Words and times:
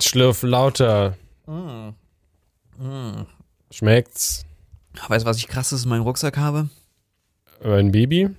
Schlürf 0.00 0.42
lauter. 0.42 1.16
Mm. 1.46 1.90
Schmeckt's? 3.70 4.44
Weißt 5.08 5.24
du, 5.24 5.28
was 5.28 5.38
ich 5.38 5.48
krasses 5.48 5.84
in 5.84 5.90
meinem 5.90 6.02
Rucksack 6.02 6.36
habe? 6.36 6.68
Ein 7.62 7.92
Baby? 7.92 8.30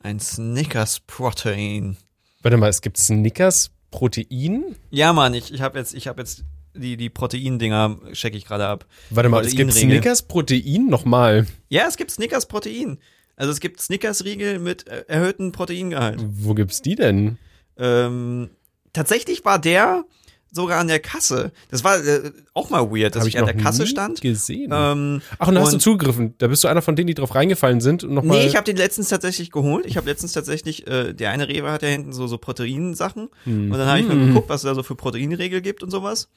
Ein 0.00 0.20
Snickers 0.20 1.00
Protein. 1.00 1.96
Warte 2.42 2.56
mal, 2.56 2.68
es 2.68 2.80
gibt 2.80 2.98
Snickers 2.98 3.70
Protein? 3.90 4.76
Ja, 4.90 5.12
Mann, 5.12 5.34
ich, 5.34 5.52
ich 5.52 5.60
habe 5.60 5.78
jetzt, 5.78 5.94
ich 5.94 6.06
habe 6.06 6.20
jetzt 6.20 6.44
die, 6.74 6.96
die 6.96 7.10
Protein-Dinger 7.10 7.98
checke 8.12 8.36
ich 8.36 8.44
gerade 8.44 8.66
ab. 8.66 8.86
Warte 9.10 9.28
mal, 9.28 9.44
es 9.44 9.54
gibt 9.54 9.70
Proteinriegel. 9.70 10.02
Snickers 10.02 10.22
Protein 10.22 10.86
nochmal. 10.86 11.46
Ja, 11.68 11.86
es 11.88 11.96
gibt 11.96 12.10
Snickers 12.10 12.46
Protein. 12.46 12.98
Also 13.36 13.52
es 13.52 13.60
gibt 13.60 13.80
Snickers-Riegel 13.80 14.58
mit 14.58 14.88
äh, 14.88 15.04
erhöhtem 15.06 15.52
Proteingehalt. 15.52 16.18
Wo 16.20 16.54
gibt's 16.54 16.82
die 16.82 16.96
denn? 16.96 17.38
Ähm, 17.76 18.50
tatsächlich 18.92 19.44
war 19.44 19.60
der 19.60 20.04
sogar 20.50 20.80
an 20.80 20.88
der 20.88 21.00
Kasse. 21.00 21.52
Das 21.70 21.84
war 21.84 22.04
äh, 22.04 22.32
auch 22.54 22.70
mal 22.70 22.90
weird, 22.90 23.14
dass 23.14 23.22
Hab 23.22 23.28
ich, 23.28 23.38
an 23.38 23.46
der 23.46 23.56
Kasse 23.56 23.86
stand. 23.86 24.20
gesehen. 24.20 24.70
Ähm, 24.74 25.22
Ach, 25.38 25.48
und 25.48 25.54
da 25.54 25.60
hast 25.60 25.72
du 25.72 25.78
zugegriffen. 25.78 26.34
Da 26.38 26.48
bist 26.48 26.64
du 26.64 26.68
einer 26.68 26.82
von 26.82 26.96
denen, 26.96 27.06
die 27.06 27.14
drauf 27.14 27.34
reingefallen 27.34 27.80
sind 27.80 28.04
und 28.04 28.14
nochmal. 28.14 28.38
Nee, 28.38 28.46
ich 28.46 28.56
habe 28.56 28.64
den 28.64 28.76
letztens 28.76 29.08
tatsächlich 29.08 29.50
geholt. 29.50 29.86
Ich 29.86 29.96
habe 29.96 30.08
letztens 30.08 30.32
tatsächlich, 30.32 30.86
äh, 30.86 31.12
der 31.12 31.30
eine 31.30 31.48
Rewe 31.48 31.70
hat 31.70 31.82
ja 31.82 31.88
hinten 31.88 32.12
so, 32.12 32.26
so 32.26 32.38
Proteinsachen. 32.38 33.28
Hm. 33.44 33.70
Und 33.70 33.78
dann 33.78 33.88
habe 33.88 34.00
ich 34.00 34.08
mal 34.08 34.18
geguckt, 34.18 34.48
was 34.48 34.62
es 34.62 34.68
da 34.68 34.74
so 34.74 34.82
für 34.82 34.94
Proteinregel 34.94 35.60
gibt 35.60 35.82
und 35.82 35.90
sowas. 35.90 36.28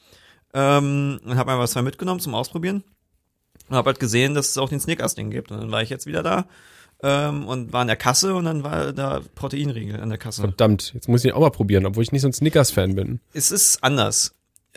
Ähm, 0.53 1.19
und 1.23 1.37
habe 1.37 1.51
einfach 1.51 1.69
zwei 1.69 1.81
mitgenommen 1.81 2.19
zum 2.19 2.35
Ausprobieren. 2.35 2.83
Und 3.69 3.75
habe 3.75 3.87
halt 3.87 3.99
gesehen, 3.99 4.33
dass 4.35 4.49
es 4.49 4.57
auch 4.57 4.69
den 4.69 4.79
Snickers-Ding 4.79 5.31
gibt. 5.31 5.51
Und 5.51 5.59
dann 5.59 5.71
war 5.71 5.81
ich 5.81 5.89
jetzt 5.89 6.05
wieder 6.05 6.23
da 6.23 6.45
ähm, 7.03 7.45
und 7.47 7.73
war 7.73 7.81
an 7.81 7.87
der 7.87 7.95
Kasse 7.95 8.35
und 8.35 8.45
dann 8.45 8.63
war 8.63 8.93
da 8.93 9.21
Proteinriegel 9.35 9.99
an 9.99 10.09
der 10.09 10.17
Kasse. 10.17 10.41
Verdammt, 10.41 10.93
jetzt 10.93 11.07
muss 11.09 11.23
ich 11.23 11.29
ihn 11.31 11.35
auch 11.35 11.41
mal 11.41 11.49
probieren, 11.51 11.85
obwohl 11.85 12.03
ich 12.03 12.11
nicht 12.11 12.21
so 12.21 12.27
ein 12.27 12.33
Snickers-Fan 12.33 12.95
bin. 12.95 13.19
Es 13.33 13.51
ist 13.51 13.83
anders. 13.83 14.33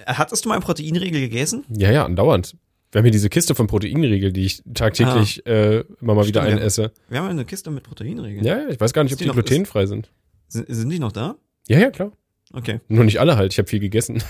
Hattest 0.07 0.45
du 0.45 0.49
mal 0.49 0.57
einen 0.57 0.65
Proteinriegel 0.65 1.21
gegessen? 1.21 1.65
Ja, 1.69 1.91
ja, 1.93 2.05
andauernd. 2.05 2.57
Wir 2.93 2.99
haben 3.01 3.05
hier 3.07 3.13
diese 3.13 3.29
Kiste 3.29 3.55
von 3.55 3.67
Proteinriegel, 3.67 4.33
die 4.33 4.45
ich 4.47 4.63
tagtäglich 4.73 5.45
äh, 5.47 5.81
immer 6.01 6.15
mal 6.15 6.27
wieder 6.27 6.43
Ah. 6.43 6.45
Stimmt, 6.45 6.59
ja. 6.59 6.63
einesse. 6.63 6.93
Wir 7.09 7.19
haben 7.19 7.29
eine 7.29 7.45
Kiste 7.45 7.71
mit 7.71 7.83
Proteinriegeln. 7.83 8.45
Ja, 8.45 8.59
ja, 8.61 8.69
ich 8.69 8.81
weiß 8.81 8.93
gar 8.93 9.03
nicht, 9.05 9.13
ob 9.13 9.17
Ist 9.17 9.21
die 9.21 9.25
die 9.25 9.29
noch- 9.29 9.35
glutenfrei 9.35 9.87
sind. 9.87 10.11
Sind, 10.49 10.67
sind 10.69 10.91
die 10.91 10.99
noch 11.01 11.13
da? 11.13 11.37
Ja, 11.69 11.79
ja, 11.79 11.91
klar. 11.91 12.13
Okay. 12.53 12.81
Nur 12.89 13.05
nicht 13.05 13.19
alle 13.19 13.37
halt, 13.37 13.53
ich 13.53 13.59
habe 13.59 13.69
viel 13.69 13.81
gegessen. 13.81 14.23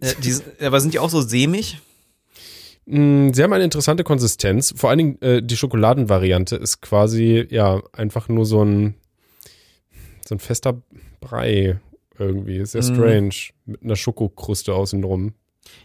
Äh, 0.00 0.14
die, 0.22 0.34
aber 0.64 0.80
sind 0.80 0.92
die 0.94 0.98
auch 0.98 1.10
so 1.10 1.20
sämig? 1.22 1.78
Mm, 2.90 3.32
Sie 3.32 3.42
haben 3.42 3.52
eine 3.52 3.64
interessante 3.64 4.04
Konsistenz. 4.04 4.74
Vor 4.76 4.90
allen 4.90 4.98
Dingen 4.98 5.22
äh, 5.22 5.42
die 5.42 5.56
Schokoladenvariante 5.56 6.56
ist 6.56 6.80
quasi 6.80 7.46
ja 7.50 7.80
einfach 7.92 8.28
nur 8.28 8.44
so 8.46 8.62
ein 8.64 8.94
so 10.26 10.34
ein 10.34 10.38
fester 10.38 10.80
Brei 11.20 11.78
irgendwie. 12.18 12.64
Sehr 12.66 12.82
Mm. 12.82 12.94
strange 12.94 13.34
mit 13.66 13.82
einer 13.82 13.96
Schokokruste 13.96 14.74
außenrum. 14.74 15.34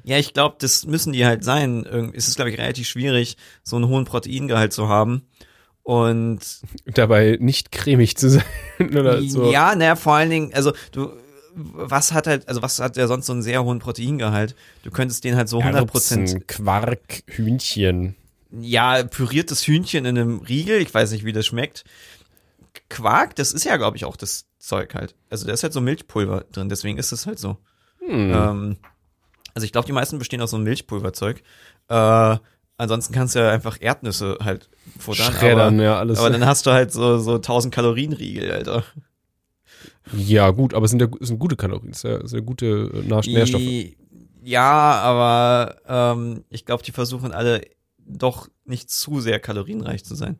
Ja, 0.03 0.17
ich 0.17 0.33
glaube, 0.33 0.56
das 0.59 0.86
müssen 0.86 1.14
die 1.14 1.26
halt 1.26 1.44
sein. 1.44 1.86
Irgendwie 1.89 2.17
ist 2.17 2.28
es, 2.28 2.36
glaube 2.36 2.50
ich, 2.50 2.58
relativ 2.58 2.88
schwierig, 2.88 3.38
so 3.64 3.76
einen 3.76 3.88
hohen 3.88 4.06
Proteingehalt 4.06 4.73
zu 4.73 4.88
haben. 4.89 5.23
Und 5.83 6.39
Dabei 6.86 7.38
nicht 7.39 7.72
cremig 7.72 8.17
zu 8.17 8.30
sein 8.31 8.44
oder 8.80 9.22
so. 9.22 9.52
ja, 9.52 9.76
naja, 9.76 9.95
vor 9.95 10.14
allen 10.16 10.30
Dingen, 10.31 10.53
also 10.53 10.73
du, 10.92 11.11
was 11.56 12.11
hat 12.11 12.28
halt, 12.28 12.48
also 12.48 12.61
was 12.61 12.80
hat 12.80 12.98
der 12.98 13.08
sonst 13.08 13.25
so 13.28 13.34
einen 13.34 13.42
sehr 13.42 13.64
hohen 13.64 13.80
Proteingehalt? 13.80 14.56
Du 14.84 14.92
könntest 14.92 15.23
den 15.23 15.36
halt 15.36 15.48
so 15.50 15.59
100 15.59 15.88
Prozent, 15.88 16.48
Quark, 16.48 17.23
Hühnchen. 17.28 18.16
ja, 18.52 19.03
püriertes 19.03 19.66
Hühnchen 19.66 20.06
in 20.06 20.17
einem 20.17 20.39
Riegel, 20.39 20.81
ich 20.81 20.94
weiß 20.94 21.11
nicht, 21.11 21.23
wie 21.23 21.33
das 21.33 21.45
schmeckt. 21.45 21.86
Quark, 22.89 23.36
das 23.36 23.53
ist 23.53 23.64
ja, 23.64 23.78
glaube 23.78 23.98
ich, 23.98 24.06
auch 24.06 24.17
das 24.17 24.48
Zeug 24.59 24.94
halt. 24.95 25.16
Also 25.30 25.48
da 25.48 25.53
ist 25.53 25.64
halt 25.64 25.73
so 25.73 25.81
Milchpulver 25.81 26.45
drin, 26.52 26.70
deswegen 26.70 26.98
ist 26.98 27.11
es 27.11 27.26
halt 27.26 27.39
so. 27.39 27.58
Hm. 28.00 28.31
Ähm, 28.33 28.78
also 29.53 29.66
ich 29.66 29.72
glaube, 29.72 29.86
die 29.86 29.94
meisten 29.94 30.20
bestehen 30.20 30.42
aus 30.42 30.52
so 30.52 30.58
einem 30.58 30.66
Milchpulverzeug. 30.66 31.42
Äh, 31.88 32.38
ansonsten 32.78 33.14
kannst 33.14 33.36
du 33.36 33.39
ja 33.39 33.52
einfach 33.52 33.78
Erdnüsse 33.80 34.38
halt 34.44 34.70
futtern. 35.00 35.32
Schreddern, 35.33 35.76
aber, 35.76 35.83
ja, 35.83 35.98
alles. 35.98 36.20
aber 36.20 36.30
dann 36.30 36.45
hast 36.45 36.66
du 36.66 36.72
halt 36.72 36.92
so, 36.92 37.17
so 37.20 37.36
1000 37.36 37.73
Kalorien 37.73 38.11
Riegel, 38.11 38.52
Alter. 38.52 38.83
Ja, 40.16 40.52
gut, 40.52 40.73
aber 40.73 40.86
es 40.86 40.92
sind, 40.92 41.02
ja, 41.02 41.08
sind 41.20 41.40
gute 41.40 41.56
Kalorien, 41.56 41.92
es 41.92 42.02
sind 42.02 42.32
ja, 42.32 42.40
gute 42.40 42.92
äh, 42.94 43.30
Nährstoffe. 43.32 43.96
Ja, 44.44 45.02
aber 45.02 45.78
ähm, 45.88 46.44
ich 46.50 46.66
glaube, 46.66 46.84
die 46.84 46.92
versuchen 46.92 47.32
alle 47.32 47.62
doch 48.06 48.48
nicht 48.66 48.90
zu 48.90 49.20
sehr 49.20 49.40
kalorienreich 49.40 50.06
zu 50.06 50.16
sein. 50.16 50.38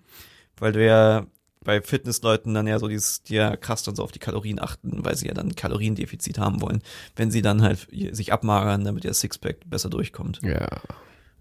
Weil 0.58 0.72
du 0.72 0.86
ja 0.86 1.26
bei 1.64 1.82
Fitnessleuten 1.82 2.54
dann 2.54 2.68
ja 2.68 2.80
so 2.80 2.88
dieses, 2.88 3.24
die 3.24 3.36
ja 3.36 3.58
krass 3.58 3.84
dann 3.84 3.96
so 3.96 4.04
auf 4.04 4.12
die 4.12 4.20
Kalorien 4.20 4.62
achten, 4.62 5.04
weil 5.04 5.16
sie 5.16 5.28
ja 5.28 5.34
dann 5.34 5.48
ein 5.48 5.56
Kaloriendefizit 5.56 6.38
haben 6.38 6.62
wollen, 6.62 6.82
wenn 7.16 7.32
sie 7.32 7.42
dann 7.42 7.62
halt 7.62 7.88
sich 8.12 8.32
abmagern, 8.32 8.84
damit 8.86 9.04
ihr 9.04 9.14
Sixpack 9.14 9.68
besser 9.70 9.90
durchkommt. 9.90 10.40
Ja, 10.44 10.68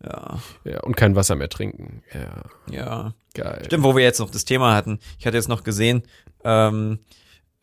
Ja, 0.02 0.40
ja, 0.64 0.80
und 0.80 0.96
kein 0.96 1.14
Wasser 1.14 1.36
mehr 1.36 1.50
trinken. 1.50 2.02
Ja, 2.12 2.44
ja. 2.70 3.14
geil. 3.34 3.62
Stimmt, 3.66 3.84
wo 3.84 3.94
wir 3.94 4.02
jetzt 4.02 4.18
noch 4.18 4.30
das 4.30 4.44
Thema 4.44 4.74
hatten. 4.74 4.98
Ich 5.18 5.26
hatte 5.26 5.36
jetzt 5.36 5.48
noch 5.48 5.62
gesehen, 5.62 6.02
ähm, 6.42 6.98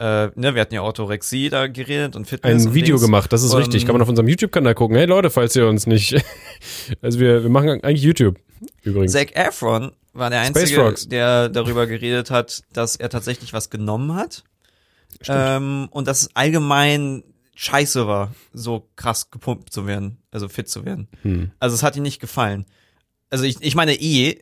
äh, 0.01 0.31
ne, 0.33 0.55
wir 0.55 0.61
hatten 0.61 0.73
ja 0.73 0.81
Orthorexie 0.81 1.49
da 1.49 1.67
geredet 1.67 2.15
und 2.15 2.25
Fitness. 2.25 2.63
Ein 2.63 2.67
und 2.67 2.73
Video 2.73 2.95
Dings. 2.95 3.05
gemacht, 3.05 3.31
das 3.31 3.43
ist 3.43 3.51
Ähm, 3.51 3.59
richtig. 3.59 3.85
Kann 3.85 3.93
man 3.93 4.01
auf 4.01 4.09
unserem 4.09 4.27
YouTube-Kanal 4.27 4.73
gucken. 4.73 4.97
Hey 4.97 5.05
Leute, 5.05 5.29
falls 5.29 5.55
ihr 5.55 5.67
uns 5.67 5.85
nicht. 5.85 6.15
also 7.01 7.19
wir, 7.19 7.43
wir 7.43 7.49
machen 7.51 7.69
eigentlich 7.83 8.01
YouTube 8.01 8.39
übrigens. 8.81 9.11
Zac 9.11 9.35
Efron 9.35 9.91
war 10.13 10.31
der 10.31 10.41
Einzige, 10.41 10.95
der 11.07 11.49
darüber 11.49 11.85
geredet 11.85 12.31
hat, 12.31 12.63
dass 12.73 12.95
er 12.95 13.09
tatsächlich 13.09 13.53
was 13.53 13.69
genommen 13.69 14.15
hat. 14.15 14.43
Ähm, 15.27 15.87
und 15.91 16.07
dass 16.07 16.23
es 16.23 16.35
allgemein 16.35 17.23
scheiße 17.53 18.07
war, 18.07 18.33
so 18.53 18.87
krass 18.95 19.29
gepumpt 19.29 19.71
zu 19.71 19.85
werden, 19.85 20.17
also 20.31 20.49
fit 20.49 20.67
zu 20.67 20.83
werden. 20.83 21.09
Hm. 21.21 21.51
Also 21.59 21.75
es 21.75 21.83
hat 21.83 21.95
ihm 21.95 22.01
nicht 22.01 22.19
gefallen. 22.19 22.65
Also 23.29 23.43
ich, 23.43 23.57
ich 23.61 23.75
meine 23.75 23.93
eh, 23.93 24.39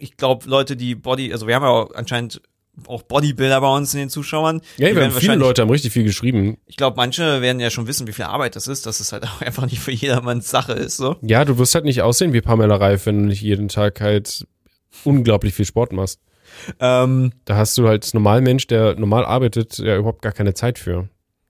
ich 0.00 0.16
glaube 0.16 0.48
Leute, 0.48 0.76
die 0.76 0.96
Body, 0.96 1.32
also 1.32 1.46
wir 1.46 1.54
haben 1.54 1.62
ja 1.62 1.68
auch 1.68 1.94
anscheinend 1.94 2.42
auch 2.86 3.02
Bodybuilder 3.02 3.60
bei 3.60 3.76
uns 3.76 3.92
in 3.94 4.00
den 4.00 4.08
Zuschauern. 4.08 4.60
Ja, 4.78 4.88
die 4.88 4.96
wir 4.96 5.04
haben 5.04 5.12
viele 5.12 5.34
Leute 5.36 5.62
haben 5.62 5.70
richtig 5.70 5.92
viel 5.92 6.04
geschrieben. 6.04 6.56
Ich 6.66 6.76
glaube, 6.76 6.96
manche 6.96 7.42
werden 7.42 7.60
ja 7.60 7.70
schon 7.70 7.86
wissen, 7.86 8.06
wie 8.06 8.12
viel 8.12 8.24
Arbeit 8.24 8.56
das 8.56 8.66
ist, 8.66 8.86
dass 8.86 9.00
es 9.00 9.12
halt 9.12 9.24
auch 9.28 9.40
einfach 9.42 9.66
nicht 9.66 9.80
für 9.80 9.92
jedermanns 9.92 10.50
Sache 10.50 10.72
ist, 10.72 10.96
so. 10.96 11.16
Ja, 11.22 11.44
du 11.44 11.58
wirst 11.58 11.74
halt 11.74 11.84
nicht 11.84 12.02
aussehen 12.02 12.32
wie 12.32 12.40
Pamela 12.40 12.76
Reif, 12.76 13.06
wenn 13.06 13.18
du 13.18 13.26
nicht 13.26 13.42
jeden 13.42 13.68
Tag 13.68 14.00
halt 14.00 14.46
unglaublich 15.04 15.54
viel 15.54 15.64
Sport 15.66 15.92
machst. 15.92 16.20
Ähm, 16.80 17.32
Da 17.44 17.56
hast 17.56 17.76
du 17.78 17.88
halt 17.88 18.04
als 18.04 18.14
Normalmensch, 18.14 18.66
der 18.66 18.94
normal 18.96 19.24
arbeitet, 19.24 19.78
ja 19.78 19.96
überhaupt 19.96 20.22
gar 20.22 20.32
keine 20.32 20.54
Zeit 20.54 20.78
für. 20.78 21.08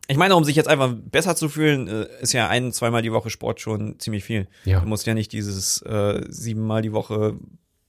ich 0.09 0.17
meine, 0.17 0.37
um 0.37 0.45
sich 0.45 0.57
jetzt 0.57 0.69
einfach 0.69 0.93
besser 0.95 1.35
zu 1.37 1.49
fühlen, 1.49 1.89
äh, 1.89 2.07
ist 2.21 2.33
ja 2.33 2.49
ein, 2.49 2.73
zweimal 2.73 3.03
die 3.03 3.13
Woche 3.13 3.31
Sport 3.31 3.61
schon 3.61 3.99
ziemlich 3.99 4.25
viel. 4.25 4.47
Ja. 4.65 4.81
Du 4.81 4.87
musst 4.87 5.07
ja 5.07 5.15
nicht 5.15 5.33
dieses 5.33 5.83
äh, 5.83 6.21
siebenmal 6.29 6.83
die 6.83 6.93
Woche 6.93 7.35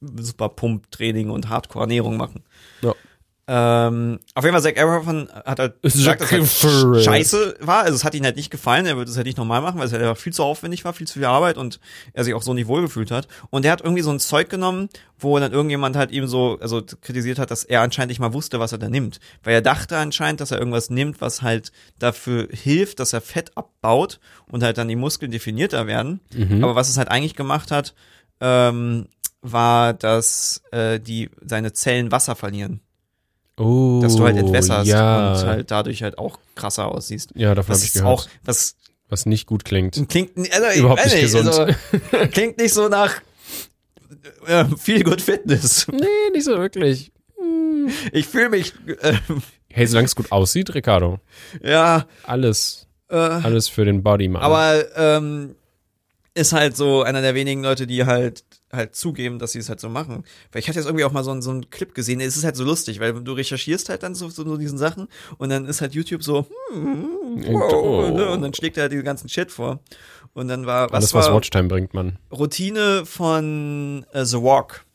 super 0.01 0.49
Pump-Training 0.49 1.29
und 1.29 1.49
Hardcore-Ernährung 1.49 2.17
machen. 2.17 2.43
Ja. 2.81 2.93
Ähm, 3.45 4.19
auf 4.35 4.45
jeden 4.45 4.53
Fall, 4.53 4.63
Zac 4.63 4.77
Efron 4.77 5.27
hat 5.43 5.59
halt 5.59 5.81
gesagt, 5.81 6.21
dass 6.21 6.31
halt 6.31 7.03
scheiße 7.03 7.57
war. 7.59 7.81
Also 7.83 7.95
es 7.95 8.05
hat 8.05 8.15
ihn 8.15 8.23
halt 8.23 8.37
nicht 8.37 8.49
gefallen. 8.49 8.85
Er 8.85 8.95
würde 8.95 9.11
es 9.11 9.17
halt 9.17 9.25
nicht 9.25 9.37
normal 9.37 9.61
machen, 9.61 9.79
weil 9.79 9.87
es 9.87 9.91
halt 9.91 10.01
einfach 10.01 10.17
viel 10.17 10.31
zu 10.31 10.43
aufwendig 10.43 10.85
war, 10.85 10.93
viel 10.93 11.07
zu 11.07 11.15
viel 11.15 11.25
Arbeit 11.25 11.57
und 11.57 11.81
er 12.13 12.23
sich 12.23 12.33
auch 12.33 12.41
so 12.41 12.53
nicht 12.53 12.67
wohlgefühlt 12.67 13.11
hat. 13.11 13.27
Und 13.49 13.65
er 13.65 13.73
hat 13.73 13.81
irgendwie 13.81 14.01
so 14.01 14.11
ein 14.11 14.21
Zeug 14.21 14.49
genommen, 14.49 14.87
wo 15.19 15.37
dann 15.39 15.51
irgendjemand 15.51 15.97
halt 15.97 16.11
eben 16.11 16.27
so, 16.27 16.57
also 16.61 16.81
kritisiert 17.01 17.37
hat, 17.37 17.51
dass 17.51 17.65
er 17.65 17.81
anscheinend 17.81 18.09
nicht 18.11 18.19
mal 18.19 18.33
wusste, 18.33 18.61
was 18.61 18.71
er 18.71 18.77
da 18.77 18.87
nimmt. 18.87 19.19
Weil 19.43 19.55
er 19.55 19.61
dachte 19.61 19.97
anscheinend, 19.97 20.39
dass 20.39 20.51
er 20.51 20.59
irgendwas 20.59 20.89
nimmt, 20.89 21.19
was 21.19 21.41
halt 21.41 21.73
dafür 21.99 22.47
hilft, 22.49 23.01
dass 23.01 23.11
er 23.11 23.19
Fett 23.19 23.51
abbaut 23.57 24.21
und 24.49 24.63
halt 24.63 24.77
dann 24.77 24.87
die 24.87 24.95
Muskeln 24.95 25.31
definierter 25.31 25.85
werden. 25.85 26.21
Mhm. 26.33 26.63
Aber 26.63 26.75
was 26.75 26.87
es 26.87 26.97
halt 26.97 27.09
eigentlich 27.09 27.35
gemacht 27.35 27.71
hat, 27.71 27.93
ähm, 28.39 29.07
war, 29.41 29.93
dass 29.93 30.63
äh, 30.71 31.01
die 31.01 31.29
seine 31.41 31.73
Zellen 31.73 32.11
Wasser 32.11 32.37
verlieren. 32.37 32.79
Oh, 33.57 33.99
Dass 34.01 34.15
du 34.15 34.23
halt 34.23 34.35
entwässerst 34.37 34.87
ja. 34.87 35.33
und 35.33 35.45
halt 35.45 35.71
dadurch 35.71 36.01
halt 36.01 36.17
auch 36.17 36.39
krasser 36.55 36.87
aussiehst. 36.91 37.31
ja, 37.35 37.53
davon 37.53 37.75
habe 37.75 37.83
ich 37.85 37.93
gehört. 37.93 38.07
auch, 38.09 38.27
was 38.43 38.75
was 39.09 39.25
nicht 39.27 39.45
gut 39.45 39.63
klingt. 39.63 40.09
klingt, 40.09 40.31
also, 40.51 40.79
Überhaupt 40.79 41.05
weiß 41.05 41.13
nicht 41.13 41.21
gesund. 41.23 41.47
Also, 41.47 41.73
klingt 42.31 42.57
nicht 42.57 42.73
so 42.73 42.87
nach 42.89 43.21
äh, 44.47 44.65
viel 44.77 45.03
gut 45.03 45.21
Fitness. 45.21 45.87
Nee, 45.91 46.31
nicht 46.33 46.45
so 46.45 46.57
wirklich. 46.57 47.11
Ich 48.11 48.25
fühle 48.27 48.49
mich, 48.49 48.73
äh, 49.01 49.13
Hey, 49.69 49.85
solange 49.87 50.05
es 50.05 50.15
gut 50.15 50.31
aussieht, 50.31 50.73
Ricardo. 50.73 51.19
ja, 51.63 52.05
Alles, 52.23 52.87
äh, 53.09 53.15
alles 53.17 53.67
für 53.67 53.85
den 53.85 54.01
Body, 54.03 54.29
Mann. 54.29 54.41
aber 54.41 54.83
ähm, 54.95 55.55
ist 56.35 56.51
halt 56.53 56.75
so 56.75 57.03
einer 57.03 57.21
der 57.21 57.35
wenigen 57.35 57.61
Leute, 57.63 57.85
die 57.87 58.05
halt 58.05 58.43
halt 58.71 58.95
zugeben, 58.95 59.37
dass 59.37 59.51
sie 59.51 59.59
es 59.59 59.69
halt 59.69 59.79
so 59.79 59.87
machen. 59.87 60.23
Weil 60.51 60.59
ich 60.61 60.67
hatte 60.67 60.79
jetzt 60.79 60.87
irgendwie 60.87 61.05
auch 61.05 61.11
mal 61.11 61.23
so, 61.23 61.29
einen- 61.29 61.43
so 61.43 61.51
einen 61.51 61.69
Clip 61.69 61.93
gesehen, 61.93 62.19
es 62.21 62.35
ist 62.37 62.43
halt 62.43 62.55
so 62.55 62.63
lustig, 62.63 62.99
weil 62.99 63.13
du 63.13 63.33
recherchierst 63.33 63.89
halt 63.89 64.01
dann 64.01 64.15
so, 64.15 64.29
so, 64.29 64.43
so 64.43 64.57
diesen 64.57 64.79
Sachen 64.79 65.07
und 65.37 65.49
dann 65.49 65.65
ist 65.67 65.81
halt 65.81 65.93
YouTube 65.93 66.23
so, 66.23 66.47
hm, 66.71 67.07
wow, 67.53 67.73
Oh. 67.73 68.09
ne? 68.09 68.31
und 68.31 68.41
dann 68.41 68.51
schlägt 68.55 68.77
er 68.77 68.83
halt 68.83 68.91
diesen 68.93 69.05
ganzen 69.05 69.29
Shit 69.29 69.51
vor. 69.51 69.79
Und 70.33 70.47
dann 70.47 70.65
war, 70.65 70.87
was 70.89 70.95
alles, 70.95 71.13
was 71.13 71.27
war 71.27 71.35
Watchtime 71.35 71.67
bringt, 71.67 71.93
Mann. 71.93 72.17
Routine 72.31 73.05
von 73.05 74.03
äh, 74.13 74.25
The 74.25 74.37
Walk. 74.41 74.85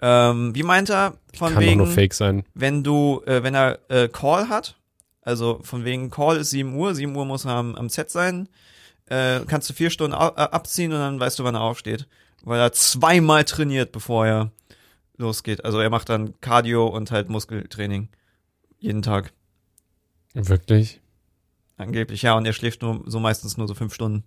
Ähm, 0.00 0.54
wie 0.54 0.62
meint 0.62 0.88
er? 0.90 1.14
Von 1.36 1.52
Kann 1.54 1.62
wegen, 1.62 1.76
nur 1.78 1.86
Fake 1.86 2.14
sein. 2.14 2.44
wenn 2.54 2.82
du, 2.82 3.22
äh, 3.26 3.42
wenn 3.42 3.54
er 3.54 3.78
äh, 3.88 4.08
Call 4.08 4.48
hat 4.48 4.76
Also 5.20 5.60
von 5.62 5.84
wegen 5.84 6.10
Call 6.10 6.38
ist 6.38 6.50
7 6.50 6.74
Uhr, 6.74 6.94
7 6.94 7.14
Uhr 7.14 7.24
muss 7.26 7.44
er 7.44 7.52
am, 7.52 7.74
am 7.76 7.88
Set 7.90 8.10
sein. 8.10 8.48
Äh, 9.12 9.44
kannst 9.46 9.68
du 9.68 9.74
vier 9.74 9.90
Stunden 9.90 10.14
äh, 10.14 10.16
abziehen 10.16 10.90
und 10.92 10.98
dann 10.98 11.20
weißt 11.20 11.38
du, 11.38 11.44
wann 11.44 11.54
er 11.54 11.60
aufsteht. 11.60 12.06
Weil 12.44 12.58
er 12.58 12.72
zweimal 12.72 13.44
trainiert, 13.44 13.92
bevor 13.92 14.26
er 14.26 14.52
losgeht. 15.18 15.64
Also 15.66 15.80
er 15.80 15.90
macht 15.90 16.08
dann 16.08 16.32
Cardio 16.40 16.86
und 16.86 17.10
halt 17.10 17.28
Muskeltraining. 17.28 18.08
Jeden 18.78 19.02
Tag. 19.02 19.32
Wirklich? 20.32 21.00
Angeblich, 21.76 22.22
ja. 22.22 22.34
Und 22.34 22.46
er 22.46 22.54
schläft 22.54 22.80
nur 22.80 23.02
so 23.06 23.20
meistens 23.20 23.58
nur 23.58 23.68
so 23.68 23.74
fünf 23.74 23.92
Stunden. 23.94 24.24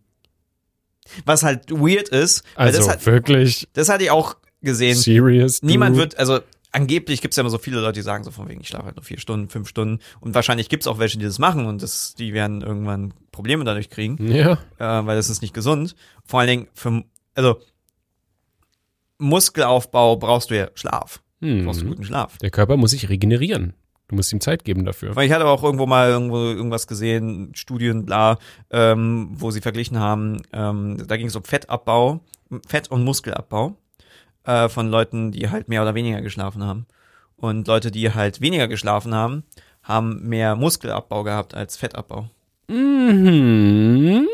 Was 1.25 1.41
halt 1.41 1.71
weird 1.71 2.09
ist, 2.09 2.43
weil 2.55 2.67
Also 2.67 2.79
das, 2.79 2.89
hat, 2.89 3.05
wirklich 3.07 3.67
das 3.73 3.89
hatte 3.89 4.03
ich 4.03 4.11
auch 4.11 4.37
gesehen. 4.61 4.95
serious? 4.95 5.63
Niemand 5.63 5.95
dude? 5.95 6.03
wird, 6.03 6.19
also 6.19 6.41
angeblich 6.75 7.21
gibt's 7.21 7.37
ja 7.37 7.41
immer 7.41 7.49
so 7.49 7.57
viele 7.57 7.79
Leute, 7.79 7.93
die 7.93 8.01
sagen 8.03 8.23
so 8.23 8.31
von 8.31 8.47
wegen, 8.47 8.61
ich 8.61 8.67
schlafe 8.67 8.85
halt 8.85 8.95
nur 8.97 9.03
vier 9.03 9.19
Stunden, 9.19 9.49
fünf 9.49 9.67
Stunden. 9.67 9.99
Und 10.19 10.35
wahrscheinlich 10.35 10.69
gibt's 10.69 10.85
auch 10.87 10.99
welche, 10.99 11.17
die 11.17 11.25
das 11.25 11.39
machen 11.39 11.65
und 11.65 11.81
das, 11.81 12.13
die 12.15 12.33
werden 12.33 12.61
irgendwann 12.61 13.13
Probleme 13.31 13.63
dadurch 13.63 13.89
kriegen, 13.89 14.17
Ja. 14.31 14.53
äh, 14.77 15.05
weil 15.05 15.15
das 15.15 15.29
ist 15.29 15.41
nicht 15.41 15.53
gesund. 15.53 15.95
Vor 16.25 16.39
allen 16.39 16.49
Dingen 16.49 16.67
für, 16.73 17.03
also 17.33 17.59
Muskelaufbau 19.17 20.17
brauchst 20.17 20.49
du 20.51 20.57
ja 20.57 20.69
Schlaf. 20.75 21.21
Du 21.39 21.63
brauchst 21.63 21.81
Hm. 21.81 21.87
guten 21.89 22.03
Schlaf. 22.03 22.37
Der 22.39 22.49
Körper 22.49 22.77
muss 22.77 22.91
sich 22.91 23.09
regenerieren. 23.09 23.73
Du 24.07 24.15
musst 24.15 24.31
ihm 24.31 24.39
Zeit 24.41 24.63
geben 24.65 24.85
dafür. 24.85 25.15
Weil 25.15 25.25
ich 25.27 25.31
hatte 25.33 25.45
auch 25.45 25.63
irgendwo 25.63 25.85
mal 25.87 26.09
irgendwo 26.09 26.37
irgendwas 26.37 26.85
gesehen, 26.87 27.51
Studien, 27.55 28.05
bla, 28.05 28.37
ähm, 28.69 29.29
wo 29.31 29.49
sie 29.51 29.61
verglichen 29.61 29.99
haben, 29.99 30.41
ähm, 30.53 30.97
da 31.07 31.17
ging 31.17 31.27
es 31.27 31.35
um 31.35 31.43
Fettabbau, 31.43 32.19
Fett- 32.67 32.91
und 32.91 33.03
Muskelabbau 33.03 33.77
äh, 34.45 34.69
von 34.69 34.89
Leuten, 34.89 35.31
die 35.31 35.49
halt 35.49 35.69
mehr 35.69 35.81
oder 35.81 35.95
weniger 35.95 36.21
geschlafen 36.21 36.63
haben. 36.63 36.85
Und 37.37 37.67
Leute, 37.67 37.91
die 37.91 38.13
halt 38.13 38.41
weniger 38.41 38.67
geschlafen 38.67 39.13
haben, 39.13 39.43
haben 39.83 40.27
mehr 40.27 40.55
Muskelabbau 40.55 41.23
gehabt 41.23 41.53
als 41.53 41.77
Fettabbau. 41.77 42.29
Mhm. 42.67 44.27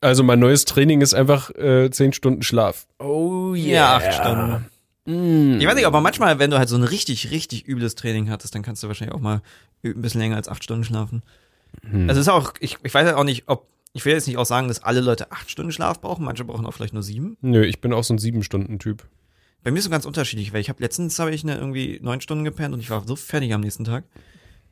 Also 0.00 0.22
mein 0.22 0.38
neues 0.38 0.64
Training 0.64 1.00
ist 1.00 1.14
einfach 1.14 1.50
äh, 1.54 1.90
10 1.90 2.12
Stunden 2.12 2.42
Schlaf. 2.42 2.86
Oh 2.98 3.54
Ja, 3.54 3.96
acht 3.96 4.14
Stunden. 4.14 4.66
Mm. 5.06 5.58
Ich 5.60 5.66
weiß 5.66 5.74
nicht, 5.74 5.86
aber 5.86 6.00
manchmal, 6.00 6.38
wenn 6.38 6.50
du 6.50 6.58
halt 6.58 6.68
so 6.68 6.76
ein 6.76 6.84
richtig, 6.84 7.30
richtig 7.30 7.66
übles 7.66 7.94
Training 7.94 8.30
hattest, 8.30 8.54
dann 8.54 8.62
kannst 8.62 8.82
du 8.82 8.88
wahrscheinlich 8.88 9.14
auch 9.14 9.20
mal 9.20 9.42
ein 9.82 10.00
bisschen 10.00 10.20
länger 10.20 10.36
als 10.36 10.48
acht 10.48 10.64
Stunden 10.64 10.84
schlafen. 10.84 11.22
Hm. 11.88 12.08
Also 12.08 12.20
ist 12.20 12.28
auch, 12.28 12.54
ich, 12.60 12.78
ich 12.82 12.94
weiß 12.94 13.06
ja 13.06 13.16
auch 13.16 13.24
nicht, 13.24 13.44
ob, 13.46 13.66
ich 13.94 14.04
will 14.04 14.12
jetzt 14.12 14.26
nicht 14.26 14.36
auch 14.36 14.44
sagen, 14.44 14.68
dass 14.68 14.82
alle 14.82 15.00
Leute 15.00 15.30
acht 15.30 15.48
Stunden 15.48 15.72
Schlaf 15.72 16.00
brauchen, 16.00 16.24
manche 16.24 16.44
brauchen 16.44 16.66
auch 16.66 16.72
vielleicht 16.74 16.94
nur 16.94 17.04
sieben. 17.04 17.36
Nö, 17.40 17.64
ich 17.64 17.80
bin 17.80 17.92
auch 17.92 18.02
so 18.02 18.12
ein 18.12 18.18
7-Stunden-Typ. 18.18 19.06
Bei 19.62 19.70
mir 19.70 19.78
ist 19.78 19.84
es 19.84 19.90
ganz 19.90 20.04
unterschiedlich, 20.04 20.52
weil 20.52 20.60
ich 20.60 20.68
habe 20.68 20.82
letztens 20.82 21.18
habe 21.20 21.32
ich 21.32 21.44
ne, 21.44 21.56
irgendwie 21.56 22.00
neun 22.02 22.20
Stunden 22.20 22.44
gepennt 22.44 22.74
und 22.74 22.80
ich 22.80 22.90
war 22.90 23.06
so 23.06 23.14
fertig 23.14 23.54
am 23.54 23.60
nächsten 23.60 23.84
Tag. 23.84 24.04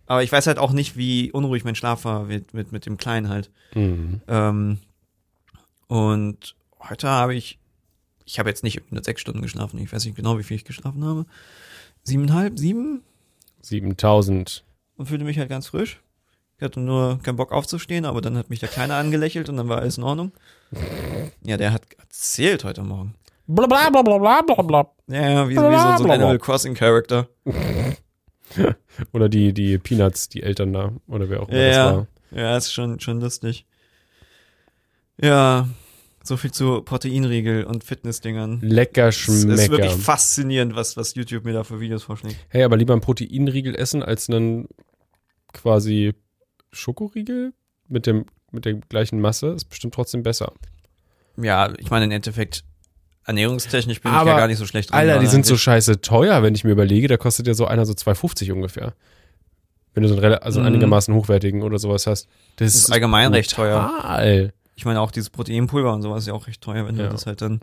Aber 0.06 0.24
ich 0.24 0.32
weiß 0.32 0.48
halt 0.48 0.58
auch 0.58 0.72
nicht, 0.72 0.96
wie 0.96 1.30
unruhig 1.30 1.62
mein 1.62 1.76
Schlaf 1.76 2.04
war 2.04 2.24
mit, 2.24 2.52
mit, 2.52 2.72
mit 2.72 2.84
dem 2.84 2.98
Kleinen 2.98 3.28
halt. 3.28 3.50
Mhm. 3.74 4.20
Ähm, 4.26 4.78
und 5.86 6.56
heute 6.80 7.08
habe 7.08 7.36
ich, 7.36 7.60
ich 8.24 8.40
habe 8.40 8.48
jetzt 8.48 8.64
nicht 8.64 8.90
nur 8.90 9.04
sechs 9.04 9.20
Stunden 9.20 9.40
geschlafen, 9.40 9.78
ich 9.78 9.92
weiß 9.92 10.04
nicht 10.04 10.16
genau, 10.16 10.36
wie 10.38 10.42
viel 10.42 10.56
ich 10.56 10.64
geschlafen 10.64 11.04
habe. 11.04 11.26
Siebeneinhalb, 12.02 12.58
sieben? 12.58 13.02
7000. 13.62 14.64
und 14.96 15.06
fühlte 15.06 15.24
mich 15.24 15.38
halt 15.38 15.48
ganz 15.48 15.69
frisch. 15.69 16.00
Ich 16.58 16.62
hatte 16.64 16.81
nur 16.81 17.19
keinen 17.22 17.37
Bock 17.37 17.52
aufzustehen, 17.52 18.04
aber 18.04 18.20
dann 18.20 18.37
hat 18.37 18.50
mich 18.50 18.60
der 18.60 18.69
Kleine 18.69 18.94
angelächelt 18.94 19.49
und 19.49 19.56
dann 19.56 19.69
war 19.69 19.78
alles 19.78 19.99
in 19.99 20.04
Ordnung. 20.04 20.32
Ja, 21.43 21.56
der 21.56 21.72
hat 21.72 21.82
erzählt 21.99 22.64
heute 22.64 22.82
Morgen. 22.82 23.14
Blablabla. 23.46 24.90
Ja, 25.08 25.31
ja, 25.31 25.49
wie, 25.49 25.52
wie 25.52 25.56
so, 25.56 25.62
so 25.62 26.04
ein 26.04 26.10
Animal 26.10 26.38
Crossing 26.38 26.75
Character. 26.75 27.28
Oder 29.12 29.28
die, 29.28 29.52
die 29.52 29.78
Peanuts, 29.78 30.28
die 30.28 30.43
Eltern 30.43 30.72
da. 30.72 30.93
Oder 31.08 31.28
wer 31.28 31.43
auch 31.43 31.49
immer 31.49 31.58
Ja, 31.58 31.69
das 31.69 31.96
war. 31.96 32.06
Ja, 32.31 32.56
ist 32.56 32.72
schon, 32.72 33.00
schon 33.00 33.20
lustig. 33.20 33.66
Ja, 35.20 35.69
so 36.22 36.37
viel 36.37 36.52
zu 36.52 36.82
Proteinriegel 36.82 37.64
und 37.64 37.84
Fitnessdingern. 37.84 38.60
Lecker 38.60 39.08
Es 39.08 39.26
ist 39.26 39.46
wirklich 39.48 39.69
Schmecker. 39.69 39.90
faszinierend, 39.90 40.76
was, 40.76 40.96
was 40.96 41.14
YouTube 41.14 41.44
mir 41.44 41.52
da 41.52 41.64
für 41.64 41.81
Videos 41.81 42.05
vorschlägt. 42.05 42.37
Hey, 42.48 42.62
aber 42.62 42.76
lieber 42.76 42.93
einen 42.94 43.02
Proteinriegel 43.02 43.75
essen 43.75 44.02
als 44.02 44.31
einen 44.31 44.69
quasi 45.52 46.14
Schokoriegel 46.72 47.52
mit 47.88 48.06
dem 48.06 48.26
mit 48.50 48.64
der 48.66 48.74
gleichen 48.74 49.20
Masse 49.20 49.48
ist 49.48 49.64
bestimmt 49.66 49.94
trotzdem 49.94 50.22
besser. 50.22 50.52
Ja, 51.38 51.72
ich 51.78 51.90
meine, 51.90 52.04
im 52.04 52.10
Endeffekt, 52.10 52.64
ernährungstechnisch 53.24 54.00
bin 54.02 54.12
ich 54.12 54.19
Aber, 54.19 54.30
ja 54.32 54.36
gar 54.36 54.46
nicht 54.46 54.58
so 54.58 54.66
schlecht 54.66 54.90
drin. 54.90 54.98
Alter, 54.98 55.19
die 55.20 55.26
sind 55.26 55.46
so 55.46 55.56
scheiße 55.56 56.02
teuer, 56.02 56.42
wenn 56.42 56.54
ich 56.54 56.62
mir 56.64 56.72
überlege, 56.72 57.08
da 57.08 57.16
kostet 57.16 57.46
ja 57.46 57.54
so 57.54 57.66
einer 57.66 57.86
so 57.86 57.94
2,50 57.94 58.52
ungefähr. 58.52 58.94
Wenn 59.94 60.02
du 60.02 60.08
so 60.10 60.16
einen, 60.19 60.34
also 60.34 60.60
Mhm. 60.60 60.66
einigermaßen 60.66 61.14
hochwertigen 61.14 61.62
oder 61.62 61.78
sowas 61.78 62.06
hast. 62.06 62.28
Das, 62.56 62.74
ist 62.74 62.90
allgemein 62.92 63.32
recht 63.32 63.52
teuer. 63.52 64.52
Ich 64.74 64.84
meine, 64.84 65.00
auch 65.00 65.10
dieses 65.10 65.30
Proteinpulver 65.30 65.92
und 65.92 66.02
sowas 66.02 66.20
ist 66.24 66.26
ja 66.28 66.34
auch 66.34 66.46
recht 66.46 66.60
teuer, 66.60 66.86
wenn 66.86 66.96
Ja. 66.96 67.04
du 67.06 67.10
das 67.12 67.24
halt 67.26 67.40
dann, 67.40 67.60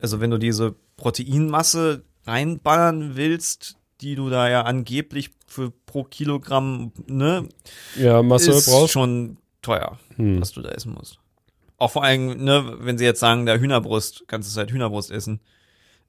also 0.00 0.20
wenn 0.20 0.30
du 0.30 0.38
diese 0.38 0.74
Proteinmasse 0.96 2.04
reinballern 2.26 3.16
willst, 3.16 3.76
die 4.00 4.14
du 4.16 4.28
da 4.30 4.48
ja 4.50 4.62
angeblich 4.62 5.30
für 5.46 5.70
pro 5.86 6.04
Kilogramm, 6.04 6.92
ne, 7.06 7.48
Ja, 7.96 8.22
Masse 8.22 8.50
ist 8.52 8.66
brauchst. 8.66 8.92
schon 8.92 9.36
teuer, 9.62 9.98
Hm. 10.16 10.40
was 10.40 10.52
du 10.52 10.62
da 10.62 10.70
essen 10.70 10.92
musst. 10.94 11.18
Auch 11.78 11.90
vor 11.92 12.04
allem, 12.04 12.42
ne, 12.44 12.76
wenn 12.80 12.98
sie 12.98 13.04
jetzt 13.04 13.20
sagen, 13.20 13.46
der 13.46 13.58
Hühnerbrust, 13.60 14.24
kannst 14.26 14.54
du 14.54 14.58
halt 14.58 14.70
Hühnerbrust 14.72 15.10
essen. 15.10 15.40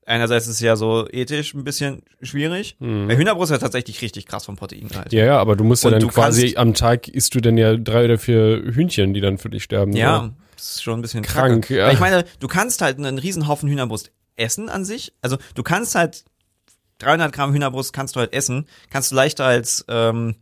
Einerseits 0.07 0.45
ist 0.45 0.55
es 0.55 0.59
ja 0.59 0.75
so 0.75 1.07
ethisch 1.09 1.55
ein 1.55 1.63
bisschen 1.63 2.03
schwierig. 2.21 2.75
Hm. 2.79 3.07
Bei 3.07 3.17
Hühnerbrust 3.17 3.51
ist 3.51 3.55
ja 3.55 3.59
tatsächlich 3.59 4.01
richtig 4.03 4.27
krass 4.27 4.45
vom 4.45 4.55
Proteingehalt. 4.55 5.11
Ja, 5.11 5.25
ja, 5.25 5.39
aber 5.39 5.55
du 5.55 5.63
musst 5.63 5.83
ja 5.83 5.89
Und 5.91 6.01
dann 6.03 6.09
quasi 6.11 6.55
am 6.57 6.75
Tag 6.75 7.07
isst 7.07 7.33
du 7.33 7.41
dann 7.41 7.57
ja 7.57 7.75
drei 7.75 8.05
oder 8.05 8.19
vier 8.19 8.61
Hühnchen, 8.71 9.15
die 9.15 9.21
dann 9.21 9.39
für 9.39 9.49
dich 9.49 9.63
sterben. 9.63 9.93
Ja, 9.95 10.19
oder? 10.19 10.33
das 10.55 10.71
ist 10.75 10.83
schon 10.83 10.99
ein 10.99 11.01
bisschen 11.01 11.23
Krank, 11.23 11.63
kacke. 11.63 11.77
ja. 11.79 11.87
Weil 11.87 11.93
ich 11.95 11.99
meine, 11.99 12.23
du 12.39 12.47
kannst 12.47 12.81
halt 12.81 12.99
einen 12.99 13.17
riesen 13.17 13.47
Haufen 13.47 13.67
Hühnerbrust 13.67 14.11
essen 14.35 14.69
an 14.69 14.85
sich. 14.85 15.11
Also 15.23 15.37
du 15.55 15.63
kannst 15.63 15.95
halt 15.95 16.23
300 16.99 17.31
Gramm 17.33 17.53
Hühnerbrust 17.53 17.93
kannst 17.93 18.15
du 18.15 18.19
halt 18.19 18.33
essen. 18.33 18.67
Kannst 18.89 19.11
du 19.11 19.15
leichter 19.15 19.45
als, 19.45 19.85
ähm, 19.87 20.35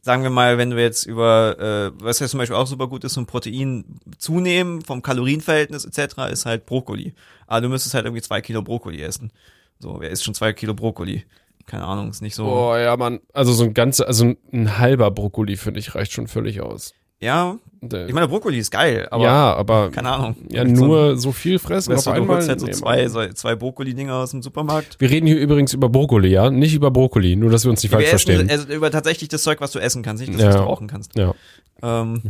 sagen 0.00 0.22
wir 0.22 0.30
mal, 0.30 0.58
wenn 0.58 0.70
du 0.70 0.80
jetzt 0.80 1.04
über, 1.06 1.58
äh, 1.58 2.02
was 2.02 2.18
ja 2.18 2.26
zum 2.28 2.38
Beispiel 2.38 2.56
auch 2.56 2.66
super 2.66 2.88
gut 2.88 3.04
ist, 3.04 3.14
so 3.14 3.20
ein 3.20 3.26
Protein 3.26 3.84
zunehmen 4.18 4.82
vom 4.82 5.02
Kalorienverhältnis 5.02 5.84
etc. 5.84 6.30
ist 6.30 6.46
halt 6.46 6.66
Brokkoli. 6.66 7.14
Aber 7.46 7.60
du 7.60 7.68
müsstest 7.68 7.94
halt 7.94 8.04
irgendwie 8.04 8.22
zwei 8.22 8.40
Kilo 8.40 8.62
Brokkoli 8.62 9.02
essen. 9.02 9.32
So, 9.78 10.00
wer 10.00 10.10
isst 10.10 10.24
schon 10.24 10.34
zwei 10.34 10.52
Kilo 10.52 10.74
Brokkoli? 10.74 11.24
Keine 11.66 11.84
Ahnung, 11.84 12.08
ist 12.08 12.22
nicht 12.22 12.34
so. 12.34 12.44
Boah, 12.44 12.78
ja, 12.78 12.96
Mann. 12.96 13.20
Also 13.32 13.52
so 13.52 13.64
ein 13.64 13.74
ganzer, 13.74 14.06
also 14.06 14.34
ein 14.52 14.78
halber 14.78 15.10
Brokkoli, 15.10 15.56
finde 15.56 15.80
ich, 15.80 15.94
reicht 15.94 16.12
schon 16.12 16.26
völlig 16.26 16.62
aus. 16.62 16.94
Ja, 17.20 17.58
ich 17.82 18.12
meine, 18.12 18.26
Brokkoli 18.28 18.58
ist 18.58 18.70
geil, 18.70 19.06
aber 19.10 19.24
ja, 19.24 19.54
aber 19.54 19.90
keine 19.90 20.10
Ahnung. 20.10 20.36
ja, 20.50 20.64
So 20.74 20.84
nur 20.86 21.16
so 21.16 21.30
viel 21.32 21.58
fressen 21.60 21.94
auf 21.94 22.02
du, 22.04 22.10
du 22.10 22.16
einmal. 22.16 22.36
holst 22.36 22.48
halt 22.48 22.60
so 22.60 22.66
zwei, 22.68 23.06
so 23.08 23.24
zwei 23.34 23.54
Brokkoli-Dinger 23.54 24.14
aus 24.14 24.32
dem 24.32 24.42
Supermarkt. 24.42 24.96
Wir 25.00 25.10
reden 25.10 25.26
hier 25.26 25.38
übrigens 25.38 25.74
über 25.74 25.88
Brokkoli, 25.88 26.28
ja? 26.28 26.50
Nicht 26.50 26.74
über 26.74 26.90
Brokkoli, 26.90 27.36
nur 27.36 27.50
dass 27.50 27.64
wir 27.64 27.70
uns 27.70 27.82
nicht 27.82 27.92
falsch 27.92 28.06
Wir 28.06 28.12
essen, 28.14 28.26
verstehen. 28.26 28.50
also 28.50 28.72
über 28.72 28.90
tatsächlich 28.90 29.28
das 29.28 29.42
Zeug, 29.44 29.60
was 29.60 29.70
du 29.72 29.78
essen 29.78 30.02
kannst, 30.02 30.20
nicht 30.22 30.34
das, 30.34 30.40
Ja. 30.42 30.48
was 30.48 30.56
du 30.56 30.62
rauchen 30.62 30.86
kannst. 30.88 31.16
Ja. 31.16 31.34
Ähm, 31.82 32.22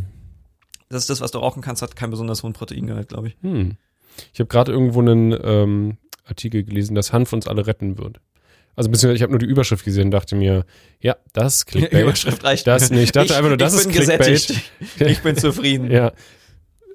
das 0.89 1.01
ist 1.03 1.09
das, 1.09 1.21
was 1.21 1.31
du 1.31 1.39
rauchen 1.39 1.61
kannst, 1.61 1.81
hat 1.81 1.95
keinen 1.95 2.11
besonders 2.11 2.43
hohen 2.43 2.53
Proteingehalt, 2.53 3.09
glaube 3.09 3.27
ich. 3.29 3.37
Hm. 3.41 3.75
Ich 4.33 4.39
habe 4.39 4.47
gerade 4.47 4.71
irgendwo 4.71 4.99
einen 5.01 5.35
ähm, 5.43 5.97
Artikel 6.25 6.63
gelesen, 6.63 6.93
dass 6.95 7.11
Hanf 7.13 7.33
uns 7.33 7.47
alle 7.47 7.65
retten 7.67 7.97
wird. 7.97 8.19
Also 8.75 8.89
beziehungsweise 8.89 9.15
ich 9.17 9.21
habe 9.23 9.31
nur 9.31 9.39
die 9.39 9.45
Überschrift 9.45 9.83
gesehen 9.83 10.05
und 10.05 10.11
dachte 10.11 10.35
mir, 10.35 10.65
ja, 11.01 11.15
das 11.33 11.65
Clickbait. 11.67 12.01
Überschrift 12.03 12.43
reicht. 12.43 12.65
Das 12.67 12.89
nicht. 12.91 13.03
Ich 13.03 13.11
dachte 13.11 13.35
einfach 13.35 13.49
nur, 13.49 13.57
das 13.57 13.73
ich 13.73 13.79
ist 13.81 13.85
bin 13.87 13.95
Clickbait. 13.95 14.19
gesättigt. 14.27 14.71
Ich 14.99 15.21
bin 15.21 15.35
zufrieden. 15.35 15.91
Ja. 15.91 16.11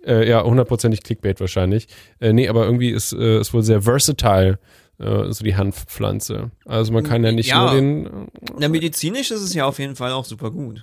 Äh, 0.06 0.28
ja, 0.28 0.42
hundertprozentig 0.44 1.02
Clickbait 1.02 1.40
wahrscheinlich. 1.40 1.86
Äh, 2.20 2.32
nee, 2.32 2.48
aber 2.48 2.64
irgendwie 2.64 2.90
ist 2.90 3.12
äh, 3.12 3.40
ist 3.40 3.54
wohl 3.54 3.62
sehr 3.62 3.80
versatile, 3.82 4.58
äh, 4.98 5.30
so 5.32 5.44
die 5.44 5.56
Hanfpflanze. 5.56 6.50
Also 6.66 6.92
man 6.92 7.04
kann 7.04 7.24
ja 7.24 7.32
nicht 7.32 7.48
Ja. 7.48 7.64
nur 7.64 7.74
den, 7.74 8.06
äh, 8.06 8.10
Na, 8.58 8.68
medizinisch 8.68 9.30
ist 9.30 9.40
es 9.42 9.54
ja 9.54 9.64
auf 9.66 9.78
jeden 9.78 9.96
Fall 9.96 10.12
auch 10.12 10.24
super 10.26 10.50
gut. 10.50 10.82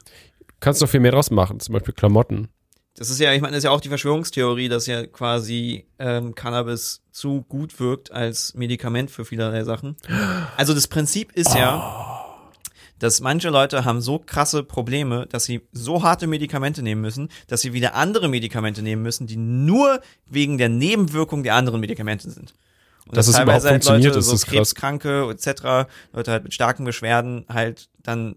kannst 0.60 0.82
noch 0.82 0.90
viel 0.90 1.00
mehr 1.00 1.12
draus 1.12 1.30
machen, 1.32 1.60
zum 1.60 1.74
Beispiel 1.74 1.94
Klamotten. 1.94 2.48
Das 2.96 3.10
ist 3.10 3.20
ja, 3.20 3.32
ich 3.34 3.42
meine, 3.42 3.52
das 3.52 3.60
ist 3.60 3.64
ja 3.66 3.72
auch 3.72 3.82
die 3.82 3.90
Verschwörungstheorie, 3.90 4.68
dass 4.68 4.86
ja 4.86 5.06
quasi 5.06 5.86
ähm, 5.98 6.36
Cannabis 6.36 7.02
zu 7.12 7.42
gut 7.48 7.80
wirkt 7.80 8.12
als 8.12 8.54
Medikament 8.54 9.10
für 9.12 9.24
vielerlei 9.24 9.64
Sachen. 9.64 9.96
Also 10.58 10.74
das 10.74 10.88
Prinzip 10.88 11.32
ist 11.32 11.56
ja, 11.56 12.22
dass 13.00 13.22
manche 13.22 13.50
Leute 13.50 13.86
haben 13.86 14.02
so 14.02 14.20
krasse 14.20 14.64
Probleme, 14.64 15.26
dass 15.28 15.46
sie 15.46 15.62
so 15.72 16.04
harte 16.04 16.28
Medikamente 16.28 16.84
nehmen 16.84 17.02
müssen, 17.02 17.30
dass 17.48 17.62
sie 17.62 17.74
wieder 17.74 17.96
andere 17.96 18.28
Medikamente 18.28 18.82
nehmen 18.82 19.02
müssen, 19.02 19.26
die 19.26 19.38
nur 19.38 20.02
wegen 20.28 20.58
der 20.58 20.70
Nebenwirkung 20.70 21.44
der 21.44 21.56
anderen 21.56 21.80
Medikamente 21.80 22.30
sind. 22.30 22.54
Und 23.08 23.18
Dass 23.18 23.28
es 23.28 23.40
überhaupt 23.40 23.64
funktioniert, 23.64 24.16
das 24.16 24.28
so 24.28 24.36
ist 24.36 24.46
krass. 24.46 24.76
Krebskranke 24.76 25.30
etc., 25.32 25.90
Leute 26.14 26.32
halt 26.32 26.44
mit 26.44 26.54
starken 26.54 26.86
Beschwerden 26.86 27.46
halt 27.50 27.90
dann 28.04 28.36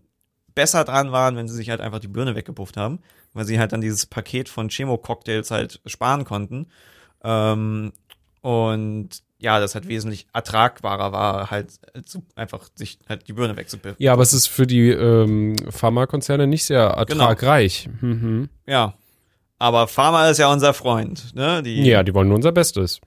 besser 0.54 0.84
dran 0.84 1.12
waren, 1.12 1.36
wenn 1.36 1.48
sie 1.48 1.54
sich 1.54 1.70
halt 1.70 1.80
einfach 1.80 1.98
die 1.98 2.08
Birne 2.08 2.34
weggepufft 2.34 2.76
haben, 2.76 3.00
weil 3.34 3.44
sie 3.44 3.58
halt 3.58 3.72
dann 3.72 3.80
dieses 3.82 4.06
Paket 4.06 4.48
von 4.48 4.68
Chemo-Cocktails 4.68 5.50
halt 5.50 5.80
sparen 5.86 6.24
konnten. 6.24 6.66
Ähm, 7.22 7.92
und 8.40 9.08
ja, 9.38 9.60
das 9.60 9.74
halt 9.74 9.88
wesentlich 9.88 10.26
ertragbarer 10.32 11.12
war, 11.12 11.50
halt 11.50 11.72
äh, 11.92 12.00
einfach 12.36 12.68
sich 12.74 12.98
halt 13.08 13.28
die 13.28 13.34
Birne 13.34 13.56
wegzupiffen. 13.56 13.96
Ja, 13.98 14.12
aber 14.14 14.22
es 14.22 14.32
ist 14.32 14.46
für 14.46 14.66
die 14.66 14.88
ähm, 14.90 15.56
Pharmakonzerne 15.68 16.46
nicht 16.46 16.64
sehr 16.64 16.82
ertragreich. 16.84 17.88
Mhm. 18.00 18.48
Ja. 18.66 18.94
Aber 19.58 19.86
Pharma 19.86 20.28
ist 20.30 20.38
ja 20.38 20.50
unser 20.52 20.74
Freund, 20.74 21.34
ne? 21.34 21.62
Die, 21.62 21.82
Ja, 21.84 22.02
die 22.02 22.14
wollen 22.14 22.28
nur 22.28 22.36
unser 22.36 22.52
Bestes. 22.52 23.00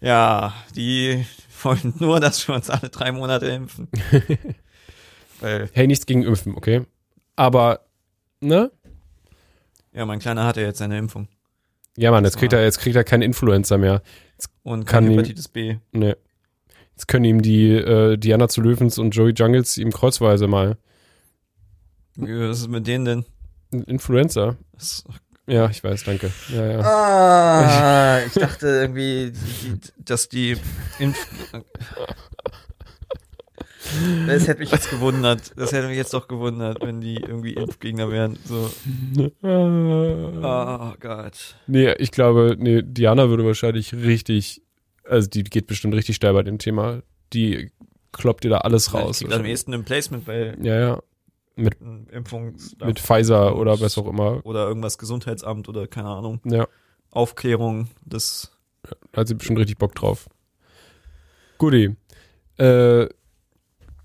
ja, 0.00 0.52
die 0.74 1.24
wollen 1.62 1.94
nur, 1.98 2.20
dass 2.20 2.46
wir 2.48 2.54
uns 2.54 2.70
alle 2.70 2.88
drei 2.88 3.12
Monate 3.12 3.46
impfen. 3.46 3.88
Hey, 5.40 5.86
nichts 5.86 6.04
gegen 6.06 6.24
Impfen, 6.24 6.56
okay? 6.56 6.84
Aber, 7.36 7.86
ne? 8.40 8.72
Ja, 9.98 10.06
mein 10.06 10.20
Kleiner 10.20 10.44
hatte 10.44 10.60
jetzt 10.60 10.78
seine 10.78 10.96
Impfung. 10.96 11.26
Ja, 11.96 12.12
Mann, 12.12 12.24
jetzt 12.24 12.36
kriegt 12.38 12.52
er, 12.52 12.62
jetzt 12.62 12.78
kriegt 12.78 12.94
er 12.94 13.02
keinen 13.02 13.22
Influencer 13.22 13.76
mehr. 13.78 14.02
Und 14.62 14.86
Kann 14.86 15.02
kann 15.02 15.04
ihm- 15.06 15.18
Hepatitis 15.18 15.48
B. 15.48 15.76
Ne. 15.90 16.16
Jetzt 16.92 17.08
können 17.08 17.24
ihm 17.24 17.42
die 17.42 17.72
äh, 17.72 18.16
Diana 18.16 18.48
zu 18.48 18.60
Löwens 18.60 18.98
und 18.98 19.10
Joey 19.10 19.32
Jungles 19.32 19.76
ihm 19.76 19.90
kreuzweise 19.92 20.46
mal. 20.46 20.78
Was 22.16 22.60
ist 22.60 22.68
mit 22.68 22.86
denen 22.86 23.04
denn? 23.04 23.24
Ein 23.72 23.82
Influencer. 23.84 24.56
Das, 24.72 25.04
Ja, 25.48 25.68
ich 25.70 25.82
weiß, 25.82 26.04
danke. 26.04 26.30
Ja, 26.54 26.66
ja. 26.66 26.80
ah, 26.80 28.20
ich 28.26 28.34
dachte 28.34 28.66
irgendwie, 28.68 29.32
dass 29.98 30.28
die 30.28 30.56
Impf 31.00 31.18
Das 34.26 34.46
hätte 34.46 34.60
mich 34.60 34.70
jetzt 34.70 34.90
gewundert. 34.90 35.52
Das 35.56 35.72
hätte 35.72 35.88
mich 35.88 35.96
jetzt 35.96 36.14
doch 36.14 36.28
gewundert, 36.28 36.82
wenn 36.82 37.00
die 37.00 37.16
irgendwie 37.16 37.54
Impfgegner 37.54 38.10
wären. 38.10 38.38
So. 38.44 38.70
Oh 39.42 40.92
Gott. 41.00 41.56
Nee, 41.66 41.92
ich 41.94 42.10
glaube, 42.10 42.56
nee, 42.58 42.82
Diana 42.82 43.28
würde 43.28 43.44
wahrscheinlich 43.44 43.94
richtig, 43.94 44.62
also 45.04 45.28
die 45.28 45.44
geht 45.44 45.66
bestimmt 45.66 45.94
richtig 45.94 46.16
steil 46.16 46.32
bei 46.34 46.42
dem 46.42 46.58
Thema. 46.58 47.02
Die 47.32 47.70
kloppt 48.12 48.44
dir 48.44 48.50
da 48.50 48.58
alles 48.58 48.94
raus. 48.94 49.18
Krieg 49.20 49.32
am 49.32 49.44
ehesten 49.44 49.74
ein 49.74 49.84
Placement 49.84 50.24
bei 50.24 50.54
Ja, 50.60 50.78
ja. 50.78 51.02
Mit, 51.56 51.76
Impfungs 52.12 52.76
mit 52.84 53.00
Pfizer 53.00 53.56
oder 53.56 53.80
was 53.80 53.98
auch 53.98 54.06
immer. 54.06 54.46
oder 54.46 54.68
irgendwas 54.68 54.96
Gesundheitsamt 54.96 55.68
oder 55.68 55.88
keine 55.88 56.08
Ahnung. 56.08 56.40
Ja, 56.44 56.68
Aufklärung 57.10 57.88
des 58.04 58.52
da 59.12 59.20
hat 59.20 59.28
sie 59.28 59.34
bestimmt 59.34 59.58
richtig 59.58 59.78
Bock 59.78 59.94
drauf. 59.94 60.28
Guti. 61.58 61.96
Äh, 62.58 63.06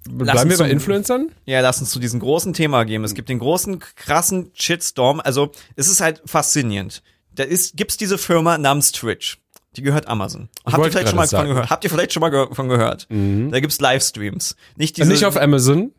bleiben 0.10 0.50
wir 0.50 0.58
bei 0.58 0.70
Influencern? 0.70 1.32
Ja, 1.46 1.62
lass 1.62 1.80
uns 1.80 1.90
zu 1.92 2.00
diesem 2.00 2.20
großen 2.20 2.54
Thema 2.54 2.84
gehen. 2.86 3.04
Es 3.04 3.14
gibt 3.14 3.30
den 3.30 3.40
großen, 3.40 3.80
krassen 3.96 4.52
Shitstorm. 4.54 5.20
Also, 5.24 5.52
es 5.76 5.88
ist 5.88 6.02
halt 6.02 6.22
faszinierend. 6.26 7.02
Da 7.36 7.44
ist, 7.44 7.76
gibt's 7.78 7.98
diese 7.98 8.18
Firma 8.18 8.58
namens 8.58 8.92
Twitch. 8.92 9.40
Die 9.76 9.82
gehört 9.82 10.08
Amazon. 10.08 10.50
Habt 10.66 10.86
ihr 10.86 10.92
vielleicht 10.92 11.10
schon 11.10 11.16
mal 11.18 11.28
von 11.28 11.48
gehört? 11.48 11.70
Habt 11.70 11.84
ihr 11.84 11.90
vielleicht 11.90 12.14
schon 12.14 12.22
mal 12.22 12.30
ge 12.30 12.48
von 12.52 12.70
gehört? 12.70 13.08
Mhm. 13.10 13.50
Da 13.52 13.60
gibt's 13.60 13.80
Livestreams. 13.80 14.56
Nicht 14.76 14.98
diese, 14.98 15.10
Nicht 15.10 15.26
auf 15.26 15.36
Amazon, 15.36 15.94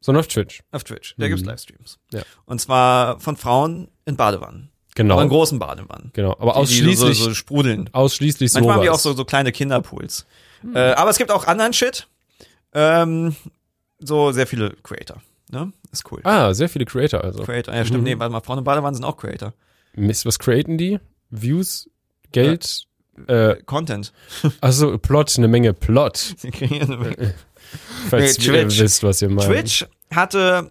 sondern 0.00 0.20
auf 0.20 0.28
Twitch. 0.28 0.62
auf 0.72 0.84
Twitch. 0.84 1.14
Da 1.18 1.26
Mhm. 1.26 1.30
gibt's 1.30 1.44
Livestreams. 1.44 1.98
Ja. 2.12 2.22
Und 2.46 2.58
zwar 2.60 3.20
von 3.20 3.36
Frauen 3.36 3.88
in 4.06 4.16
Badewannen. 4.16 4.70
Genau. 4.94 5.14
Aber 5.14 5.22
in 5.24 5.28
großen 5.28 5.58
Badewannen. 5.58 6.10
Genau. 6.14 6.32
Aber 6.38 6.52
Die- 6.52 6.52
die 6.52 6.84
ausschließlich, 6.86 7.18
so, 7.18 7.24
so 7.24 7.34
sprudeln. 7.34 7.90
ausschließlich 7.92 8.54
Manchmal 8.54 8.76
haben 8.76 8.82
die 8.82 8.88
auch 8.88 8.98
so, 8.98 9.12
so 9.12 9.26
kleine 9.26 9.52
Kinderpools. 9.52 10.24
Äh, 10.74 10.78
aber 10.92 11.10
es 11.10 11.18
gibt 11.18 11.30
auch 11.30 11.46
anderen 11.46 11.74
Shit. 11.74 12.08
Ähm, 12.72 13.34
so 13.98 14.32
sehr 14.32 14.46
viele 14.46 14.70
Creator. 14.82 15.22
Ne? 15.50 15.72
Ist 15.92 16.10
cool. 16.10 16.20
Ah, 16.24 16.52
sehr 16.54 16.68
viele 16.68 16.84
Creator 16.84 17.22
also. 17.22 17.44
Creator. 17.44 17.74
Ja, 17.74 17.84
stimmt. 17.84 18.00
Mhm. 18.00 18.04
Nee, 18.04 18.18
warte 18.18 18.32
mal, 18.32 18.40
Frauen 18.40 18.58
im 18.58 18.64
Badewanne 18.64 18.94
sind 18.96 19.04
auch 19.04 19.16
Creator. 19.16 19.52
Mist, 19.94 20.26
was 20.26 20.38
createn 20.38 20.76
die? 20.76 20.98
Views? 21.30 21.88
Geld? 22.32 22.86
Äh, 23.28 23.56
Content. 23.64 24.12
also 24.60 24.98
Plot, 24.98 25.38
eine 25.38 25.48
Menge 25.48 25.72
Plot. 25.72 26.16
Sie 26.36 26.50
kreieren 26.50 27.14
Falls 28.10 28.38
Nee, 28.38 28.44
ihr 28.44 28.52
Twitch. 28.68 28.80
wisst, 28.80 29.02
was 29.02 29.22
ihr 29.22 29.30
meint. 29.30 29.48
Twitch 29.48 29.86
hatte, 30.14 30.70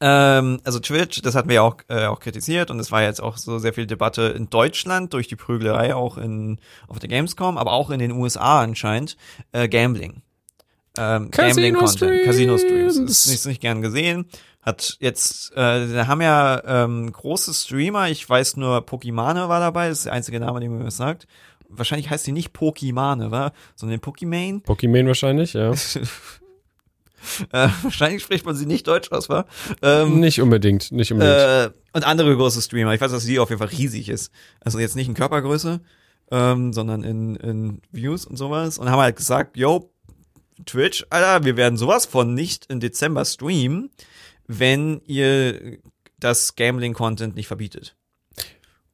ähm, 0.00 0.60
also 0.64 0.80
Twitch, 0.80 1.22
das 1.22 1.34
hatten 1.34 1.48
wir 1.48 1.56
ja 1.56 1.62
auch, 1.62 1.76
äh, 1.88 2.06
auch 2.06 2.20
kritisiert 2.20 2.70
und 2.70 2.78
es 2.80 2.90
war 2.90 3.02
jetzt 3.02 3.22
auch 3.22 3.38
so 3.38 3.58
sehr 3.58 3.72
viel 3.72 3.86
Debatte 3.86 4.22
in 4.36 4.50
Deutschland 4.50 5.14
durch 5.14 5.28
die 5.28 5.36
Prügelerei 5.36 5.94
auch 5.94 6.18
in, 6.18 6.58
auf 6.88 6.98
der 6.98 7.08
Gamescom, 7.08 7.56
aber 7.56 7.72
auch 7.72 7.90
in 7.90 8.00
den 8.00 8.12
USA 8.12 8.60
anscheinend, 8.60 9.16
äh, 9.52 9.68
Gambling. 9.68 10.22
Ähm, 10.96 11.30
Casino 11.30 11.78
Gambling-Content, 11.78 12.24
Casino 12.24 12.58
Streams. 12.58 12.96
Ist 12.96 13.28
nicht, 13.28 13.46
nicht 13.46 13.60
gern 13.60 13.82
gesehen. 13.82 14.26
Hat 14.62 14.96
jetzt, 15.00 15.52
äh, 15.52 15.92
da 15.92 16.06
haben 16.06 16.22
ja 16.22 16.62
ähm, 16.64 17.12
große 17.12 17.52
Streamer, 17.52 18.08
ich 18.08 18.28
weiß 18.28 18.56
nur, 18.56 18.80
Pokimane 18.86 19.48
war 19.48 19.60
dabei, 19.60 19.88
das 19.88 19.98
ist 19.98 20.06
der 20.06 20.14
einzige 20.14 20.40
Name, 20.40 20.60
den 20.60 20.76
mir 20.76 20.84
was 20.84 20.96
sagt. 20.96 21.26
Wahrscheinlich 21.68 22.08
heißt 22.08 22.26
die 22.26 22.32
nicht 22.32 22.52
Pokimane, 22.52 23.30
wa? 23.30 23.52
sondern 23.74 24.00
Pokimane. 24.00 24.60
Pokémon 24.66 25.06
wahrscheinlich, 25.06 25.52
ja. 25.52 25.72
Äh, 27.52 27.68
wahrscheinlich 27.82 28.22
spricht 28.22 28.44
man 28.44 28.54
sie 28.54 28.66
nicht 28.66 28.86
deutsch 28.86 29.10
aus, 29.10 29.30
wa? 29.30 29.46
Ähm, 29.80 30.20
nicht 30.20 30.42
unbedingt, 30.42 30.92
nicht 30.92 31.10
unbedingt. 31.10 31.38
äh, 31.38 31.70
und 31.94 32.06
andere 32.06 32.36
große 32.36 32.60
Streamer. 32.60 32.92
Ich 32.92 33.00
weiß, 33.00 33.12
dass 33.12 33.24
die 33.24 33.38
auf 33.38 33.48
jeden 33.48 33.60
Fall 33.60 33.68
riesig 33.68 34.10
ist. 34.10 34.30
Also 34.60 34.78
jetzt 34.78 34.94
nicht 34.94 35.08
in 35.08 35.14
Körpergröße, 35.14 35.80
ähm, 36.30 36.72
sondern 36.74 37.02
in, 37.02 37.36
in 37.36 37.80
Views 37.92 38.26
und 38.26 38.36
sowas. 38.36 38.78
Und 38.78 38.90
haben 38.90 39.00
halt 39.00 39.16
gesagt, 39.16 39.56
yo, 39.56 39.90
Twitch, 40.66 41.04
Alter, 41.10 41.44
wir 41.44 41.56
werden 41.56 41.76
sowas 41.76 42.06
von 42.06 42.34
nicht 42.34 42.66
im 42.70 42.80
Dezember 42.80 43.24
streamen, 43.24 43.90
wenn 44.46 45.00
ihr 45.06 45.78
das 46.18 46.56
Gambling-Content 46.56 47.34
nicht 47.34 47.48
verbietet. 47.48 47.96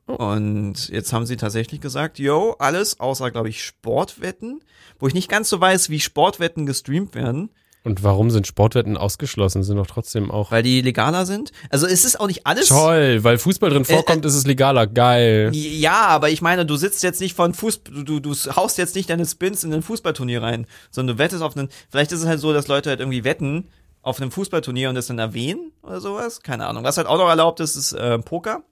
Oh. 0.07 0.15
Und 0.15 0.89
jetzt 0.89 1.13
haben 1.13 1.27
sie 1.27 1.37
tatsächlich 1.37 1.81
gesagt, 1.81 2.19
yo, 2.19 2.57
alles 2.59 2.99
außer, 2.99 3.31
glaube 3.31 3.49
ich, 3.49 3.65
Sportwetten, 3.65 4.65
wo 4.99 5.07
ich 5.07 5.15
nicht 5.15 5.29
ganz 5.29 5.49
so 5.49 5.61
weiß, 5.61 5.91
wie 5.91 6.01
Sportwetten 6.01 6.67
gestreamt 6.67 7.15
werden. 7.15 7.51
Und 7.83 8.03
warum 8.03 8.31
sind 8.31 8.47
Sportwetten 8.47 8.99
ausgeschlossen? 8.99 9.63
Sind 9.63 9.79
doch 9.79 9.87
trotzdem 9.87 10.31
auch. 10.31 10.51
Weil 10.51 10.63
die 10.63 10.83
legaler 10.83 11.25
sind. 11.25 11.51
Also 11.71 11.87
es 11.87 12.05
ist 12.05 12.21
auch 12.21 12.27
nicht 12.27 12.47
alles. 12.47 12.69
Toll, 12.69 13.25
weil 13.25 13.39
Fußball 13.39 13.71
drin 13.71 13.87
vorkommt, 13.87 14.25
ist 14.27 14.35
es 14.35 14.47
legaler. 14.47 14.87
Geil. 14.87 15.51
Ja, 15.55 16.07
aber 16.09 16.29
ich 16.29 16.43
meine, 16.43 16.67
du 16.67 16.77
sitzt 16.77 17.03
jetzt 17.03 17.21
nicht 17.23 17.35
von 17.35 17.55
Fußball, 17.55 18.05
du, 18.05 18.21
du, 18.21 18.35
du 18.35 18.35
haust 18.55 18.77
jetzt 18.77 18.95
nicht 18.97 19.09
deine 19.09 19.25
Spins 19.25 19.65
in 19.65 19.73
ein 19.73 19.81
Fußballturnier 19.83 20.43
rein, 20.43 20.67
sondern 20.91 21.17
du 21.17 21.23
wettest 21.23 21.43
auf 21.43 21.57
einen, 21.57 21.71
vielleicht 21.89 22.13
ist 22.13 22.21
es 22.21 22.27
halt 22.27 22.41
so, 22.41 22.53
dass 22.53 22.69
Leute 22.69 22.91
halt 22.91 23.01
irgendwie 23.01 23.25
wetten 23.25 23.69
auf 24.03 24.21
einem 24.21 24.31
Fußballturnier 24.31 24.91
und 24.91 24.95
das 24.95 25.07
dann 25.07 25.19
erwähnen 25.19 25.73
oder 25.83 26.01
sowas. 26.03 26.43
Keine 26.43 26.67
Ahnung. 26.67 26.85
Was 26.85 26.99
halt 26.99 27.07
auch 27.07 27.17
noch 27.19 27.29
erlaubt 27.31 27.61
ist, 27.61 27.77
ist 27.77 27.93
äh, 27.93 28.19
Poker. 28.19 28.63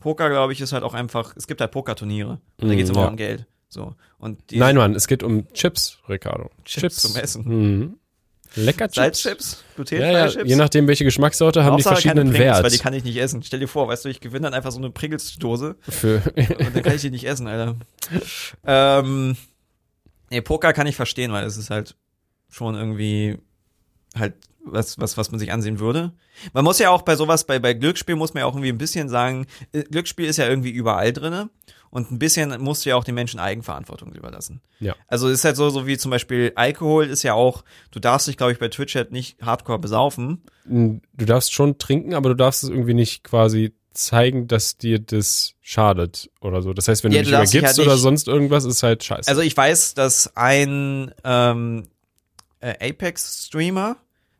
Poker, 0.00 0.28
glaube 0.30 0.52
ich, 0.52 0.60
ist 0.60 0.72
halt 0.72 0.82
auch 0.82 0.94
einfach, 0.94 1.34
es 1.36 1.46
gibt 1.46 1.60
halt 1.60 1.70
Pokerturniere. 1.70 2.40
Und 2.60 2.68
da 2.68 2.74
Mm, 2.74 2.76
geht's 2.76 2.90
immer 2.90 3.02
ja. 3.02 3.08
um 3.08 3.16
Geld. 3.16 3.46
So. 3.68 3.94
Und 4.18 4.50
die 4.50 4.58
Nein, 4.58 4.76
Mann, 4.76 4.94
es 4.96 5.06
geht 5.06 5.22
um 5.22 5.46
Chips, 5.52 5.98
Ricardo. 6.08 6.50
Chips 6.64 6.96
zum 6.96 7.14
Essen. 7.16 7.44
Mhm. 7.44 7.94
Lecker 8.56 8.88
Chips. 8.88 9.22
Salzchips, 9.22 9.52
Ja, 9.52 9.74
glutenfreie 9.76 10.12
ja, 10.12 10.28
Chips. 10.28 10.48
je 10.48 10.56
nachdem, 10.56 10.88
welche 10.88 11.04
Geschmackssorte 11.04 11.64
haben 11.64 11.76
die 11.76 11.84
Hauptsache 11.84 12.02
keine 12.02 12.20
verschiedenen 12.20 12.32
Pringles, 12.34 12.54
Wert. 12.56 12.64
Weil 12.64 12.70
die 12.70 12.78
kann 12.78 12.94
ich 12.94 13.04
nicht 13.04 13.16
essen. 13.16 13.42
Stell 13.42 13.60
dir 13.60 13.68
vor, 13.68 13.88
weißt 13.88 14.04
du, 14.04 14.08
ich 14.08 14.20
gewinne 14.20 14.44
dann 14.44 14.54
einfach 14.54 14.72
so 14.72 14.78
eine 14.78 14.90
Pringles-Dose 14.90 15.76
Für, 15.88 16.22
Und 16.36 16.74
dann 16.76 16.82
kann 16.82 16.94
ich 16.94 17.00
die 17.02 17.10
nicht 17.10 17.24
essen, 17.24 17.46
Alter. 17.46 17.76
ähm, 18.66 19.36
nee, 20.30 20.40
Poker 20.40 20.72
kann 20.72 20.86
ich 20.86 20.96
verstehen, 20.96 21.32
weil 21.32 21.44
es 21.46 21.56
ist 21.56 21.70
halt 21.70 21.96
schon 22.50 22.74
irgendwie 22.74 23.38
halt 24.14 24.34
was, 24.64 24.98
was, 24.98 25.16
was 25.16 25.30
man 25.32 25.40
sich 25.40 25.50
ansehen 25.52 25.80
würde. 25.80 26.12
Man 26.52 26.64
muss 26.64 26.78
ja 26.78 26.90
auch 26.90 27.02
bei 27.02 27.16
sowas, 27.16 27.44
bei, 27.44 27.58
bei 27.58 27.74
Glücksspiel 27.74 28.14
muss 28.14 28.32
man 28.34 28.42
ja 28.42 28.46
auch 28.46 28.54
irgendwie 28.54 28.68
ein 28.68 28.78
bisschen 28.78 29.08
sagen, 29.08 29.46
äh, 29.72 29.82
Glücksspiel 29.84 30.26
ist 30.26 30.36
ja 30.36 30.46
irgendwie 30.48 30.70
überall 30.70 31.12
drinne. 31.12 31.50
Und 31.92 32.10
ein 32.10 32.18
bisschen 32.18 32.58
musst 32.62 32.86
du 32.86 32.88
ja 32.88 32.96
auch 32.96 33.04
den 33.04 33.14
Menschen 33.14 33.38
Eigenverantwortung 33.38 34.14
überlassen. 34.14 34.62
Ja. 34.80 34.96
Also 35.08 35.28
ist 35.28 35.44
halt 35.44 35.56
so, 35.56 35.68
so 35.68 35.86
wie 35.86 35.98
zum 35.98 36.10
Beispiel 36.10 36.52
Alkohol 36.54 37.06
ist 37.06 37.22
ja 37.22 37.34
auch, 37.34 37.64
du 37.90 38.00
darfst 38.00 38.26
dich, 38.26 38.38
glaube 38.38 38.52
ich, 38.52 38.58
bei 38.58 38.68
Twitch 38.68 38.94
halt 38.94 39.12
nicht 39.12 39.40
hardcore 39.42 39.78
besaufen. 39.78 40.40
du 40.64 41.00
darfst 41.18 41.52
schon 41.52 41.76
trinken, 41.76 42.14
aber 42.14 42.30
du 42.30 42.34
darfst 42.34 42.64
es 42.64 42.70
irgendwie 42.70 42.94
nicht 42.94 43.24
quasi 43.24 43.74
zeigen, 43.92 44.48
dass 44.48 44.78
dir 44.78 45.00
das 45.00 45.52
schadet 45.60 46.30
oder 46.40 46.62
so. 46.62 46.72
Das 46.72 46.88
heißt, 46.88 47.04
wenn 47.04 47.12
Ja, 47.12 47.18
du 47.18 47.24
dich 47.24 47.34
übergibst 47.34 47.76
halt 47.76 47.86
oder 47.86 47.98
sonst 47.98 48.26
irgendwas, 48.26 48.64
ist 48.64 48.82
halt 48.82 49.04
scheiße. 49.04 49.28
Also 49.28 49.42
ich 49.42 49.54
weiß, 49.54 49.92
dass 49.92 50.34
ein 50.34 51.12
ähm, 51.24 51.88
äh, 52.60 52.88
Apex-Streamer, 52.88 53.96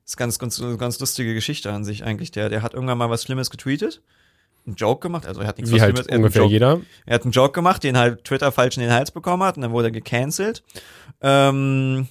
ist 0.06 0.16
ganz, 0.16 0.38
ganz, 0.38 0.62
ganz 0.78 0.98
lustige 1.00 1.34
Geschichte 1.34 1.70
an 1.70 1.84
sich 1.84 2.02
eigentlich, 2.02 2.30
der, 2.30 2.48
der 2.48 2.62
hat 2.62 2.72
irgendwann 2.72 2.96
mal 2.96 3.10
was 3.10 3.24
Schlimmes 3.24 3.50
getweetet, 3.50 4.00
einen 4.66 4.76
Joke 4.76 5.00
gemacht, 5.00 5.26
also 5.26 5.40
er 5.40 5.46
hat 5.48 5.58
nichts 5.58 5.72
Wie 5.72 5.80
halt 5.80 5.92
Schlimmes, 5.96 6.06
er 6.06 6.16
ungefähr 6.18 6.42
Joke, 6.42 6.52
jeder. 6.52 6.80
er 7.06 7.14
hat 7.14 7.22
einen 7.22 7.32
Joke 7.32 7.52
gemacht, 7.52 7.82
den 7.82 7.98
halt 7.98 8.24
Twitter 8.24 8.52
falsch 8.52 8.76
in 8.76 8.82
den 8.82 8.92
Hals 8.92 9.10
bekommen 9.10 9.42
hat 9.42 9.56
und 9.56 9.62
dann 9.62 9.72
wurde 9.72 9.88
er 9.88 9.92
gecancelt. 9.92 10.62
Ähm, 11.20 12.08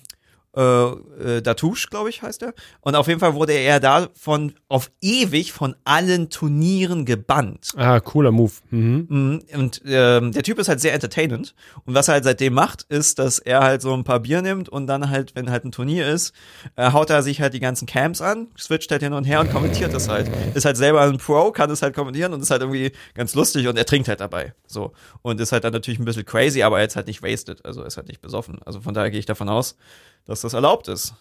äh, 0.55 0.61
äh, 0.61 1.41
Datouche, 1.41 1.87
glaube 1.89 2.09
ich, 2.09 2.21
heißt 2.21 2.43
er. 2.43 2.53
Und 2.81 2.95
auf 2.95 3.07
jeden 3.07 3.19
Fall 3.19 3.33
wurde 3.35 3.53
er 3.53 3.79
davon 3.79 4.53
auf 4.67 4.91
ewig 5.01 5.53
von 5.53 5.75
allen 5.85 6.29
Turnieren 6.29 7.05
gebannt. 7.05 7.71
Ah, 7.77 7.99
cooler 7.99 8.31
Move. 8.31 8.51
Mhm. 8.69 9.05
Mhm, 9.09 9.41
Und 9.53 9.81
ähm, 9.85 10.31
der 10.33 10.43
Typ 10.43 10.59
ist 10.59 10.67
halt 10.67 10.81
sehr 10.81 10.93
entertainend. 10.93 11.55
Und 11.85 11.93
was 11.93 12.07
er 12.09 12.15
halt 12.15 12.23
seitdem 12.25 12.53
macht, 12.53 12.83
ist, 12.89 13.19
dass 13.19 13.39
er 13.39 13.61
halt 13.61 13.81
so 13.81 13.93
ein 13.93 14.03
paar 14.03 14.19
Bier 14.19 14.41
nimmt 14.41 14.67
und 14.67 14.87
dann 14.87 15.09
halt, 15.09 15.35
wenn 15.35 15.49
halt 15.49 15.63
ein 15.63 15.71
Turnier 15.71 16.07
ist, 16.07 16.33
äh, 16.75 16.91
haut 16.91 17.09
er 17.09 17.23
sich 17.23 17.39
halt 17.41 17.53
die 17.53 17.59
ganzen 17.59 17.85
Camps 17.85 18.21
an, 18.21 18.47
switcht 18.57 18.91
halt 18.91 19.03
hin 19.03 19.13
und 19.13 19.23
her 19.23 19.39
und 19.39 19.51
kommentiert 19.51 19.93
das 19.93 20.09
halt. 20.09 20.29
Ist 20.53 20.65
halt 20.65 20.77
selber 20.77 21.01
ein 21.01 21.17
Pro, 21.17 21.51
kann 21.51 21.69
es 21.71 21.81
halt 21.81 21.95
kommentieren 21.95 22.33
und 22.33 22.41
ist 22.41 22.51
halt 22.51 22.61
irgendwie 22.61 22.91
ganz 23.13 23.35
lustig 23.35 23.67
und 23.67 23.77
er 23.77 23.85
trinkt 23.85 24.07
halt 24.09 24.19
dabei. 24.19 24.53
So. 24.67 24.91
Und 25.21 25.39
ist 25.39 25.51
halt 25.51 25.63
dann 25.63 25.73
natürlich 25.73 25.99
ein 25.99 26.05
bisschen 26.05 26.25
crazy, 26.25 26.61
aber 26.63 26.81
jetzt 26.81 26.95
halt 26.95 27.07
nicht 27.07 27.23
wasted. 27.23 27.63
Also 27.65 27.83
ist 27.83 27.97
halt 27.97 28.07
nicht 28.09 28.21
besoffen. 28.21 28.59
Also 28.65 28.81
von 28.81 28.93
daher 28.93 29.11
gehe 29.11 29.19
ich 29.19 29.25
davon 29.25 29.47
aus, 29.49 29.75
dass 30.25 30.41
das 30.41 30.53
erlaubt 30.53 30.87
ist. 30.87 31.13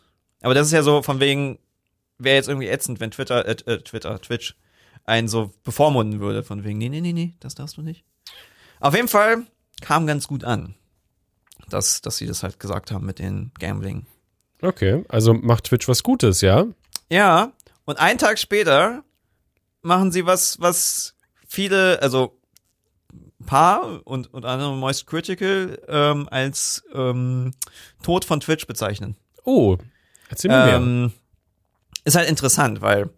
Aber 0.43 0.55
das 0.55 0.67
ist 0.67 0.73
ja 0.73 0.83
so 0.83 1.03
von 1.03 1.21
wegen, 1.21 1.59
wäre 2.19 2.37
jetzt 2.37 2.49
irgendwie 2.49 2.69
ätzend, 2.69 3.01
wenn 3.01 3.11
Twitter, 3.11 3.47
äh, 3.47 3.73
äh, 3.73 3.79
Twitter, 3.83 4.21
Twitch 4.21 4.57
einen 5.05 5.29
so 5.29 5.53
bevormunden 5.65 6.21
würde, 6.21 6.43
von 6.43 6.65
wegen, 6.65 6.79
nee, 6.79 6.89
nee, 6.89 7.01
nee, 7.01 7.13
nee, 7.13 7.35
das 7.41 7.55
darfst 7.55 7.77
du 7.77 7.83
nicht. 7.83 8.05
Auf 8.81 8.95
jeden 8.95 9.09
Fall 9.09 9.47
kam 9.81 10.07
ganz 10.07 10.29
gut 10.29 10.45
an, 10.45 10.75
dass, 11.69 12.01
dass 12.01 12.17
sie 12.17 12.27
das 12.27 12.43
halt 12.43 12.59
gesagt 12.61 12.91
haben 12.91 13.07
mit 13.07 13.19
den 13.19 13.53
Gambling. 13.59 14.07
Okay, 14.63 15.05
also 15.09 15.35
macht 15.35 15.65
Twitch 15.65 15.89
was 15.89 16.03
Gutes, 16.03 16.41
ja? 16.43 16.67
Ja, 17.11 17.53
und 17.85 17.99
einen 17.99 18.19
Tag 18.19 18.39
später 18.39 19.03
machen 19.83 20.13
sie 20.13 20.27
was, 20.27 20.61
was 20.61 21.15
viele, 21.47 22.01
also 22.03 22.40
paar 23.51 24.01
und 24.07 24.33
unter 24.33 24.49
anderem 24.49 24.79
Moist 24.79 25.09
Critical 25.09 25.77
ähm, 25.89 26.29
als 26.31 26.85
ähm, 26.95 27.53
Tod 28.01 28.25
von 28.25 28.39
Twitch 28.39 28.67
bezeichnen. 28.69 29.17
Oh, 29.45 29.77
erzähl 30.29 30.53
mir 30.53 30.67
mehr. 30.67 30.77
Ähm, 30.77 31.13
ist 32.05 32.15
halt 32.17 32.29
interessant, 32.29 32.81
weil 32.81 33.11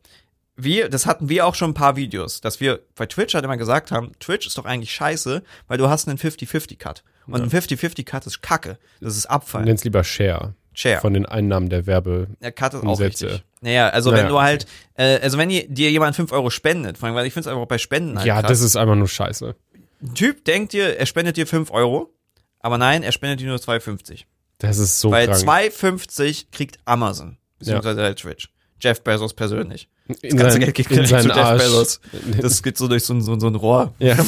wir, 0.57 0.89
das 0.89 1.05
hatten 1.05 1.29
wir 1.29 1.47
auch 1.47 1.55
schon 1.55 1.73
ein 1.73 1.75
paar 1.75 1.97
Videos, 1.97 2.41
dass 2.41 2.61
wir 2.61 2.81
bei 2.97 3.05
Twitch 3.05 3.35
halt 3.35 3.45
immer 3.45 3.59
gesagt 3.59 3.91
haben, 3.91 4.13
Twitch 4.21 4.47
ist 4.47 4.57
doch 4.57 4.65
eigentlich 4.65 4.93
scheiße, 4.95 5.43
weil 5.69 5.79
du 5.79 5.91
hast 5.91 6.09
einen 6.09 6.17
50-50-Cut. 6.19 7.05
Und 7.27 7.43
ein 7.43 7.51
50-50-Cut 7.51 8.27
ist 8.27 8.41
Kacke. 8.43 8.79
Das 9.01 9.17
ist 9.17 9.27
Abfall. 9.27 9.65
Nenn's 9.65 9.85
lieber 9.85 10.03
Share. 10.03 10.55
Share. 10.73 11.01
Von 11.01 11.13
den 11.13 11.27
Einnahmen 11.27 11.69
der 11.69 11.87
Werbe. 11.87 12.29
Der 12.41 12.53
Cut 12.53 12.73
ist 12.75 12.85
auch 12.85 12.99
richtig. 12.99 13.43
Naja, 13.61 13.91
also 13.91 14.11
Naja. 14.11 14.23
wenn 14.23 14.29
du 14.31 14.41
halt, 14.41 14.67
äh, 14.95 15.21
also 15.21 15.37
wenn 15.37 15.51
dir 15.51 15.91
jemand 15.91 16.17
5 16.17 16.33
Euro 16.33 16.49
spendet, 16.51 16.97
vor 16.99 17.07
allem, 17.07 17.15
weil 17.15 17.27
ich 17.27 17.35
finde 17.35 17.49
es 17.49 17.55
einfach 17.55 17.67
bei 17.69 17.79
Spenden 17.79 18.17
halt 18.17 18.27
Ja, 18.27 18.41
krass. 18.41 18.49
das 18.51 18.61
ist 18.63 18.77
einfach 18.77 18.97
nur 18.97 19.09
scheiße. 19.09 19.55
Ein 20.03 20.15
Typ 20.15 20.45
denkt 20.45 20.73
dir, 20.73 20.99
er 20.99 21.07
spendet 21.07 21.37
dir 21.37 21.47
5 21.47 21.71
Euro, 21.71 22.13
aber 22.61 22.79
nein, 22.79 23.03
er 23.03 23.13
spendet 23.13 23.41
dir 23.41 23.47
nur 23.47 23.59
2,50. 23.59 24.25
Das 24.59 24.79
ist 24.79 25.01
so 25.01 25.11
Weil 25.11 25.27
krank. 25.27 25.43
2,50 25.43 26.47
kriegt 26.53 26.79
Amazon, 26.85 27.37
beziehungsweise 27.59 28.03
halt 28.03 28.19
Twitch. 28.19 28.49
Jeff 28.81 29.01
Bezos 29.03 29.35
persönlich. 29.35 29.89
in 30.09 30.15
Das 30.15 30.31
ganze 30.37 30.53
sein, 30.53 30.61
Geld 30.61 30.75
geht 30.75 30.91
in 30.91 31.07
zu 31.07 31.15
Jeff 31.15 31.31
Arsch. 31.31 31.63
Bezos. 31.63 32.01
Das 32.41 32.63
geht 32.63 32.77
so 32.77 32.89
durch 32.89 33.05
so 33.05 33.15
ein, 33.15 33.23
so, 33.23 33.39
so 33.39 33.47
ein 33.47 33.55
Rohr. 33.55 33.95
Ja. 33.99 34.17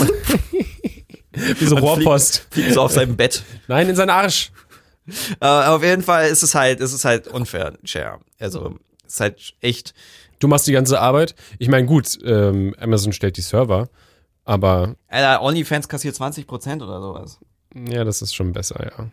Wie 1.32 1.66
so 1.66 1.76
Rohrpost. 1.76 2.36
Fliegt, 2.36 2.54
fliegt 2.54 2.74
so 2.74 2.82
auf 2.82 2.92
seinem 2.92 3.16
Bett. 3.16 3.42
Nein, 3.66 3.88
in 3.88 3.96
seinen 3.96 4.10
Arsch. 4.10 4.52
Äh, 5.40 5.46
auf 5.46 5.82
jeden 5.82 6.02
Fall 6.02 6.28
ist 6.28 6.42
es 6.42 6.54
halt, 6.54 6.80
ist 6.80 6.92
es 6.92 7.04
halt 7.04 7.26
unfair, 7.28 7.76
Share. 7.82 8.20
Also, 8.38 8.78
es 9.06 9.14
ist 9.14 9.20
halt 9.20 9.54
echt, 9.60 9.94
Du 10.38 10.48
machst 10.48 10.66
die 10.66 10.72
ganze 10.72 11.00
Arbeit. 11.00 11.34
Ich 11.58 11.68
meine, 11.68 11.86
gut, 11.86 12.18
ähm, 12.24 12.74
Amazon 12.78 13.12
stellt 13.12 13.36
die 13.36 13.40
Server, 13.40 13.88
aber 14.44 14.96
Alter, 15.08 15.42
OnlyFans 15.42 15.88
kassiert 15.88 16.14
20% 16.16 16.82
oder 16.82 17.00
sowas. 17.00 17.38
ja, 17.74 18.04
das 18.04 18.22
ist 18.22 18.34
schon 18.34 18.52
besser, 18.52 18.84
ja. 18.84 19.10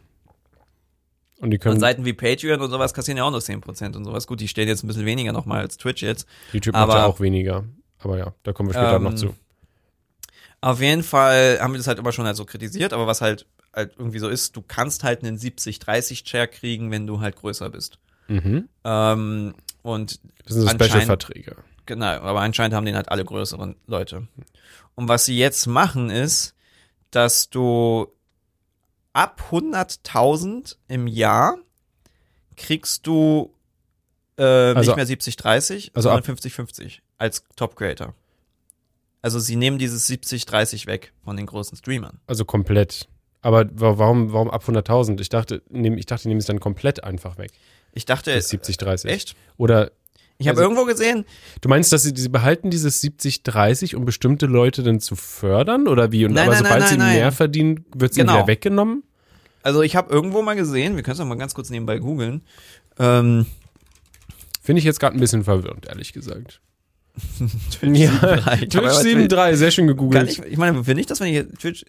Und 1.40 1.50
die 1.50 1.58
Und 1.58 1.62
können, 1.62 1.80
Seiten 1.80 2.06
wie 2.06 2.14
Patreon 2.14 2.62
und 2.62 2.70
sowas 2.70 2.94
kassieren 2.94 3.18
ja 3.18 3.24
auch 3.24 3.32
nur 3.32 3.40
10% 3.40 3.96
und 3.96 4.06
sowas. 4.06 4.28
Gut, 4.28 4.40
die 4.42 4.48
stellen 4.48 4.68
jetzt 4.68 4.84
ein 4.84 4.88
bisschen 4.88 5.06
weniger 5.06 5.32
nochmal 5.32 5.62
als 5.62 5.78
Twitch 5.78 6.04
jetzt. 6.04 6.28
YouTube 6.54 6.74
macht 6.74 6.84
aber- 6.84 6.96
ja 6.98 7.06
auch 7.06 7.20
weniger. 7.20 7.64
Aber 8.00 8.18
ja, 8.18 8.34
da 8.44 8.54
kommen 8.54 8.70
wir 8.70 8.74
später 8.74 8.96
Ähm, 8.96 9.04
noch 9.04 9.16
zu. 9.16 9.36
Auf 10.62 10.80
jeden 10.82 11.02
Fall 11.04 11.60
haben 11.60 11.74
wir 11.74 11.78
das 11.78 11.88
halt 11.88 11.98
immer 11.98 12.12
schon 12.12 12.26
halt 12.26 12.36
so 12.36 12.46
kritisiert, 12.46 12.94
aber 12.94 13.08
was 13.08 13.22
halt, 13.22 13.48
halt 13.74 13.94
irgendwie 13.98 14.20
so 14.20 14.30
ist, 14.30 14.56
du 14.56 14.62
kannst 14.62 15.04
halt 15.04 15.24
einen 15.24 15.38
70-30-Share 15.38 16.48
kriegen, 16.48 16.92
wenn 16.92 17.08
du 17.08 17.20
halt 17.22 17.36
größer 17.38 17.70
bist. 17.72 17.98
Mhm. 18.28 18.70
Ähm, 18.84 19.56
und 19.82 20.20
Das 20.46 20.56
sind 20.58 20.70
so 20.70 20.86
Special-Verträge. 20.86 21.56
Genau, 21.88 22.06
aber 22.06 22.42
anscheinend 22.42 22.76
haben 22.76 22.86
den 22.86 22.96
halt 22.96 23.10
alle 23.10 23.26
größeren 23.26 23.76
Leute. 23.88 24.28
Und 24.96 25.08
was 25.08 25.26
sie 25.26 25.38
jetzt 25.38 25.66
machen 25.68 26.10
ist, 26.10 26.54
dass 27.12 27.50
du 27.50 28.08
ab 29.14 29.42
100.000 29.52 30.78
im 30.88 31.08
Jahr 31.08 31.58
kriegst 32.56 33.08
du 33.08 33.54
äh, 34.38 34.44
Also- 34.44 34.92
nicht 34.92 34.96
mehr 34.96 35.06
70-30, 35.06 35.92
also 35.94 36.10
sondern 36.10 36.20
ab- 36.20 36.26
50-50 36.26 37.00
als 37.18 37.44
Top 37.56 37.76
Creator. 37.76 38.14
Also 39.22 39.40
sie 39.40 39.56
nehmen 39.56 39.78
dieses 39.78 40.08
70-30 40.08 40.88
weg 40.88 41.14
von 41.24 41.38
den 41.38 41.46
großen 41.46 41.78
Streamern. 41.78 42.20
Also 42.28 42.44
komplett. 42.46 43.08
Aber 43.42 43.66
wa- 43.74 43.98
warum, 43.98 44.32
warum 44.34 44.50
ab 44.50 44.64
100.000? 44.68 45.20
Ich 45.22 45.30
dachte, 45.30 45.62
nehm, 45.70 45.98
ich 45.98 46.06
dachte, 46.06 46.24
die 46.24 46.30
nehmen 46.30 46.40
es 46.40 46.46
dann 46.48 46.60
komplett 46.60 47.04
einfach 47.04 47.38
weg. 47.38 47.52
Ich 47.94 48.06
dachte, 48.06 48.34
Das 48.34 48.50
70, 48.50 48.78
30. 48.78 49.12
Äh, 49.12 49.14
echt? 49.14 49.36
Oder 49.58 49.92
Ich 50.42 50.48
habe 50.48 50.58
Also- 50.60 50.70
irgendwo 50.70 50.86
gesehen, 50.86 51.26
du 51.62 51.70
meinst, 51.70 51.92
dass 51.94 52.04
sie, 52.04 52.14
sie 52.16 52.30
behalten 52.30 52.70
dieses 52.70 53.00
70, 53.02 53.44
30, 53.44 53.96
um 53.96 54.06
bestimmte 54.06 54.46
Leute 54.48 54.84
dann 54.84 55.00
zu 55.00 55.16
fördern? 55.16 55.88
Oder 55.88 56.12
wie? 56.12 56.26
Und 56.26 56.34
Nein, 56.34 56.48
aber 56.48 56.56
nein, 56.56 56.64
sobald 56.64 56.82
nein, 56.82 56.90
sie 56.90 56.98
mehr 56.98 57.32
verdienen, 57.32 57.86
wird 57.96 58.12
es 58.12 58.18
ihnen 58.18 58.28
Genau. 58.28 58.40
wieder 58.40 58.48
weggenommen? 58.48 59.04
also 59.64 59.84
ich 59.84 59.96
habe 59.96 60.12
irgendwo 60.12 60.42
mal 60.42 60.56
gesehen, 60.56 60.96
wir 60.96 61.04
können 61.04 61.14
es 61.14 61.20
ja 61.20 61.26
mal 61.26 61.36
ganz 61.38 61.54
kurz 61.54 61.70
nebenbei 61.70 62.00
googeln. 62.00 62.42
Ähm, 62.98 63.46
Finde 64.64 64.80
ich 64.80 64.86
jetzt 64.86 65.00
gerade 65.00 65.16
ein 65.16 65.20
bisschen 65.20 65.44
verwirrend, 65.44 65.86
ehrlich 65.88 66.14
gesagt. 66.14 66.62
Twitch 67.72 68.00
Ja, 68.00 68.10
7.3. 68.12 68.70
Twitch 68.70 69.32
7.3, 69.32 69.56
sehr 69.56 69.72
schön 69.72 69.86
gegoogelt. 69.88 70.30
ich, 70.32 70.40
ich 70.40 70.58
meine, 70.58 70.86
will 70.88 70.96
nicht, 70.96 71.10
dass 71.12 71.20
man 71.20 71.30
hier 71.30 71.48
Twitch, 71.54 71.86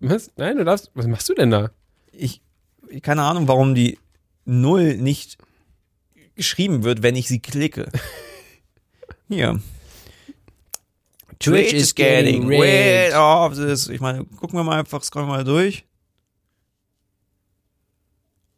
Was? 0.00 0.30
Nein, 0.36 0.56
du 0.56 0.64
darfst. 0.64 0.90
Was 0.94 1.06
machst 1.06 1.28
du 1.28 1.34
denn 1.34 1.50
da? 1.50 1.70
ich, 2.12 2.40
ich 2.88 3.02
keine 3.02 3.22
Ahnung, 3.22 3.46
warum 3.48 3.74
die 3.74 3.98
Null 4.44 4.96
nicht 4.96 5.38
geschrieben 6.34 6.82
wird, 6.82 7.02
wenn 7.02 7.16
ich 7.16 7.28
sie 7.28 7.40
klicke. 7.40 7.90
Hier. 9.28 9.60
Twitch 11.38 11.72
is 11.72 11.94
getting 11.94 12.46
rid 12.46 13.12
of 13.14 13.56
this. 13.56 13.88
Ich 13.88 14.00
meine, 14.00 14.24
gucken 14.24 14.58
wir 14.58 14.62
mal 14.62 14.78
einfach, 14.78 15.02
scrollen 15.02 15.28
wir 15.28 15.36
mal 15.36 15.44
durch. 15.44 15.84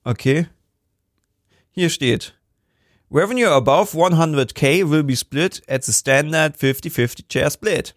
Okay. 0.04 0.46
Hier 1.70 1.88
steht. 1.88 2.34
Revenue 3.10 3.48
above 3.48 3.96
100k 3.96 4.90
will 4.90 5.02
be 5.02 5.16
split 5.16 5.62
at 5.68 5.84
the 5.84 5.92
standard 5.92 6.56
50-50 6.58 7.32
share 7.32 7.50
split. 7.50 7.94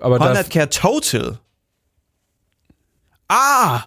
Aber 0.00 0.18
da, 0.18 0.32
100k 0.32 0.70
total. 0.70 1.38
Ah! 3.28 3.84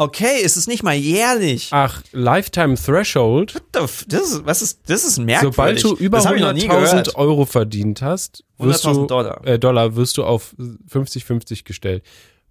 Okay, 0.00 0.42
es 0.44 0.56
ist 0.56 0.68
nicht 0.68 0.82
mal 0.84 0.94
jährlich. 0.94 1.68
ach, 1.72 2.02
Lifetime 2.12 2.76
Threshold. 2.76 3.60
Das 3.72 4.04
ist, 4.08 4.46
was 4.46 4.62
ist, 4.62 4.80
das 4.86 5.04
ist 5.04 5.18
merkwürdig. 5.18 5.54
Sobald 5.56 5.82
du 5.84 5.94
über 5.96 6.18
das 6.18 6.26
hab 6.26 6.36
ich 6.36 6.40
noch 6.40 6.52
nie 6.52 6.68
100.000 6.68 6.68
gehört. 6.90 7.16
Euro 7.16 7.44
verdient 7.46 8.00
hast, 8.00 8.44
wirst 8.58 8.86
100.000 8.86 8.94
du, 8.94 9.06
Dollar. 9.06 9.46
Äh, 9.46 9.58
Dollar 9.58 9.96
wirst 9.96 10.16
du 10.16 10.24
auf 10.24 10.54
50-50 10.90 11.64
gestellt. 11.64 12.04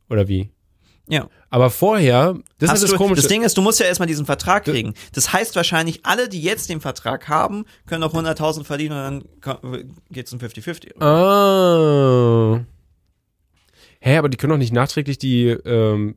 Oder 0.09 0.27
wie? 0.27 0.51
Ja. 1.09 1.29
Aber 1.49 1.69
vorher, 1.69 2.35
das 2.59 2.69
Hast 2.69 2.77
ist 2.79 2.83
das 2.83 2.91
du, 2.91 2.97
Komische. 2.97 3.21
das 3.21 3.29
Ding 3.29 3.43
ist, 3.43 3.55
du 3.57 3.61
musst 3.61 3.79
ja 3.79 3.85
erstmal 3.85 4.07
diesen 4.07 4.25
Vertrag 4.25 4.65
kriegen. 4.65 4.93
Das 5.13 5.31
heißt 5.31 5.55
wahrscheinlich, 5.55 6.05
alle, 6.05 6.27
die 6.27 6.41
jetzt 6.41 6.67
den 6.69 6.81
Vertrag 6.81 7.29
haben, 7.29 7.63
können 7.85 8.03
auch 8.03 8.13
100.000 8.13 8.65
verdienen 8.65 8.91
und 9.15 9.25
dann 9.45 9.97
geht's 10.11 10.33
um 10.33 10.39
50-50. 10.39 11.01
ah. 11.01 12.59
Hä, 13.99 14.17
aber 14.17 14.27
die 14.29 14.37
können 14.37 14.51
doch 14.51 14.57
nicht 14.57 14.73
nachträglich 14.73 15.17
die, 15.17 15.47
ähm, 15.47 16.15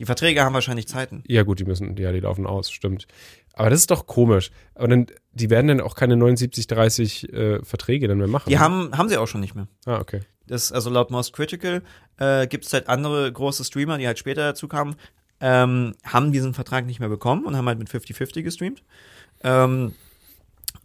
Die 0.00 0.06
Verträge 0.06 0.42
haben 0.42 0.54
wahrscheinlich 0.54 0.88
Zeiten. 0.88 1.22
ja 1.26 1.42
gut, 1.42 1.60
die 1.60 1.64
müssen, 1.64 1.94
ja, 1.98 2.10
die 2.10 2.20
laufen 2.20 2.46
aus, 2.46 2.70
stimmt. 2.70 3.06
Aber 3.52 3.68
das 3.68 3.80
ist 3.80 3.90
doch 3.90 4.06
komisch. 4.06 4.50
Aber 4.74 4.88
dann, 4.88 5.06
die 5.32 5.50
werden 5.50 5.68
dann 5.68 5.80
auch 5.82 5.94
keine 5.94 6.14
79-30 6.14 7.32
äh, 7.32 7.64
Verträge 7.64 8.08
dann 8.08 8.16
mehr 8.16 8.26
machen. 8.26 8.48
Die 8.48 8.58
haben, 8.58 8.96
haben 8.96 9.10
sie 9.10 9.18
auch 9.18 9.28
schon 9.28 9.42
nicht 9.42 9.54
mehr. 9.54 9.68
Ah, 9.84 10.00
okay. 10.00 10.20
Das, 10.46 10.72
also 10.72 10.88
laut 10.88 11.10
Most 11.10 11.34
Critical 11.34 11.82
äh, 12.16 12.46
gibt 12.46 12.64
es 12.64 12.72
halt 12.72 12.88
andere 12.88 13.30
große 13.30 13.62
Streamer, 13.62 13.98
die 13.98 14.06
halt 14.06 14.18
später 14.18 14.40
dazu 14.40 14.68
kamen, 14.68 14.96
ähm, 15.40 15.94
haben 16.02 16.32
diesen 16.32 16.54
Vertrag 16.54 16.86
nicht 16.86 17.00
mehr 17.00 17.10
bekommen 17.10 17.44
und 17.44 17.54
haben 17.54 17.68
halt 17.68 17.78
mit 17.78 17.90
50-50 17.90 18.42
gestreamt. 18.42 18.82
Ähm, 19.42 19.92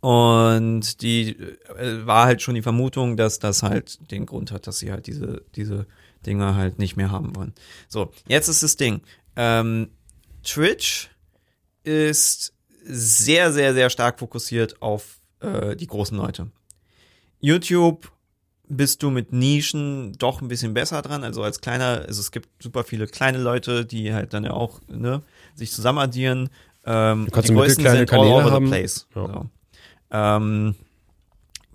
und 0.01 1.01
die 1.01 1.37
äh, 1.77 2.05
war 2.05 2.25
halt 2.25 2.41
schon 2.41 2.55
die 2.55 2.61
Vermutung, 2.61 3.15
dass 3.15 3.39
das 3.39 3.63
halt 3.63 4.11
den 4.11 4.25
Grund 4.25 4.51
hat, 4.51 4.67
dass 4.67 4.79
sie 4.79 4.91
halt 4.91 5.07
diese, 5.07 5.43
diese 5.55 5.87
Dinger 6.25 6.55
halt 6.55 6.79
nicht 6.79 6.95
mehr 6.95 7.11
haben 7.11 7.35
wollen. 7.35 7.53
So, 7.87 8.11
jetzt 8.27 8.47
ist 8.47 8.63
das 8.63 8.77
Ding. 8.77 9.01
Ähm, 9.35 9.89
Twitch 10.43 11.09
ist 11.83 12.53
sehr, 12.83 13.51
sehr, 13.51 13.73
sehr 13.73 13.89
stark 13.89 14.19
fokussiert 14.19 14.81
auf 14.81 15.17
äh, 15.39 15.75
die 15.75 15.87
großen 15.87 16.17
Leute. 16.17 16.51
YouTube 17.39 18.11
bist 18.67 19.03
du 19.03 19.11
mit 19.11 19.31
Nischen 19.31 20.13
doch 20.17 20.41
ein 20.41 20.47
bisschen 20.47 20.73
besser 20.73 21.01
dran. 21.01 21.23
Also 21.23 21.43
als 21.43 21.61
kleiner, 21.61 22.03
also 22.07 22.19
es 22.19 22.31
gibt 22.31 22.49
super 22.61 22.83
viele 22.83 23.07
kleine 23.07 23.37
Leute, 23.37 23.85
die 23.85 24.13
halt 24.13 24.33
dann 24.33 24.43
ja 24.43 24.51
auch 24.51 24.81
ne, 24.87 25.21
sich 25.53 25.71
zusammen 25.71 25.99
addieren. 25.99 26.49
Ähm, 26.85 27.25
Du 27.25 27.31
kannst 27.31 27.49
die 27.49 27.53
größten 27.53 27.83
sind 27.85 27.95
all 27.97 28.05
Kanäle 28.05 28.33
over 28.33 28.51
haben. 28.51 28.65
the 28.67 28.71
place. 28.71 29.07
Ja. 29.15 29.27
So. 29.27 29.49
Ähm, 30.11 30.75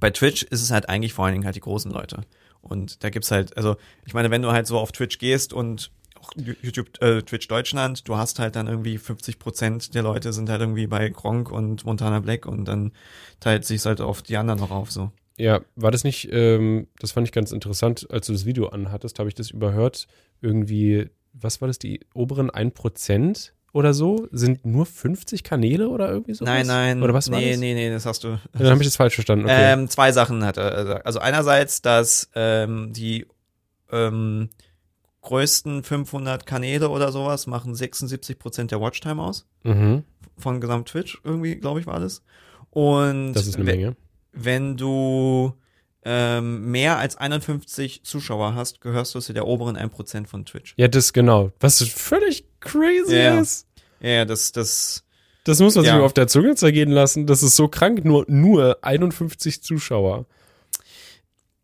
bei 0.01 0.11
Twitch 0.11 0.43
ist 0.45 0.63
es 0.63 0.71
halt 0.71 0.89
eigentlich 0.89 1.13
vor 1.13 1.25
allen 1.27 1.35
Dingen 1.35 1.45
halt 1.45 1.57
die 1.57 1.61
großen 1.61 1.93
Leute. 1.93 2.23
Und 2.63 3.03
da 3.03 3.11
gibt's 3.11 3.31
halt, 3.31 3.57
also 3.57 3.77
ich 4.05 4.15
meine, 4.15 4.31
wenn 4.31 4.43
du 4.43 4.53
halt 4.53 4.67
so 4.67 4.79
auf 4.79 4.93
Twitch 4.93 5.19
gehst 5.19 5.53
und 5.53 5.91
auch 6.21 6.33
YouTube, 6.37 7.01
äh, 7.03 7.23
Twitch 7.23 7.49
Deutschland, 7.49 8.07
du 8.09 8.17
hast 8.17 8.39
halt 8.39 8.57
dann 8.57 8.67
irgendwie 8.67 8.99
50 8.99 9.39
Prozent 9.39 9.95
der 9.95 10.03
Leute 10.03 10.33
sind 10.33 10.51
halt 10.51 10.61
irgendwie 10.61 10.87
bei 10.87 11.09
Gronk 11.09 11.51
und 11.51 11.85
Montana 11.85 12.21
Black 12.21 12.47
und 12.47 12.67
dann 12.67 12.93
teilt 13.41 13.65
sich's 13.65 13.87
halt 13.87 14.01
auf 14.01 14.23
die 14.23 14.37
anderen 14.37 14.61
noch 14.61 14.71
auf, 14.71 14.91
so. 14.91 15.11
Ja, 15.39 15.63
war 15.75 15.91
das 15.91 16.05
nicht, 16.05 16.29
ähm, 16.33 16.89
das 16.99 17.13
fand 17.13 17.27
ich 17.27 17.33
ganz 17.33 17.53
interessant, 17.53 18.07
als 18.11 18.27
du 18.27 18.35
das 18.35 18.45
Video 18.45 18.69
anhattest, 18.69 19.19
habe 19.19 19.31
ich 19.31 19.35
das 19.35 19.51
überhört. 19.51 20.07
Irgendwie, 20.43 21.09
was 21.33 21.63
war 21.63 21.69
das, 21.69 21.79
die 21.79 22.01
oberen 22.13 22.51
1% 22.51 23.53
oder 23.73 23.95
so? 23.95 24.29
Sind 24.33 24.65
nur 24.67 24.87
50 24.87 25.45
Kanäle 25.45 25.89
oder 25.89 26.09
irgendwie 26.11 26.35
so? 26.35 26.45
Nein, 26.45 26.67
nein. 26.67 27.03
Oder 27.03 27.15
was 27.15 27.31
war 27.31 27.39
nee, 27.39 27.51
das? 27.53 27.61
Nee, 27.61 27.75
nee, 27.75 27.91
das 27.91 28.07
hast 28.07 28.25
du. 28.25 28.41
Dann 28.53 28.67
habe 28.69 28.81
ich 28.83 28.89
das 28.89 28.97
falsch 28.97 29.15
verstanden. 29.15 29.45
Okay. 29.45 29.73
Ähm, 29.73 29.89
zwei 29.89 30.13
Sachen 30.13 30.45
hat 30.45 30.57
er 30.57 30.85
gesagt. 30.85 31.07
Also 31.07 31.19
einerseits, 31.21 31.83
dass 31.83 32.31
ähm, 32.35 32.93
die 32.93 33.27
ähm, 33.93 34.51
größten 35.23 35.83
500 35.83 36.47
Kanäle 36.47 36.89
oder 36.89 37.13
sowas 37.13 37.47
machen 37.47 37.75
76 37.75 38.39
Prozent 38.39 38.71
der 38.71 38.81
Watchtime 38.81 39.23
aus 39.23 39.47
mhm, 39.63 40.05
von 40.39 40.61
Gesamt 40.61 40.89
Twitch 40.89 41.21
irgendwie, 41.25 41.57
glaube 41.57 41.81
ich, 41.81 41.87
war 41.87 42.01
das. 42.01 42.23
Und 42.71 43.35
das 43.35 43.47
ist 43.47 43.57
eine 43.57 43.65
Menge. 43.65 43.97
wenn 44.33 44.77
du 44.77 45.55
ähm, 46.03 46.71
mehr 46.71 46.99
als 46.99 47.17
51 47.17 48.05
Zuschauer 48.05 48.55
hast, 48.55 48.81
gehörst 48.81 49.15
du 49.15 49.21
zu 49.21 49.33
der 49.33 49.47
oberen 49.47 49.77
1% 49.77 50.27
von 50.27 50.47
Twitch. 50.47 50.75
Ja, 50.77 50.89
das 50.89 51.13
genau. 51.13 51.53
Was 51.61 51.83
völlig 51.83 52.47
crazy 52.61 53.17
Ja. 53.17 53.41
ist. 53.41 53.67
Ja, 54.01 54.25
das, 54.25 54.53
das, 54.53 55.05
Das 55.45 55.59
muss 55.59 55.75
man 55.75 55.85
sich 55.85 55.93
Ja. 55.93 55.99
mal 55.99 56.05
auf 56.05 56.13
der 56.15 56.27
Zunge 56.29 56.55
zergehen 56.55 56.91
lassen. 56.91 57.27
Das 57.27 57.43
ist 57.43 57.57
so 57.57 57.69
krank. 57.69 58.05
Nur, 58.05 58.25
nur 58.29 58.79
51 58.83 59.63
Zuschauer. 59.63 60.27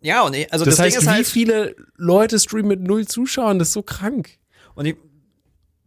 ja, 0.00 0.22
und 0.22 0.34
ich- 0.34 0.52
also 0.52 0.64
Das, 0.64 0.76
das, 0.76 0.84
heißt, 0.84 0.96
ist 0.98 1.04
wie 1.04 1.08
halt, 1.08 1.26
viele 1.26 1.76
Leute 1.96 2.38
streamen 2.38 2.68
mit 2.68 2.80
null 2.80 3.06
Zuschauern? 3.06 3.58
Das 3.58 3.68
ist 3.68 3.74
so 3.74 3.82
krank. 3.82 4.38
Und 4.74 4.86
ich, 4.86 4.96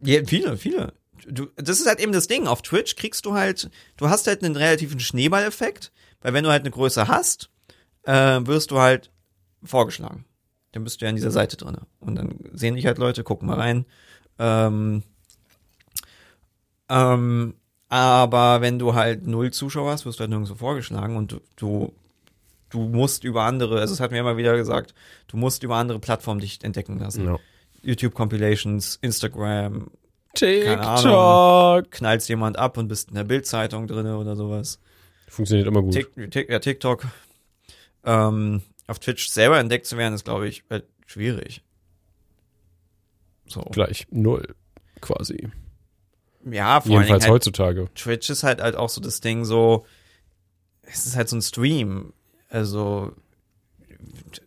ja, 0.02 0.24
viele, 0.24 0.56
viele. 0.56 0.92
Du, 1.26 1.46
das 1.56 1.80
ist 1.80 1.86
halt 1.86 2.00
eben 2.00 2.12
das 2.12 2.26
Ding. 2.28 2.46
Auf 2.46 2.62
Twitch 2.62 2.96
kriegst 2.96 3.26
du 3.26 3.34
halt, 3.34 3.70
du 3.96 4.08
hast 4.08 4.26
halt 4.26 4.42
einen 4.42 4.56
relativen 4.56 5.00
Schneeballeffekt, 5.00 5.92
weil 6.22 6.32
wenn 6.32 6.44
du 6.44 6.50
halt 6.50 6.62
eine 6.62 6.70
Größe 6.70 7.08
hast, 7.08 7.50
äh, 8.04 8.40
wirst 8.44 8.70
du 8.70 8.78
halt 8.78 9.10
vorgeschlagen. 9.62 10.24
Dann 10.72 10.84
bist 10.84 11.00
du 11.00 11.04
ja 11.04 11.10
an 11.10 11.16
dieser 11.16 11.30
Seite 11.32 11.56
drinne 11.56 11.86
Und 11.98 12.14
dann 12.16 12.38
sehen 12.52 12.76
dich 12.76 12.86
halt 12.86 12.98
Leute, 12.98 13.24
gucken 13.24 13.48
mal 13.48 13.58
rein. 13.58 13.84
Ähm, 14.40 15.02
ähm, 16.88 17.54
aber 17.90 18.60
wenn 18.62 18.78
du 18.78 18.94
halt 18.94 19.26
null 19.26 19.52
Zuschauer 19.52 19.92
hast, 19.92 20.06
wirst 20.06 20.18
du 20.18 20.22
halt 20.22 20.30
nirgendwo 20.30 20.54
vorgeschlagen 20.54 21.16
und 21.16 21.32
du, 21.32 21.40
du, 21.56 21.92
du 22.70 22.80
musst 22.80 23.22
über 23.24 23.42
andere, 23.42 23.80
also 23.80 23.92
es 23.92 24.00
hat 24.00 24.10
mir 24.10 24.18
immer 24.18 24.36
wieder 24.36 24.56
gesagt, 24.56 24.94
du 25.28 25.36
musst 25.36 25.62
über 25.62 25.76
andere 25.76 25.98
Plattformen 25.98 26.40
dich 26.40 26.64
entdecken 26.64 26.98
lassen. 26.98 27.26
Ja. 27.26 27.38
YouTube 27.82 28.14
Compilations, 28.14 28.98
Instagram, 29.02 29.90
Ahnung. 30.40 31.82
TikTok. 31.82 31.90
knallst 31.90 32.28
jemand 32.28 32.58
ab 32.58 32.76
und 32.76 32.88
bist 32.88 33.08
in 33.10 33.16
der 33.16 33.24
Bildzeitung 33.24 33.86
drinne 33.86 34.16
oder 34.16 34.36
sowas. 34.36 34.78
Funktioniert 35.28 35.68
immer 35.68 35.82
gut. 35.82 35.94
Tik, 35.94 36.30
Tik, 36.30 36.50
ja, 36.50 36.58
TikTok. 36.58 37.06
Ähm, 38.04 38.62
auf 38.86 38.98
Twitch 38.98 39.28
selber 39.28 39.58
entdeckt 39.58 39.86
zu 39.86 39.96
werden, 39.96 40.14
ist, 40.14 40.24
glaube 40.24 40.48
ich, 40.48 40.64
halt 40.70 40.84
schwierig. 41.06 41.62
So. 43.50 43.62
Gleich 43.72 44.06
null, 44.10 44.54
quasi. 45.00 45.48
Ja, 46.48 46.80
vor 46.80 46.92
Jedenfalls 46.92 47.24
halt, 47.24 47.32
heutzutage. 47.32 47.88
Twitch 47.94 48.30
ist 48.30 48.44
halt, 48.44 48.62
halt 48.62 48.76
auch 48.76 48.88
so 48.88 49.00
das 49.00 49.20
Ding 49.20 49.44
so, 49.44 49.84
es 50.82 51.06
ist 51.06 51.16
halt 51.16 51.28
so 51.28 51.36
ein 51.36 51.42
Stream. 51.42 52.12
Also, 52.48 53.12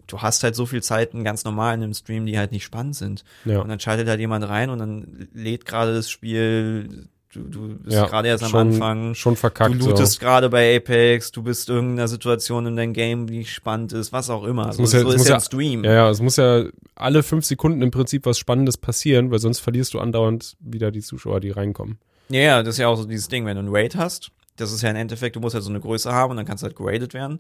du 0.08 0.22
hast 0.22 0.44
halt 0.44 0.56
so 0.56 0.66
viel 0.66 0.82
Zeiten 0.82 1.24
ganz 1.24 1.44
normal 1.44 1.76
in 1.76 1.84
einem 1.84 1.94
Stream, 1.94 2.26
die 2.26 2.38
halt 2.38 2.52
nicht 2.52 2.64
spannend 2.64 2.96
sind. 2.96 3.24
Ja. 3.46 3.60
Und 3.60 3.70
dann 3.70 3.80
schaltet 3.80 4.08
halt 4.08 4.20
jemand 4.20 4.48
rein 4.48 4.70
und 4.70 4.80
dann 4.80 5.28
lädt 5.34 5.66
gerade 5.66 5.94
das 5.94 6.10
Spiel, 6.10 7.10
du, 7.34 7.42
du 7.44 7.76
bist 7.80 7.96
Ja, 7.96 8.06
gerade 8.06 8.28
erst 8.28 8.44
am 8.44 8.50
schon- 8.52 8.60
Anfang. 8.74 9.16
Schon 9.16 9.36
verkackt. 9.36 9.74
Du 9.82 9.88
lootest 9.90 10.20
gerade 10.20 10.50
bei 10.50 10.76
Apex, 10.78 11.32
du 11.32 11.44
bist 11.44 11.70
in 11.70 11.76
irgendeiner 11.76 12.08
Situation 12.08 12.66
in 12.66 12.76
deinem 12.76 12.94
Game, 12.94 13.28
die 13.28 13.46
spannend 13.46 13.94
ist, 13.94 14.12
was 14.14 14.30
auch 14.30 14.44
immer. 14.44 14.72
So, 14.74 14.82
muss 14.82 14.94
ja- 14.94 15.00
so 15.02 15.08
es 15.10 15.14
ist 15.16 15.18
muss 15.20 15.28
ja 15.28 15.32
ja- 15.34 15.38
ein 15.38 15.42
Stream. 15.42 15.82
so. 15.84 15.90
Ja, 15.90 15.94
ja, 15.94 16.10
es 16.10 16.22
muss 16.22 16.36
ja 16.38 16.64
alle 16.96 17.24
fünf 17.24 17.46
Sekunden 17.46 17.82
im 17.82 17.92
Prinzip 17.92 18.26
was 18.26 18.38
Spannendes 18.40 18.78
passieren, 18.78 19.32
weil 19.32 19.40
sonst 19.40 19.60
verlierst 19.60 19.94
du 19.94 20.00
andauernd 20.00 20.56
wieder 20.60 20.92
die 20.92 21.02
Zuschauer, 21.02 21.40
die 21.40 21.52
reinkommen. 21.52 21.98
Ja, 22.30 22.40
ja, 22.40 22.64
das 22.64 22.76
ist 22.76 22.80
ja 22.80 22.88
auch 22.88 22.96
so 22.96 23.06
dieses 23.06 23.28
Ding, 23.28 23.46
wenn 23.46 23.56
du 23.56 23.60
einen 23.60 23.76
Raid 23.76 23.96
hast, 23.96 24.32
das 24.56 24.72
ist 24.72 24.82
ja 24.82 24.90
im 24.90 24.96
Endeffekt, 24.96 25.36
du 25.36 25.40
musst 25.40 25.56
halt 25.56 25.64
so 25.64 25.70
eine 25.70 25.80
Größe 25.80 26.12
haben 26.12 26.32
und 26.32 26.38
dann 26.38 26.46
kannst 26.46 26.64
du 26.64 26.68
halt 26.68 26.76
geradet 26.76 27.14
werden, 27.14 27.40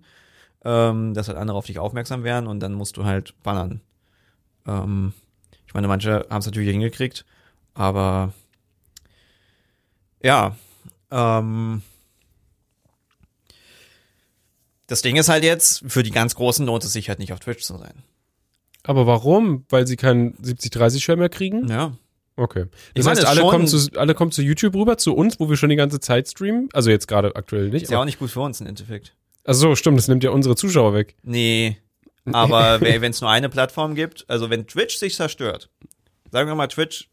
ähm, 0.65 1.13
dass 1.13 1.27
halt 1.27 1.37
andere 1.37 1.57
auf 1.57 1.65
dich 1.67 1.79
aufmerksam 1.79 2.23
werden 2.23 2.47
und 2.47 2.59
dann 2.59 2.73
musst 2.73 2.97
du 2.97 3.05
halt 3.05 3.33
ballern. 3.43 3.81
Ähm, 4.67 5.13
ich 5.67 5.73
meine, 5.73 5.87
manche 5.87 6.25
haben 6.29 6.39
es 6.39 6.45
natürlich 6.45 6.69
hingekriegt, 6.71 7.25
aber 7.73 8.33
ja, 10.23 10.55
ähm, 11.11 11.81
das 14.87 15.01
Ding 15.01 15.15
ist 15.15 15.29
halt 15.29 15.43
jetzt, 15.43 15.83
für 15.87 16.03
die 16.03 16.11
ganz 16.11 16.35
Großen 16.35 16.65
lohnt 16.65 16.83
es 16.83 16.93
sich 16.93 17.09
halt 17.09 17.19
nicht 17.19 17.33
auf 17.33 17.39
Twitch 17.39 17.63
zu 17.63 17.77
sein. 17.77 18.03
Aber 18.83 19.07
warum? 19.07 19.65
Weil 19.69 19.87
sie 19.87 19.95
keinen 19.95 20.33
70-30-Share 20.37 21.17
mehr 21.17 21.29
kriegen? 21.29 21.69
Ja. 21.69 21.93
Okay. 22.35 22.65
Ich 22.89 22.93
Das 22.95 23.05
meine, 23.05 23.17
heißt, 23.19 23.27
alle 23.27 23.41
kommen, 23.41 23.67
zu, 23.67 23.89
alle 23.95 24.13
kommen 24.15 24.31
zu 24.31 24.41
YouTube 24.41 24.75
rüber, 24.75 24.97
zu 24.97 25.15
uns, 25.15 25.39
wo 25.39 25.49
wir 25.49 25.55
schon 25.55 25.69
die 25.69 25.75
ganze 25.75 25.99
Zeit 25.99 26.27
streamen. 26.27 26.67
Also 26.73 26.89
jetzt 26.89 27.07
gerade 27.07 27.35
aktuell 27.35 27.69
nicht. 27.69 27.83
Ist 27.83 27.91
ja 27.91 27.99
auch 28.01 28.05
nicht 28.05 28.19
gut 28.19 28.31
für 28.31 28.41
uns 28.41 28.59
im 28.59 28.67
Endeffekt. 28.67 29.15
ach 29.45 29.53
so, 29.53 29.75
stimmt, 29.75 29.99
das 29.99 30.07
nimmt 30.07 30.23
ja 30.23 30.31
unsere 30.31 30.55
Zuschauer 30.55 30.93
weg. 30.93 31.15
Nee. 31.23 31.77
Aber 32.31 32.81
wenn 32.81 33.11
es 33.11 33.21
nur 33.21 33.29
eine 33.29 33.49
Plattform 33.49 33.95
gibt, 33.95 34.25
also 34.27 34.49
wenn 34.49 34.67
Twitch 34.67 34.97
sich 34.97 35.15
zerstört, 35.15 35.69
sagen 36.31 36.49
wir 36.49 36.55
mal, 36.55 36.67
Twitch 36.67 37.09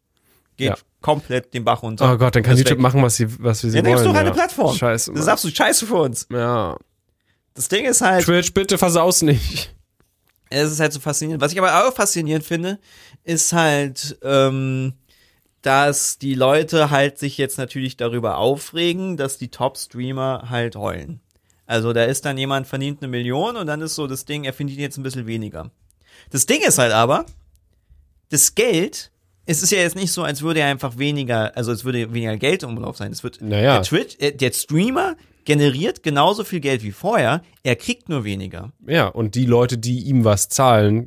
geht 0.61 0.69
Ja. 0.69 0.77
komplett 1.01 1.53
den 1.53 1.65
Bach 1.65 1.83
runter. 1.83 2.13
Oh 2.13 2.17
Gott, 2.17 2.37
dann 2.37 2.43
kann 2.43 2.57
YouTube 2.57 2.75
weg. 2.79 2.81
machen, 2.81 3.03
was 3.03 3.17
sie, 3.17 3.27
was 3.43 3.63
wir 3.65 3.71
sie 3.71 3.77
Ja, 3.79 3.83
dann 3.83 3.93
wollen. 3.95 4.05
ist 4.05 4.07
doch 4.07 4.15
eine 4.15 4.29
ja. 4.29 4.35
Plattform. 4.35 4.77
Scheiße. 4.77 5.11
Das 5.11 5.21
ist 5.21 5.27
Mann. 5.27 5.33
absolut 5.33 5.57
scheiße 5.57 5.87
für 5.87 5.97
uns. 5.97 6.27
Ja. 6.31 6.77
Das 7.55 7.69
Ding 7.69 7.85
ist 7.85 8.01
halt, 8.01 8.25
Twitch, 8.25 8.53
bitte 8.55 8.79
versaus 8.79 9.23
nicht. 9.23 9.75
es 10.51 10.71
ist 10.73 10.81
halt 10.81 10.93
so 10.93 11.01
faszinierend. 11.01 11.43
Was 11.43 11.53
ich 11.53 11.59
aber 11.59 11.87
auch 11.89 11.93
faszinierend 11.95 12.45
finde, 12.45 12.79
ist 13.25 13.53
halt, 13.53 14.19
ähm, 14.23 14.95
dass 15.63 16.17
die 16.19 16.35
Leute 16.35 16.91
halt 16.91 17.19
sich 17.19 17.37
jetzt 17.37 17.59
natürlich 17.59 17.97
darüber 17.97 18.39
aufregen, 18.39 19.17
dass 19.17 19.37
die 19.37 19.49
Top-Streamer 19.51 20.47
halt 20.49 20.77
heulen. 20.77 21.21
Also 21.67 21.93
da 21.93 22.05
ist 22.05 22.25
dann 22.25 22.39
jemand 22.39 22.67
verdient 22.67 23.03
eine 23.03 23.09
Million 23.09 23.57
und 23.57 23.67
dann 23.67 23.81
ist 23.83 23.95
so 23.95 24.07
das 24.07 24.25
Ding, 24.25 24.45
er 24.45 24.53
verdient 24.53 24.79
jetzt 24.81 24.97
ein 24.97 25.03
bisschen 25.03 25.27
weniger. 25.27 25.71
Das 26.31 26.47
Ding 26.47 26.63
ist 26.63 26.79
halt 26.79 26.93
aber, 26.93 27.27
das 28.31 28.55
Geld, 28.55 29.11
es 29.51 29.65
ist 29.65 29.73
ja 29.73 29.79
jetzt 29.79 29.97
nicht 29.97 30.13
so, 30.13 30.23
als 30.23 30.43
würde 30.43 30.61
er 30.61 30.69
einfach 30.69 30.97
weniger, 30.97 31.57
also 31.57 31.73
es 31.73 31.85
würde 31.85 32.15
weniger 32.15 32.37
Geld 32.37 32.63
im 32.63 32.71
Umlauf 32.71 32.97
sein. 32.97 33.11
Es 33.11 33.25
wird, 33.25 33.43
Naja. 33.43 33.75
der 33.75 33.83
Twitch, 33.83 34.17
äh, 34.21 34.31
der 34.31 34.53
Streamer 34.53 35.17
generiert 35.45 36.05
genauso 36.05 36.45
viel 36.45 36.61
Geld 36.61 36.85
wie 36.85 36.93
vorher, 36.93 37.43
er 37.65 37.75
kriegt 37.75 38.09
nur 38.09 38.23
weniger. 38.23 38.71
Ja, 38.87 39.09
und 39.09 39.35
die 39.35 39.47
Leute, 39.47 39.77
die 39.77 40.03
ihm 40.05 40.25
was 40.25 40.49
zahlen, 40.49 41.07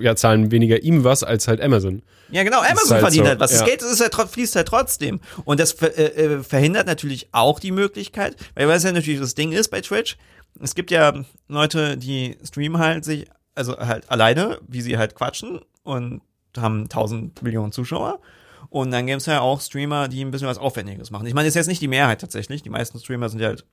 ja, 0.00 0.16
zahlen 0.16 0.50
weniger 0.50 0.82
ihm 0.82 1.04
was 1.04 1.22
als 1.22 1.46
halt 1.46 1.60
Amazon. 1.60 2.02
Ja, 2.32 2.42
genau, 2.42 2.58
Amazon 2.58 2.92
halt 2.92 3.00
verdient 3.02 3.24
so, 3.26 3.28
halt 3.28 3.40
was. 3.40 3.52
Das 3.52 3.60
ja. 3.60 3.66
Geld 3.66 3.82
ist 3.82 4.00
halt, 4.00 4.30
fließt 4.30 4.56
halt 4.56 4.66
trotzdem. 4.66 5.20
Und 5.44 5.60
das 5.60 5.74
äh, 5.74 5.86
äh, 5.86 6.42
verhindert 6.42 6.88
natürlich 6.88 7.28
auch 7.30 7.60
die 7.60 7.70
Möglichkeit, 7.70 8.34
weil 8.56 8.66
was 8.66 8.82
ja 8.82 8.90
natürlich 8.90 9.20
das 9.20 9.36
Ding 9.36 9.52
ist 9.52 9.68
bei 9.68 9.80
Twitch, 9.80 10.16
es 10.60 10.74
gibt 10.74 10.90
ja 10.90 11.12
Leute, 11.46 11.96
die 11.96 12.36
streamen 12.42 12.80
halt 12.80 13.04
sich, 13.04 13.26
also 13.54 13.76
halt 13.78 14.10
alleine, 14.10 14.58
wie 14.66 14.80
sie 14.80 14.98
halt 14.98 15.14
quatschen 15.14 15.60
und 15.84 16.22
haben 16.58 16.82
1000 16.84 17.42
Millionen 17.42 17.72
Zuschauer. 17.72 18.20
Und 18.68 18.90
dann 18.90 19.06
gibt's 19.06 19.26
ja 19.26 19.40
auch 19.40 19.60
Streamer, 19.60 20.08
die 20.08 20.24
ein 20.24 20.30
bisschen 20.32 20.48
was 20.48 20.58
Aufwendiges 20.58 21.10
machen. 21.10 21.26
Ich 21.26 21.34
meine, 21.34 21.46
das 21.46 21.52
ist 21.52 21.56
jetzt 21.56 21.66
nicht 21.68 21.82
die 21.82 21.88
Mehrheit 21.88 22.20
tatsächlich. 22.20 22.62
Die 22.62 22.70
meisten 22.70 22.98
Streamer 22.98 23.28
sind 23.28 23.40
ja 23.40 23.48
halt 23.48 23.64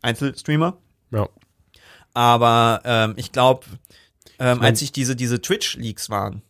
Einzelstreamer. 0.00 0.78
Ja. 1.10 1.28
Aber 2.14 2.80
ähm, 2.84 3.14
ich 3.16 3.32
glaube, 3.32 3.66
ähm, 4.38 4.58
mein- 4.58 4.68
als 4.70 4.80
sich 4.80 4.92
diese, 4.92 5.16
diese 5.16 5.40
Twitch-Leaks 5.40 6.10
waren, 6.10 6.42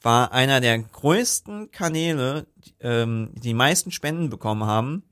war 0.00 0.32
einer 0.32 0.60
der 0.60 0.78
größten 0.78 1.70
Kanäle, 1.70 2.46
die, 2.56 2.74
ähm, 2.80 3.30
die 3.34 3.54
meisten 3.54 3.90
Spenden 3.90 4.30
bekommen 4.30 4.64
haben, 4.64 5.02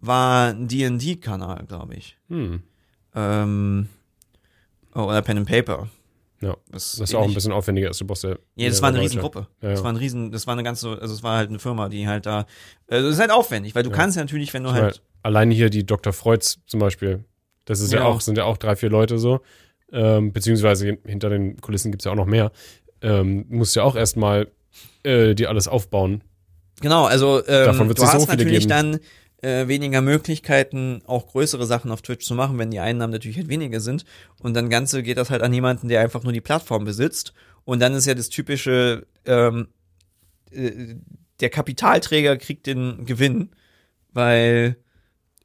war 0.00 0.48
ein 0.48 0.68
D&D-Kanal, 0.68 1.64
glaube 1.66 1.94
ich. 1.94 2.16
Hm. 2.28 2.62
Ähm, 3.14 3.88
oh, 4.94 5.02
oder 5.02 5.22
Pen 5.22 5.38
and 5.38 5.48
Paper. 5.48 5.88
Ja. 6.42 6.56
Das, 6.70 6.96
Das 6.96 7.08
ist 7.10 7.14
auch 7.14 7.26
ein 7.26 7.32
bisschen 7.34 7.52
aufwendiger 7.52 7.88
ist. 7.90 8.00
Du 8.00 8.04
brauchst 8.06 8.24
ja. 8.24 8.36
Ja, 8.56 8.68
das 8.68 8.82
war 8.82 8.88
eine. 8.90 9.00
Riesengruppe. 9.00 9.46
Ja, 9.62 9.70
Das 9.70 9.78
ja. 9.78 9.84
war 9.84 9.92
ein 9.92 9.96
Riesen, 9.96 10.32
das 10.32 10.46
war 10.46 10.52
eine 10.54 10.62
ganze, 10.64 10.98
also 11.00 11.14
es 11.14 11.22
war 11.22 11.36
halt 11.38 11.48
eine 11.50 11.58
Firma, 11.60 11.88
die 11.88 12.06
halt 12.08 12.26
da, 12.26 12.46
also 12.88 13.08
es 13.08 13.14
ist 13.14 13.20
halt 13.20 13.30
aufwendig, 13.30 13.74
weil 13.74 13.84
du 13.84 13.90
Ja. 13.90 13.96
kannst 13.96 14.16
ja 14.16 14.22
natürlich, 14.22 14.52
wenn 14.52 14.64
du 14.64 14.68
Ich 14.70 14.74
halt, 14.74 14.82
meine, 14.84 14.94
alleine 15.22 15.54
hier 15.54 15.70
die 15.70 15.86
Dr. 15.86 16.12
Freuds 16.12 16.58
zum 16.66 16.80
Beispiel. 16.80 17.24
Das 17.64 17.80
ist 17.80 17.92
ja, 17.92 18.02
auch, 18.04 18.20
sind 18.20 18.36
ja 18.36 18.44
auch 18.44 18.58
drei, 18.58 18.74
vier 18.76 18.90
Leute 18.90 19.18
so. 19.18 19.40
ähm, 19.92 20.32
beziehungsweise 20.32 20.98
hinter 21.06 21.30
den 21.30 21.60
Kulissen 21.60 21.90
gibt's 21.92 22.04
ja 22.06 22.10
auch 22.12 22.16
noch 22.16 22.26
mehr, 22.26 22.50
ähm, 23.02 23.44
musst 23.48 23.76
ja 23.76 23.84
auch 23.84 23.94
erstmal 23.94 24.48
äh, 25.04 25.34
dir 25.34 25.48
alles 25.48 25.68
aufbauen. 25.68 26.22
Genau, 26.80 27.04
also 27.04 27.38
ähm, 27.46 27.66
Davon 27.66 27.88
du 27.88 27.94
so 27.96 28.04
hast 28.06 28.24
viele 28.24 28.26
natürlich 28.38 28.66
geben. 28.66 28.68
dann 28.70 29.00
äh, 29.42 29.66
weniger 29.68 30.00
Möglichkeiten, 30.00 31.02
auch 31.06 31.26
größere 31.26 31.66
Sachen 31.66 31.90
auf 31.90 32.00
Twitch 32.02 32.24
zu 32.24 32.34
machen, 32.34 32.58
wenn 32.58 32.70
die 32.70 32.80
Einnahmen 32.80 33.12
natürlich 33.12 33.36
halt 33.36 33.48
weniger 33.48 33.80
sind. 33.80 34.04
Und 34.40 34.54
dann 34.54 34.70
Ganze 34.70 35.02
geht 35.02 35.18
das 35.18 35.30
halt 35.30 35.42
an 35.42 35.52
jemanden, 35.52 35.88
der 35.88 36.00
einfach 36.00 36.22
nur 36.22 36.32
die 36.32 36.40
Plattform 36.40 36.84
besitzt. 36.84 37.34
Und 37.64 37.80
dann 37.80 37.94
ist 37.94 38.06
ja 38.06 38.14
das 38.14 38.28
typische, 38.28 39.06
ähm, 39.26 39.68
äh, 40.50 40.94
der 41.40 41.50
Kapitalträger 41.50 42.36
kriegt 42.36 42.66
den 42.66 43.04
Gewinn, 43.04 43.50
weil 44.12 44.76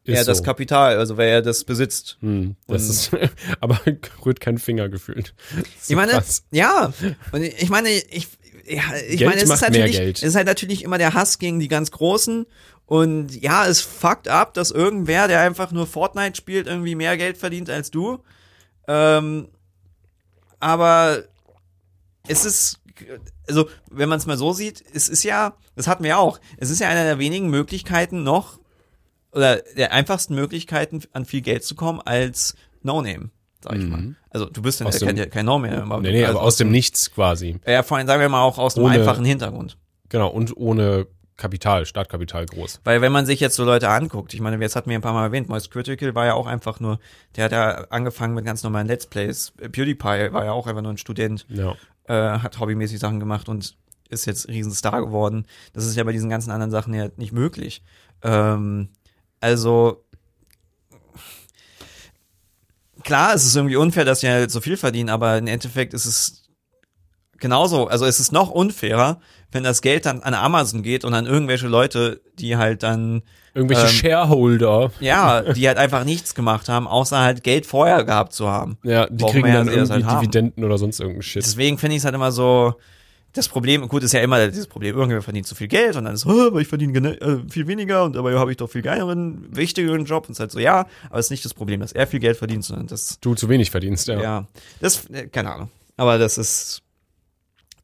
er 0.05 0.23
das 0.23 0.37
so. 0.37 0.43
Kapital, 0.43 0.97
also 0.97 1.17
weil 1.17 1.29
er 1.29 1.41
das 1.41 1.63
besitzt. 1.63 2.17
Hm, 2.21 2.55
das 2.67 2.89
ist, 2.89 3.11
aber 3.59 3.79
rührt 4.25 4.39
kein 4.39 4.57
Finger 4.57 4.89
gefühlt. 4.89 5.33
Das 5.49 5.59
ist 5.59 5.87
so 5.87 5.93
ich 5.93 5.97
meine, 5.97 6.11
krass. 6.13 6.43
ja, 6.51 6.93
und 7.31 7.41
ich 7.41 7.69
meine, 7.69 7.89
ich, 7.89 8.27
ja, 8.67 8.83
ich 9.07 9.19
Geld 9.19 9.29
meine, 9.29 9.41
es 9.41 9.49
ist 9.49 9.61
natürlich, 9.61 9.99
es 9.99 10.23
ist 10.23 10.35
halt 10.35 10.47
natürlich 10.47 10.83
immer 10.83 10.97
der 10.97 11.13
Hass 11.13 11.39
gegen 11.39 11.59
die 11.59 11.67
ganz 11.67 11.91
Großen. 11.91 12.45
Und 12.87 13.39
ja, 13.41 13.67
es 13.67 13.81
fuckt 13.81 14.27
ab, 14.29 14.53
dass 14.55 14.71
irgendwer, 14.71 15.27
der 15.27 15.41
einfach 15.41 15.71
nur 15.71 15.85
Fortnite 15.85 16.35
spielt, 16.35 16.65
irgendwie 16.67 16.95
mehr 16.95 17.15
Geld 17.17 17.37
verdient 17.37 17.69
als 17.69 17.91
du. 17.91 18.23
Ähm, 18.87 19.49
aber 20.59 21.23
es 22.27 22.45
ist, 22.45 22.79
also 23.47 23.69
wenn 23.91 24.09
man 24.09 24.17
es 24.17 24.25
mal 24.25 24.37
so 24.37 24.53
sieht, 24.53 24.83
es 24.93 25.09
ist 25.09 25.23
ja, 25.23 25.55
das 25.75 25.87
hatten 25.87 26.03
wir 26.03 26.17
auch, 26.17 26.39
es 26.57 26.69
ist 26.69 26.79
ja 26.79 26.87
eine 26.89 27.03
der 27.03 27.19
wenigen 27.19 27.49
Möglichkeiten 27.49 28.23
noch, 28.23 28.59
oder 29.33 29.57
der 29.75 29.91
einfachsten 29.91 30.33
Möglichkeiten, 30.35 31.01
an 31.11 31.25
viel 31.25 31.41
Geld 31.41 31.63
zu 31.63 31.75
kommen 31.75 32.01
als 32.03 32.55
No-Name, 32.81 33.29
sag 33.61 33.75
ich 33.75 33.85
mal. 33.85 34.15
Also 34.29 34.45
du 34.45 34.61
bist 34.61 34.79
ja 34.79 34.87
Mhm. 34.87 34.91
Kein, 35.15 35.29
kein 35.29 35.45
No-Name. 35.45 35.83
aber- 35.83 35.99
Nee, 36.01 36.11
nee, 36.13 36.25
also 36.25 36.39
aber 36.39 36.47
aus 36.47 36.55
dem 36.55 36.71
Nichts 36.71 37.11
quasi. 37.11 37.59
Ja, 37.67 37.83
vor 37.83 37.97
allem 37.97 38.07
sagen 38.07 38.21
wir 38.21 38.29
mal 38.29 38.41
auch 38.41 38.57
aus 38.57 38.77
einem 38.77 38.85
Ohne- 38.85 38.95
einfachen 38.99 39.25
Hintergrund. 39.25 39.77
Genau, 40.09 40.29
und 40.29 40.55
ohne 40.55 41.05
Kapital, 41.37 41.85
Startkapital 41.85 42.45
groß. 42.47 42.81
Weil 42.83 43.01
wenn 43.01 43.11
man 43.11 43.25
sich 43.27 43.39
jetzt 43.39 43.55
so 43.55 43.63
Leute 43.63 43.89
anguckt, 43.89 44.33
ich 44.33 44.39
meine, 44.41 44.57
jetzt 44.59 44.75
hatten 44.75 44.89
wir 44.89 44.97
ein 44.97 45.01
paar 45.01 45.13
Mal 45.13 45.25
erwähnt, 45.25 45.47
Moist 45.49 45.69
Critical 45.71 46.15
war 46.15 46.25
ja 46.25 46.33
auch 46.33 46.47
einfach 46.47 46.79
nur, 46.79 46.99
der 47.35 47.45
hat 47.45 47.51
ja 47.51 47.85
angefangen 47.91 48.33
mit 48.33 48.43
ganz 48.43 48.63
normalen 48.63 48.87
Let's 48.87 49.05
Plays. 49.05 49.53
PewDiePie 49.57 50.33
war 50.33 50.45
ja 50.45 50.51
auch 50.51 50.65
einfach 50.67 50.81
nur 50.81 50.91
ein 50.93 50.97
Student, 50.97 51.45
Ja. 51.49 51.75
äh, 52.05 52.39
hat 52.39 52.59
hobbymäßig 52.59 52.99
Sachen 52.99 53.19
gemacht 53.19 53.47
und 53.49 53.77
ist 54.09 54.25
jetzt 54.25 54.47
Riesenstar 54.47 55.01
geworden. 55.01 55.45
Das 55.73 55.85
ist 55.85 55.95
ja 55.95 56.03
bei 56.03 56.11
diesen 56.11 56.29
ganzen 56.29 56.49
anderen 56.51 56.71
Sachen 56.71 56.93
ja 56.93 57.09
nicht 57.17 57.33
möglich. 57.33 57.83
Ähm, 58.23 58.89
also 59.39 60.03
klar, 63.03 63.33
es 63.35 63.45
ist 63.45 63.55
irgendwie 63.55 63.75
unfair, 63.75 64.05
dass 64.05 64.21
die 64.21 64.27
halt 64.27 64.51
so 64.51 64.61
viel 64.61 64.77
verdienen, 64.77 65.09
aber 65.09 65.37
im 65.37 65.47
Endeffekt 65.47 65.93
ist 65.93 66.05
es 66.05 66.43
genauso, 67.37 67.87
also 67.87 68.05
es 68.05 68.19
ist 68.19 68.31
noch 68.31 68.49
unfairer, 68.49 69.19
wenn 69.51 69.63
das 69.63 69.81
Geld 69.81 70.05
dann 70.05 70.21
an 70.21 70.33
Amazon 70.33 70.83
geht 70.83 71.05
und 71.05 71.13
an 71.13 71.25
irgendwelche 71.25 71.67
Leute, 71.67 72.21
die 72.39 72.57
halt 72.57 72.83
dann, 72.83 73.21
Irgendwelche 73.53 73.83
Ähm, 73.87 73.89
Shareholder. 73.89 74.91
ja, 74.99 75.41
die 75.53 75.67
halt 75.67 75.77
einfach 75.79 76.03
nichts 76.03 76.35
gemacht 76.35 76.69
haben, 76.69 76.87
außer 76.87 77.19
halt 77.19 77.43
Geld 77.43 77.65
vorher 77.65 78.03
gehabt 78.03 78.33
zu 78.33 78.47
haben. 78.49 78.77
Ja, 78.83 79.07
die 79.07 79.19
Warum 79.21 79.33
kriegen 79.33 79.51
dann 79.51 79.65
das 79.65 79.75
irgendwie 79.75 79.93
halt 79.93 80.05
haben. 80.05 80.19
Dividenden 80.21 80.63
oder 80.63 80.77
sonst 80.77 80.99
irgendeinen 80.99 81.23
Shit. 81.23 81.43
Deswegen 81.43 81.77
finde 81.77 81.95
ich 81.95 82.01
es 82.01 82.05
halt 82.05 82.13
immer 82.13 82.31
so, 82.31 82.75
das 83.33 83.47
Problem, 83.49 83.87
gut, 83.87 84.03
ist 84.03 84.13
ja 84.13 84.19
immer 84.21 84.47
dieses 84.47 84.67
Problem, 84.67 84.95
irgendwer 84.95 85.21
verdient 85.21 85.47
zu 85.47 85.55
viel 85.55 85.67
Geld 85.67 85.95
und 85.95 86.05
dann 86.05 86.13
ist, 86.13 86.25
oh, 86.25 86.47
aber 86.47 86.59
ich 86.59 86.67
verdiene 86.67 87.19
äh, 87.19 87.39
viel 87.49 87.67
weniger 87.67 88.03
und 88.03 88.15
dabei 88.15 88.35
habe 88.35 88.51
ich 88.51 88.57
doch 88.57 88.69
viel 88.69 88.81
geileren, 88.81 89.47
wichtigeren 89.55 90.05
Job 90.05 90.25
und 90.27 90.31
es 90.33 90.37
ist 90.37 90.39
halt 90.41 90.51
so, 90.51 90.59
ja, 90.59 90.85
aber 91.09 91.19
es 91.19 91.27
ist 91.27 91.31
nicht 91.31 91.45
das 91.45 91.53
Problem, 91.53 91.79
dass 91.79 91.91
er 91.93 92.05
viel 92.07 92.19
Geld 92.19 92.37
verdient, 92.37 92.63
sondern 92.63 92.87
das 92.87 93.19
Du 93.21 93.33
zu 93.35 93.49
wenig 93.49 93.71
verdienst, 93.71 94.07
ja. 94.07 94.21
Ja, 94.21 94.45
das, 94.81 95.05
äh, 95.09 95.27
keine 95.27 95.53
Ahnung. 95.53 95.69
Aber 95.97 96.17
das 96.19 96.37
ist, 96.37 96.81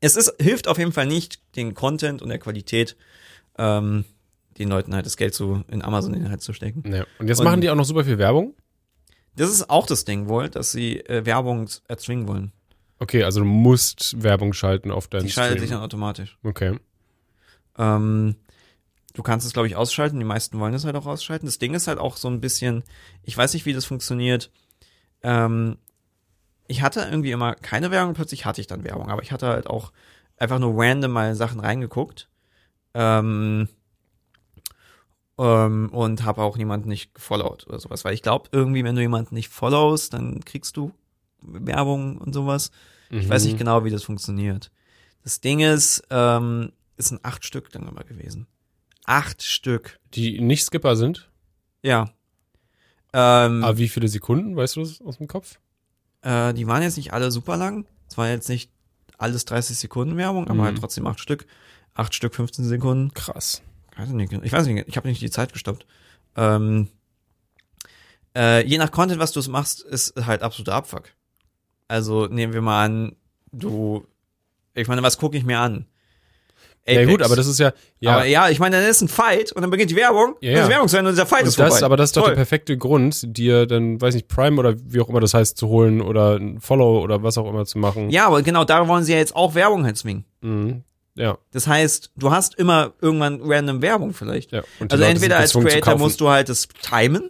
es 0.04 0.16
ist, 0.16 0.34
hilft 0.39 0.68
auf 0.68 0.78
jeden 0.78 0.92
Fall 0.92 1.06
nicht 1.08 1.39
den 1.56 1.74
Content 1.74 2.22
und 2.22 2.30
der 2.30 2.38
Qualität, 2.39 2.96
ähm, 3.58 4.06
den 4.58 4.70
Leuten 4.70 4.94
halt 4.94 5.06
das 5.06 5.18
Geld 5.18 5.34
zu, 5.34 5.63
in 5.70 5.82
Amazon 5.82 6.30
halt 6.30 6.42
zu 6.42 6.54
stecken. 6.54 6.84
Ja. 6.94 7.06
Und 7.20 7.28
jetzt 7.28 7.39
Und- 7.39 7.46
machen 7.46 7.62
die 7.62 7.70
auch 7.70 7.76
noch 7.76 7.86
super 7.86 8.04
viel 8.04 8.18
Werbung. 8.18 8.54
Das 9.36 9.50
ist 9.50 9.70
auch 9.70 9.88
das 9.88 10.06
Ding 10.06 10.28
wohl, 10.28 10.50
dass 10.50 10.72
sie 10.72 11.00
äh, 11.00 11.26
Werbung 11.26 11.68
erzwingen 11.88 12.28
wollen. 12.28 12.52
Okay, 13.00 13.24
also 13.24 13.39
du 13.39 13.46
musst 13.48 14.22
Werbung 14.22 14.54
schalten 14.54 14.92
auf 14.92 15.08
deinen 15.08 15.24
Die 15.26 15.32
schaltet 15.32 15.60
sich 15.60 15.70
Stream. 15.70 15.80
dann 15.80 15.86
automatisch. 15.86 16.38
Okay. 16.44 16.78
Ähm, 17.78 18.36
du 19.13 19.24
kannst 19.24 19.46
es, 19.48 19.54
glaube 19.54 19.68
ich, 19.68 19.76
ausschalten. 19.76 20.20
Die 20.20 20.26
meisten 20.26 20.60
wollen 20.60 20.74
es 20.74 20.86
halt 20.86 20.96
auch 20.96 21.06
ausschalten. 21.08 21.46
Das 21.48 21.58
Ding 21.60 21.74
ist 21.74 21.88
halt 21.88 21.98
auch 21.98 22.18
so 22.18 22.28
ein 22.28 22.42
bisschen, 22.42 22.84
ich 23.24 23.36
weiß 23.36 23.54
nicht, 23.54 23.66
wie 23.66 23.74
das 23.74 23.86
funktioniert. 23.86 24.52
Ähm, 25.24 25.78
ich 26.67 26.82
hatte 26.82 27.02
irgendwie 27.02 27.32
immer 27.32 27.56
keine 27.56 27.91
Werbung, 27.91 28.13
plötzlich 28.13 28.45
hatte 28.45 28.62
ich 28.62 28.67
dann 28.67 28.84
Werbung, 28.84 29.10
aber 29.10 29.21
ich 29.21 29.32
hatte 29.32 29.47
halt 29.47 29.67
auch 29.67 29.91
einfach 30.38 30.60
nur 30.60 30.73
random 30.76 31.12
mal 31.12 31.36
Sachen 31.36 31.60
reingeguckt. 31.60 32.30
Ähm, 32.93 33.67
ähm, 35.38 35.89
und 35.91 36.23
habe 36.23 36.43
auch 36.43 36.58
niemanden 36.58 36.89
nicht 36.89 37.13
gefollowt 37.15 37.65
oder 37.67 37.80
sowas. 37.80 38.06
Weil 38.06 38.13
ich 38.13 38.21
glaube, 38.21 38.49
irgendwie, 38.52 38.84
wenn 38.84 38.95
du 38.95 39.02
jemanden 39.02 39.36
nicht 39.36 39.49
followst, 39.49 40.13
dann 40.13 40.45
kriegst 40.45 40.78
du 40.78 40.91
Werbung 41.41 42.17
und 42.19 42.34
sowas. 42.34 42.71
Ich 43.10 43.28
weiß 43.30 43.43
Mhm. 43.43 43.49
nicht 43.49 43.58
genau, 43.58 43.84
wie 43.84 43.89
das 43.89 44.04
funktioniert. 44.04 44.71
Das 45.23 45.41
Ding 45.41 45.60
ist, 45.60 46.04
ähm, 46.10 46.71
es 46.97 47.08
sind 47.08 47.23
acht 47.26 47.45
Stück 47.45 47.71
dann 47.71 47.88
immer 47.88 48.04
gewesen. 48.04 48.47
Acht 49.06 49.43
Stück. 49.43 49.99
Die 50.13 50.39
nicht 50.39 50.63
Skipper 50.65 50.95
sind. 50.95 51.30
Ja. 51.82 52.10
Ähm, 53.13 53.63
Aber 53.63 53.78
wie 53.78 53.89
viele 53.89 54.08
Sekunden, 54.08 54.56
weißt 54.56 54.76
du 54.78 54.82
das 54.82 55.02
aus 55.02 55.17
dem 55.17 55.28
Kopf? 55.28 55.60
Äh, 56.23 56.53
die 56.53 56.67
waren 56.67 56.81
jetzt 56.81 56.97
nicht 56.97 57.13
alle 57.13 57.31
super 57.31 57.57
lang. 57.57 57.86
Es 58.09 58.17
war 58.17 58.29
jetzt 58.29 58.49
nicht 58.49 58.71
alles 59.17 59.45
30 59.45 59.77
Sekunden 59.77 60.17
Werbung, 60.17 60.45
aber 60.47 60.55
Mhm. 60.55 60.63
halt 60.63 60.77
trotzdem 60.79 61.05
acht 61.07 61.19
Stück. 61.19 61.45
Acht 61.93 62.13
Stück, 62.15 62.33
15 62.36 62.65
Sekunden. 62.65 63.13
Krass. 63.13 63.62
Weiß 63.95 64.09
ich 64.09 64.15
nicht, 64.15 64.33
ich 64.33 64.51
weiß 64.51 64.65
nicht, 64.65 64.88
ich 64.88 64.97
habe 64.97 65.07
nicht 65.07 65.21
die 65.21 65.29
Zeit 65.29 65.53
gestoppt. 65.53 65.86
Ähm, 66.36 66.88
äh, 68.36 68.65
je 68.65 68.77
nach 68.79 68.91
Content, 68.91 69.19
was 69.19 69.31
du 69.31 69.41
machst, 69.51 69.81
ist 69.81 70.15
halt 70.25 70.41
absoluter 70.41 70.73
Abfuck. 70.73 71.09
Also 71.88 72.25
nehmen 72.27 72.53
wir 72.53 72.62
mal 72.62 72.83
an, 72.86 73.15
du, 73.51 74.07
ich 74.73 74.88
meine, 74.88 75.03
was 75.03 75.19
gucke 75.19 75.38
ich 75.38 75.43
mir 75.43 75.59
an? 75.59 75.86
Ja 76.86 77.06
gut, 77.06 77.13
Apex. 77.15 77.26
aber 77.26 77.36
das 77.38 77.48
ist 77.48 77.60
ja, 77.60 77.72
ja, 78.02 78.12
aber 78.15 78.26
ja, 78.26 78.50
ich 78.50 78.60
meine, 78.60 78.76
dann 78.82 78.89
ist 78.89 79.02
ein 79.02 79.08
Fight 79.08 79.54
und 79.54 79.62
dann 79.62 79.72
beginnt 79.72 79.89
die 79.91 79.96
Werbung. 79.96 80.36
Ja, 80.41 80.52
dann 80.52 80.62
ist 80.63 80.65
ja. 80.65 80.69
Werbung 80.69 80.89
Ende 80.89 81.10
und 81.10 81.15
dieser 81.15 81.26
Fight 81.26 81.43
und 81.43 81.48
ist 81.48 81.58
das, 81.60 81.69
vorbei. 81.69 81.86
aber 81.86 81.96
das 81.98 82.10
ist 82.10 82.17
doch 82.17 82.24
Toll. 82.24 82.32
der 82.32 82.36
perfekte 82.36 82.78
Grund, 82.78 83.22
dir 83.38 83.65
dann, 83.65 84.02
weiß 84.02 84.13
nicht, 84.15 84.28
Prime 84.28 84.60
oder 84.60 84.76
wie 84.86 85.00
auch 85.00 85.08
immer 85.08 85.22
das 85.22 85.34
heißt, 85.34 85.58
zu 85.58 85.69
holen 85.69 86.02
oder 86.02 86.36
ein 86.36 86.60
Follow 86.60 87.02
oder 87.02 87.24
was 87.24 87.38
auch 87.38 87.50
immer 87.50 87.65
zu 87.65 87.78
machen. 87.78 88.10
Ja, 88.10 88.28
aber 88.28 88.41
genau 88.41 88.65
da 88.65 88.86
wollen 88.89 89.06
sie 89.06 89.13
ja 89.13 89.17
jetzt 89.17 89.34
auch 89.36 89.56
Werbung 89.56 89.86
halt 89.86 89.98
zwingen. 89.98 90.26
Mhm. 90.41 90.84
Ja, 91.15 91.38
Das 91.52 91.67
heißt, 91.67 92.12
du 92.17 92.32
hast 92.32 92.56
immer 92.56 92.93
irgendwann 93.00 93.39
random 93.43 93.82
Werbung 93.82 94.13
vielleicht. 94.13 94.52
ja. 94.52 94.63
Also 94.80 94.98
Leute 94.98 95.06
entweder 95.12 95.38
als 95.38 95.54
Creator 95.54 95.98
musst 95.98 96.19
du 96.19 96.28
halt 96.30 96.50
das 96.50 96.67
timen. 96.67 97.30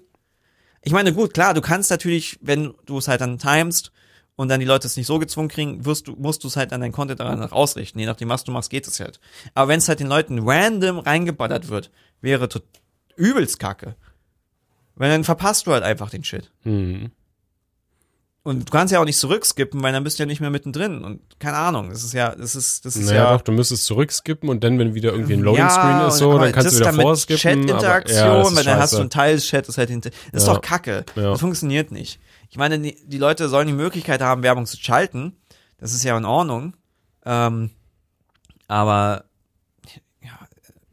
Ich 0.81 0.93
meine, 0.93 1.13
gut, 1.13 1.33
klar, 1.33 1.53
du 1.53 1.61
kannst 1.61 1.91
natürlich, 1.91 2.39
wenn 2.41 2.73
du 2.85 2.97
es 2.97 3.07
halt 3.07 3.21
dann 3.21 3.37
timest 3.37 3.91
und 4.35 4.47
dann 4.49 4.59
die 4.59 4.65
Leute 4.65 4.87
es 4.87 4.97
nicht 4.97 5.07
so 5.07 5.19
gezwungen 5.19 5.47
kriegen, 5.49 5.85
wirst 5.85 6.07
du, 6.07 6.15
musst 6.17 6.43
du 6.43 6.47
es 6.47 6.55
halt 6.55 6.71
dann 6.71 6.81
dein 6.81 6.91
Content 6.91 7.19
danach 7.19 7.51
ausrichten. 7.51 7.99
Je 7.99 8.05
nachdem, 8.05 8.29
was 8.29 8.43
du 8.43 8.51
machst, 8.51 8.69
geht 8.69 8.87
es 8.87 8.99
halt. 8.99 9.19
Aber 9.53 9.67
wenn 9.67 9.77
es 9.79 9.87
halt 9.87 9.99
den 9.99 10.07
Leuten 10.07 10.39
random 10.47 10.99
reingeballert 10.99 11.69
wird, 11.69 11.91
wäre 12.21 12.49
tot 12.49 12.63
übelst 13.15 13.59
kacke. 13.59 13.95
Weil 14.95 15.09
dann 15.11 15.23
verpasst 15.23 15.67
du 15.67 15.71
halt 15.71 15.83
einfach 15.83 16.09
den 16.09 16.23
Shit. 16.23 16.51
Mhm. 16.63 17.11
Und 18.45 18.67
du 18.67 18.71
kannst 18.73 18.91
ja 18.91 18.99
auch 18.99 19.05
nicht 19.05 19.17
zurückskippen, 19.19 19.81
weil 19.81 19.93
dann 19.93 20.03
bist 20.03 20.19
du 20.19 20.23
ja 20.23 20.27
nicht 20.27 20.41
mehr 20.41 20.49
mittendrin. 20.49 21.05
Und 21.05 21.21
keine 21.39 21.55
Ahnung, 21.55 21.91
das 21.91 22.03
ist 22.03 22.13
ja, 22.13 22.35
das 22.35 22.57
ist, 22.57 22.83
das 22.83 22.97
ist 22.97 23.05
Naja, 23.07 23.23
ja. 23.23 23.33
doch, 23.37 23.41
du 23.41 23.53
müsstest 23.53 23.85
zurückskippen 23.85 24.49
und 24.49 24.65
dann, 24.65 24.77
wenn 24.79 24.93
wieder 24.95 25.13
irgendwie 25.13 25.33
ein 25.33 25.39
Loading-Screen 25.39 25.85
Ja, 26.01 26.07
ist, 26.07 26.17
so, 26.17 26.37
dann 26.37 26.51
kannst 26.51 26.73
du 26.73 26.79
wieder 26.79 26.91
vorskippen. 26.93 27.39
Chat-Interaktion, 27.39 28.17
ja, 28.17 28.41
ist 28.41 28.55
weil 28.55 28.63
dann 28.65 28.79
hast 28.79 28.91
du 28.91 28.95
scheiße. 28.97 29.01
einen 29.01 29.09
Teil-Chat, 29.11 29.67
das 29.69 29.77
halt 29.77 29.89
hinter. 29.89 30.09
Das 30.33 30.43
ist 30.43 30.47
Ja. 30.47 30.55
doch 30.55 30.61
kacke. 30.61 31.05
Ja. 31.15 31.21
Das 31.31 31.39
funktioniert 31.39 31.91
nicht. 31.91 32.19
Ich 32.53 32.57
meine, 32.57 32.77
die, 32.77 33.17
Leute 33.17 33.49
sollen 33.49 33.65
die 33.65 33.73
Möglichkeit 33.73 34.21
haben, 34.21 34.43
Werbung 34.43 34.67
zu 34.67 34.77
schalten. 34.77 35.35
Das 35.79 35.91
ist 35.91 36.03
ja 36.03 36.15
in 36.15 36.23
Ordnung. 36.23 36.75
Ähm, 37.25 37.71
aber, 38.67 39.25
ja, 40.21 40.37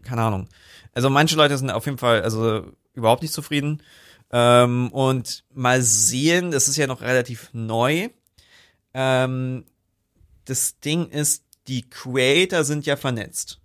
keine 0.02 0.22
Ahnung. 0.22 0.48
Also 0.94 1.10
manche 1.10 1.36
Leute 1.36 1.58
sind 1.58 1.68
auf 1.68 1.84
jeden 1.84 1.98
Fall, 1.98 2.22
also 2.22 2.64
überhaupt 2.94 3.20
nicht 3.20 3.34
zufrieden. 3.34 3.82
Ähm, 4.32 4.90
und 4.90 5.44
mal 5.52 5.82
sehen, 5.82 6.50
das 6.50 6.66
ist 6.66 6.78
ja 6.78 6.86
noch 6.86 7.02
relativ 7.02 7.50
neu. 7.52 8.08
Ähm, 8.94 9.66
das 10.46 10.80
Ding 10.80 11.10
ist, 11.10 11.44
die 11.68 11.90
Creator 11.90 12.64
sind 12.64 12.86
ja 12.86 12.96
vernetzt. 12.96 13.60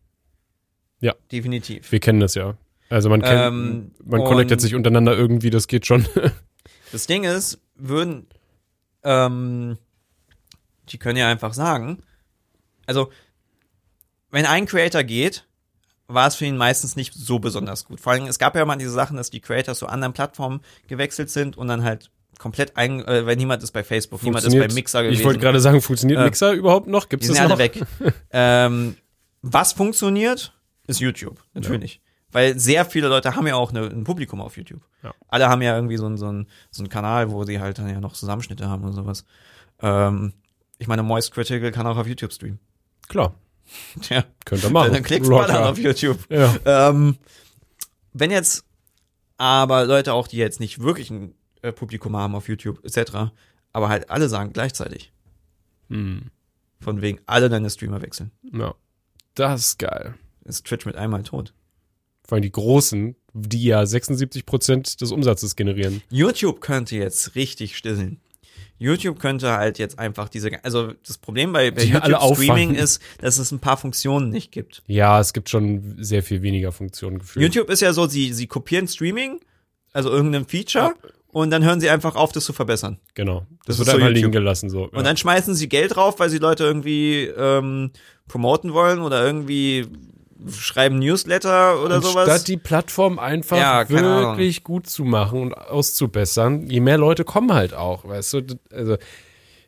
Ja. 1.00 1.16
Definitiv. 1.32 1.94
Wir 1.94 2.02
kennen 2.02 2.20
das 2.20 2.36
ja. 2.36 2.58
Also 2.90 3.08
man 3.08 3.22
kennt, 3.22 3.42
Ähm, 3.42 3.92
man 4.04 4.22
connectet 4.26 4.60
sich 4.60 4.76
untereinander 4.76 5.18
irgendwie, 5.18 5.50
das 5.50 5.68
geht 5.70 5.86
schon. 5.86 6.06
Das 6.92 7.08
Ding 7.08 7.24
ist, 7.26 7.60
würden, 7.76 8.28
ähm, 9.04 9.78
die 10.90 10.98
können 10.98 11.18
ja 11.18 11.30
einfach 11.30 11.54
sagen, 11.54 12.04
also, 12.86 13.12
wenn 14.32 14.46
ein 14.46 14.66
Creator 14.66 15.04
geht, 15.04 15.46
war 16.08 16.28
es 16.28 16.36
für 16.36 16.46
ihn 16.46 16.58
meistens 16.58 16.96
nicht 16.96 17.14
so 17.14 17.40
besonders 17.40 17.86
gut. 17.86 18.00
Vor 18.00 18.14
allem, 18.14 18.28
es 18.28 18.38
gab 18.38 18.56
ja 18.56 18.64
mal 18.66 18.76
diese 18.76 18.92
Sachen, 18.92 19.18
dass 19.18 19.32
die 19.32 19.40
Creators 19.42 19.80
zu 19.80 19.88
anderen 19.88 20.14
Plattformen 20.14 20.62
gewechselt 20.88 21.30
sind 21.32 21.58
und 21.58 21.68
dann 21.68 21.84
halt 21.84 22.12
komplett 22.38 22.78
ein, 22.78 23.04
äh, 23.06 23.26
weil 23.26 23.38
niemand 23.38 23.64
ist 23.64 23.72
bei 23.72 23.84
Facebook, 23.84 24.22
niemand 24.22 24.46
ist 24.46 24.54
bei 24.54 24.68
Mixer 24.68 25.04
gewesen. 25.04 25.20
Ich 25.20 25.26
wollte 25.26 25.40
gerade 25.40 25.60
sagen, 25.60 25.82
funktioniert 25.82 26.20
Äh, 26.20 26.26
Mixer 26.26 26.52
überhaupt 26.52 26.88
noch? 26.88 27.10
Gibt 27.10 27.24
Die 27.24 27.28
es 27.30 27.36
sind 27.36 27.50
das 27.50 27.60
alle 27.60 27.70
noch? 27.70 27.76
weg. 27.76 28.14
ähm, 28.32 28.98
was 29.42 29.74
funktioniert, 29.74 30.54
ist 30.86 31.00
YouTube, 31.00 31.42
natürlich. 31.54 32.02
Weil 32.36 32.60
sehr 32.60 32.84
viele 32.84 33.08
Leute 33.08 33.34
haben 33.38 33.48
ja 33.48 33.56
auch 33.56 33.70
eine, 33.70 33.86
ein 33.88 34.04
Publikum 34.04 34.42
auf 34.42 34.58
YouTube. 34.58 34.82
Ja. 35.04 35.14
Alle 35.30 35.48
haben 35.48 35.62
ja 35.62 35.74
irgendwie 35.74 35.96
so 35.96 36.06
einen, 36.06 36.18
so, 36.18 36.28
einen, 36.28 36.48
so 36.70 36.82
einen 36.84 36.90
Kanal, 36.90 37.32
wo 37.32 37.46
sie 37.46 37.62
halt 37.62 37.78
dann 37.80 37.88
ja 37.88 38.02
noch 38.02 38.12
Zusammenschnitte 38.12 38.68
haben 38.68 38.84
und 38.84 38.92
sowas. 38.92 39.24
Ähm, 39.80 40.34
ich 40.78 40.88
meine, 40.88 41.02
Moist 41.02 41.32
Critical 41.34 41.72
kann 41.72 41.88
auch 41.88 41.96
auf 41.96 42.08
YouTube 42.08 42.34
streamen. 42.34 42.60
Klar, 43.08 43.36
Ja, 44.10 44.26
könnt 44.44 44.64
ihr 44.66 44.70
machen. 44.70 44.92
dann 44.92 45.04
klickst 45.04 45.30
mal 45.30 45.44
Locker. 45.44 45.54
dann 45.54 45.64
auf 45.64 45.78
YouTube. 45.78 46.20
Ja. 46.30 46.54
Ähm, 46.66 47.16
wenn 48.12 48.32
jetzt 48.32 48.66
aber 49.38 49.86
Leute 49.86 50.12
auch, 50.14 50.28
die 50.28 50.36
jetzt 50.38 50.60
nicht 50.60 50.80
wirklich 50.80 51.10
ein 51.12 51.36
äh, 51.62 51.72
Publikum 51.72 52.18
haben 52.18 52.36
auf 52.36 52.50
YouTube 52.50 52.84
etc., 52.84 53.32
aber 53.72 53.88
halt 53.90 54.10
alle 54.10 54.28
sagen 54.28 54.52
gleichzeitig, 54.52 55.14
Hm. 55.90 56.32
von 56.82 57.02
wegen 57.02 57.20
alle 57.28 57.48
deine 57.48 57.70
Streamer 57.70 58.02
wechseln, 58.02 58.32
ja. 58.52 58.74
Das 59.36 59.62
ist 59.68 59.80
geil. 59.80 60.16
ist 60.44 60.66
Twitch 60.66 60.86
mit 60.86 60.96
einmal 60.98 61.24
tot. 61.24 61.54
Vor 62.28 62.36
allem 62.38 62.44
die 62.44 62.52
Großen, 62.52 63.16
die 63.34 63.64
ja 63.64 63.86
76 63.86 64.46
Prozent 64.46 65.02
des 65.02 65.12
Umsatzes 65.12 65.56
generieren. 65.56 66.02
YouTube 66.10 66.62
könnte 66.62 66.96
jetzt 66.96 67.36
richtig 67.36 67.78
stillen. 67.78 68.20
YouTube 68.78 69.20
könnte 69.20 69.52
halt 69.54 69.80
jetzt 69.80 70.00
einfach 70.00 70.28
diese, 70.28 70.64
also 70.64 70.92
das 71.08 71.18
Problem 71.18 71.54
bei, 71.54 71.72
bei 71.72 71.84
YouTube 71.84 72.36
Streaming 72.36 72.76
ist, 72.76 73.02
dass 73.20 73.38
es 73.38 73.52
ein 73.52 73.60
paar 73.60 73.78
Funktionen 73.78 74.30
nicht 74.30 74.52
gibt. 74.52 74.84
Ja, 74.88 75.20
es 75.20 75.32
gibt 75.34 75.50
schon 75.50 75.96
sehr 76.04 76.24
viel 76.24 76.42
weniger 76.42 76.72
Funktionen 76.72 77.20
gefühlt. 77.20 77.44
YouTube 77.44 77.70
ist 77.70 77.82
ja 77.82 77.94
so, 77.94 78.06
sie, 78.08 78.34
sie 78.34 78.48
kopieren 78.48 78.88
Streaming, 78.88 79.40
also 79.94 80.10
irgendein 80.10 80.46
Feature, 80.46 80.94
und 81.36 81.52
dann 81.52 81.64
hören 81.64 81.80
sie 81.82 81.90
einfach 81.90 82.16
auf, 82.16 82.32
das 82.32 82.46
zu 82.46 82.54
verbessern. 82.54 82.98
Genau. 83.14 83.46
Das 83.66 83.78
Das, 83.78 83.80
wird 83.80 83.86
so 83.88 83.92
einfach 83.94 84.08
YouTube. 84.08 84.16
liegen 84.16 84.32
gelassen 84.32 84.70
so. 84.70 84.90
Und 84.90 85.06
dann 85.06 85.18
schmeißen 85.18 85.54
sie 85.54 85.70
Geld 85.70 85.96
drauf, 85.96 86.20
weil 86.20 86.30
sie 86.30 86.38
Leute 86.38 86.64
irgendwie 86.64 87.26
ähm, 87.26 87.92
promoten 88.28 88.74
wollen 88.74 89.00
oder 89.00 89.26
irgendwie 89.26 89.86
schreiben 90.52 91.00
Newsletter 91.00 91.82
oder 91.84 91.96
Anstatt 91.96 92.12
sowas. 92.26 92.44
die 92.44 92.58
Plattform 92.58 93.20
einfach 93.20 93.58
Ja, 93.58 93.86
keine 93.86 94.08
Ahnung. 94.08 94.32
wirklich 94.38 94.64
gut 94.64 94.88
zu 94.88 95.04
machen 95.04 95.42
und 95.42 95.54
auszubessern, 95.54 96.68
je 96.68 96.80
mehr 96.80 96.98
Leute 96.98 97.24
kommen 97.24 97.54
halt 97.54 97.74
auch, 97.74 98.06
weißt 98.08 98.34
du, 98.34 98.42
also 98.72 98.98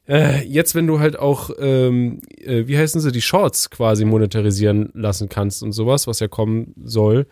äh, 0.08 0.44
jetzt, 0.46 0.74
wenn 0.76 0.88
du 0.88 1.00
halt 1.00 1.20
auch, 1.20 1.50
ähm, 1.60 2.22
äh, 2.40 2.68
wie 2.68 2.78
heißen 2.78 3.02
sie, 3.02 3.12
die 3.12 3.22
Shorts 3.22 3.70
quasi 3.70 4.06
monetarisieren 4.06 4.90
lassen 4.94 5.30
kannst 5.30 5.64
und 5.64 5.74
sowas, 5.74 6.08
was 6.08 6.20
ja 6.20 6.28
kommen 6.28 6.74
soll, 6.84 7.28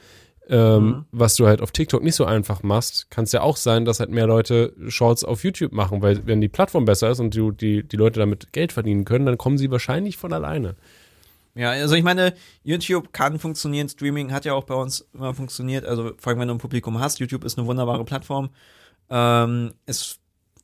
ähm, 0.49 0.85
Mhm. 0.85 1.05
was 1.11 1.35
du 1.37 1.47
halt 1.47 1.61
auf 1.61 1.71
TikTok 1.71 2.03
nicht 2.03 2.15
so 2.15 2.25
einfach 2.25 2.61
machst, 2.63 3.09
kann 3.09 3.23
es 3.23 3.31
ja 3.31 3.41
auch 3.41 3.57
sein, 3.57 3.83
dass 3.85 3.99
halt 3.99 4.11
mehr 4.11 4.27
Leute 4.27 4.73
Shorts 4.89 5.23
auf 5.23 5.43
YouTube 5.43 5.71
machen, 5.71 6.01
weil 6.01 6.27
wenn 6.27 6.39
die 6.41 6.49
Plattform 6.49 6.85
besser 6.85 7.09
ist 7.09 7.19
und 7.19 7.35
du, 7.35 7.51
die, 7.51 7.81
die 7.81 7.95
Leute 7.97 8.19
damit 8.19 8.51
Geld 8.53 8.71
verdienen 8.71 9.05
können, 9.05 9.25
dann 9.25 9.37
kommen 9.39 9.57
sie 9.57 9.71
wahrscheinlich 9.71 10.17
von 10.17 10.33
alleine. 10.33 10.75
Ja, 11.55 11.71
also 11.71 11.95
ich 11.95 12.03
meine, 12.03 12.33
YouTube 12.63 13.13
kann 13.13 13.39
funktionieren, 13.39 13.87
Streaming 13.87 14.31
hat 14.33 14.43
ja 14.45 14.53
auch 14.53 14.65
bei 14.65 14.75
uns 14.75 15.07
immer 15.13 15.33
funktioniert. 15.33 15.85
Also 15.85 16.11
vor 16.17 16.31
allem, 16.31 16.39
wenn 16.41 16.47
du 16.49 16.53
ein 16.55 16.59
Publikum 16.59 16.99
hast, 16.99 17.19
YouTube 17.19 17.43
ist 17.45 17.57
eine 17.57 17.65
wunderbare 17.65 18.03
Plattform. 18.03 18.49
Ähm, 19.09 19.73
es 19.85 20.19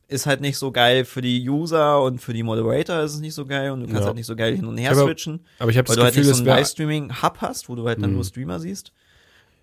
ist 0.09 0.25
halt 0.25 0.41
nicht 0.41 0.57
so 0.57 0.71
geil 0.73 1.05
für 1.05 1.21
die 1.21 1.47
User 1.49 2.01
und 2.03 2.19
für 2.19 2.33
die 2.33 2.43
Moderator 2.43 2.99
ist 2.99 3.13
es 3.13 3.19
nicht 3.21 3.33
so 3.33 3.45
geil 3.45 3.71
und 3.71 3.79
du 3.79 3.85
kannst 3.85 4.01
Ja. 4.01 4.05
halt 4.07 4.15
nicht 4.17 4.25
so 4.25 4.35
geil 4.35 4.53
hin 4.55 4.65
und 4.65 4.77
her 4.77 4.93
switchen, 4.93 5.45
Aber 5.59 5.71
ich 5.71 5.77
habe 5.77 5.87
weil 5.87 5.95
das 5.95 5.95
du 5.95 6.03
halt 6.03 6.13
Gefühl, 6.15 6.27
nicht 6.29 6.37
so 6.37 6.43
das 6.43 6.45
wäre 6.45 6.57
Livestreaming-Hub 6.57 7.37
hast, 7.39 7.69
wo 7.69 7.75
du 7.75 7.87
halt 7.87 8.01
dann 8.01 8.09
Mhm. 8.09 8.15
nur 8.17 8.25
Streamer 8.25 8.59
siehst. 8.59 8.91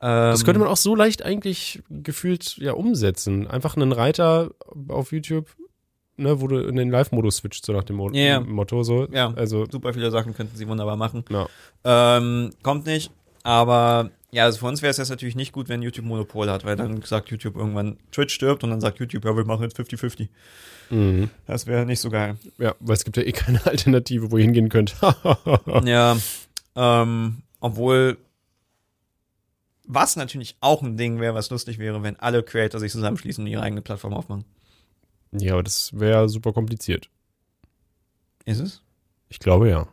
Das 0.01 0.41
Ähm, 0.41 0.45
könnte 0.47 0.61
man 0.61 0.69
auch 0.69 0.77
so 0.79 0.95
leicht 0.95 1.23
eigentlich 1.25 1.83
gefühlt 1.91 2.57
ja 2.57 2.73
umsetzen. 2.73 3.47
Einfach 3.49 3.77
einen 3.77 3.93
Reiter 3.93 4.53
auf 4.89 5.13
YouTube, 5.13 5.55
ne, 6.19 6.41
wo 6.41 6.47
du 6.47 6.59
in 6.59 6.77
den 6.77 6.91
Live-Modus 6.91 7.37
switcht, 7.37 7.65
so 7.65 7.73
nach 7.73 7.85
dem 7.85 7.97
Mo 7.97 8.11
ja. 8.13 8.41
Motto 8.41 8.83
so. 8.83 9.09
Ja. 9.11 9.33
Also, 9.35 9.67
super 9.71 9.95
viele 9.95 10.11
Sachen 10.11 10.35
könnten 10.35 10.57
sie 10.57 10.69
wunderbar 10.69 10.97
machen. 10.97 11.25
ja. 11.31 11.47
Ähm, 11.85 12.51
kommt 12.63 12.87
nicht, 12.87 13.11
aber 13.43 14.11
ja, 14.31 14.45
also 14.45 14.59
für 14.59 14.67
uns 14.67 14.83
wäre 14.83 14.91
es 14.91 14.99
jetzt 14.99 15.09
natürlich 15.09 15.37
nicht 15.37 15.53
gut, 15.53 15.69
wenn 15.69 15.81
YouTube 15.81 16.05
Monopol 16.05 16.51
hat, 16.51 16.65
weil 16.65 16.77
dann 16.77 17.01
sagt 17.03 17.31
YouTube 17.31 17.57
irgendwann, 17.57 17.97
Twitch 18.13 18.35
stirbt 18.35 18.63
und 18.63 18.71
dann 18.71 18.81
sagt 18.81 18.99
YouTube, 18.99 19.25
ja, 19.25 19.35
wir 19.35 19.45
machen 19.45 19.63
jetzt 19.63 19.79
50-50. 19.79 20.29
Mhm. 20.91 21.31
Das 21.47 21.67
wäre 21.67 21.87
nicht 21.87 22.01
so 22.01 22.11
geil. 22.11 22.37
Ja, 22.59 22.75
weil 22.81 22.95
es 22.95 23.05
gibt 23.05 23.17
ja 23.17 23.23
eh 23.23 23.33
keine 23.33 23.65
Alternative, 23.67 24.31
wo 24.31 24.37
ihr 24.37 24.45
hingehen 24.45 24.69
könnt. 24.69 24.97
Ja, 25.85 26.17
ähm, 26.77 27.43
obwohl, 27.61 28.19
was 29.85 30.17
natürlich 30.17 30.57
auch 30.61 30.83
ein 30.83 30.97
Ding 30.97 31.21
wäre, 31.21 31.35
was 31.35 31.49
lustig 31.51 31.79
wäre, 31.79 32.03
wenn 32.03 32.17
alle 32.17 32.43
Creator 32.43 32.81
sich 32.81 32.93
zusammenschließen 32.93 33.43
und 33.43 33.51
ihre 33.51 33.63
eigene 33.63 33.81
Plattform 33.81 34.13
aufmachen. 34.13 34.45
Ja, 35.33 35.53
aber 35.55 35.63
das 35.63 35.99
wäre 35.99 36.29
super 36.29 36.53
kompliziert. 36.53 37.09
Ist 38.45 38.61
es? 38.61 38.83
Ich 39.29 39.39
glaube 39.39 39.69
ja. 39.69 39.89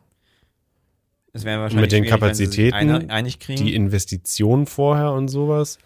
Es 1.33 1.43
wäre 1.43 1.59
wahrscheinlich 1.59 1.81
Mit 1.81 1.91
den 1.91 2.05
Kapazitäten. 2.05 3.09
Die 3.57 3.75
Investition 3.75 4.65
vorher 4.65 5.11
und 5.11 5.27
sowas. 5.27 5.77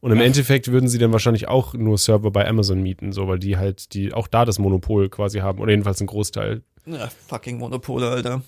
Und 0.00 0.12
im 0.12 0.18
Ja. 0.18 0.24
Endeffekt 0.24 0.68
würden 0.68 0.88
sie 0.88 0.98
dann 0.98 1.12
wahrscheinlich 1.12 1.48
auch 1.48 1.74
nur 1.74 1.96
Server 1.98 2.30
bei 2.30 2.46
Amazon 2.46 2.82
mieten, 2.82 3.12
so, 3.12 3.26
weil 3.26 3.38
die 3.38 3.56
halt, 3.56 3.94
die 3.94 4.12
auch 4.12 4.28
da 4.28 4.44
das 4.44 4.58
Monopol 4.58 5.08
quasi 5.08 5.38
haben. 5.38 5.60
Oder 5.60 5.70
jedenfalls 5.72 6.00
einen 6.00 6.06
Großteil. 6.08 6.62
Ja, 6.86 7.08
fucking 7.08 7.58
Monopole, 7.58 8.08
Alter. 8.10 8.42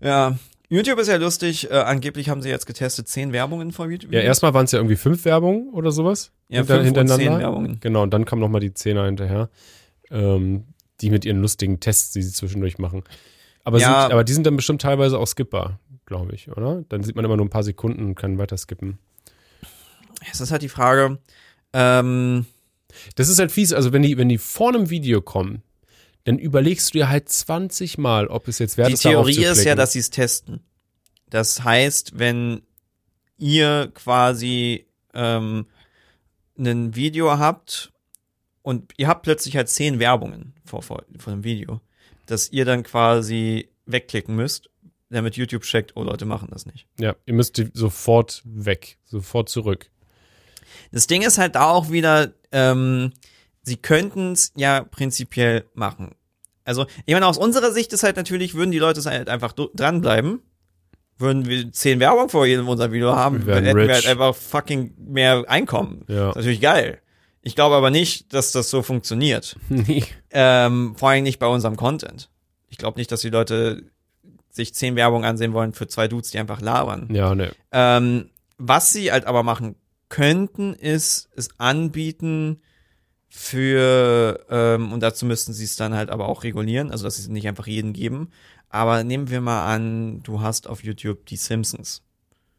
Ja, 0.00 0.38
YouTube 0.74 0.98
ist 0.98 1.08
ja 1.08 1.16
lustig. 1.16 1.70
Äh, 1.70 1.74
angeblich 1.74 2.28
haben 2.28 2.42
sie 2.42 2.48
jetzt 2.48 2.66
getestet 2.66 3.08
zehn 3.08 3.32
Werbungen 3.32 3.72
vor 3.72 3.90
YouTube. 3.90 4.12
Ja, 4.12 4.20
erstmal 4.20 4.52
waren 4.54 4.64
es 4.64 4.72
ja 4.72 4.78
irgendwie 4.78 4.96
fünf 4.96 5.24
Werbungen 5.24 5.70
oder 5.72 5.90
sowas. 5.92 6.32
ja, 6.48 6.58
hinter- 6.58 6.74
fünf 6.76 6.78
und 6.80 6.84
hintereinander. 6.98 7.24
zehn 7.32 7.38
Werbungen. 7.38 7.80
Genau, 7.80 8.02
und 8.02 8.12
dann 8.12 8.24
kam 8.24 8.40
noch 8.40 8.48
mal 8.48 8.60
die 8.60 8.74
Zehner 8.74 9.06
hinterher, 9.06 9.48
ähm, 10.10 10.64
die 11.00 11.10
mit 11.10 11.24
ihren 11.24 11.40
lustigen 11.40 11.80
Tests, 11.80 12.12
die 12.12 12.22
sie 12.22 12.32
zwischendurch 12.32 12.78
machen. 12.78 13.02
Aber, 13.64 13.78
Ja. 13.78 14.02
sind, 14.02 14.12
aber 14.12 14.24
die 14.24 14.32
sind 14.32 14.46
dann 14.46 14.56
bestimmt 14.56 14.82
teilweise 14.82 15.18
auch 15.18 15.26
skippbar, 15.26 15.80
glaube 16.06 16.34
ich, 16.34 16.50
oder? 16.50 16.84
Dann 16.88 17.02
sieht 17.02 17.16
man 17.16 17.24
immer 17.24 17.36
nur 17.36 17.46
ein 17.46 17.50
paar 17.50 17.62
Sekunden 17.62 18.04
und 18.04 18.14
kann 18.14 18.38
weiter 18.38 18.56
skippen. 18.56 18.98
Es 20.30 20.40
ist 20.40 20.50
halt 20.50 20.62
die 20.62 20.68
Frage, 20.68 21.18
ähm, 21.72 22.46
Das 23.16 23.28
ist 23.28 23.40
halt 23.40 23.50
fies, 23.50 23.72
also 23.72 23.92
wenn 23.92 24.02
die, 24.02 24.16
wenn 24.18 24.28
die 24.28 24.38
vor 24.38 24.68
einem 24.68 24.88
Video 24.88 25.20
kommen, 25.20 25.62
dann 26.24 26.38
überlegst 26.38 26.88
du 26.88 26.98
dir 26.98 27.08
halt 27.08 27.28
20 27.28 27.98
Mal, 27.98 28.28
ob 28.28 28.48
es 28.48 28.58
jetzt 28.58 28.76
wert 28.76 28.88
die 28.88 28.94
ist, 28.94 29.04
darauf 29.04 29.26
Theorie 29.26 29.44
ist 29.44 29.64
ja, 29.64 29.74
dass 29.74 29.92
sie 29.92 29.98
es 29.98 30.10
testen. 30.10 30.60
Das 31.30 31.62
heißt, 31.64 32.18
wenn 32.18 32.62
ihr 33.38 33.90
quasi 33.94 34.86
ähm, 35.12 35.66
ein 36.58 36.94
Video 36.94 37.38
habt 37.38 37.92
und 38.62 38.92
ihr 38.96 39.08
habt 39.08 39.22
plötzlich 39.22 39.56
halt 39.56 39.68
zehn 39.68 39.98
Werbungen 39.98 40.54
vor, 40.64 40.82
vor, 40.82 41.04
vor 41.18 41.32
dem 41.32 41.44
Video, 41.44 41.80
dass 42.26 42.50
ihr 42.50 42.64
dann 42.64 42.82
quasi 42.82 43.68
wegklicken 43.86 44.34
müsst, 44.34 44.70
damit 45.10 45.36
YouTube 45.36 45.62
checkt, 45.62 45.92
oh 45.96 46.02
Leute 46.02 46.24
machen 46.24 46.48
das 46.50 46.64
nicht. 46.66 46.86
Ja, 46.98 47.14
ihr 47.26 47.34
müsst 47.34 47.58
die 47.58 47.70
sofort 47.74 48.42
weg, 48.44 48.98
sofort 49.04 49.48
zurück. 49.48 49.90
Das 50.90 51.06
Ding 51.06 51.22
ist 51.22 51.38
halt 51.38 51.54
da 51.54 51.70
auch 51.70 51.90
wieder, 51.90 52.32
ähm, 52.52 53.12
sie 53.64 53.76
könnten 53.76 54.32
es 54.32 54.52
ja 54.56 54.84
prinzipiell 54.84 55.64
machen. 55.74 56.14
Also, 56.64 56.86
ich 57.04 57.12
meine, 57.12 57.26
aus 57.26 57.36
unserer 57.38 57.72
Sicht 57.72 57.92
ist 57.92 58.02
halt 58.04 58.16
natürlich, 58.16 58.54
würden 58.54 58.70
die 58.70 58.78
Leute 58.78 59.02
halt 59.04 59.28
einfach 59.28 59.52
dranbleiben, 59.52 60.40
würden 61.18 61.46
wir 61.46 61.70
zehn 61.72 62.00
Werbung 62.00 62.28
vor 62.28 62.46
jedem 62.46 62.68
unserem 62.68 62.92
Video 62.92 63.14
haben, 63.14 63.40
Wir 63.40 63.46
werden 63.46 63.64
hätten 63.66 63.76
wir 63.78 63.84
rich. 63.88 63.94
halt 63.94 64.06
einfach 64.06 64.34
fucking 64.34 64.94
mehr 64.98 65.44
Einkommen. 65.48 66.04
Ja. 66.08 66.30
Ist 66.30 66.36
natürlich 66.36 66.60
geil. 66.60 67.00
Ich 67.42 67.54
glaube 67.54 67.74
aber 67.76 67.90
nicht, 67.90 68.32
dass 68.32 68.52
das 68.52 68.70
so 68.70 68.82
funktioniert. 68.82 69.56
Ähm, 70.36 70.96
vor 70.96 71.10
allem 71.10 71.22
nicht 71.22 71.38
bei 71.38 71.46
unserem 71.46 71.76
Content. 71.76 72.28
Ich 72.68 72.76
glaube 72.78 72.98
nicht, 72.98 73.12
dass 73.12 73.20
die 73.20 73.30
Leute 73.30 73.84
sich 74.50 74.74
zehn 74.74 74.96
Werbung 74.96 75.24
ansehen 75.24 75.52
wollen 75.52 75.72
für 75.74 75.86
zwei 75.86 76.08
Dudes, 76.08 76.32
die 76.32 76.38
einfach 76.40 76.60
labern. 76.60 77.08
ja, 77.12 77.34
ne. 77.36 77.52
Ähm, 77.70 78.30
was 78.58 78.92
sie 78.92 79.12
halt 79.12 79.26
aber 79.26 79.44
machen 79.44 79.76
könnten, 80.08 80.74
ist 80.74 81.28
es 81.36 81.50
anbieten 81.58 82.62
für, 83.36 84.46
ähm, 84.48 84.92
und 84.92 85.00
dazu 85.00 85.26
müssten 85.26 85.52
sie 85.52 85.64
es 85.64 85.74
dann 85.74 85.92
halt 85.92 86.08
aber 86.10 86.28
auch 86.28 86.44
regulieren, 86.44 86.92
also 86.92 87.04
dass 87.04 87.16
sie 87.16 87.22
es 87.22 87.28
nicht 87.28 87.48
einfach 87.48 87.66
jeden 87.66 87.92
geben. 87.92 88.30
Aber 88.68 89.02
nehmen 89.02 89.28
wir 89.28 89.40
mal 89.40 89.66
an, 89.74 90.22
du 90.22 90.40
hast 90.40 90.68
auf 90.68 90.84
YouTube 90.84 91.26
die 91.26 91.36
Simpsons 91.36 92.02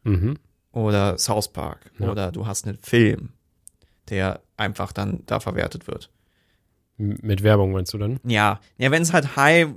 Mhm. 0.04 0.38
oder 0.74 1.18
South 1.18 1.48
Park 1.54 1.92
Ja. 1.98 2.12
oder 2.12 2.32
du 2.34 2.46
hast 2.46 2.66
einen 2.68 2.78
Film, 2.78 3.30
der 4.10 4.42
einfach 4.58 4.92
dann 4.92 5.24
da 5.26 5.40
verwertet 5.40 5.88
wird. 5.88 6.12
Mit 6.98 7.42
Werbung 7.42 7.72
meinst 7.72 7.94
du 7.94 7.98
dann? 7.98 8.20
Ja, 8.26 8.60
ja, 8.78 8.92
wenn 8.92 9.02
es 9.02 9.14
halt 9.14 9.38
High 9.38 9.70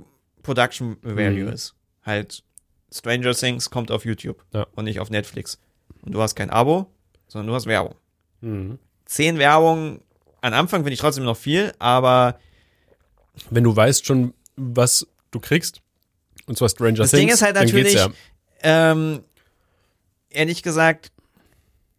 Production 0.43 0.97
Value 1.01 1.45
Mhm. 1.45 1.53
ist, 1.53 1.75
halt 2.03 2.43
Stranger 2.93 3.33
Things 3.33 3.69
kommt 3.69 3.89
auf 3.89 4.03
YouTube 4.03 4.43
Ja. 4.53 4.67
und 4.75 4.83
nicht 4.83 4.99
auf 4.99 5.09
Netflix. 5.09 5.59
Und 6.01 6.13
du 6.13 6.21
hast 6.21 6.35
kein 6.35 6.49
Abo, 6.49 6.91
sondern 7.27 7.47
du 7.47 7.53
hast 7.55 7.67
Werbung. 7.67 7.95
Mhm. 8.41 8.79
Zehn 9.05 9.37
Werbungen, 9.37 10.01
am 10.41 10.53
Anfang 10.53 10.81
finde 10.81 10.93
ich 10.93 10.99
trotzdem 10.99 11.23
noch 11.23 11.37
viel, 11.37 11.73
aber 11.79 12.39
Wenn 13.49 13.63
du 13.63 13.75
weißt 13.75 14.05
schon, 14.05 14.33
was 14.57 15.07
du 15.31 15.39
kriegst, 15.39 15.81
und 16.45 16.57
zwar 16.57 16.69
Stranger 16.69 16.97
Das 16.97 17.11
Things, 17.11 17.21
Ding 17.21 17.29
ist 17.29 17.41
halt 17.41 17.55
natürlich- 17.55 17.93
ja. 17.93 18.09
ähm, 18.63 19.21
ehrlich 20.29 20.63
gesagt, 20.63 21.11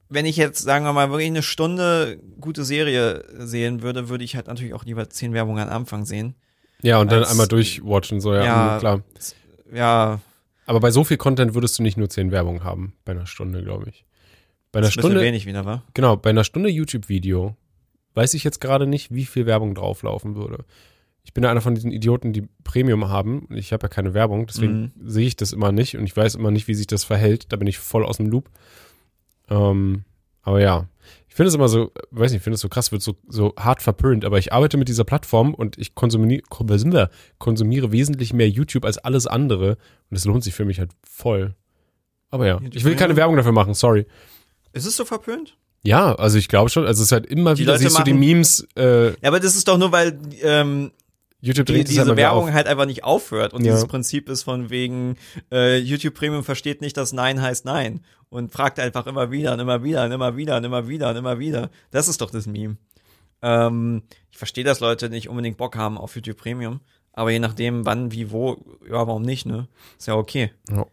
wenn 0.08 0.26
ich 0.26 0.36
jetzt, 0.36 0.58
sagen 0.58 0.84
wir 0.84 0.92
mal, 0.92 1.10
wirklich 1.10 1.28
eine 1.28 1.42
Stunde 1.42 2.18
gute 2.40 2.64
Serie 2.64 3.24
sehen 3.38 3.80
würde, 3.82 4.08
würde 4.08 4.24
ich 4.24 4.34
halt 4.36 4.48
natürlich 4.48 4.74
auch 4.74 4.84
lieber 4.84 5.08
zehn 5.08 5.32
Werbungen 5.32 5.62
am 5.68 5.74
Anfang 5.74 6.04
sehen. 6.04 6.34
Ja, 6.82 6.98
und 7.00 7.12
dann 7.12 7.24
einmal 7.24 7.46
durchwatchen, 7.46 8.20
so, 8.20 8.34
ja, 8.34 8.44
Ja. 8.44 8.78
klar. 8.78 9.02
Ja, 9.72 10.20
Aber 10.66 10.80
bei 10.80 10.90
so 10.90 11.04
viel 11.04 11.16
Content 11.16 11.54
würdest 11.54 11.78
du 11.78 11.82
nicht 11.82 11.96
nur 11.96 12.08
zehn 12.10 12.30
Werbung 12.32 12.64
haben, 12.64 12.94
bei 13.04 13.12
einer 13.12 13.26
Stunde, 13.26 13.62
glaube 13.62 13.88
ich. 13.90 14.04
Bei 14.72 14.78
einer 14.78 14.86
das 14.88 14.96
ist 14.96 15.00
Stunde, 15.00 15.20
wenig 15.20 15.46
wieder, 15.46 15.64
wa? 15.64 15.82
genau, 15.94 16.16
bei 16.16 16.30
einer 16.30 16.44
Stunde 16.44 16.68
YouTube-Video 16.70 17.56
weiß 18.14 18.34
ich 18.34 18.44
jetzt 18.44 18.60
gerade 18.60 18.86
nicht, 18.86 19.12
wie 19.14 19.24
viel 19.24 19.46
Werbung 19.46 19.74
drauflaufen 19.74 20.34
würde. 20.34 20.64
Ich 21.22 21.34
bin 21.34 21.44
ja 21.44 21.50
einer 21.50 21.60
von 21.60 21.74
diesen 21.74 21.92
Idioten, 21.92 22.32
die 22.32 22.48
Premium 22.64 23.08
haben. 23.08 23.46
Ich 23.50 23.72
habe 23.72 23.84
ja 23.84 23.88
keine 23.88 24.14
Werbung, 24.14 24.46
deswegen 24.46 24.92
sehe 25.04 25.26
ich 25.26 25.36
das 25.36 25.52
immer 25.52 25.70
nicht 25.70 25.96
und 25.96 26.04
ich 26.04 26.16
weiß 26.16 26.34
immer 26.34 26.50
nicht, 26.50 26.66
wie 26.66 26.74
sich 26.74 26.86
das 26.86 27.04
verhält. 27.04 27.52
Da 27.52 27.56
bin 27.56 27.68
ich 27.68 27.78
voll 27.78 28.04
aus 28.04 28.16
dem 28.16 28.26
Loop. 28.26 28.50
Ähm, 29.48 30.04
aber 30.42 30.60
ja, 30.60 30.88
ich 31.28 31.34
finde 31.34 31.48
es 31.48 31.54
immer 31.54 31.68
so, 31.68 31.92
weiß 32.10 32.32
nicht, 32.32 32.38
ich 32.38 32.42
finde 32.42 32.54
es 32.54 32.60
so 32.60 32.68
krass, 32.68 32.90
wird 32.90 33.02
so, 33.02 33.16
so 33.28 33.54
hart 33.58 33.82
verpönt, 33.82 34.24
aber 34.24 34.38
ich 34.38 34.52
arbeite 34.52 34.76
mit 34.76 34.88
dieser 34.88 35.04
Plattform 35.04 35.54
und 35.54 35.78
ich 35.78 35.94
konsumiere, 35.94 36.42
konsumiere 37.38 37.92
wesentlich 37.92 38.32
mehr 38.32 38.48
YouTube 38.48 38.84
als 38.84 38.98
alles 38.98 39.26
andere 39.26 39.76
und 40.10 40.16
es 40.16 40.24
lohnt 40.24 40.42
sich 40.42 40.54
für 40.54 40.64
mich 40.64 40.80
halt 40.80 40.92
voll. 41.04 41.54
Aber 42.30 42.46
ja, 42.46 42.60
ich 42.72 42.84
will 42.84 42.96
keine? 42.96 43.16
Werbung 43.16 43.36
dafür 43.36 43.52
machen, 43.52 43.74
sorry. 43.74 44.06
Ist 44.72 44.86
es 44.86 44.96
so 44.96 45.04
verpönt? 45.04 45.56
Ja, 45.82 46.14
also 46.14 46.36
ich 46.38 46.48
glaube 46.48 46.68
schon, 46.70 46.84
also 46.86 47.00
es 47.00 47.06
ist 47.06 47.12
halt 47.12 47.26
immer 47.26 47.54
Die 47.54 47.62
wieder, 47.62 47.72
Leute 47.72 47.84
siehst 47.84 47.98
du 47.98 48.02
die 48.02 48.12
machen- 48.12 48.20
Memes, 48.20 48.66
äh, 48.76 49.08
Ja, 49.10 49.14
aber 49.24 49.40
das 49.40 49.56
ist 49.56 49.66
doch 49.66 49.78
nur, 49.78 49.92
weil 49.92 50.18
ähm, 50.42 50.90
YouTube 51.40 51.66
die, 51.66 51.84
diese 51.84 52.04
halt 52.04 52.16
Werbung 52.18 52.52
halt 52.52 52.66
einfach 52.66 52.84
nicht 52.84 53.02
aufhört. 53.02 53.54
Und 53.54 53.64
Ja. 53.64 53.72
dieses 53.72 53.86
Prinzip 53.86 54.28
ist 54.28 54.42
von 54.42 54.68
wegen, 54.68 55.16
äh, 55.50 55.78
YouTube 55.78 56.12
Premium 56.14 56.44
versteht 56.44 56.82
nicht, 56.82 56.96
dass 56.98 57.12
Nein 57.14 57.40
heißt 57.40 57.64
Nein. 57.64 58.04
Und 58.28 58.52
fragt 58.52 58.78
einfach 58.78 59.06
immer 59.06 59.30
wieder 59.30 59.54
und 59.54 59.60
immer 59.60 59.82
wieder 59.82 60.04
und 60.04 60.12
immer 60.12 60.36
wieder 60.36 60.58
und 60.58 60.64
immer 60.64 60.86
wieder 60.86 61.10
und 61.10 61.16
immer 61.16 61.38
wieder. 61.38 61.70
Das 61.90 62.08
ist 62.08 62.20
doch 62.20 62.30
das 62.30 62.46
Meme. 62.46 62.76
Ähm, 63.42 64.02
ich 64.30 64.36
verstehe, 64.38 64.64
dass 64.64 64.80
Leute 64.80 65.08
nicht 65.08 65.28
unbedingt 65.30 65.56
Bock 65.56 65.76
haben 65.76 65.96
auf 65.96 66.14
YouTube 66.14 66.36
Premium. 66.36 66.80
Aber 67.14 67.30
je 67.30 67.38
nachdem, 67.38 67.86
wann, 67.86 68.12
wie, 68.12 68.30
wo, 68.30 68.62
ja, 68.86 69.06
warum 69.06 69.22
nicht, 69.22 69.46
ne? 69.46 69.66
Ist 69.98 70.06
ja 70.08 70.14
okay. 70.14 70.52
Ja. 70.70 70.86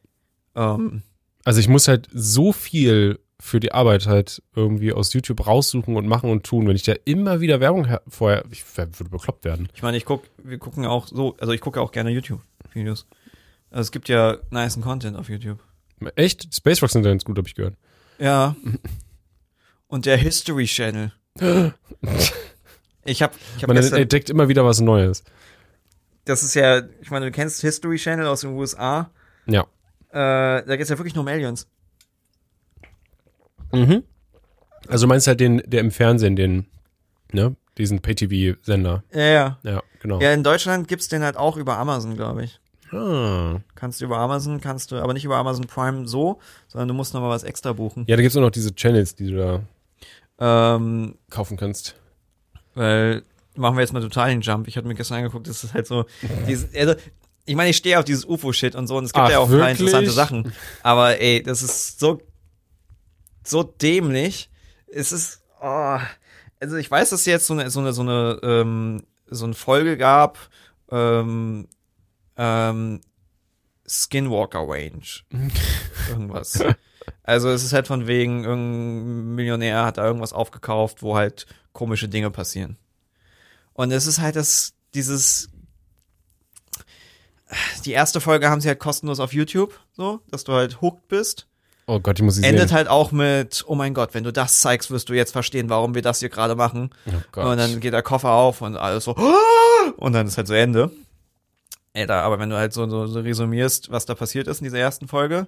Ähm, 0.55 1.03
Also 1.43 1.59
ich 1.59 1.67
muss 1.67 1.87
halt 1.89 2.07
so 2.13 2.53
viel 2.53 3.19
für 3.39 3.59
die 3.59 3.71
Arbeit 3.71 4.07
halt 4.07 4.41
irgendwie 4.55 4.93
aus 4.93 5.13
YouTube 5.13 5.45
raussuchen 5.45 5.95
und 5.95 6.07
machen 6.07 6.29
und 6.31 6.43
tun. 6.45 6.67
Wenn 6.67 6.75
ich 6.75 6.83
da 6.83 6.93
immer 7.05 7.39
wieder 7.39 7.59
Werbung 7.59 7.85
her- 7.85 8.01
vorher, 8.07 8.43
ich 8.51 8.63
würde 8.77 8.91
bekloppt 9.09 9.45
werden. 9.45 9.69
ich 9.75 9.83
meine, 9.83 9.97
ich 9.97 10.05
guck, 10.05 10.23
wir 10.43 10.57
gucken 10.57 10.85
auch 10.85 11.07
so, 11.07 11.35
also 11.39 11.53
ich 11.53 11.61
gucke 11.61 11.79
auch 11.81 11.91
gerne 11.91 12.09
YouTube-Videos. 12.09 13.05
Also 13.69 13.81
es 13.81 13.91
gibt 13.91 14.09
ja 14.09 14.37
nicen 14.49 14.81
Content 14.81 15.17
auf 15.17 15.29
YouTube. 15.29 15.59
Echt? 16.15 16.53
Space 16.55 16.81
Rocks 16.81 16.93
sind 16.93 17.03
ganz 17.03 17.23
gut, 17.25 17.37
habe 17.37 17.47
ich 17.47 17.55
gehört. 17.55 17.75
Ja. 18.19 18.55
Und 19.87 20.05
der 20.05 20.17
History 20.17 20.65
Channel. 20.65 21.11
Ich 23.09 23.21
habe 23.21 23.33
ich 23.55 23.63
hab 23.63 23.67
Man 23.69 23.77
gestern, 23.77 24.01
entdeckt 24.01 24.29
immer 24.29 24.49
wieder 24.49 24.65
was 24.65 24.81
Neues. 24.81 25.23
das 26.25 26.43
ist 26.43 26.55
ja, 26.55 26.81
ich 27.01 27.09
meine, 27.09 27.25
du 27.27 27.31
kennst 27.31 27.61
History 27.61 27.95
Channel 27.97 28.27
aus 28.27 28.41
den 28.41 28.49
USA. 28.51 29.09
Ja. 29.45 29.61
Äh, 30.09 30.65
da 30.65 30.75
geht's 30.75 30.89
ja 30.89 30.97
wirklich 30.97 31.15
nur 31.15 31.21
um 31.23 31.27
Aliens. 31.29 31.67
Mhm. 33.71 34.03
Also 34.87 35.05
du 35.05 35.09
meinst 35.09 35.27
halt 35.27 35.39
den, 35.39 35.61
der 35.65 35.81
im 35.81 35.91
Fernsehen, 35.91 36.35
den, 36.35 36.65
ne, 37.31 37.55
diesen 37.77 38.01
Pay-TV-Sender. 38.01 39.03
Ja, 39.13 39.21
ja. 39.21 39.57
Ja, 39.63 39.83
genau. 40.01 40.19
Ja, 40.21 40.33
in 40.33 40.43
Deutschland 40.43 40.87
gibt's 40.87 41.07
den 41.09 41.23
halt 41.23 41.37
auch 41.37 41.57
über 41.57 41.77
Amazon, 41.77 42.15
glaube 42.15 42.43
ich. 42.45 42.59
Ah. 42.91 43.59
Kannst 43.75 43.99
du 43.99 44.05
über 44.05 44.17
Amazon, 44.17 44.61
kannst 44.61 44.91
du, 44.91 44.95
aber 44.95 45.13
nicht 45.13 45.25
über 45.25 45.35
Amazon 45.35 45.65
Prime 45.67 46.07
so, 46.07 46.39
sondern 46.69 46.87
du 46.87 46.93
musst 46.93 47.13
nochmal 47.13 47.29
was 47.29 47.43
extra 47.43 47.73
buchen. 47.73 48.05
Ja, 48.07 48.15
da 48.15 48.21
gibt's 48.21 48.37
auch 48.37 48.41
noch 48.41 48.49
diese 48.49 48.73
Channels, 48.73 49.13
die 49.15 49.31
du 49.31 49.37
da 50.39 50.75
Ähm, 50.75 51.15
kaufen 51.29 51.57
kannst. 51.57 51.95
weil 52.75 53.23
machen 53.55 53.75
wir 53.75 53.81
jetzt 53.81 53.91
mal 53.91 54.01
total 54.03 54.29
den 54.29 54.41
Jump. 54.41 54.67
Ich 54.67 54.77
hatte 54.77 54.87
mir 54.87 54.93
gestern 54.95 55.17
angeguckt, 55.17 55.47
das 55.47 55.63
ist 55.63 55.73
halt 55.73 55.87
so, 55.87 56.05
dieses, 56.47 56.73
also, 56.75 56.93
ich 57.45 57.55
meine, 57.55 57.71
ich 57.71 57.77
stehe 57.77 57.97
auf 57.97 58.05
dieses 58.05 58.23
UFO-Shit 58.23 58.75
und 58.75 58.87
so 58.87 58.97
und 58.97 59.05
es 59.05 59.13
gibt 59.13 59.25
Ach, 59.25 59.31
ja 59.31 59.39
auch 59.39 59.45
ein 59.49 59.57
paar 59.57 59.67
wirklich? 59.69 59.79
interessante 59.79 60.11
Sachen. 60.11 60.53
Aber 60.83 61.19
ey, 61.19 61.41
das 61.41 61.63
ist 61.63 61.99
so, 61.99 62.21
so 63.49 63.63
dämlich. 63.63 64.49
Es 64.87 65.11
ist, 65.11 65.41
oh, 65.61 65.99
also 66.59 66.75
ich 66.77 66.89
weiß, 66.89 67.09
dass 67.09 67.21
es 67.21 67.25
jetzt 67.25 67.47
so 67.47 67.53
eine, 67.53 67.69
so 67.69 67.79
eine, 67.79 67.93
so 67.93 68.01
eine, 68.01 68.39
ähm, 68.43 69.03
so 69.27 69.45
eine 69.45 69.53
Folge 69.53 69.97
gab, 69.97 70.37
ähm, 70.91 71.67
ähm, 72.37 73.01
Skinwalker 73.87 74.67
Range. 74.67 75.01
Irgendwas. 76.09 76.63
Also 77.23 77.49
es 77.49 77.63
ist 77.63 77.73
halt 77.73 77.87
von 77.87 78.07
wegen, 78.07 78.43
irgendein 78.43 79.35
Millionär 79.35 79.85
hat 79.85 79.97
da 79.97 80.05
irgendwas 80.05 80.33
aufgekauft, 80.33 81.01
wo 81.01 81.15
halt 81.15 81.45
komische 81.71 82.09
Dinge 82.09 82.31
passieren. 82.31 82.77
Und 83.73 83.91
es 83.91 84.07
ist 84.07 84.19
halt 84.19 84.35
das, 84.35 84.73
dieses, 84.93 85.49
die 87.85 87.91
erste 87.91 88.19
Folge 88.19 88.49
haben 88.49 88.59
sie 88.59 88.67
halt 88.67 88.79
kostenlos 88.79 89.19
auf 89.19 89.33
YouTube, 89.33 89.79
so, 89.93 90.21
dass 90.29 90.43
du 90.43 90.53
halt 90.53 90.81
hooked 90.81 91.07
bist. 91.07 91.47
Oh 91.89 92.01
Gott, 92.01 92.19
ich 92.19 92.23
muss 92.23 92.35
sie 92.35 92.43
Endet 92.43 92.67
sehen. 92.67 92.77
halt 92.77 92.89
auch 92.89 93.13
mit, 93.13 93.63
oh 93.65 93.73
mein 93.73 93.93
Gott, 93.93 94.13
wenn 94.13 94.25
du 94.25 94.33
das 94.33 94.59
zeigst, 94.59 94.91
wirst 94.91 95.07
du 95.07 95.13
jetzt 95.13 95.31
verstehen, 95.31 95.69
warum 95.69 95.95
wir 95.95 96.01
das 96.01 96.19
hier 96.19 96.27
gerade 96.27 96.55
machen. 96.55 96.89
Oh. 97.35 97.41
Und 97.41 97.57
dann 97.57 97.79
geht 97.79 97.93
der 97.93 98.03
Koffer 98.03 98.31
auf 98.31 98.61
und 98.61 98.75
alles 98.75 99.05
so, 99.05 99.15
und 99.95 100.11
dann 100.11 100.27
ist 100.27 100.37
halt 100.37 100.47
so 100.47 100.53
Ende. 100.53 100.91
Alter, 101.95 102.15
aber 102.23 102.39
wenn 102.39 102.49
du 102.49 102.57
halt 102.57 102.73
so, 102.73 102.87
so, 102.89 103.07
so 103.07 103.21
resümierst, 103.21 103.89
was 103.89 104.05
da 104.05 104.15
passiert 104.15 104.47
ist 104.47 104.59
in 104.59 104.65
dieser 104.65 104.79
ersten 104.79 105.07
Folge, 105.07 105.47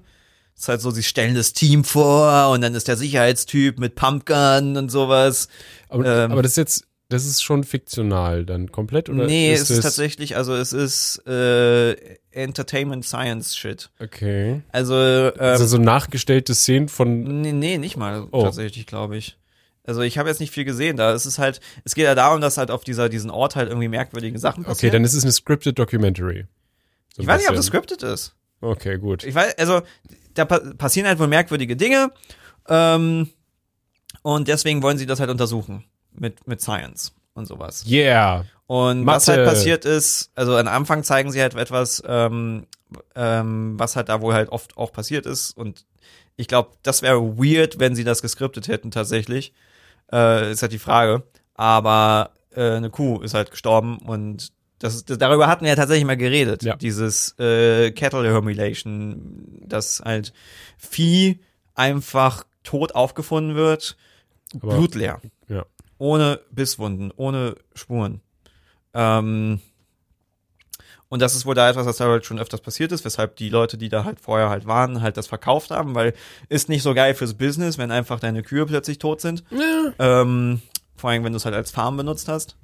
ist 0.58 0.70
halt 0.70 0.82
so, 0.82 0.92
sie 0.92 1.04
stellen 1.04 1.36
das 1.36 1.54
Team 1.54 1.84
vor 1.84 2.50
und 2.52 2.62
dann 2.62 2.74
ist 2.74 2.88
der 2.88 2.98
Sicherheitstyp 2.98 3.78
mit 3.78 3.96
Pumpgun 3.96 4.78
und 4.78 4.90
sowas. 4.90 5.50
aber, 5.90 6.06
ähm, 6.06 6.32
aber 6.32 6.42
das 6.42 6.54
ist 6.54 6.58
jetzt, 6.58 6.88
das 7.10 7.26
ist 7.26 7.42
schon 7.42 7.64
fiktional 7.64 8.46
dann 8.46 8.72
komplett? 8.72 9.10
Oder 9.10 9.26
nee, 9.26 9.52
ist 9.52 9.62
es 9.64 9.72
ist 9.72 9.82
tatsächlich, 9.82 10.38
also 10.38 10.54
es 10.56 10.74
ist 10.74 11.26
äh, 11.28 11.94
Entertainment 12.30 13.04
Science 13.04 13.58
Shit. 13.58 13.90
Okay. 14.00 14.62
Also, 14.72 14.94
ähm, 14.96 15.34
also 15.40 15.66
so 15.66 15.80
nachgestellte 15.80 16.54
Szenen 16.54 16.88
von, 16.88 17.42
nee, 17.42 17.52
nee, 17.52 17.80
nicht 17.80 17.98
mal 17.98 18.28
Oh. 18.32 18.44
tatsächlich, 18.44 18.86
glaube 18.86 19.18
ich. 19.18 19.38
Also 19.84 20.02
ich 20.02 20.20
habe 20.20 20.30
jetzt 20.30 20.40
nicht 20.40 20.54
viel 20.54 20.66
gesehen 20.66 20.98
da. 20.98 21.12
Es 21.14 21.26
ist 21.26 21.40
halt, 21.40 21.62
es 21.84 21.96
geht 21.96 22.06
ja 22.06 22.14
darum, 22.14 22.42
dass 22.42 22.58
halt 22.58 22.70
auf 22.70 22.84
dieser, 22.84 23.10
diesen 23.10 23.32
Ort 23.32 23.56
halt 23.56 23.70
irgendwie 23.70 23.88
merkwürdige 23.88 24.38
Sachen 24.38 24.62
okay, 24.62 24.70
passieren. 24.70 24.94
dann 24.94 25.04
ist 25.04 25.16
es 25.16 25.24
eine 25.24 25.32
scripted 25.32 25.80
Documentary. 25.80 26.46
So 27.16 27.24
ich 27.24 27.28
weiß 27.28 27.42
nicht, 27.42 27.50
ob 27.50 27.56
das 27.56 27.66
scripted 27.66 28.04
ist. 28.04 28.36
Okay, 28.62 29.00
gut. 29.00 29.24
Ich 29.24 29.34
weiß, 29.34 29.58
also 29.58 29.82
da 30.36 30.46
pa 30.46 30.60
passieren 30.78 31.08
halt 31.08 31.18
wohl 31.18 31.28
merkwürdige 31.28 31.76
Dinge 31.76 32.12
ähm, 32.68 33.30
und 34.22 34.48
deswegen 34.48 34.84
wollen 34.84 35.00
sie 35.00 35.08
das 35.08 35.20
halt 35.20 35.32
untersuchen 35.32 35.86
mit 36.14 36.48
mit 36.48 36.62
Science 36.62 37.14
und 37.34 37.46
sowas. 37.48 37.86
Yeah. 37.88 38.46
Und 38.68 39.06
was 39.06 39.28
Mathe. 39.28 39.40
halt 39.40 39.50
passiert 39.50 39.86
ist, 39.86 40.32
also 40.36 40.56
am 40.56 40.68
Anfang 40.68 41.04
zeigen 41.04 41.32
sie 41.32 41.42
halt 41.42 41.56
etwas, 41.56 42.04
ähm, 42.06 42.68
ähm, 43.16 43.80
was 43.80 43.96
halt 43.96 44.10
da 44.10 44.22
wohl 44.22 44.34
halt 44.34 44.50
oft 44.50 44.78
auch 44.78 44.92
passiert 44.92 45.26
ist 45.26 45.58
und 45.58 45.86
ich 46.36 46.48
glaube, 46.48 46.70
das 46.84 47.02
wäre 47.02 47.38
weird, 47.38 47.80
wenn 47.80 47.96
sie 47.96 48.06
das 48.06 48.22
geskriptet 48.22 48.70
hätten 48.70 48.92
tatsächlich. 48.92 49.54
Äh, 50.12 50.52
ist 50.54 50.62
halt 50.62 50.72
die 50.72 50.80
Frage. 50.80 51.24
Aber 51.54 52.32
äh, 52.56 52.76
eine 52.78 52.90
Kuh 52.90 53.20
ist 53.20 53.34
halt 53.34 53.52
gestorben 53.52 53.98
und 53.98 54.54
das, 54.80 55.04
das 55.04 55.18
darüber 55.18 55.48
hatten 55.48 55.66
wir 55.66 55.70
ja 55.72 55.76
tatsächlich 55.76 56.06
mal 56.06 56.16
geredet. 56.16 56.64
Ja. 56.64 56.78
Dieses 56.78 57.38
äh, 57.40 57.92
Cattle 57.92 58.26
Hermulation, 58.32 59.60
dass 59.66 60.00
halt 60.00 60.32
Vieh 60.78 61.42
einfach 61.76 62.46
tot 62.64 62.96
aufgefunden 62.96 63.56
wird, 63.56 63.98
Aber- 64.56 64.78
blutleer. 64.78 65.20
Ja. 66.00 66.06
Ohne 66.06 66.40
Bisswunden, 66.52 67.12
ohne 67.16 67.56
Spuren. 67.76 68.22
Ähm, 68.94 69.60
und 71.10 71.22
das 71.24 71.36
ist 71.36 71.46
wohl 71.46 71.56
da 71.56 71.70
etwas, 71.70 71.88
was 71.88 71.98
da 71.98 72.06
halt 72.06 72.26
schon 72.26 72.40
öfters 72.40 72.62
passiert 72.62 72.92
ist, 72.92 73.04
weshalb 73.04 73.36
die 73.36 73.50
Leute, 73.50 73.78
die 73.78 73.90
da 73.90 74.04
halt 74.04 74.20
vorher 74.20 74.50
halt 74.50 74.68
waren, 74.68 75.02
halt 75.02 75.18
das 75.18 75.26
verkauft 75.28 75.72
haben, 75.72 75.96
weil 75.96 76.14
ist 76.50 76.70
nicht 76.70 76.84
so 76.84 76.94
geil 76.94 77.16
fürs 77.16 77.34
Business, 77.34 77.80
wenn 77.80 77.92
einfach 77.92 78.20
deine 78.20 78.44
Kühe 78.44 78.66
plötzlich 78.68 79.00
tot 79.00 79.20
sind. 79.20 79.44
Ähm, 79.98 80.62
vor 80.96 81.10
allem, 81.10 81.24
wenn 81.24 81.34
du 81.34 81.38
es 81.38 81.46
halt 81.46 81.56
als 81.56 81.72
Farm 81.72 81.98
benutzt 81.98 82.28
hast. 82.28 82.58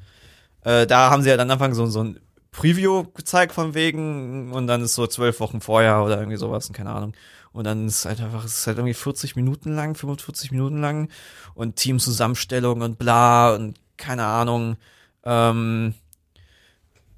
Äh, 0.63 0.85
da 0.85 1.09
haben 1.09 1.23
sie 1.23 1.31
halt 1.31 1.39
am 1.39 1.49
Anfang 1.49 1.73
so, 1.73 1.87
so 1.87 2.03
ein 2.03 2.19
Preview 2.51 3.05
gezeigt 3.15 3.51
von 3.51 3.73
wegen 3.73 4.51
und 4.53 4.67
dann 4.67 4.81
ist 4.81 4.95
so 4.95 5.07
zwölf 5.07 5.39
Wochen 5.39 5.59
vorher 5.59 6.03
oder 6.03 6.17
irgendwie 6.17 6.37
sowas, 6.37 6.71
keine 6.71 6.91
Ahnung. 6.91 7.13
Und 7.55 7.63
dann 7.63 7.87
ist 7.87 8.03
halt 8.03 8.19
einfach, 8.19 8.43
es 8.43 8.59
ist 8.59 8.67
halt 8.67 8.77
irgendwie 8.77 8.93
40 8.93 9.37
Minuten 9.37 9.73
lang, 9.73 9.95
45 9.95 10.51
Minuten 10.51 10.81
lang 10.81 11.09
und 11.53 11.77
Teamzusammenstellung 11.77 12.81
und 12.81 12.99
bla 12.99 13.55
und 13.55 13.79
keine 13.95 14.25
Ahnung. 14.25 14.75
Ähm, 15.23 15.93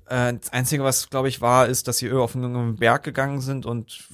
äh, 0.06 0.36
das 0.36 0.54
Einzige, 0.54 0.84
was, 0.84 1.10
glaube 1.10 1.28
ich, 1.28 1.42
war, 1.42 1.66
ist, 1.66 1.88
dass 1.88 1.98
sie 1.98 2.12
auf 2.12 2.36
einen 2.36 2.76
Berg 2.76 3.02
gegangen 3.02 3.42
sind 3.42 3.66
und 3.66 4.08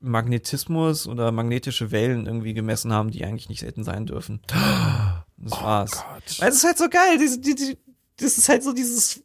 Magnetismus 0.00 1.06
oder 1.06 1.30
magnetische 1.30 1.92
Wellen 1.92 2.26
irgendwie 2.26 2.54
gemessen 2.54 2.92
haben, 2.92 3.12
die 3.12 3.24
eigentlich 3.24 3.48
nicht 3.48 3.62
hätten 3.62 3.84
sein 3.84 4.04
dürfen. 4.04 4.40
Das 5.40 5.52
war's. 5.52 5.92
Gott. 5.92 6.40
Weil 6.40 6.48
es 6.48 6.56
ist 6.56 6.64
halt 6.64 6.78
so 6.78 6.88
geil, 6.88 7.18
diese, 7.18 7.38
die, 7.38 7.54
die, 7.54 7.78
das 8.16 8.36
ist 8.36 8.48
halt 8.48 8.64
so 8.64 8.72
dieses, 8.72 9.22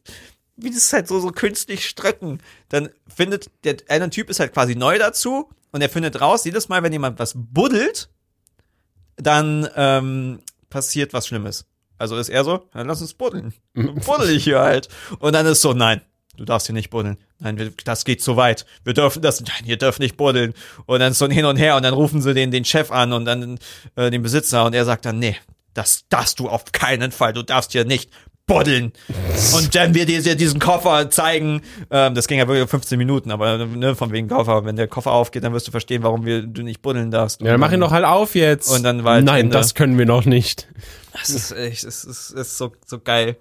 wie 0.54 0.70
das 0.70 0.92
halt 0.92 1.08
so, 1.08 1.18
so 1.18 1.32
künstlich 1.32 1.88
strecken. 1.88 2.38
Dann 2.68 2.90
findet, 3.08 3.50
der 3.64 3.78
eine 3.88 4.08
Typ 4.10 4.30
ist 4.30 4.38
halt 4.38 4.52
quasi 4.52 4.76
neu 4.76 4.98
dazu 4.98 5.48
und 5.74 5.80
er 5.80 5.88
findet 5.88 6.20
raus, 6.20 6.44
jedes 6.44 6.68
Mal, 6.68 6.84
wenn 6.84 6.92
jemand 6.92 7.18
was 7.18 7.32
buddelt, 7.34 8.08
dann 9.16 9.68
ähm, 9.74 10.38
passiert 10.70 11.12
was 11.12 11.26
Schlimmes. 11.26 11.66
Also 11.98 12.16
ist 12.16 12.28
er 12.28 12.44
so, 12.44 12.68
dann 12.72 12.86
lass 12.86 13.00
uns 13.00 13.14
buddeln. 13.14 13.52
Dann 13.74 13.96
buddel 13.96 14.30
ich 14.30 14.44
hier 14.44 14.60
halt. 14.60 14.88
Und 15.18 15.32
dann 15.32 15.46
ist 15.46 15.62
so, 15.62 15.72
nein, 15.72 16.00
du 16.36 16.44
darfst 16.44 16.68
hier 16.68 16.74
nicht 16.74 16.90
buddeln. 16.90 17.16
Nein, 17.40 17.58
wir, 17.58 17.72
das 17.84 18.04
geht 18.04 18.22
zu 18.22 18.36
weit. 18.36 18.66
Wir 18.84 18.94
dürfen 18.94 19.20
das, 19.20 19.40
nein, 19.40 19.64
ihr 19.64 19.76
dürft 19.76 19.98
nicht 19.98 20.16
buddeln. 20.16 20.54
Und 20.86 21.00
dann 21.00 21.12
so 21.12 21.24
ein 21.24 21.32
Hin 21.32 21.44
und 21.44 21.56
Her 21.56 21.74
und 21.74 21.82
dann 21.82 21.94
rufen 21.94 22.22
sie 22.22 22.34
den, 22.34 22.52
den 22.52 22.64
Chef 22.64 22.92
an 22.92 23.12
und 23.12 23.24
dann 23.24 23.58
äh, 23.96 24.12
den 24.12 24.22
Besitzer 24.22 24.66
und 24.66 24.76
er 24.76 24.84
sagt 24.84 25.04
dann, 25.04 25.18
nee, 25.18 25.36
das 25.72 26.04
darfst 26.08 26.38
du 26.38 26.48
auf 26.48 26.70
keinen 26.70 27.10
Fall. 27.10 27.32
Du 27.32 27.42
darfst 27.42 27.72
hier 27.72 27.84
nicht 27.84 28.12
buddeln. 28.46 28.92
Und 29.56 29.74
dann 29.74 29.94
wir 29.94 30.04
dir 30.06 30.34
diesen 30.36 30.60
Koffer 30.60 31.08
zeigen, 31.10 31.62
ähm, 31.90 32.14
das 32.14 32.28
ging 32.28 32.38
ja 32.38 32.46
wirklich 32.46 32.68
15 32.68 32.98
Minuten, 32.98 33.30
aber 33.30 33.66
ne, 33.66 33.94
von 33.94 34.12
wegen 34.12 34.28
Koffer, 34.28 34.64
wenn 34.64 34.76
der 34.76 34.86
Koffer 34.88 35.12
aufgeht, 35.12 35.44
dann 35.44 35.52
wirst 35.52 35.66
du 35.66 35.70
verstehen, 35.70 36.02
warum 36.02 36.26
wir, 36.26 36.42
du 36.42 36.62
nicht 36.62 36.82
buddeln 36.82 37.10
darfst. 37.10 37.40
Ja, 37.40 37.52
dann 37.52 37.60
mach 37.60 37.72
ihn 37.72 37.80
doch 37.80 37.90
halt 37.92 38.04
auf 38.04 38.34
jetzt. 38.34 38.70
Und 38.70 38.82
dann 38.82 39.04
war 39.04 39.14
halt 39.14 39.24
Nein, 39.24 39.46
Ende. 39.46 39.56
das 39.56 39.74
können 39.74 39.98
wir 39.98 40.06
noch 40.06 40.24
nicht. 40.26 40.68
Das 41.12 41.30
ist 41.30 41.52
echt, 41.52 41.84
das 41.84 42.04
ist, 42.04 42.32
das 42.32 42.48
ist 42.48 42.58
so, 42.58 42.72
so 42.84 42.98
geil. 42.98 43.36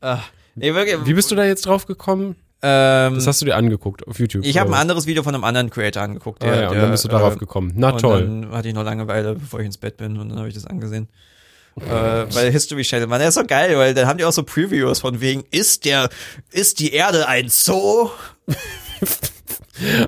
Ah, 0.00 0.20
nee, 0.54 0.72
wirklich, 0.74 0.96
Wie 1.04 1.14
bist 1.14 1.30
du 1.30 1.34
da 1.34 1.44
jetzt 1.44 1.66
drauf 1.66 1.86
gekommen? 1.86 2.36
ähm, 2.62 3.14
Das 3.16 3.26
hast 3.26 3.40
du 3.42 3.46
dir 3.46 3.56
angeguckt 3.56 4.06
auf 4.06 4.18
YouTube. 4.18 4.44
ich 4.46 4.56
habe 4.58 4.70
ein 4.70 4.74
anderes 4.80 5.06
Video 5.06 5.22
von 5.22 5.34
einem 5.34 5.44
anderen 5.44 5.68
Creator 5.70 6.02
angeguckt. 6.02 6.42
Der, 6.42 6.52
Ah, 6.52 6.56
ja, 6.56 6.68
und 6.68 6.74
der, 6.74 6.82
dann 6.82 6.90
bist 6.92 7.04
du 7.04 7.08
darauf 7.08 7.36
äh, 7.36 7.38
gekommen. 7.38 7.72
Na 7.76 7.90
und 7.90 8.00
toll. 8.00 8.22
Dann 8.22 8.52
hatte 8.52 8.68
ich 8.68 8.74
noch 8.74 8.84
Langeweile, 8.84 9.34
bevor 9.34 9.60
ich 9.60 9.66
ins 9.66 9.76
Bett 9.78 9.96
bin 9.98 10.18
und 10.18 10.30
dann 10.30 10.38
habe 10.38 10.48
ich 10.48 10.54
das 10.54 10.66
angesehen. 10.66 11.08
Äh, 11.80 12.34
weil 12.34 12.50
History 12.50 12.82
Channel, 12.82 13.06
man, 13.06 13.20
der 13.20 13.28
ist 13.28 13.34
so 13.34 13.44
geil, 13.44 13.76
weil 13.76 13.94
dann 13.94 14.06
haben 14.06 14.18
die 14.18 14.24
auch 14.24 14.32
so 14.32 14.42
Previews 14.42 15.00
von 15.00 15.20
wegen, 15.20 15.44
ist 15.50 15.84
der, 15.84 16.08
ist 16.50 16.78
die 16.80 16.92
Erde 16.92 17.26
ein 17.28 17.48
Zoo? 17.48 18.10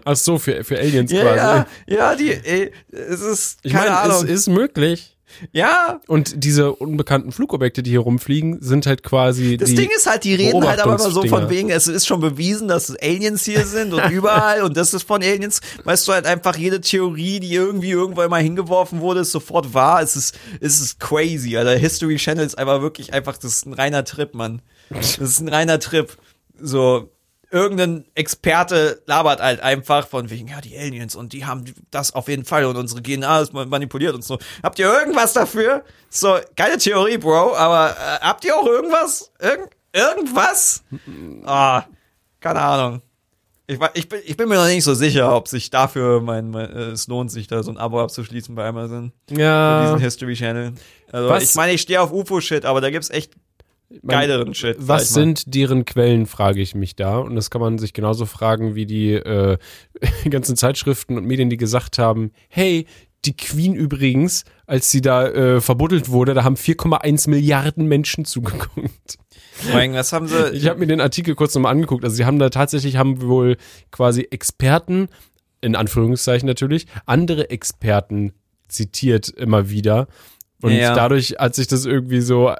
Ach 0.04 0.16
so, 0.16 0.38
für, 0.38 0.64
für 0.64 0.78
Aliens 0.78 1.10
Ja, 1.10 1.22
quasi. 1.22 1.36
ja, 1.38 1.66
ja, 1.96 2.14
die, 2.14 2.30
ey, 2.32 2.72
es 2.90 3.20
ist, 3.20 3.58
Ich 3.62 3.72
keine 3.72 3.90
meine, 3.90 4.12
es 4.14 4.22
ist 4.22 4.48
möglich. 4.48 5.16
Ja, 5.52 6.00
Und 6.06 6.44
diese 6.44 6.72
unbekannten 6.72 7.32
Flugobjekte, 7.32 7.82
die 7.82 7.90
hier 7.90 8.00
rumfliegen, 8.00 8.60
sind 8.60 8.86
halt 8.86 9.02
quasi 9.02 9.56
das 9.56 9.70
die. 9.70 9.76
Ding 9.76 9.90
ist 9.94 10.06
halt, 10.06 10.24
die 10.24 10.34
reden 10.34 10.66
halt 10.66 10.80
aber 10.80 10.94
immer 10.94 11.10
so 11.10 11.24
von 11.24 11.50
wegen, 11.50 11.70
es 11.70 11.86
ist 11.88 12.06
schon 12.06 12.20
bewiesen, 12.20 12.68
dass 12.68 12.94
Aliens 12.96 13.44
hier 13.44 13.66
sind 13.66 13.92
und 13.92 14.10
überall 14.10 14.62
und 14.62 14.76
das 14.76 14.94
ist 14.94 15.04
von 15.04 15.22
Aliens. 15.22 15.60
Weißt 15.84 16.06
du 16.08 16.12
halt 16.12 16.26
einfach, 16.26 16.56
jede 16.56 16.80
Theorie, 16.80 17.40
die 17.40 17.52
irgendwie 17.52 17.90
irgendwann 17.90 18.30
mal 18.30 18.42
hingeworfen 18.42 19.00
wurde, 19.00 19.20
ist 19.20 19.32
sofort 19.32 19.74
wahr. 19.74 20.02
Es 20.02 20.16
ist, 20.16 20.38
es 20.60 20.80
ist 20.80 21.00
crazy. 21.00 21.56
Alter, 21.56 21.76
History 21.76 22.16
Channel 22.16 22.44
ist 22.44 22.58
einfach 22.58 22.82
wirklich 22.82 23.12
einfach, 23.12 23.36
das 23.36 23.56
ist 23.56 23.66
ein 23.66 23.72
reiner 23.72 24.04
Trip, 24.04 24.34
Mann. 24.34 24.62
Das 24.90 25.18
ist 25.18 25.40
ein 25.40 25.48
reiner 25.48 25.78
Trip. 25.78 26.16
So, 26.60 27.11
irgendein 27.52 28.04
Experte 28.14 29.02
labert 29.06 29.40
halt 29.40 29.60
einfach 29.60 30.06
von 30.08 30.30
wegen, 30.30 30.48
ja, 30.48 30.60
die 30.60 30.76
Aliens 30.76 31.14
und 31.14 31.32
die 31.32 31.44
haben 31.44 31.64
das 31.90 32.14
auf 32.14 32.28
jeden 32.28 32.44
Fall 32.44 32.64
und 32.64 32.76
unsere 32.76 33.02
DNA 33.02 33.40
ist 33.42 33.52
ma- 33.52 33.66
manipuliert 33.66 34.14
und 34.14 34.24
so. 34.24 34.38
Habt 34.62 34.78
ihr 34.78 34.86
irgendwas 34.86 35.32
dafür? 35.34 35.84
So, 36.10 36.38
geile 36.56 36.78
Theorie, 36.78 37.18
Bro, 37.18 37.54
aber 37.54 37.90
äh, 37.90 38.20
habt 38.20 38.44
ihr 38.44 38.56
auch 38.56 38.66
irgendwas? 38.66 39.30
Irgend, 39.38 39.68
irgendwas? 39.92 40.82
Ah, 41.44 41.84
keine 42.40 42.60
Ahnung. 42.60 43.02
Ich, 43.68 43.78
ich, 43.94 44.08
bin, 44.08 44.20
ich 44.24 44.36
bin 44.36 44.48
mir 44.48 44.56
noch 44.56 44.66
nicht 44.66 44.82
so 44.84 44.92
sicher, 44.92 45.34
ob 45.34 45.46
sich 45.48 45.70
dafür 45.70 46.20
mein, 46.20 46.50
mein 46.50 46.68
äh, 46.70 46.80
es 46.90 47.06
lohnt, 47.06 47.30
sich 47.30 47.46
da 47.46 47.62
so 47.62 47.70
ein 47.70 47.78
Abo 47.78 48.00
abzuschließen 48.02 48.54
bei 48.54 48.66
Amazon. 48.66 49.12
Für 49.28 49.40
Ja. 49.40 49.82
diesen 49.84 49.98
History 50.00 50.34
Channel. 50.34 50.72
Also 51.12 51.28
Was- 51.28 51.42
ich 51.44 51.54
meine, 51.54 51.72
ich 51.72 51.80
stehe 51.82 52.00
auf 52.00 52.12
UFO-Shit, 52.12 52.64
aber 52.64 52.80
da 52.80 52.90
gibt's 52.90 53.08
echt 53.10 53.34
geileren 54.06 54.54
Shit. 54.54 54.76
Was 54.78 55.10
sind 55.10 55.54
deren 55.54 55.84
Quellen, 55.84 56.26
frage 56.26 56.60
ich 56.60 56.74
mich 56.74 56.96
da. 56.96 57.18
Und 57.18 57.34
das 57.36 57.50
kann 57.50 57.60
man 57.60 57.78
sich 57.78 57.92
genauso 57.92 58.26
fragen 58.26 58.74
wie 58.74 58.86
die 58.86 59.12
äh, 59.12 59.58
ganzen 60.30 60.56
Zeitschriften 60.56 61.16
und 61.16 61.26
Medien, 61.26 61.50
die 61.50 61.56
gesagt 61.56 61.98
haben, 61.98 62.32
hey, 62.48 62.86
die 63.24 63.36
Queen 63.36 63.74
übrigens, 63.74 64.44
als 64.66 64.90
sie 64.90 65.00
da 65.00 65.28
äh, 65.28 65.60
verbuddelt 65.60 66.08
wurde, 66.08 66.34
da 66.34 66.42
haben 66.44 66.56
4,1 66.56 67.30
Milliarden 67.30 67.86
Menschen 67.86 68.24
zugeguckt. 68.24 69.18
Was 69.70 70.12
haben 70.12 70.26
sie? 70.26 70.50
Ich 70.54 70.66
habe 70.68 70.80
mir 70.80 70.86
den 70.88 71.00
Artikel 71.00 71.34
kurz 71.36 71.54
nochmal 71.54 71.72
angeguckt. 71.72 72.02
Also 72.04 72.16
sie 72.16 72.24
haben 72.24 72.38
da 72.40 72.50
tatsächlich, 72.50 72.96
haben 72.96 73.22
wohl 73.22 73.56
quasi 73.92 74.22
Experten, 74.30 75.08
in 75.60 75.76
Anführungszeichen 75.76 76.46
natürlich, 76.48 76.86
andere 77.06 77.50
Experten 77.50 78.32
zitiert 78.66 79.28
immer 79.28 79.70
wieder. 79.70 80.08
Und 80.60 80.72
Ja. 80.72 80.94
dadurch 80.94 81.36
hat 81.38 81.54
sich 81.54 81.68
das 81.68 81.84
irgendwie 81.84 82.20
so 82.22 82.52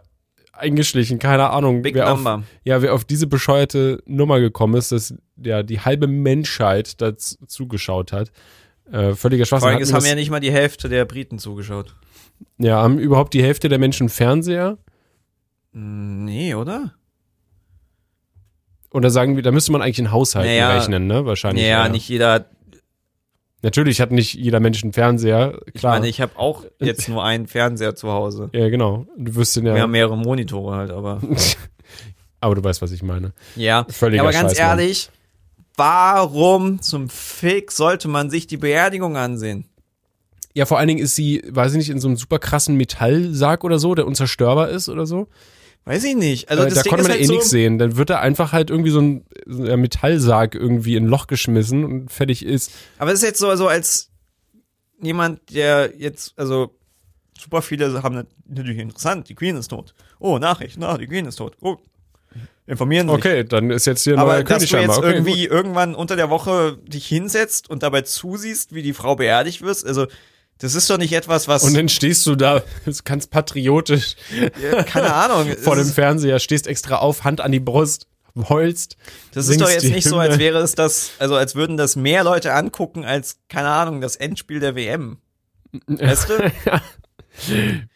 eingeschlichen, 0.62 1.18
keine 1.18 1.50
Ahnung, 1.50 1.82
Big 1.82 1.94
wer 1.94 2.12
auf, 2.12 2.24
ja, 2.64 2.80
wer 2.80 2.94
auf 2.94 3.04
diese 3.04 3.26
bescheuerte 3.26 4.02
Nummer 4.06 4.40
gekommen 4.40 4.74
ist, 4.76 4.92
dass 4.92 5.14
ja 5.36 5.62
die 5.62 5.80
halbe 5.80 6.06
Menschheit 6.06 7.00
dazu 7.02 7.36
zugeschaut 7.46 8.12
hat. 8.12 8.30
Äh, 8.90 9.14
völliger 9.14 9.44
Vor 9.46 9.58
Schwachsinn. 9.58 9.68
allem, 9.68 9.74
Hatten 9.76 9.82
es 9.84 9.92
haben 9.92 10.04
ja 10.06 10.14
nicht 10.14 10.30
mal 10.30 10.40
die 10.40 10.50
Hälfte 10.52 10.88
der 10.88 11.04
Briten 11.04 11.38
zugeschaut. 11.38 11.94
ja, 12.58 12.80
haben 12.82 12.98
überhaupt 12.98 13.34
die 13.34 13.42
Hälfte 13.42 13.68
der 13.68 13.78
Menschen 13.78 14.08
Fernseher? 14.08 14.78
Hm, 15.72 16.24
Nee, 16.24 16.54
oder? 16.54 16.94
Oder 18.90 19.10
sagen 19.10 19.36
wir, 19.36 19.42
da 19.42 19.50
müsste 19.52 19.72
man 19.72 19.80
eigentlich 19.82 19.98
in 19.98 20.10
Haushalten 20.12 20.50
Naja, 20.50 20.74
rechnen, 20.76 21.06
ne? 21.06 21.24
Wahrscheinlich. 21.24 21.64
Naja, 21.64 21.84
eher. 21.84 21.88
nicht 21.90 22.08
jeder. 22.08 22.46
Natürlich 23.62 24.00
hat 24.00 24.10
nicht 24.10 24.34
jeder 24.34 24.58
Mensch 24.58 24.82
einen 24.82 24.92
Fernseher, 24.92 25.60
Ich 25.66 25.80
klar. 25.80 25.94
meine, 25.94 26.08
ich 26.08 26.20
habe 26.20 26.36
auch 26.36 26.64
jetzt 26.80 27.08
nur 27.08 27.24
einen 27.24 27.46
Fernseher 27.46 27.94
zu 27.94 28.10
Hause. 28.10 28.50
ja, 28.52 28.68
genau. 28.68 29.06
Du 29.16 29.36
wirst 29.36 29.54
den 29.56 29.64
Wir 29.64 29.76
ja. 29.76 29.82
haben 29.82 29.92
mehrere 29.92 30.16
Monitore 30.18 30.76
halt, 30.76 30.90
aber. 30.90 31.20
aber 32.40 32.54
du 32.56 32.64
weißt, 32.64 32.82
was 32.82 32.90
ich 32.90 33.02
meine. 33.02 33.32
Ja. 33.54 33.86
Völliger 33.88 34.24
ja 34.24 34.28
aber 34.28 34.32
ganz 34.32 34.52
Scheiß, 34.52 34.58
ehrlich, 34.58 35.10
warum 35.76 36.82
zum 36.82 37.08
Fick 37.08 37.70
sollte 37.70 38.08
man 38.08 38.30
sich 38.30 38.48
die 38.48 38.56
Beerdigung 38.56 39.16
ansehen? 39.16 39.66
Ja, 40.54 40.66
vor 40.66 40.78
allen 40.78 40.88
Dingen 40.88 41.00
ist 41.00 41.14
sie, 41.14 41.42
weiß 41.48 41.72
ich 41.72 41.78
nicht, 41.78 41.90
in 41.90 42.00
so 42.00 42.08
einem 42.08 42.16
super 42.16 42.38
krassen 42.38 42.76
Metallsarg 42.76 43.64
oder 43.64 43.78
so, 43.78 43.94
der 43.94 44.06
unzerstörbar 44.06 44.68
ist 44.70 44.88
oder 44.88 45.06
so. 45.06 45.28
Weiß 45.85 46.05
ich 46.05 46.14
nicht. 46.14 46.49
Also 46.49 46.62
äh, 46.64 46.70
da 46.70 46.83
konnte 46.83 47.03
man 47.03 47.12
halt 47.12 47.20
eh 47.20 47.24
so, 47.24 47.33
nichts 47.33 47.51
sehen. 47.51 47.78
Dann 47.78 47.97
wird 47.97 48.11
da 48.11 48.20
einfach 48.20 48.53
halt 48.53 48.70
irgendwie 48.70 48.91
so 48.91 49.01
ein, 49.01 49.24
so 49.47 49.64
ein 49.64 49.80
Metallsarg 49.80 50.55
irgendwie 50.55 50.97
in 50.97 51.05
ein 51.05 51.09
Loch 51.09 51.26
geschmissen 51.26 51.85
und 51.85 52.12
fertig 52.12 52.45
ist. 52.45 52.70
Aber 52.99 53.11
es 53.11 53.18
ist 53.18 53.24
jetzt 53.24 53.39
so, 53.41 53.49
also 53.49 53.66
als 53.66 54.11
jemand, 55.01 55.53
der 55.53 55.93
jetzt, 55.97 56.35
also 56.37 56.78
super 57.39 57.62
viele 57.62 58.03
haben 58.03 58.26
natürlich 58.47 58.78
interessant, 58.78 59.28
die 59.28 59.35
Queen 59.35 59.57
ist 59.57 59.68
tot. 59.68 59.95
Oh, 60.20 60.39
Nachricht, 60.39 60.76
na, 60.78 60.97
die 60.97 61.09
Queen 61.09 61.26
ist 61.26 61.37
tot. 61.37 61.57
Oh, 61.61 61.76
informieren 62.66 63.09
sich. 63.09 63.16
Okay, 63.16 63.45
dann 63.45 63.70
ist 63.70 63.87
jetzt 63.87 64.05
hier 64.05 64.14
ein 64.14 64.20
Aber 64.20 64.35
neuer 64.35 64.45
dass 64.45 64.59
König 64.59 64.70
du 64.70 64.76
jetzt. 64.78 64.99
Okay, 64.99 65.12
irgendwie 65.12 65.45
irgendwann 65.47 65.97
unter 65.97 66.14
der 66.14 66.30
Woche 66.30 66.78
dich 66.85 67.07
hinsetzt 67.07 67.68
und 67.68 67.83
dabei 67.83 68.03
zusiehst, 68.03 68.72
wie 68.74 68.83
die 68.83 68.93
Frau 68.93 69.16
beerdigt 69.16 69.62
wirst, 69.62 69.85
also 69.85 70.07
das 70.62 70.74
ist 70.74 70.88
doch 70.88 70.96
nicht 70.98 71.12
etwas, 71.12 71.48
was 71.48 71.62
Und 71.64 71.74
dann 71.76 71.88
stehst 71.88 72.24
du 72.26 72.34
da, 72.36 72.62
ganz 73.04 73.26
patriotisch 73.26 74.16
Ja, 74.62 74.82
keine 74.84 75.12
Ahnung. 75.14 75.54
vor 75.60 75.76
dem 75.76 75.86
Fernseher, 75.86 76.38
stehst 76.38 76.66
extra 76.66 76.96
auf, 76.96 77.24
Hand 77.24 77.40
an 77.40 77.52
die 77.52 77.60
Brust, 77.60 78.06
heulst. 78.48 78.96
das 79.34 79.48
ist 79.48 79.60
doch 79.60 79.68
jetzt 79.68 79.84
nicht 79.84 80.04
so, 80.04 80.12
Hymne. 80.20 80.30
als 80.30 80.38
wäre 80.38 80.58
es 80.60 80.74
das, 80.74 81.10
also 81.18 81.36
als 81.36 81.54
würden 81.54 81.76
das 81.76 81.96
mehr 81.96 82.24
Leute 82.24 82.54
angucken 82.54 83.04
als, 83.04 83.36
keine 83.48 83.68
Ahnung, 83.68 84.00
das 84.00 84.16
Endspiel 84.16 84.58
der 84.60 84.74
WM. 84.74 85.18
Weißt 85.86 86.28
du? 86.30 86.38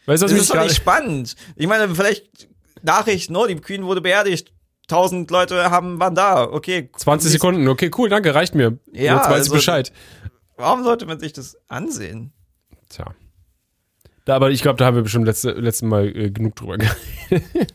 Weißt 0.05 0.23
du, 0.23 0.25
was 0.25 0.31
Das 0.31 0.31
ist 0.33 0.49
doch 0.53 0.61
nicht 0.63 0.75
spannend. 0.75 1.35
Ich 1.55 1.67
meine, 1.67 1.93
vielleicht 1.93 2.49
Nachricht, 2.81 3.29
no, 3.29 3.45
die 3.47 3.55
Queen 3.55 3.83
wurde 3.85 4.01
beerdigt. 4.01 4.51
Tausend 4.87 5.29
Leute 5.31 5.69
haben, 5.69 5.99
waren 5.99 6.15
da. 6.15 6.43
Okay. 6.43 6.89
20 6.95 7.31
Sekunden, 7.31 7.67
okay, 7.67 7.91
cool, 7.97 8.09
danke, 8.09 8.33
reicht 8.33 8.55
mir. 8.55 8.77
Ja, 8.93 9.15
Jetzt 9.17 9.25
weiß 9.25 9.33
also- 9.33 9.53
ich 9.53 9.59
Bescheid. 9.59 9.91
Warum 10.55 10.83
sollte 10.83 11.05
man 11.05 11.19
sich 11.19 11.33
das 11.33 11.55
ansehen? 11.67 12.33
Tja. 12.89 13.13
Da, 14.25 14.35
aber 14.35 14.51
ich 14.51 14.61
glaube, 14.61 14.77
da 14.77 14.85
haben 14.85 14.95
wir 14.95 15.03
bestimmt 15.03 15.25
letzte, 15.25 15.51
letzten 15.51 15.87
Mal 15.87 16.07
äh, 16.15 16.29
genug 16.29 16.55
drüber 16.55 16.77
geredet. 17.29 17.73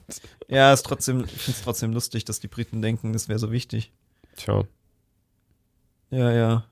Ja, 0.48 0.72
ist 0.72 0.84
trotzdem, 0.84 1.24
ich 1.24 1.30
finde 1.30 1.58
es 1.58 1.62
trotzdem 1.64 1.92
lustig, 1.92 2.24
dass 2.26 2.40
die 2.40 2.48
Briten 2.48 2.82
denken, 2.82 3.12
das 3.12 3.28
wäre 3.28 3.38
so 3.38 3.50
wichtig. 3.50 3.92
Tja. 4.36 4.64
Ja, 6.10 6.30
ja. 6.30 6.64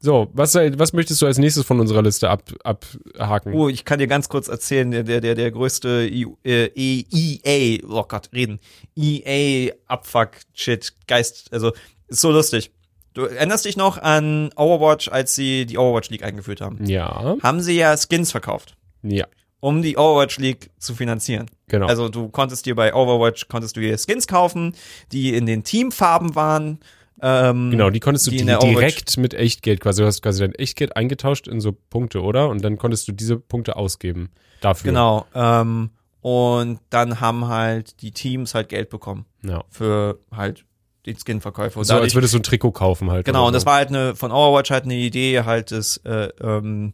So, 0.00 0.30
was, 0.32 0.54
was 0.56 0.94
möchtest 0.94 1.22
du 1.22 1.26
als 1.26 1.38
nächstes 1.38 1.64
von 1.64 1.78
unserer 1.78 2.02
Liste 2.02 2.28
ab, 2.28 2.42
abhaken? 2.64 3.52
Oh, 3.54 3.68
ich 3.68 3.84
kann 3.84 4.00
dir 4.00 4.08
ganz 4.08 4.28
kurz 4.28 4.48
erzählen, 4.48 4.90
der, 4.90 5.04
der, 5.04 5.20
der, 5.20 5.36
der 5.36 5.50
größte 5.52 6.08
I, 6.10 6.26
äh, 6.44 6.70
E- 6.74 7.04
EA, 7.12 7.86
oh 7.88 8.02
Gott, 8.08 8.30
reden. 8.32 8.58
EA 8.96 9.72
Abfuck 9.86 10.30
Shit 10.54 10.94
Geist, 11.06 11.52
also 11.52 11.72
ist 12.08 12.20
so 12.20 12.32
lustig. 12.32 12.72
Du 13.14 13.22
erinnerst 13.22 13.64
dich 13.64 13.76
noch 13.76 13.98
an 13.98 14.50
Overwatch, 14.56 15.08
als 15.08 15.34
sie 15.34 15.66
die 15.66 15.76
Overwatch 15.78 16.10
League 16.10 16.24
eingeführt 16.24 16.60
haben? 16.60 16.84
Ja, 16.86 17.36
Haben 17.42 17.60
sie 17.60 17.76
ja 17.76 17.94
Skins 17.96 18.30
verkauft, 18.30 18.76
ja, 19.02 19.26
um 19.60 19.82
die 19.82 19.96
Overwatch 19.96 20.38
League 20.38 20.70
zu 20.78 20.94
finanzieren. 20.94 21.46
genau. 21.68 21.86
Also 21.86 22.08
du 22.08 22.28
konntest 22.28 22.66
dir 22.66 22.74
bei 22.74 22.94
Overwatch 22.94 23.48
konntest 23.48 23.76
du 23.76 23.80
dir 23.80 23.96
Skins 23.98 24.26
kaufen, 24.26 24.74
die 25.12 25.34
in 25.34 25.46
den 25.46 25.62
Teamfarben 25.62 26.34
waren. 26.34 26.78
Ähm, 27.24 27.70
genau, 27.70 27.90
die 27.90 28.00
konntest 28.00 28.26
du 28.26 28.30
die 28.32 28.42
Overwatch- 28.42 28.60
direkt 28.66 29.16
mit 29.18 29.34
Echtgeld 29.34 29.78
quasi, 29.80 30.00
du 30.02 30.06
hast 30.08 30.22
quasi 30.22 30.40
dein 30.40 30.54
Echtgeld 30.56 30.96
eingetauscht 30.96 31.46
in 31.46 31.60
so 31.60 31.70
Punkte, 31.72 32.22
oder? 32.22 32.48
Und 32.48 32.64
dann 32.64 32.78
konntest 32.78 33.06
du 33.06 33.12
diese 33.12 33.36
Punkte 33.38 33.76
ausgeben 33.76 34.30
dafür. 34.60 34.90
Genau. 34.90 35.26
Ähm, 35.34 35.90
und 36.22 36.80
dann 36.90 37.20
haben 37.20 37.46
halt 37.48 38.00
die 38.02 38.10
Teams 38.12 38.54
halt 38.54 38.68
Geld 38.70 38.90
bekommen 38.90 39.26
Ja. 39.42 39.62
für 39.70 40.18
halt 40.34 40.64
den 41.06 41.16
Skin-Verkäufer. 41.16 41.78
Und 41.78 41.84
So, 41.84 41.94
als 41.94 42.00
dadurch- 42.00 42.14
würdest 42.14 42.34
du 42.34 42.38
ein 42.38 42.42
Trikot 42.42 42.72
kaufen 42.72 43.10
halt. 43.10 43.24
Genau, 43.26 43.46
und 43.46 43.52
das 43.52 43.62
so. 43.62 43.66
war 43.66 43.76
halt 43.76 43.88
eine, 43.88 44.14
von 44.16 44.30
Overwatch 44.32 44.70
halt 44.70 44.84
eine 44.84 44.94
Idee, 44.94 45.42
halt 45.44 45.70
das, 45.72 45.96
äh, 46.04 46.28
ähm, 46.40 46.92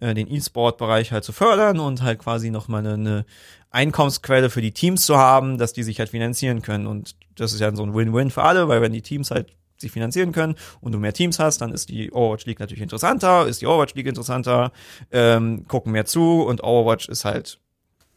äh, 0.00 0.14
den 0.14 0.30
E-Sport-Bereich 0.32 1.10
halt 1.12 1.24
zu 1.24 1.32
fördern 1.32 1.80
und 1.80 2.02
halt 2.02 2.20
quasi 2.20 2.50
nochmal 2.50 2.80
eine, 2.86 2.94
eine 2.94 3.26
Einkommensquelle 3.70 4.50
für 4.50 4.62
die 4.62 4.72
Teams 4.72 5.04
zu 5.04 5.16
haben, 5.18 5.58
dass 5.58 5.72
die 5.72 5.82
sich 5.82 5.98
halt 5.98 6.08
finanzieren 6.10 6.62
können. 6.62 6.86
Und 6.86 7.16
das 7.36 7.52
ist 7.52 7.60
ja 7.60 7.74
so 7.74 7.82
ein 7.82 7.94
Win-Win 7.94 8.30
für 8.30 8.42
alle, 8.42 8.68
weil 8.68 8.80
wenn 8.80 8.92
die 8.92 9.02
Teams 9.02 9.30
halt 9.30 9.48
sich 9.76 9.92
finanzieren 9.92 10.32
können 10.32 10.56
und 10.80 10.92
du 10.92 10.98
mehr 10.98 11.12
Teams 11.12 11.38
hast, 11.38 11.60
dann 11.60 11.72
ist 11.72 11.88
die 11.88 12.10
Overwatch 12.10 12.46
League 12.46 12.58
natürlich 12.58 12.82
interessanter, 12.82 13.46
ist 13.46 13.60
die 13.60 13.66
Overwatch 13.66 13.94
League 13.94 14.06
interessanter, 14.08 14.72
ähm, 15.12 15.66
gucken 15.68 15.92
mehr 15.92 16.04
zu 16.04 16.42
und 16.42 16.62
Overwatch 16.64 17.08
ist 17.08 17.24
halt 17.24 17.60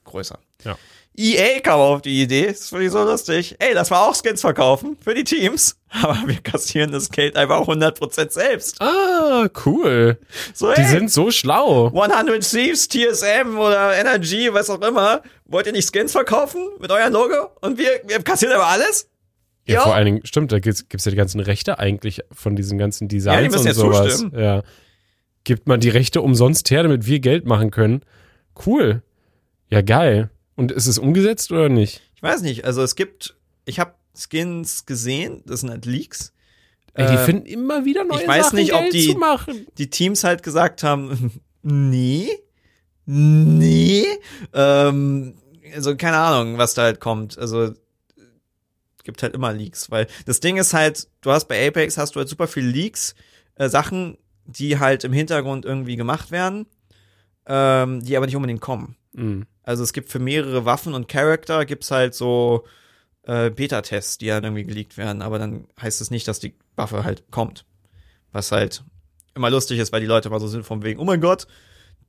größer. 0.06 0.40
Ja. 0.64 0.76
EA 1.18 1.60
kam 1.60 1.80
auf 1.80 2.02
die 2.02 2.22
Idee, 2.22 2.48
das 2.48 2.70
finde 2.70 2.86
ich 2.86 2.92
so 2.92 3.04
lustig. 3.04 3.56
Ey, 3.60 3.74
lass 3.74 3.90
mal 3.90 4.00
auch 4.08 4.16
Skins 4.16 4.42
verkaufen 4.42 4.98
für 5.04 5.14
die 5.14 5.26
Teams, 5.26 5.76
aber 5.90 6.18
wir 6.26 6.38
kassieren 6.42 6.92
das 6.94 7.10
Geld 7.10 7.36
einfach 7.36 7.58
auch 7.58 7.68
100% 7.68 8.30
selbst. 8.32 8.82
Ah, 8.82 9.48
cool. 9.66 10.18
So, 10.54 10.72
Die 10.74 10.80
ey, 10.82 10.88
sind 10.88 11.12
so 11.12 11.30
schlau. 11.30 11.88
100 11.88 12.42
Thieves, 12.50 12.88
TSM 12.88 13.58
oder 13.58 13.98
Energy, 14.00 14.50
was 14.54 14.70
auch 14.70 14.82
immer. 14.82 15.22
Wollt 15.46 15.66
ihr 15.68 15.74
nicht 15.74 15.94
Skins 15.94 16.14
verkaufen 16.14 16.66
mit 16.80 16.90
eurem 16.92 17.12
Logo? 17.12 17.50
Und 17.60 17.78
wir, 17.78 18.02
wir 18.08 18.22
kassieren 18.24 18.56
aber 18.56 18.68
alles? 18.68 19.10
Ja, 19.68 19.76
Ja. 19.76 19.82
vor 19.82 19.96
allen 19.96 20.06
Dingen, 20.06 20.22
stimmt, 20.26 20.52
da 20.54 20.60
gibt's, 20.60 20.88
gibt's 20.88 21.04
ja 21.06 21.12
die 21.12 21.18
ganzen 21.18 21.42
Rechte 21.42 21.78
eigentlich 21.78 22.22
von 22.32 22.56
diesen 22.56 22.78
ganzen 22.78 23.10
Designs 23.10 23.52
müssen 23.52 23.60
und 23.60 23.68
ja 23.68 23.74
sowas. 23.74 24.12
zustimmen. 24.20 24.42
Ja. 24.42 24.64
Gibt 25.44 25.68
man 25.68 25.82
die 25.82 25.90
Rechte 25.90 26.22
umsonst 26.22 26.72
her, 26.72 26.84
damit 26.84 27.06
wir 27.06 27.20
Geld 27.20 27.46
machen 27.46 27.70
können. 27.70 28.02
Cool. 28.66 29.02
Ja, 29.70 29.82
geil. 29.82 30.30
Und 30.56 30.72
ist 30.72 30.88
es 30.88 30.98
umgesetzt 30.98 31.52
oder 31.52 31.70
nicht? 31.70 32.02
Ich 32.16 32.22
weiß 32.24 32.42
nicht, 32.42 32.66
also 32.66 32.82
es 32.84 32.96
gibt, 32.96 33.36
ich 33.66 33.80
habe 33.80 33.94
Skins 34.16 34.86
gesehen, 34.86 35.42
das 35.46 35.62
sind 35.62 35.70
halt 35.70 35.86
Leaks. 35.86 36.34
Ey, 36.94 37.08
die 37.08 37.14
Ähm, 37.14 37.26
finden 37.26 37.46
immer 37.46 37.86
wieder 37.86 38.04
neue 38.04 38.22
ich 38.22 38.28
weiß 38.28 38.46
Sachen, 38.48 38.58
nicht, 38.58 38.74
ob 38.74 38.82
Geld 38.82 38.94
die- 38.94 39.08
die 39.78 39.90
Teams 39.90 40.24
halt 40.24 40.44
gesagt 40.44 40.84
haben, 40.84 41.42
nee, 41.64 42.30
nee, 43.06 44.06
ähm, 44.54 45.36
also 45.74 45.96
keine 45.96 46.18
Ahnung, 46.18 46.58
was 46.58 46.74
da 46.74 46.84
halt 46.84 47.00
kommt. 47.00 47.38
Also 47.38 47.74
gibt 49.04 49.24
halt 49.24 49.34
immer 49.34 49.52
Leaks, 49.52 49.90
weil 49.90 50.06
das 50.28 50.42
Ding 50.42 50.58
ist 50.58 50.74
halt, 50.76 51.08
du 51.22 51.32
hast 51.32 51.48
bei 51.48 51.68
Apex 51.68 51.98
hast 51.98 52.16
du 52.16 52.20
halt 52.20 52.30
super 52.30 52.48
viel 52.48 52.66
Leaks, 52.68 53.16
äh, 53.56 53.68
Sachen, 53.68 54.18
die 54.46 54.78
halt 54.78 55.04
im 55.04 55.12
Hintergrund 55.14 55.66
irgendwie 55.66 55.96
gemacht 55.96 56.30
werden, 56.30 56.68
ähm, 57.48 58.02
die 58.04 58.16
aber 58.16 58.28
nicht 58.28 58.36
unbedingt 58.36 58.62
kommen. 58.62 58.96
Mhm. 59.14 59.46
Also 59.64 59.84
es 59.84 59.94
gibt 59.94 60.10
für 60.10 60.20
mehrere 60.20 60.66
Waffen 60.66 60.94
und 60.94 61.08
Charakter 61.08 61.66
gibt's 61.66 61.92
halt 61.92 62.16
so 62.16 62.66
äh, 63.24 63.50
Beta-Tests, 63.50 64.18
die 64.18 64.32
halt 64.32 64.44
irgendwie 64.44 64.64
geleakt 64.64 64.98
werden, 64.98 65.22
aber 65.22 65.40
dann 65.40 65.68
heißt 65.80 66.02
es 66.02 66.12
nicht, 66.12 66.28
dass 66.28 66.40
die 66.40 66.56
Waffe 66.76 67.04
halt 67.04 67.30
kommt. 67.32 67.66
Was 68.32 68.52
halt 68.52 68.84
immer 69.36 69.50
lustig 69.50 69.80
ist, 69.80 69.92
weil 69.92 70.02
die 70.02 70.08
Leute 70.08 70.30
immer 70.30 70.40
so 70.40 70.48
sind 70.48 70.66
vom 70.66 70.84
wegen, 70.84 71.00
oh 71.00 71.06
mein 71.06 71.22
Gott, 71.22 71.48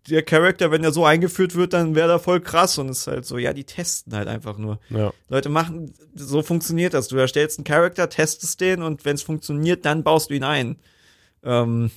der 0.08 0.22
Charakter, 0.22 0.70
wenn 0.70 0.82
der 0.82 0.92
so 0.92 1.04
eingeführt 1.04 1.54
wird, 1.54 1.72
dann 1.72 1.94
wäre 1.94 2.08
der 2.08 2.18
voll 2.18 2.40
krass 2.40 2.78
und 2.78 2.88
es 2.88 3.00
ist 3.00 3.06
halt 3.06 3.24
so, 3.24 3.38
ja, 3.38 3.52
die 3.52 3.64
testen 3.64 4.14
halt 4.14 4.26
einfach 4.26 4.58
nur. 4.58 4.80
Ja. 4.90 5.12
Leute 5.28 5.48
machen, 5.48 5.94
so 6.14 6.42
funktioniert 6.42 6.94
das. 6.94 7.08
Du 7.08 7.16
erstellst 7.16 7.58
einen 7.58 7.64
Charakter, 7.64 8.08
testest 8.08 8.60
den 8.60 8.82
und 8.82 9.04
wenn 9.04 9.14
es 9.14 9.22
funktioniert, 9.22 9.84
dann 9.84 10.02
baust 10.02 10.30
du 10.30 10.34
ihn 10.34 10.44
ein. 10.44 10.76
Ähm, 11.44 11.90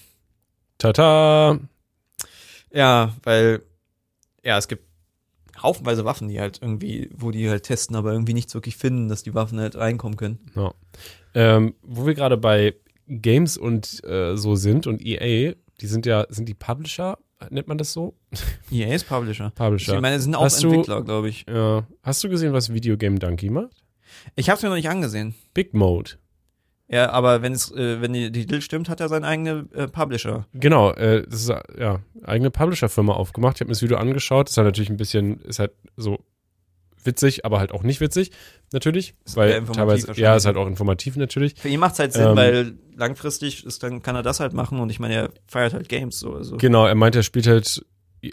Tata. 0.78 1.60
Ja, 2.72 3.16
weil, 3.24 3.64
ja, 4.44 4.58
es 4.58 4.68
gibt 4.68 4.85
haufenweise 5.62 6.06
Waffen, 6.06 6.28
die 6.28 6.40
halt 6.40 6.60
irgendwie, 6.62 7.10
wo 7.16 7.32
die 7.32 7.50
halt 7.50 7.64
testen, 7.64 7.96
aber 7.96 8.12
irgendwie 8.12 8.34
nichts 8.34 8.54
wirklich 8.54 8.78
finden, 8.78 9.08
dass 9.10 9.24
die 9.24 9.34
Waffen 9.34 9.60
halt 9.60 9.76
reinkommen 9.76 10.18
können. 10.18 10.40
Ja. 10.56 10.74
Ähm, 11.34 11.76
wo 11.82 12.06
wir 12.06 12.14
gerade 12.14 12.38
bei 12.38 12.76
Games 13.08 13.58
und 13.58 14.04
äh, 14.04 14.36
so 14.36 14.56
sind 14.56 14.88
und 14.88 15.06
EA, 15.06 15.54
die 15.82 15.88
sind 15.88 16.06
ja, 16.06 16.26
sind 16.30 16.48
die 16.50 16.54
Publisher, 16.54 17.18
nennt 17.50 17.68
man 17.68 17.78
das 17.78 17.94
so? 17.94 18.16
EA 18.72 18.94
ist 18.94 19.08
Publisher. 19.08 19.52
Publisher. 19.52 19.96
Ich 19.96 20.02
meine, 20.02 20.20
sind 20.20 20.36
auch 20.36 20.44
Hast 20.44 20.64
Entwickler, 20.64 21.04
glaube 21.04 21.30
ich. 21.30 21.46
ja. 21.48 21.86
Hast 22.04 22.24
du 22.24 22.30
gesehen, 22.30 22.54
was 22.54 22.74
Video 22.74 22.98
Game 22.98 23.20
Donkey 23.20 23.50
macht? 23.50 23.84
Ich 24.36 24.50
habe 24.50 24.58
es 24.58 24.64
mir 24.64 24.70
noch 24.70 24.76
nicht 24.76 24.90
angesehen. 24.90 25.36
Big 25.54 25.74
Mode. 25.74 26.12
Ja, 26.88 27.10
aber 27.10 27.42
wenn 27.42 27.54
es, 27.54 27.72
äh, 27.72 28.00
wenn 28.02 28.14
die 28.14 28.32
Titel 28.32 28.62
stimmt, 28.62 28.90
hat 28.90 29.00
er 29.00 29.10
seinen 29.10 29.24
eigenen 29.24 29.72
äh, 29.74 29.88
Publisher. 29.88 30.48
Genau, 30.54 30.92
äh, 30.92 31.24
das 31.24 31.42
ist 31.42 31.54
ja 31.80 32.00
eigene 32.24 32.52
Publisher-Firma 32.52 33.14
aufgemacht. 33.14 33.58
Ich 33.58 33.62
habe 33.62 33.70
mir 33.70 33.74
das 33.74 33.82
Video 33.82 33.98
angeschaut. 33.98 34.48
Das 34.48 34.54
ist 34.54 34.58
halt 34.58 34.68
natürlich 34.68 34.92
ein 34.92 34.98
bisschen, 34.98 35.40
ist 35.42 35.60
halt 35.60 35.72
so 35.98 36.20
witzig, 37.04 37.46
aber 37.46 37.60
halt 37.60 37.72
auch 37.72 37.84
nicht 37.84 38.02
witzig, 38.02 38.32
natürlich. 38.72 39.16
Ist 39.26 39.36
weil 39.36 39.64
teilweise, 39.66 40.12
ja, 40.14 40.36
ist 40.36 40.46
halt 40.46 40.58
auch 40.58 40.68
informativ 40.68 41.16
natürlich. 41.18 41.56
Für 41.56 41.70
ihn 41.70 41.80
macht's 41.80 42.00
halt 42.00 42.14
Sinn, 42.14 42.30
Ähm, 42.30 42.36
weil 42.36 42.74
langfristig 42.96 43.66
ist, 43.66 43.84
dann 43.84 44.02
kann 44.02 44.16
er 44.16 44.24
das 44.24 44.40
halt 44.40 44.54
machen 44.54 44.80
und 44.80 44.90
ich 44.90 45.00
meine, 45.00 45.14
er 45.16 45.30
feiert 45.48 45.74
halt 45.74 45.90
Games 45.90 46.20
so. 46.20 46.34
Also. 46.34 46.58
Genau, 46.58 46.86
er 46.86 46.96
meint, 46.96 47.16
er 47.16 47.24
spielt 47.24 47.48
halt 47.48 47.86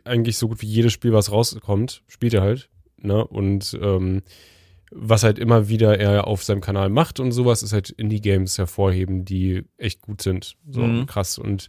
eigentlich 0.04 0.38
so 0.38 0.48
gut 0.48 0.62
wie 0.62 0.66
jedes 0.66 0.92
Spiel, 0.92 1.12
was 1.12 1.30
rauskommt, 1.30 2.02
spielt 2.06 2.34
er 2.34 2.42
halt. 2.42 2.70
Ne? 2.96 3.24
Und 3.26 3.78
ähm, 3.80 4.22
was 4.94 5.22
halt 5.22 5.38
immer 5.38 5.68
wieder 5.68 5.98
er 5.98 6.26
auf 6.26 6.44
seinem 6.44 6.60
Kanal 6.60 6.90
macht 6.90 7.18
und 7.18 7.32
sowas, 7.32 7.62
ist 7.62 7.72
halt 7.72 7.90
Indie-Games 7.90 8.58
hervorheben, 8.58 9.24
die 9.24 9.64
echt 9.78 10.02
gut 10.02 10.22
sind. 10.22 10.56
So 10.70 10.82
Mhm. 10.82 11.06
krass. 11.06 11.38
Und 11.38 11.68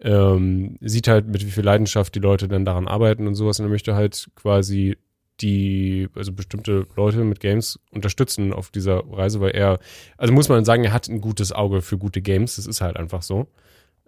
ähm, 0.00 0.76
sieht 0.80 1.08
halt, 1.08 1.26
mit 1.26 1.44
wie 1.44 1.50
viel 1.50 1.64
Leidenschaft 1.64 2.14
die 2.14 2.20
Leute 2.20 2.46
dann 2.46 2.64
daran 2.64 2.86
arbeiten 2.86 3.26
und 3.26 3.34
sowas. 3.34 3.58
Und 3.58 3.66
er 3.66 3.70
möchte 3.70 3.94
halt 3.94 4.28
quasi 4.36 4.96
die, 5.40 6.08
also 6.14 6.32
bestimmte 6.32 6.86
Leute 6.96 7.24
mit 7.24 7.40
Games 7.40 7.78
unterstützen 7.90 8.52
auf 8.52 8.70
dieser 8.70 9.02
Reise, 9.10 9.40
weil 9.40 9.52
er, 9.52 9.78
also 10.16 10.32
muss 10.32 10.48
man 10.48 10.64
sagen, 10.64 10.84
er 10.84 10.92
hat 10.92 11.08
ein 11.08 11.20
gutes 11.20 11.52
Auge 11.52 11.80
für 11.80 11.96
gute 11.96 12.20
Games. 12.22 12.56
Das 12.56 12.66
ist 12.66 12.80
halt 12.80 12.96
einfach 12.96 13.22
so. 13.22 13.48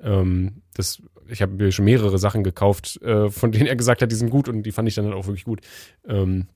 Ähm, 0.02 0.62
das, 0.74 1.02
ich 1.28 1.40
habe 1.42 1.52
mir 1.52 1.72
schon 1.72 1.84
mehrere 1.84 2.18
Sachen 2.18 2.42
gekauft, 2.44 3.00
äh, 3.02 3.30
von 3.30 3.52
denen 3.52 3.66
er 3.66 3.76
gesagt 3.76 4.02
hat, 4.02 4.10
die 4.10 4.16
sind 4.16 4.30
gut 4.30 4.48
und 4.48 4.62
die 4.64 4.72
fand 4.72 4.88
ich 4.88 4.94
dann 4.94 5.06
halt 5.06 5.14
auch 5.14 5.26
wirklich 5.26 5.44
gut. 5.44 5.60
Ähm, 6.06 6.46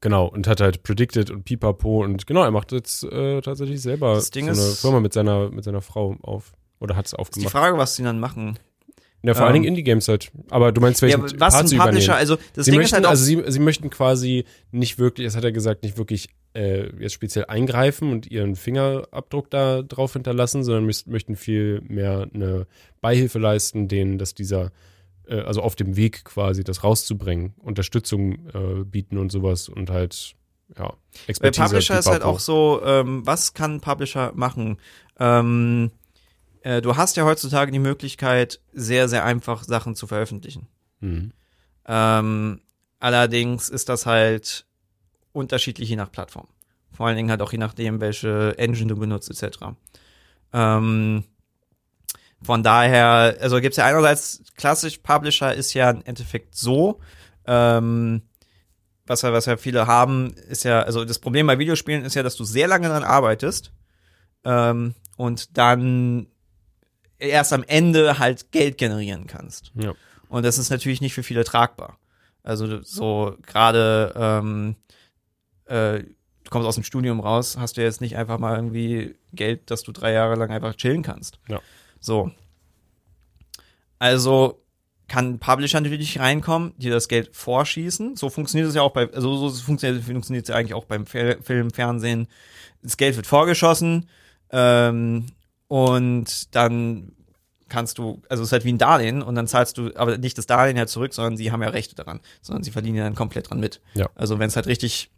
genau, 0.00 0.26
und 0.26 0.46
hat 0.46 0.60
halt 0.60 0.82
predicted 0.82 1.30
und 1.30 1.44
pipapo 1.44 2.02
und 2.04 2.26
genau, 2.26 2.42
er 2.44 2.50
macht 2.50 2.72
jetzt 2.72 3.04
äh, 3.04 3.40
tatsächlich 3.40 3.80
selber 3.82 4.20
so 4.20 4.30
eine 4.40 4.50
ist- 4.52 4.80
Firma 4.80 5.00
mit 5.00 5.12
seiner, 5.12 5.50
mit 5.50 5.64
seiner 5.64 5.80
Frau 5.82 6.16
auf. 6.22 6.52
Oder 6.80 6.94
hat 6.94 7.06
es 7.06 7.12
Ist 7.12 7.16
die 7.16 7.20
aufgemacht. 7.20 7.50
Frage, 7.52 7.76
was 7.78 7.96
sie 7.96 8.04
dann 8.04 8.20
machen. 8.20 8.56
Ja, 9.24 9.34
vor 9.34 9.42
ähm, 9.42 9.46
allen 9.46 9.54
Dingen 9.54 9.64
Indie-Games 9.66 10.06
halt. 10.06 10.30
Aber 10.48 10.70
du 10.70 10.80
meinst, 10.80 11.00
Ja, 11.02 11.08
welchen 11.08 11.22
aber 11.22 11.40
was 11.40 11.54
Part 11.54 11.72
ein 11.72 11.78
Publisher, 11.78 12.04
übernehmen. 12.04 12.10
also 12.12 12.36
das 12.54 12.64
Sie 12.66 12.70
Ding 12.70 12.78
möchten, 12.78 12.86
ist 12.90 12.92
halt 12.94 13.06
auch, 13.06 13.10
also 13.10 13.24
sie, 13.24 13.42
sie 13.48 13.58
möchten 13.58 13.90
quasi 13.90 14.44
nicht 14.70 14.98
wirklich, 15.00 15.26
das 15.26 15.34
hat 15.34 15.42
er 15.42 15.50
gesagt, 15.50 15.82
nicht 15.82 15.98
wirklich 15.98 16.28
äh, 16.54 16.86
jetzt 17.02 17.14
speziell 17.14 17.46
eingreifen 17.46 18.12
und 18.12 18.30
ihren 18.30 18.54
Fingerabdruck 18.54 19.50
da 19.50 19.82
drauf 19.82 20.12
hinterlassen, 20.12 20.62
sondern 20.62 20.84
möchten 20.84 21.34
viel 21.34 21.80
mehr 21.88 22.28
eine 22.32 22.68
Beihilfe 23.00 23.40
leisten, 23.40 23.88
denen, 23.88 24.18
dass 24.18 24.34
dieser, 24.34 24.70
äh, 25.28 25.40
also 25.40 25.62
auf 25.62 25.76
dem 25.76 25.96
Weg 25.96 26.24
quasi 26.24 26.64
das 26.64 26.84
rauszubringen, 26.84 27.54
Unterstützung 27.58 28.46
äh, 28.54 28.84
bieten 28.84 29.18
und 29.18 29.30
sowas 29.30 29.68
und 29.68 29.90
halt, 29.90 30.34
ja, 30.76 30.88
Bei 30.88 30.94
Expertise. 31.28 31.64
Publisher 31.64 31.98
ist 31.98 32.06
halt 32.06 32.22
auch 32.22 32.40
so, 32.40 32.80
ähm, 32.84 33.26
was 33.26 33.54
kann 33.54 33.76
ein 33.76 33.80
Publisher 33.80 34.32
machen? 34.34 34.78
Ähm, 35.18 35.90
äh, 36.62 36.82
du 36.82 36.96
hast 36.96 37.16
ja 37.16 37.24
heutzutage 37.24 37.72
die 37.72 37.78
Möglichkeit, 37.78 38.60
sehr, 38.72 39.08
sehr 39.08 39.24
einfach 39.24 39.64
Sachen 39.64 39.94
zu 39.94 40.06
veröffentlichen. 40.06 40.66
Mhm. 41.00 41.32
Ähm, 41.86 42.60
allerdings 43.00 43.68
ist 43.68 43.88
das 43.88 44.06
halt 44.06 44.66
unterschiedlich 45.32 45.88
je 45.88 45.96
nach 45.96 46.10
Plattform. 46.10 46.48
Vor 46.92 47.06
allen 47.06 47.16
Dingen 47.16 47.30
halt 47.30 47.42
auch 47.42 47.52
je 47.52 47.58
nachdem, 47.58 48.00
welche 48.00 48.58
Engine 48.58 48.88
du 48.88 48.96
benutzt, 48.98 49.30
etc. 49.30 49.58
Ähm, 50.52 51.24
von 52.42 52.62
daher, 52.62 53.36
also 53.40 53.60
gibt's 53.60 53.76
ja 53.76 53.86
einerseits, 53.86 54.42
klassisch 54.56 54.98
Publisher 54.98 55.54
ist 55.54 55.74
ja 55.74 55.90
im 55.90 56.02
Endeffekt 56.04 56.54
so, 56.54 57.00
ähm, 57.46 58.22
was 59.06 59.22
ja, 59.22 59.32
was 59.32 59.46
ja 59.46 59.56
viele 59.56 59.86
haben, 59.86 60.34
ist 60.48 60.64
ja, 60.64 60.82
also 60.82 61.04
das 61.04 61.18
Problem 61.18 61.46
bei 61.46 61.58
Videospielen 61.58 62.04
ist 62.04 62.14
ja, 62.14 62.22
dass 62.22 62.36
du 62.36 62.44
sehr 62.44 62.68
lange 62.68 62.88
daran 62.88 63.04
arbeitest 63.04 63.72
ähm, 64.44 64.94
und 65.16 65.56
dann 65.56 66.28
erst 67.18 67.52
am 67.52 67.64
Ende 67.66 68.18
halt 68.18 68.52
Geld 68.52 68.78
generieren 68.78 69.26
kannst. 69.26 69.72
Ja. 69.74 69.94
Und 70.28 70.44
das 70.44 70.58
ist 70.58 70.70
natürlich 70.70 71.00
nicht 71.00 71.14
für 71.14 71.22
viele 71.22 71.42
tragbar. 71.44 71.98
Also 72.42 72.82
so 72.82 73.36
gerade 73.42 74.12
ähm, 74.16 74.76
äh, 75.64 76.04
du 76.48 76.50
kommst 76.50 76.66
aus 76.66 76.76
dem 76.76 76.84
Studium 76.84 77.20
raus, 77.20 77.56
hast 77.58 77.76
du 77.76 77.82
jetzt 77.82 78.00
nicht 78.00 78.16
einfach 78.16 78.38
mal 78.38 78.56
irgendwie 78.56 79.16
Geld, 79.32 79.70
dass 79.70 79.82
du 79.82 79.92
drei 79.92 80.12
Jahre 80.12 80.34
lang 80.34 80.50
einfach 80.50 80.74
chillen 80.74 81.02
kannst. 81.02 81.38
Ja. 81.48 81.60
So. 82.00 82.30
Also 83.98 84.62
kann 85.08 85.30
ein 85.30 85.38
Publisher 85.38 85.80
natürlich 85.80 86.20
reinkommen, 86.20 86.74
dir 86.76 86.92
das 86.92 87.08
Geld 87.08 87.34
vorschießen. 87.34 88.16
So 88.16 88.28
funktioniert 88.28 88.68
es 88.68 88.74
ja 88.74 88.82
auch 88.82 88.92
bei, 88.92 89.10
also 89.12 89.48
so 89.48 89.62
funktioniert 89.62 90.04
funktioniert 90.04 90.44
es 90.44 90.50
ja 90.50 90.56
eigentlich 90.56 90.74
auch 90.74 90.84
beim 90.84 91.06
Film, 91.06 91.70
Fernsehen. 91.70 92.28
Das 92.82 92.96
Geld 92.96 93.16
wird 93.16 93.26
vorgeschossen 93.26 94.08
ähm, 94.50 95.26
und 95.66 96.54
dann 96.54 97.12
kannst 97.68 97.98
du, 97.98 98.22
also 98.28 98.42
es 98.42 98.48
ist 98.48 98.52
halt 98.52 98.64
wie 98.64 98.72
ein 98.72 98.78
Darlehen 98.78 99.22
und 99.22 99.34
dann 99.34 99.46
zahlst 99.46 99.78
du 99.78 99.94
aber 99.96 100.18
nicht 100.18 100.38
das 100.38 100.46
Darlehen 100.46 100.76
ja 100.76 100.86
zurück, 100.86 101.12
sondern 101.12 101.36
sie 101.36 101.52
haben 101.52 101.62
ja 101.62 101.68
Rechte 101.68 101.94
daran, 101.94 102.20
sondern 102.40 102.62
sie 102.62 102.70
verdienen 102.70 102.96
ja 102.96 103.04
dann 103.04 103.14
komplett 103.14 103.50
dran 103.50 103.60
mit. 103.60 103.80
Ja. 103.94 104.08
Also 104.14 104.38
wenn 104.38 104.48
es 104.48 104.56
halt 104.56 104.66
richtig 104.66 105.10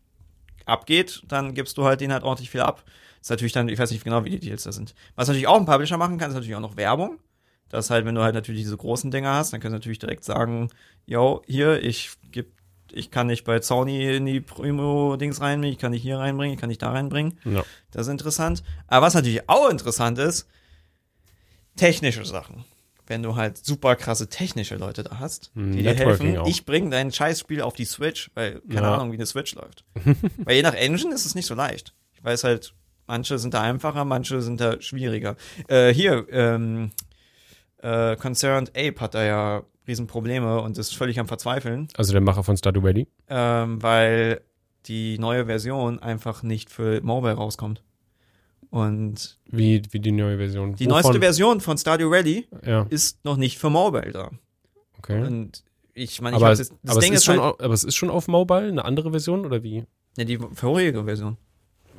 abgeht, 0.67 1.23
dann 1.27 1.55
gibst 1.55 1.77
du 1.79 1.85
halt 1.85 2.01
denen 2.01 2.13
halt 2.13 2.23
ordentlich 2.23 2.51
viel 2.51 2.61
ab. 2.61 2.85
Das 3.21 3.27
ist 3.27 3.31
natürlich 3.31 3.53
dann, 3.53 3.69
ich 3.69 3.79
weiß 3.79 3.91
nicht 3.91 4.03
genau, 4.03 4.25
wie 4.25 4.31
die 4.31 4.41
Deals 4.41 4.65
da 4.65 4.73
sind. 4.73 4.95
Was 5.15 5.29
natürlich 5.29 5.47
auch 5.47 5.59
ein 5.59 5.67
Publisher 5.67 5.97
machen 5.99 6.19
kann, 6.19 6.31
ist 6.31 6.35
natürlich 6.35 6.57
auch 6.57 6.61
noch 6.61 6.77
Werbung. 6.77 7.19
dass 7.69 7.89
halt, 7.91 8.05
wenn 8.05 8.17
du 8.17 8.23
halt 8.23 8.35
natürlich 8.35 8.63
diese 8.63 8.77
großen 8.77 9.11
Dinger 9.13 9.35
hast, 9.35 9.53
dann 9.53 9.61
kannst 9.61 9.73
du 9.75 9.77
natürlich 9.77 10.01
direkt 10.01 10.25
sagen, 10.25 10.71
yo, 11.07 11.41
hier, 11.47 11.81
ich 11.85 12.11
geb, 12.33 12.53
ich 12.91 13.13
kann 13.13 13.29
nicht 13.29 13.45
bei 13.45 13.61
Sony 13.63 14.17
in 14.17 14.27
die 14.27 14.41
Primo-Dings 14.41 15.41
reinbringen, 15.41 15.73
ich 15.75 15.79
kann 15.79 15.93
nicht 15.93 16.03
hier 16.03 16.19
reinbringen, 16.19 16.55
ich 16.55 16.61
kann 16.61 16.69
nicht 16.69 16.83
da 16.83 16.91
reinbringen. 16.91 17.39
Ja. 17.45 17.63
Das 17.93 18.07
ist 18.09 18.11
interessant. 18.13 18.65
Aber 18.89 19.07
was 19.07 19.15
natürlich 19.15 19.49
auch 19.49 19.71
interessant 19.71 20.19
ist, 20.19 20.49
technische 21.77 22.25
Sachen. 22.25 22.65
Wenn 23.07 23.23
du 23.23 23.35
halt 23.37 23.65
super 23.65 23.97
krasse 23.97 24.29
technische 24.29 24.77
Leute 24.77 25.03
da 25.03 25.19
hast, 25.19 25.51
Hm, 25.55 25.73
die 25.73 25.79
dir 25.83 25.95
Networking 25.95 26.27
helfen, 26.27 26.43
auch. 26.43 26.47
ich 26.49 26.65
bringe 26.65 26.91
dein 26.91 27.13
Scheißspiel 27.13 27.61
auf 27.63 27.75
die 27.75 27.85
Switch, 27.85 28.31
weil 28.35 28.61
keine 28.69 28.83
Ja. 28.83 28.95
Ahnung, 28.95 29.11
wie 29.13 29.17
eine 29.17 29.27
Switch 29.27 29.55
läuft. 29.55 29.85
weil 30.39 30.57
je 30.57 30.63
nach 30.63 30.75
Engine 30.75 31.15
ist 31.15 31.27
es 31.27 31.35
nicht 31.35 31.47
so 31.47 31.55
leicht. 31.55 31.93
Ich 32.15 32.23
weiß 32.25 32.45
halt, 32.45 32.73
manche 33.11 33.39
sind 33.39 33.55
da 33.55 33.61
einfacher, 33.63 34.05
manche 34.05 34.41
sind 34.41 34.61
da 34.61 34.81
schwieriger. 34.81 35.37
Äh, 35.69 35.93
hier, 35.93 36.27
ähm, 36.31 36.93
äh, 37.83 38.15
Concerned 38.17 38.71
Ape 38.77 39.01
hat 39.01 39.15
da 39.15 39.25
ja 39.25 39.63
Riesenprobleme 39.89 40.61
und 40.61 40.79
ist 40.79 40.97
völlig 40.97 41.19
am 41.19 41.27
Verzweifeln, 41.27 41.89
Also 41.97 42.13
der 42.13 42.21
Macher 42.21 42.45
von 42.45 42.57
Stardew 42.57 42.83
Valley. 42.83 43.09
ähm, 43.29 43.83
weil 43.83 44.41
die 44.87 45.19
neue 45.19 45.47
Version 45.47 45.99
einfach 45.99 46.43
nicht 46.43 46.71
für 46.71 47.01
Mobile 47.03 47.35
rauskommt. 47.35 47.83
Und 48.71 49.39
Wie, 49.51 49.83
wie 49.91 49.99
die 49.99 50.13
neue 50.13 50.37
Version. 50.37 50.75
die 50.77 50.87
Wovon? 50.87 51.03
neueste 51.03 51.19
Version 51.21 51.61
von 51.61 51.77
Stardew 51.77 52.11
Valley 52.11 52.47
Ja, 52.65 52.87
ist 52.89 53.25
noch 53.25 53.37
nicht 53.37 53.59
für 53.59 53.69
Mobile 53.71 54.13
da. 54.13 54.31
okay. 54.99 55.23
Und 55.23 55.65
ich 55.95 56.21
meine, 56.23 56.37
ich 56.37 56.43
aber 56.43 56.53
es, 56.53 56.59
das, 56.59 56.69
das 56.69 56.79
aber, 56.93 56.99
es 57.01 57.05
Ding 57.05 57.13
ist 57.15 57.19
ist 57.21 57.25
schon, 57.25 57.41
halt, 57.43 57.61
aber 57.61 57.75
es 57.75 57.83
ist 57.85 57.97
schon 57.97 58.11
auf 58.11 58.29
Mobile 58.29 58.69
eine 58.69 58.85
andere 58.85 59.11
Version 59.11 59.45
oder 59.45 59.63
wie? 59.65 59.85
ja, 60.17 60.25
die 60.25 60.39
vorherige 60.55 61.05
Version. 61.05 61.37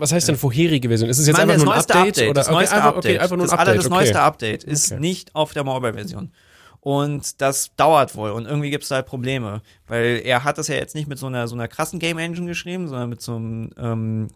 Was 0.01 0.11
heißt 0.11 0.27
denn 0.29 0.35
vorherige 0.35 0.87
Version? 0.87 1.11
Ist 1.11 1.19
es 1.19 1.27
jetzt 1.27 1.37
meine, 1.37 1.53
einfach 1.53 1.63
nur 1.63 1.75
ein 1.75 1.79
Update? 1.79 2.17
oder? 2.23 2.33
das 2.33 2.47
okay, 2.47 2.55
neueste 2.55 2.75
einfach, 2.75 2.87
Update. 2.87 3.05
okay, 3.05 3.19
einfach 3.19 3.35
nur 3.37 3.45
ein 3.45 3.49
das, 3.49 3.59
Update. 3.59 3.77
das 3.77 3.85
okay. 3.85 3.95
neueste 3.95 4.19
Update 4.21 4.63
ist 4.63 4.99
nicht 4.99 5.35
auf 5.35 5.53
der 5.53 5.63
Mobile-Version. 5.63 6.31
Und 6.79 7.39
das 7.39 7.75
dauert 7.75 8.15
wohl 8.15 8.31
und 8.31 8.47
irgendwie 8.47 8.71
gibt 8.71 8.81
es 8.81 8.89
da 8.89 8.95
halt 8.95 9.05
Probleme, 9.05 9.61
weil 9.85 10.23
er 10.25 10.43
hat 10.43 10.57
das 10.57 10.69
ja 10.69 10.73
jetzt 10.73 10.95
nicht 10.95 11.07
mit 11.07 11.19
so 11.19 11.27
einer 11.27 11.47
so 11.47 11.53
einer 11.53 11.67
krassen 11.67 11.99
Game 11.99 12.17
Engine 12.17 12.47
geschrieben, 12.47 12.87
sondern 12.87 13.09
mit 13.09 13.21
so 13.21 13.35
einem 13.35 13.69
ähm, 13.77 14.27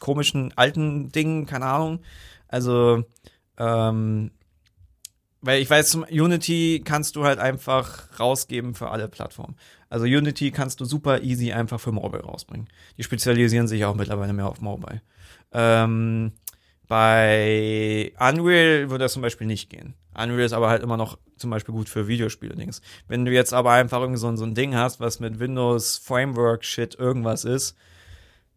komischen 0.00 0.52
alten 0.56 1.12
Ding, 1.12 1.46
keine 1.46 1.66
Ahnung. 1.66 2.00
Also 2.48 3.04
ähm, 3.58 4.32
weil 5.42 5.60
ich 5.60 5.70
weiß, 5.70 5.90
zum 5.90 6.02
Unity 6.04 6.82
kannst 6.84 7.14
du 7.14 7.24
halt 7.24 7.38
einfach 7.38 8.18
rausgeben 8.18 8.74
für 8.74 8.90
alle 8.90 9.08
Plattformen. 9.08 9.56
Also 9.92 10.06
Unity 10.06 10.50
kannst 10.52 10.80
du 10.80 10.84
super 10.84 11.20
easy 11.22 11.52
einfach 11.52 11.78
für 11.80 11.92
Mobile 11.92 12.22
rausbringen. 12.22 12.66
Die 12.96 13.02
spezialisieren 13.02 13.66
sich 13.68 13.84
auch 13.84 13.94
mittlerweile 13.94 14.32
mehr 14.32 14.46
auf 14.48 14.60
Mobile. 14.60 15.02
Ähm, 15.52 16.32
bei 16.88 18.12
Unreal 18.18 18.90
würde 18.90 19.04
das 19.04 19.12
zum 19.14 19.22
Beispiel 19.22 19.46
nicht 19.46 19.70
gehen. 19.70 19.94
Unreal 20.14 20.44
ist 20.46 20.52
aber 20.52 20.68
halt 20.68 20.82
immer 20.82 20.96
noch 20.96 21.18
zum 21.36 21.50
Beispiel 21.50 21.74
gut 21.74 21.88
für 21.88 22.06
Videospiele-Dings. 22.06 22.80
Wenn 23.08 23.24
du 23.24 23.32
jetzt 23.32 23.52
aber 23.54 23.72
einfach 23.72 24.00
irgendwie 24.00 24.18
so, 24.20 24.28
ein- 24.28 24.36
so 24.36 24.44
ein 24.44 24.54
Ding 24.54 24.74
hast, 24.74 25.00
was 25.00 25.20
mit 25.20 25.38
Windows 25.40 25.98
Framework 25.98 26.64
Shit 26.64 26.94
irgendwas 26.98 27.44
ist, 27.44 27.76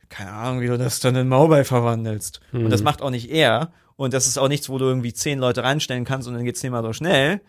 keine 0.10 0.32
Ahnung, 0.32 0.62
wie 0.62 0.68
du 0.68 0.78
das 0.78 1.00
dann 1.00 1.16
in 1.16 1.28
Mobile 1.28 1.66
verwandelst. 1.66 2.40
Und 2.66 2.70
das 2.70 2.84
macht 2.84 3.02
auch 3.02 3.10
nicht 3.10 3.30
er. 3.32 3.72
Und 3.96 4.14
das 4.14 4.28
ist 4.28 4.38
auch 4.38 4.50
nichts, 4.50 4.70
wo 4.70 4.78
du 4.78 4.86
irgendwie 4.86 5.14
zehn 5.14 5.40
Leute 5.40 5.64
reinstellen 5.64 6.04
kannst 6.06 6.28
und 6.28 6.34
dann 6.34 6.44
geht's 6.44 6.60
zehnmal 6.60 6.84
so 6.84 6.94
schnell. 6.94 7.42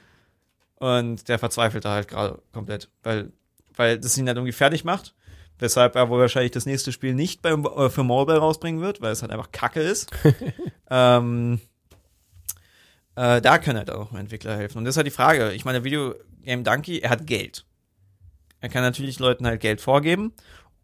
Und 0.77 1.29
der 1.29 1.39
verzweifelt 1.39 1.85
da 1.85 1.95
halt 1.95 2.09
gerade 2.09 2.41
komplett, 2.53 2.89
weil, 3.03 3.33
weil 3.77 3.99
das 3.99 4.19
ihn 4.19 4.27
halt 4.27 4.37
irgendwie 4.37 4.53
fertig 4.53 4.85
macht. 4.85 5.15
Weshalb 5.59 5.97
er 5.97 6.11
wohl 6.11 6.21
wahrscheinlich 6.21 6.53
das 6.53 6.67
nächste 6.67 6.93
Spiel 6.93 7.15
nicht 7.15 7.41
beim, 7.41 7.65
äh, 7.65 7.89
für 7.89 8.03
Mobile 8.03 8.39
rausbringen 8.39 8.83
wird, 8.83 9.01
weil 9.01 9.13
es 9.13 9.23
halt 9.23 9.33
einfach 9.33 9.53
Kacke 9.53 9.81
ist. 9.81 10.11
ähm, 10.91 11.61
äh, 13.15 13.41
da 13.41 13.59
können 13.59 13.79
halt 13.79 13.91
auch 13.91 14.13
Entwickler 14.13 14.57
helfen. 14.57 14.79
Und 14.79 14.85
das 14.85 14.93
ist 14.93 14.97
halt 14.99 15.07
die 15.07 15.13
Frage. 15.13 15.53
Ich 15.53 15.65
meine, 15.65 15.83
Video 15.83 16.15
Game 16.43 16.63
Donkey, 16.63 16.99
er 16.99 17.11
hat 17.11 17.27
Geld. 17.27 17.65
Er 18.61 18.69
kann 18.69 18.83
natürlich 18.83 19.19
Leuten 19.19 19.47
halt 19.47 19.61
Geld 19.61 19.81
vorgeben. 19.81 20.33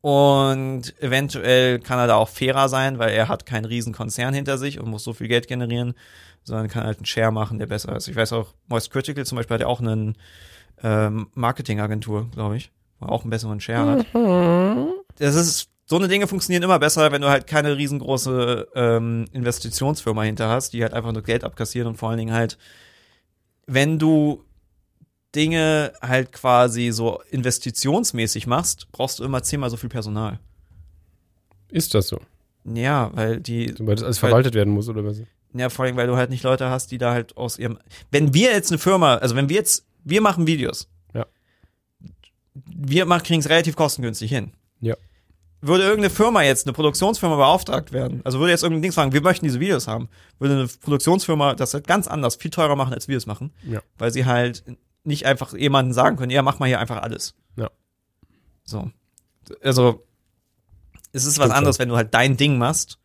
Und 0.00 1.00
eventuell 1.00 1.78
kann 1.78 1.98
er 1.98 2.08
da 2.08 2.16
auch 2.16 2.28
fairer 2.28 2.68
sein, 2.68 2.98
weil 2.98 3.10
er 3.10 3.28
hat 3.28 3.46
keinen 3.46 3.66
riesen 3.66 3.92
Konzern 3.92 4.34
hinter 4.34 4.58
sich 4.58 4.80
und 4.80 4.90
muss 4.90 5.04
so 5.04 5.12
viel 5.12 5.28
Geld 5.28 5.46
generieren, 5.46 5.94
sondern 6.42 6.66
kann 6.66 6.84
halt 6.84 6.98
einen 6.98 7.06
Share 7.06 7.30
machen, 7.30 7.60
der 7.60 7.66
besser 7.66 7.94
ist. 7.94 8.08
Ich 8.08 8.16
weiß 8.16 8.32
auch, 8.32 8.52
Moist 8.66 8.90
Critical 8.90 9.24
zum 9.24 9.36
Beispiel 9.36 9.54
hat 9.54 9.60
ja 9.60 9.68
auch 9.68 9.80
einen 9.80 10.16
ähm, 10.82 11.28
Marketingagentur, 11.34 12.28
glaube 12.32 12.56
ich, 12.56 12.72
auch 13.04 13.22
einen 13.22 13.30
besseren 13.30 13.60
Share 13.60 13.90
hat. 13.90 14.94
Das 15.18 15.34
ist, 15.34 15.68
so 15.86 15.96
eine 15.96 16.08
Dinge 16.08 16.26
funktionieren 16.26 16.62
immer 16.62 16.78
besser, 16.78 17.12
wenn 17.12 17.22
du 17.22 17.28
halt 17.28 17.46
keine 17.46 17.76
riesengroße 17.76 18.68
ähm, 18.74 19.26
Investitionsfirma 19.32 20.22
hinter 20.22 20.48
hast, 20.48 20.72
die 20.72 20.82
halt 20.82 20.94
einfach 20.94 21.12
nur 21.12 21.22
Geld 21.22 21.44
abkassieren 21.44 21.88
und 21.88 21.96
vor 21.96 22.08
allen 22.08 22.18
Dingen 22.18 22.32
halt, 22.32 22.56
wenn 23.66 23.98
du 23.98 24.42
Dinge 25.34 25.92
halt 26.00 26.32
quasi 26.32 26.90
so 26.92 27.20
investitionsmäßig 27.30 28.46
machst, 28.46 28.90
brauchst 28.92 29.18
du 29.18 29.24
immer 29.24 29.42
zehnmal 29.42 29.70
so 29.70 29.76
viel 29.76 29.88
Personal. 29.88 30.38
Ist 31.68 31.94
das 31.94 32.08
so? 32.08 32.20
Ja, 32.64 33.10
weil 33.14 33.40
die, 33.40 33.74
Weil 33.78 33.96
das 33.96 34.04
alles 34.04 34.18
verwaltet 34.18 34.54
werden 34.54 34.72
muss 34.72 34.88
oder 34.88 35.04
was? 35.04 35.22
ja, 35.54 35.68
vor 35.68 35.84
allem, 35.84 35.96
weil 35.96 36.06
du 36.06 36.16
halt 36.16 36.30
nicht 36.30 36.44
Leute 36.44 36.70
hast, 36.70 36.90
die 36.90 36.98
da 36.98 37.12
halt 37.12 37.36
aus 37.36 37.58
ihrem, 37.58 37.78
wenn 38.10 38.34
wir 38.34 38.52
jetzt 38.52 38.70
eine 38.70 38.78
Firma, 38.78 39.16
also 39.16 39.36
wenn 39.36 39.48
wir 39.48 39.56
jetzt, 39.56 39.84
wir 40.04 40.20
machen 40.20 40.46
Videos. 40.46 40.88
Wir 42.84 43.06
machen, 43.06 43.22
kriegen 43.22 43.40
es 43.40 43.48
relativ 43.48 43.76
kostengünstig 43.76 44.30
hin. 44.30 44.52
Ja. 44.80 44.96
Würde 45.60 45.84
irgendeine 45.84 46.10
Firma 46.10 46.42
jetzt, 46.42 46.66
eine 46.66 46.72
Produktionsfirma 46.72 47.36
beauftragt 47.36 47.92
werden, 47.92 48.20
also 48.24 48.40
würde 48.40 48.50
jetzt 48.50 48.64
irgendein 48.64 48.82
Ding 48.82 48.92
sagen, 48.92 49.12
wir 49.12 49.20
möchten 49.20 49.44
diese 49.44 49.60
Videos 49.60 49.86
haben, 49.86 50.08
würde 50.40 50.54
eine 50.54 50.66
Produktionsfirma 50.66 51.54
das 51.54 51.72
halt 51.72 51.86
ganz 51.86 52.08
anders, 52.08 52.34
viel 52.34 52.50
teurer 52.50 52.74
machen, 52.74 52.92
als 52.92 53.06
wir 53.06 53.16
es 53.16 53.26
machen. 53.26 53.52
Ja. 53.62 53.80
Weil 53.96 54.12
sie 54.12 54.26
halt 54.26 54.64
nicht 55.04 55.24
einfach 55.26 55.52
jemanden 55.54 55.92
sagen 55.92 56.16
können, 56.16 56.30
ja, 56.30 56.42
mach 56.42 56.58
mal 56.58 56.66
hier 56.66 56.80
einfach 56.80 57.02
alles. 57.02 57.34
Ja. 57.56 57.70
So. 58.64 58.90
Also, 59.62 60.04
es 61.12 61.24
ist 61.24 61.38
was 61.38 61.46
Stimmt 61.46 61.58
anderes, 61.58 61.78
wenn 61.78 61.88
du 61.88 61.96
halt 61.96 62.12
dein 62.14 62.36
Ding 62.36 62.58
machst. 62.58 62.98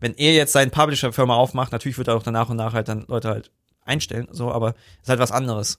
Wenn 0.00 0.14
er 0.14 0.32
jetzt 0.32 0.52
seine 0.52 0.70
Publisher-Firma 0.70 1.34
aufmacht, 1.34 1.72
natürlich 1.72 1.98
wird 1.98 2.08
er 2.08 2.16
auch 2.16 2.22
danach 2.22 2.48
und 2.48 2.56
nach 2.56 2.72
halt 2.72 2.88
dann 2.88 3.04
Leute 3.06 3.28
halt 3.28 3.50
einstellen, 3.84 4.28
so, 4.30 4.50
aber 4.50 4.74
ist 5.02 5.08
halt 5.08 5.20
was 5.20 5.32
anderes. 5.32 5.78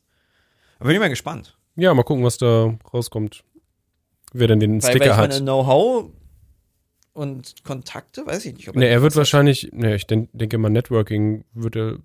Aber 0.80 0.88
bin 0.88 0.96
ich 0.96 1.02
mal 1.02 1.10
gespannt. 1.10 1.58
Ja, 1.76 1.94
mal 1.94 2.04
gucken, 2.04 2.24
was 2.24 2.38
da 2.38 2.78
rauskommt. 2.94 3.44
Wer 4.34 4.48
denn 4.48 4.60
den 4.60 4.82
Weil, 4.84 4.90
Sticker 4.92 5.06
weil 5.06 5.12
ich 5.12 5.18
hat. 5.18 5.30
meine, 5.32 5.42
Know-how 5.42 6.10
und 7.14 7.64
Kontakte, 7.64 8.26
weiß 8.26 8.46
ich 8.46 8.56
nicht. 8.56 8.70
Ob 8.70 8.76
Ne, 8.76 8.88
er 8.88 9.02
wird 9.02 9.12
das 9.12 9.18
wahrscheinlich, 9.18 9.70
ne, 9.72 9.96
ich 9.96 10.08
denk, 10.08 10.30
denke 10.34 10.58
mal, 10.58 10.70
Networking 10.70 11.46
wird 11.54 11.76
er 11.76 11.98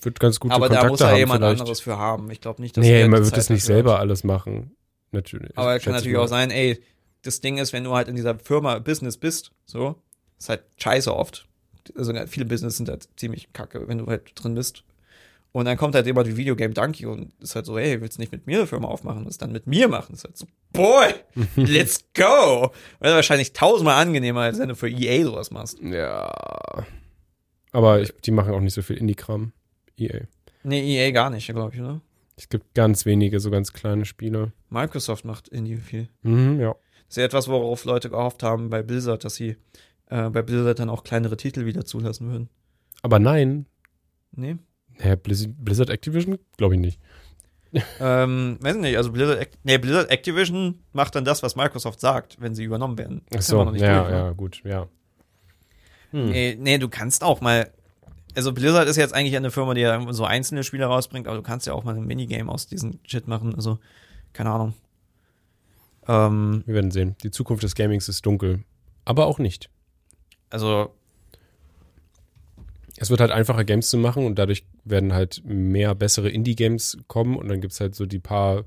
wird 0.00 0.20
ganz 0.20 0.40
gute 0.40 0.54
Aber 0.54 0.68
Kontakte 0.68 0.86
da 0.86 0.90
muss 0.90 1.00
er 1.02 1.08
haben 1.10 1.16
jemand 1.18 1.40
vielleicht. 1.42 1.60
anderes 1.60 1.80
für 1.80 1.98
haben. 1.98 2.30
Ich 2.30 2.40
glaube 2.40 2.62
nicht, 2.62 2.76
dass 2.76 2.84
Nee, 2.84 3.02
er 3.02 3.08
man 3.08 3.18
die 3.20 3.24
wird 3.26 3.34
Zeit 3.34 3.38
es 3.44 3.50
nicht 3.50 3.62
dafür 3.64 3.74
hat. 3.74 3.78
selber 3.84 3.98
alles 3.98 4.24
machen. 4.24 4.74
Natürlich. 5.10 5.56
Aber 5.58 5.76
es 5.76 5.82
schätze 5.82 5.84
kann 5.84 5.94
ich 5.94 6.00
natürlich 6.00 6.16
mal. 6.16 6.24
auch 6.24 6.28
sein, 6.28 6.50
ey, 6.50 6.82
das 7.22 7.40
Ding 7.42 7.58
ist, 7.58 7.72
wenn 7.74 7.84
du 7.84 7.92
halt 7.94 8.08
in 8.08 8.16
dieser 8.16 8.38
Firma 8.38 8.78
Business 8.78 9.18
bist, 9.18 9.52
so, 9.66 9.96
ist 10.38 10.48
halt 10.48 10.62
scheiße 10.78 11.14
oft. 11.14 11.46
Also 11.94 12.14
viele 12.26 12.46
Business 12.46 12.78
sind 12.78 12.88
halt 12.88 13.06
ziemlich 13.16 13.52
kacke, 13.52 13.86
wenn 13.86 13.98
du 13.98 14.06
halt 14.06 14.30
drin 14.34 14.54
bist. 14.54 14.84
Und 15.52 15.66
dann 15.66 15.76
kommt 15.76 15.94
halt 15.94 16.06
jemand 16.06 16.28
wie 16.28 16.36
Videogame 16.38 16.72
Donkey 16.72 17.04
und 17.04 17.34
ist 17.40 17.54
halt 17.54 17.66
so, 17.66 17.76
ey, 17.76 18.00
willst 18.00 18.16
du 18.16 18.22
nicht 18.22 18.32
mit 18.32 18.46
mir 18.46 18.58
eine 18.58 18.66
Firma 18.66 18.88
aufmachen, 18.88 19.26
das 19.26 19.36
dann 19.36 19.52
mit 19.52 19.66
mir 19.66 19.86
machen? 19.86 20.14
Ist 20.14 20.24
halt 20.24 20.36
so, 20.36 20.46
boy, 20.72 21.12
let's 21.56 22.06
go! 22.14 22.70
Wäre 23.00 23.16
wahrscheinlich 23.16 23.52
tausendmal 23.52 24.00
angenehmer, 24.00 24.40
als 24.40 24.58
wenn 24.58 24.70
du 24.70 24.74
für 24.74 24.88
EA 24.88 25.24
sowas 25.24 25.50
machst. 25.50 25.78
Ja. 25.80 26.32
Aber 27.72 28.00
ich, 28.00 28.14
die 28.24 28.30
machen 28.30 28.54
auch 28.54 28.60
nicht 28.60 28.74
so 28.74 28.80
viel 28.80 28.96
Indie-Kram. 28.96 29.52
EA. 29.98 30.22
Nee, 30.62 30.96
EA 30.96 31.10
gar 31.10 31.28
nicht, 31.28 31.46
glaube 31.48 31.74
ich, 31.74 31.80
oder? 31.80 32.00
Es 32.36 32.48
gibt 32.48 32.74
ganz 32.74 33.04
wenige, 33.04 33.38
so 33.40 33.50
ganz 33.50 33.72
kleine 33.74 34.06
Spiele. 34.06 34.52
Microsoft 34.70 35.24
macht 35.24 35.48
Indie 35.48 35.76
viel. 35.76 36.08
Mhm, 36.22 36.60
ja. 36.60 36.74
Das 37.08 37.10
ist 37.10 37.16
ja 37.18 37.24
etwas, 37.24 37.48
worauf 37.48 37.84
Leute 37.84 38.08
gehofft 38.08 38.42
haben 38.42 38.70
bei 38.70 38.82
Blizzard, 38.82 39.24
dass 39.24 39.34
sie 39.34 39.56
äh, 40.06 40.30
bei 40.30 40.40
Blizzard 40.40 40.78
dann 40.78 40.88
auch 40.88 41.04
kleinere 41.04 41.36
Titel 41.36 41.66
wieder 41.66 41.84
zulassen 41.84 42.30
würden. 42.30 42.48
Aber 43.02 43.18
nein. 43.18 43.66
Nee? 44.34 44.56
Hä, 44.98 45.16
Blizzard, 45.16 45.90
Activision? 45.90 46.38
Glaube 46.56 46.74
ich 46.74 46.80
nicht. 46.80 47.00
Ähm, 48.00 48.58
weiß 48.60 48.76
nicht, 48.76 48.96
also 48.98 49.12
Blizzard, 49.12 49.48
nee, 49.62 49.78
Blizzard 49.78 50.10
Activision 50.10 50.80
macht 50.92 51.14
dann 51.14 51.24
das, 51.24 51.42
was 51.42 51.56
Microsoft 51.56 52.00
sagt, 52.00 52.38
wenn 52.38 52.54
sie 52.54 52.64
übernommen 52.64 52.98
werden. 52.98 53.22
Ach 53.30 53.36
Das 53.36 53.46
so, 53.46 53.58
haben 53.58 53.60
wir 53.60 53.64
noch 53.66 53.72
nicht 53.72 53.82
ja, 53.82 54.00
durch, 54.00 54.10
ne? 54.10 54.16
ja, 54.18 54.30
gut, 54.32 54.62
ja. 54.64 54.88
Hm. 56.10 56.28
Nee, 56.30 56.56
nee, 56.60 56.78
du 56.78 56.88
kannst 56.90 57.24
auch 57.24 57.40
mal. 57.40 57.70
Also 58.34 58.52
Blizzard 58.52 58.88
ist 58.88 58.96
jetzt 58.96 59.14
eigentlich 59.14 59.36
eine 59.36 59.50
Firma, 59.50 59.72
die 59.74 59.80
ja 59.82 60.12
so 60.12 60.24
einzelne 60.24 60.64
Spiele 60.64 60.84
rausbringt, 60.86 61.26
aber 61.26 61.36
du 61.36 61.42
kannst 61.42 61.66
ja 61.66 61.72
auch 61.72 61.84
mal 61.84 61.94
ein 61.96 62.04
Minigame 62.04 62.50
aus 62.50 62.66
diesem 62.66 62.98
Shit 63.06 63.26
machen. 63.28 63.54
Also, 63.54 63.78
keine 64.34 64.50
Ahnung. 64.50 64.74
Ähm, 66.08 66.62
Wir 66.66 66.74
werden 66.74 66.90
sehen. 66.90 67.16
Die 67.22 67.30
Zukunft 67.30 67.62
des 67.62 67.74
Gamings 67.74 68.08
ist 68.08 68.24
dunkel. 68.26 68.64
Aber 69.04 69.26
auch 69.26 69.38
nicht. 69.38 69.70
also, 70.50 70.94
Es 72.98 73.10
wird 73.10 73.20
halt 73.20 73.30
einfacher, 73.30 73.64
Games 73.64 73.88
zu 73.90 73.96
machen 73.98 74.26
und 74.26 74.38
dadurch 74.38 74.66
werden 74.84 75.12
halt 75.14 75.42
mehr 75.44 75.94
bessere 75.94 76.28
Indie-Games 76.28 76.98
kommen 77.08 77.36
und 77.36 77.48
dann 77.48 77.60
gibt's 77.60 77.80
halt 77.80 77.94
so 77.94 78.06
die 78.06 78.18
paar 78.18 78.64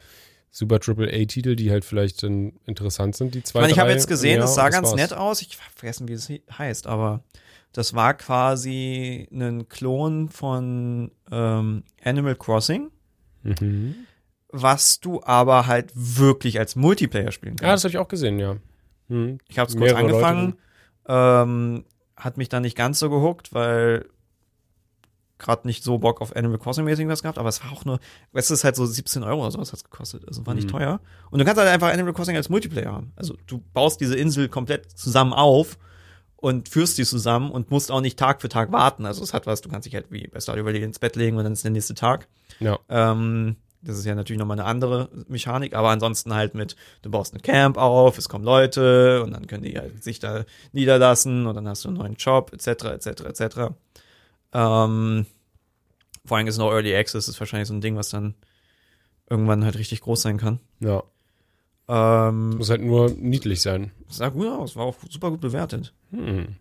super 0.52 0.80
Triple 0.80 1.08
A-Titel, 1.14 1.56
die 1.56 1.70
halt 1.70 1.86
vielleicht 1.86 2.24
dann 2.24 2.54
interessant 2.66 3.16
sind, 3.16 3.36
die 3.36 3.44
zwei. 3.44 3.60
Ich 3.60 3.62
meine, 3.64 3.74
ich 3.74 3.80
habe 3.80 3.92
jetzt 3.92 4.08
gesehen, 4.08 4.40
das 4.40 4.56
Jahr, 4.56 4.66
sah 4.66 4.70
ganz 4.70 4.88
war's. 4.90 4.96
nett 4.96 5.14
aus. 5.14 5.42
Ich 5.42 5.58
hab 5.58 5.78
vergessen, 5.78 6.08
wie 6.08 6.14
es 6.14 6.28
he- 6.28 6.42
heißt, 6.58 6.88
aber 6.88 7.24
das 7.74 7.94
war 7.94 8.14
quasi 8.14 9.28
ein 9.32 9.68
Klon 9.70 10.30
von 10.30 11.12
ähm, 11.32 11.84
Animal 12.04 12.36
Crossing, 12.36 12.90
Mhm. 13.44 13.96
was 14.50 15.00
du 15.02 15.22
aber 15.24 15.68
halt 15.68 15.92
wirklich 15.94 16.58
als 16.58 16.76
Multiplayer 16.76 17.32
spielen 17.32 17.56
Ja, 17.62 17.68
das 17.68 17.70
kannst. 17.70 17.84
habe 17.84 17.90
ich 17.92 17.98
auch 18.00 18.08
gesehen, 18.08 18.40
ja. 18.40 18.56
Mhm. 19.10 19.38
ich 19.50 19.60
habe 19.60 19.70
es 19.70 19.78
kurz 19.78 19.92
angefangen, 19.94 20.56
ähm, 21.08 21.84
hat 22.16 22.38
mich 22.38 22.48
dann 22.50 22.64
nicht 22.64 22.78
ganz 22.78 22.98
so 23.00 23.10
gehuckt, 23.10 23.54
weil 23.54 24.06
gerade 25.38 25.68
nicht 25.68 25.84
so 25.84 25.98
Bock 25.98 26.22
auf 26.22 26.36
Animal 26.36 26.58
Crossing 26.58 26.86
mäßig 26.86 27.08
was 27.08 27.22
gehabt, 27.22 27.38
aber 27.38 27.50
es 27.50 27.64
war 27.64 27.72
auch 27.72 27.84
nur, 27.86 28.00
es 28.34 28.52
ist 28.52 28.64
halt 28.64 28.76
so 28.76 28.86
17 28.86 29.24
Euro 29.24 29.42
oder 29.42 29.52
sowas 29.52 29.72
hat's 29.74 29.84
gekostet, 29.84 30.24
also 30.28 30.46
war 30.46 30.54
nicht 30.54 30.68
Mhm. 30.68 30.72
teuer. 30.72 31.00
Und 31.30 31.40
du 31.40 31.46
kannst 31.46 31.60
halt 31.60 31.70
einfach 31.70 31.92
Animal 31.92 32.14
Crossing 32.14 32.36
als 32.36 32.50
Multiplayer 32.50 32.92
haben. 32.94 33.12
Also 33.16 33.36
du 33.48 33.62
baust 33.74 34.00
diese 34.00 34.16
Insel 34.16 34.48
komplett 34.50 34.92
zusammen 34.98 35.34
auf 35.34 35.78
und 36.38 36.70
führst 36.70 36.98
die 36.98 37.06
zusammen 37.06 37.52
und 37.52 37.72
musst 37.72 37.92
auch 37.92 38.02
nicht 38.02 38.18
Tag 38.20 38.42
für 38.42 38.50
Tag 38.50 38.72
warten. 38.72 39.06
Also 39.06 39.24
es 39.24 39.34
hat 39.34 39.46
was, 39.48 39.62
du 39.62 39.70
kannst 39.70 39.86
dich 39.88 39.96
halt 39.96 40.12
wie 40.12 40.28
bei 40.28 40.40
Stardew 40.40 40.64
Valley 40.66 40.84
ins 40.84 41.00
Bett 41.00 41.16
legen 41.16 41.38
und 41.38 41.44
dann 41.44 41.54
ist 41.54 41.64
der 41.64 41.72
nächste 41.72 41.96
Tag. 41.96 42.28
Ja. 42.60 42.78
Ähm, 42.90 43.56
das 43.82 44.00
ist 44.00 44.06
ja 44.06 44.16
natürlich 44.16 44.40
nochmal 44.40 44.60
eine 44.60 44.68
andere 44.68 45.10
Mechanik, 45.28 45.76
aber 45.76 45.90
ansonsten 45.90 46.34
halt 46.34 46.56
mit, 46.56 46.76
du 47.04 47.12
baust 47.12 47.36
ein 47.36 47.42
Camp 47.44 47.78
auf, 47.78 48.18
es 48.18 48.30
kommen 48.30 48.44
Leute 48.44 49.22
und 49.24 49.32
dann 49.32 49.46
können 49.48 49.62
die 49.64 49.78
halt 49.78 50.04
sich 50.04 50.18
da 50.20 50.44
niederlassen 50.72 51.46
und 51.46 51.56
dann 51.56 51.68
hast 51.68 51.84
du 51.84 51.90
einen 51.90 51.98
neuen 51.98 52.16
Job, 52.16 52.52
etc., 52.54 52.86
etc., 52.86 53.08
etc. 53.26 53.56
Ähm, 54.58 55.26
vor 56.26 56.38
allem 56.38 56.48
ist 56.48 56.58
noch 56.58 56.72
Early 56.72 56.96
Access, 56.96 57.28
ist 57.28 57.40
wahrscheinlich 57.42 57.68
so 57.68 57.74
ein 57.74 57.82
Ding, 57.82 57.98
was 57.98 58.10
dann 58.10 58.36
irgendwann 59.30 59.66
halt 59.66 59.78
richtig 59.78 60.00
groß 60.02 60.22
sein 60.22 60.38
kann. 60.38 60.60
Ja. 60.80 61.04
Ähm, 61.88 62.52
Muss 62.58 62.70
halt 62.70 62.82
nur 62.82 63.12
niedlich 63.12 63.62
sein. 63.62 63.92
sah 64.08 64.30
gut 64.30 64.48
aus, 64.48 64.76
war 64.78 64.86
auch 64.86 64.96
super 65.10 65.30
gut 65.30 65.42
bewertet. 65.42 65.94
Hm. 66.12 66.56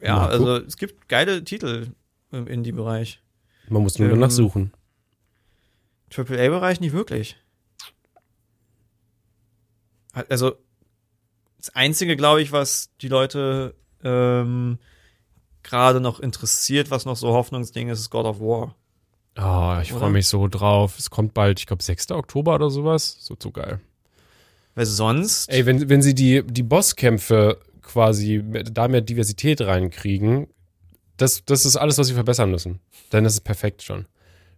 Ja, 0.00 0.16
Mal 0.16 0.28
also 0.30 0.56
es 0.56 0.76
gibt 0.76 1.08
geile 1.08 1.44
Titel 1.44 1.88
im 2.32 2.46
Indie-Bereich. 2.46 3.20
Man 3.68 3.82
muss 3.82 3.98
nur 3.98 4.08
Ähm, 4.08 4.14
danach 4.14 4.30
suchen. 4.30 4.72
AAA-Bereich 6.16 6.80
nicht 6.80 6.92
wirklich. 6.94 7.36
Also, 10.12 10.56
das 11.58 11.70
Einzige, 11.76 12.16
glaube 12.16 12.40
ich, 12.42 12.50
was 12.50 12.90
die 13.00 13.08
Leute 13.08 13.74
ähm, 14.02 14.78
gerade 15.68 16.00
noch 16.00 16.20
interessiert, 16.20 16.90
was 16.90 17.04
noch 17.04 17.16
so 17.16 17.28
Hoffnungsding 17.28 17.88
ist, 17.88 18.00
ist 18.00 18.10
God 18.10 18.26
of 18.26 18.40
War. 18.40 18.74
Ah, 19.36 19.80
ich 19.82 19.92
freue 19.92 20.10
mich 20.10 20.26
so 20.26 20.48
drauf. 20.48 20.98
Es 20.98 21.10
kommt 21.10 21.32
bald, 21.32 21.60
ich 21.60 21.66
glaube, 21.66 21.82
6. 21.82 22.10
Oktober 22.10 22.56
oder 22.56 22.70
sowas. 22.70 23.18
So, 23.20 23.36
so 23.40 23.52
geil. 23.52 23.80
Weil 24.74 24.86
sonst, 24.86 25.48
Ey, 25.48 25.64
wenn, 25.66 25.88
wenn 25.88 26.02
sie 26.02 26.14
die, 26.14 26.42
die 26.44 26.62
Bosskämpfe 26.64 27.58
quasi 27.82 28.42
da 28.72 28.88
mehr 28.88 29.00
Diversität 29.00 29.60
reinkriegen, 29.60 30.48
das, 31.16 31.44
das 31.44 31.66
ist 31.66 31.76
alles, 31.76 31.98
was 31.98 32.08
sie 32.08 32.14
verbessern 32.14 32.50
müssen. 32.50 32.80
Dann 33.10 33.24
ist 33.24 33.34
es 33.34 33.40
perfekt 33.40 33.82
schon. 33.82 34.06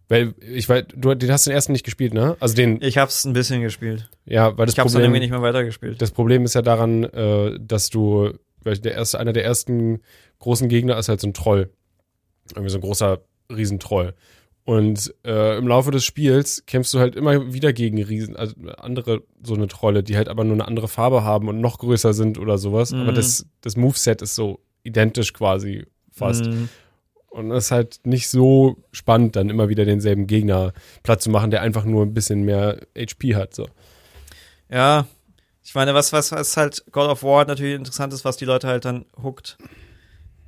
Weil, 0.08 0.34
ich 0.40 0.68
weiß, 0.68 0.86
du 0.96 1.14
den 1.14 1.30
hast 1.30 1.46
den 1.46 1.52
ersten 1.52 1.72
nicht 1.72 1.84
gespielt, 1.84 2.12
ne? 2.14 2.36
Also 2.40 2.54
den, 2.56 2.82
ich 2.82 2.98
hab's 2.98 3.24
ein 3.24 3.32
bisschen 3.32 3.60
gespielt. 3.62 4.10
ja, 4.24 4.56
weil 4.58 4.66
das 4.66 4.74
Ich 4.74 4.78
hab's 4.80 4.92
dann 4.92 5.02
irgendwie 5.02 5.20
nicht 5.20 5.30
mehr 5.30 5.42
weitergespielt. 5.42 6.02
das 6.02 6.10
Problem 6.10 6.44
ist 6.44 6.54
ja 6.54 6.62
daran, 6.62 7.04
äh, 7.04 7.58
dass 7.60 7.90
du, 7.90 8.32
weil 8.64 8.78
der 8.78 8.92
erste, 8.94 9.18
einer 9.20 9.32
der 9.32 9.44
ersten 9.44 10.00
großen 10.38 10.68
Gegner 10.68 10.98
ist 10.98 11.08
halt 11.08 11.20
so 11.20 11.26
ein 11.28 11.34
Troll. 11.34 11.70
Irgendwie 12.50 12.70
so 12.70 12.78
ein 12.78 12.82
großer 12.82 13.20
Riesentroll. 13.50 14.14
Und 14.64 15.14
äh, 15.24 15.56
im 15.58 15.66
Laufe 15.66 15.90
des 15.90 16.04
Spiels 16.04 16.64
kämpfst 16.66 16.92
du 16.94 16.98
halt 17.00 17.16
immer 17.16 17.52
wieder 17.52 17.72
gegen 17.72 18.00
Riesen, 18.02 18.36
also 18.36 18.54
andere 18.76 19.22
so 19.42 19.54
eine 19.54 19.66
Trolle, 19.68 20.02
die 20.02 20.16
halt 20.16 20.28
aber 20.28 20.44
nur 20.44 20.52
eine 20.54 20.68
andere 20.68 20.86
Farbe 20.86 21.24
haben 21.24 21.48
und 21.48 21.60
noch 21.60 21.78
größer 21.78 22.12
sind 22.12 22.38
oder 22.38 22.58
sowas. 22.58 22.92
Aber 22.92 23.10
Mhm. 23.10 23.14
das, 23.16 23.46
das 23.62 23.76
Moveset 23.76 24.22
ist 24.22 24.34
so 24.34 24.60
identisch 24.82 25.32
quasi 25.32 25.86
fast. 26.12 26.46
Mm, 26.46 26.64
Und 27.30 27.50
es 27.52 27.66
ist 27.66 27.70
halt 27.70 28.00
nicht 28.04 28.28
so 28.28 28.76
spannend, 28.92 29.34
dann 29.36 29.48
immer 29.50 29.68
wieder 29.68 29.84
denselben 29.84 30.26
Gegner 30.26 30.72
platt 31.02 31.22
zu 31.22 31.30
machen, 31.30 31.50
der 31.50 31.62
einfach 31.62 31.84
nur 31.84 32.04
ein 32.04 32.14
bisschen 32.14 32.42
mehr 32.42 32.80
HP 32.96 33.34
hat. 33.36 33.54
So. 33.54 33.66
Ja, 34.70 35.06
ich 35.70 35.74
meine, 35.76 35.94
was, 35.94 36.12
was, 36.12 36.32
was 36.32 36.56
halt 36.56 36.82
God 36.90 37.08
of 37.08 37.22
War 37.22 37.44
natürlich 37.44 37.76
interessant 37.76 38.12
ist, 38.12 38.24
was 38.24 38.36
die 38.36 38.44
Leute 38.44 38.66
halt 38.66 38.84
dann 38.84 39.04
hookt, 39.22 39.56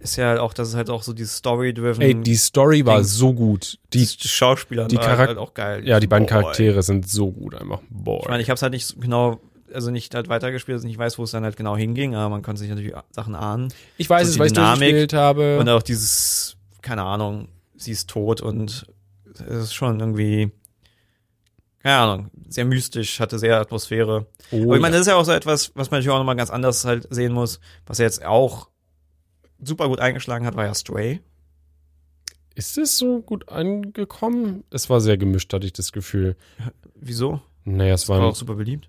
ist 0.01 0.17
ja 0.17 0.27
halt 0.31 0.41
auch, 0.41 0.53
dass 0.53 0.67
es 0.71 0.75
halt 0.75 0.91
auch 0.91 1.05
so 1.05 1.13
dieses 1.13 1.37
Story-driven 1.37 2.03
Ey, 2.03 2.15
die 2.17 2.35
Story 2.35 2.85
war 2.85 2.97
Ding. 2.97 3.05
so 3.05 3.33
gut. 3.33 3.79
Die, 3.93 4.05
die 4.05 4.27
Schauspieler 4.29 4.89
die 4.89 4.97
war 4.97 5.05
Charak- 5.05 5.29
halt 5.29 5.39
auch 5.39 5.55
geil. 5.55 5.87
ja, 5.87 6.01
die 6.01 6.09
beiden 6.09 6.27
Boah, 6.27 6.35
ey. 6.39 6.43
Charaktere 6.43 6.83
sind 6.83 7.09
so 7.09 7.31
gut 7.31 7.55
einfach. 7.55 7.81
Boah. 7.89 8.19
Ich 8.23 8.29
meine, 8.31 8.43
ich 8.43 8.51
habe 8.51 8.57
es 8.57 8.63
halt 8.63 8.73
nicht 8.73 9.01
genau, 9.01 9.39
also 9.73 9.93
nicht 9.93 10.13
halt 10.17 10.29
weitergespielt, 10.29 10.75
also 10.75 10.89
ich 10.89 10.99
weiß, 10.99 11.17
wo 11.19 11.23
es 11.23 11.31
dann 11.31 11.45
halt 11.45 11.57
genau 11.57 11.77
hinging, 11.77 12.17
aber 12.17 12.29
man 12.29 12.43
konnte 12.43 12.59
sich 12.59 12.69
natürlich 12.71 12.93
Sachen 13.13 13.37
ahnen. 13.37 13.73
ich 13.99 14.11
weiß 14.11 14.27
es, 14.27 14.35
die 14.35 14.41
weil 14.41 14.49
ich 14.49 14.55
Dynamik 14.55 14.81
durchgespielt 14.81 15.13
habe. 15.13 15.59
Und 15.61 15.69
auch 15.69 15.85
dieses, 15.85 16.57
keine 16.81 17.05
Ahnung, 17.05 17.47
sie 17.77 17.93
ist 17.93 18.11
tot 18.11 18.41
und 18.41 18.87
es 19.35 19.41
ist 19.67 19.75
schon 19.75 20.01
irgendwie, 20.01 20.51
keine 21.83 21.97
Ahnung, 21.97 22.31
sehr 22.49 22.65
mystisch, 22.65 23.19
hatte 23.21 23.39
sehr 23.39 23.61
Atmosphäre. 23.61 24.27
oh, 24.53 24.63
Aber 24.65 24.77
ich 24.77 24.81
meine, 24.83 24.95
ja. 24.95 24.99
das 24.99 25.01
ist 25.01 25.07
ja 25.09 25.17
auch 25.17 25.25
so 25.25 25.33
etwas, 25.33 25.73
was 25.75 25.91
man 25.91 25.99
natürlich 25.99 26.11
auch 26.15 26.19
nochmal 26.19 26.37
ganz 26.37 26.51
anders 26.51 26.85
halt 26.85 27.07
sehen 27.11 27.33
muss, 27.33 27.61
was 27.87 27.99
er 27.99 28.05
jetzt 28.07 28.25
auch 28.25 28.69
super 29.65 29.89
gut 29.89 30.01
eingeschlagen 30.01 30.47
hat, 30.47 30.55
war 30.57 30.65
ja 30.67 30.75
Stray. 30.75 31.21
Ist 32.55 32.77
es 32.79 32.99
so 32.99 33.21
gut 33.23 33.49
angekommen? 33.49 34.65
Es 34.71 34.91
war 34.91 35.01
sehr 35.01 35.17
gemischt, 35.17 35.53
hatte 35.53 35.67
ich 35.67 35.73
das 35.73 35.93
Gefühl. 35.93 36.37
Wieso? 36.95 37.41
Naja, 37.65 37.95
es 37.95 38.09
War 38.09 38.21
war, 38.21 38.27
auch 38.29 38.37
super 38.37 38.55
beliebt. 38.57 38.89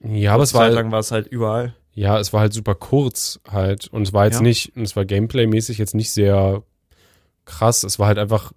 ja, 0.00 0.32
aber 0.34 0.44
es 0.44 0.50
Zeit 0.50 0.60
war, 0.60 0.70
lang 0.70 0.90
war 0.92 1.00
es 1.00 1.10
halt 1.10 1.26
überall. 1.26 1.74
ja, 1.92 2.18
es 2.18 2.32
war 2.32 2.40
halt 2.40 2.52
super 2.52 2.74
kurz 2.74 3.40
halt 3.48 3.88
und 3.88 4.02
es 4.02 4.12
war 4.12 4.24
jetzt 4.24 4.36
Ja. 4.36 4.42
nicht, 4.42 4.74
und 4.76 4.82
es 4.84 4.96
war 4.96 5.04
Gameplay-mäßig 5.04 5.78
jetzt 5.78 5.94
nicht 5.94 6.12
sehr 6.12 6.62
krass. 7.44 7.82
Es 7.84 7.98
war 7.98 8.06
halt 8.06 8.18
einfach 8.18 8.52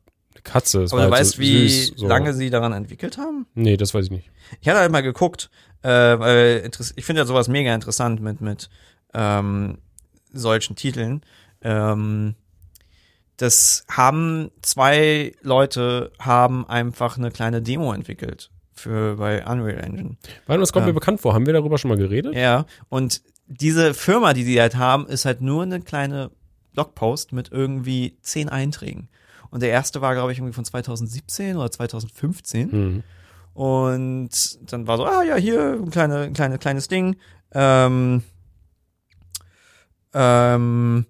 eine 0.45 0.53
Katze. 0.53 0.83
Es 0.83 0.91
Aber 0.93 1.05
du 1.05 1.11
halt 1.11 1.21
weißt, 1.21 1.33
so 1.35 1.39
wie 1.41 1.69
süß, 1.69 1.93
so. 1.97 2.07
lange 2.07 2.33
sie 2.33 2.49
daran 2.49 2.73
entwickelt 2.73 3.17
haben? 3.17 3.45
Nee, 3.53 3.77
das 3.77 3.93
weiß 3.93 4.05
ich 4.05 4.11
nicht. 4.11 4.29
Ich 4.61 4.67
hatte 4.67 4.79
halt 4.79 4.91
mal 4.91 5.01
geguckt, 5.01 5.49
äh, 5.83 5.89
weil 5.89 6.69
ich 6.95 7.05
finde 7.05 7.21
ja 7.21 7.25
sowas 7.25 7.47
mega 7.47 7.73
interessant 7.73 8.21
mit, 8.21 8.41
mit 8.41 8.69
ähm, 9.13 9.77
solchen 10.33 10.75
Titeln. 10.75 11.21
Ähm, 11.61 12.35
das 13.37 13.85
haben 13.89 14.51
zwei 14.61 15.33
Leute 15.41 16.11
haben 16.19 16.67
einfach 16.67 17.17
eine 17.17 17.31
kleine 17.31 17.61
Demo 17.61 17.93
entwickelt 17.93 18.51
für 18.73 19.15
bei 19.17 19.45
Unreal 19.45 19.79
Engine. 19.83 20.17
Weil 20.45 20.59
uns 20.59 20.73
kommt 20.73 20.83
Ja. 20.83 20.87
mir 20.87 20.93
bekannt 20.93 21.21
vor. 21.21 21.33
Haben 21.33 21.45
wir 21.45 21.53
darüber 21.53 21.77
schon 21.77 21.89
mal 21.89 21.97
geredet? 21.97 22.35
Ja, 22.35 22.65
und 22.89 23.21
diese 23.47 23.93
Firma, 23.93 24.33
die 24.33 24.43
die 24.43 24.59
halt 24.59 24.75
haben, 24.75 25.07
ist 25.07 25.25
halt 25.25 25.41
nur 25.41 25.63
eine 25.63 25.81
kleine 25.81 26.31
Blogpost 26.73 27.31
mit 27.33 27.51
irgendwie 27.51 28.17
zehn 28.21 28.47
Einträgen. 28.49 29.09
Und 29.51 29.61
der 29.61 29.69
erste 29.69 30.01
war, 30.01 30.13
glaube 30.13 30.31
ich, 30.31 30.37
irgendwie 30.37 30.53
von 30.53 30.65
2017 30.65 31.57
oder 31.57 31.71
2015. 31.71 32.71
Hm. 32.71 33.03
Und 33.53 34.71
dann 34.71 34.87
war 34.87 34.97
so, 34.97 35.05
ah 35.05 35.23
ja, 35.23 35.35
hier 35.35 35.73
ein 35.73 35.89
kleine, 35.89 36.21
ein 36.21 36.33
kleine, 36.33 36.57
kleines 36.59 36.87
Ding. 36.87 37.17
Ähm, 37.51 38.23
ähm, 40.13 41.05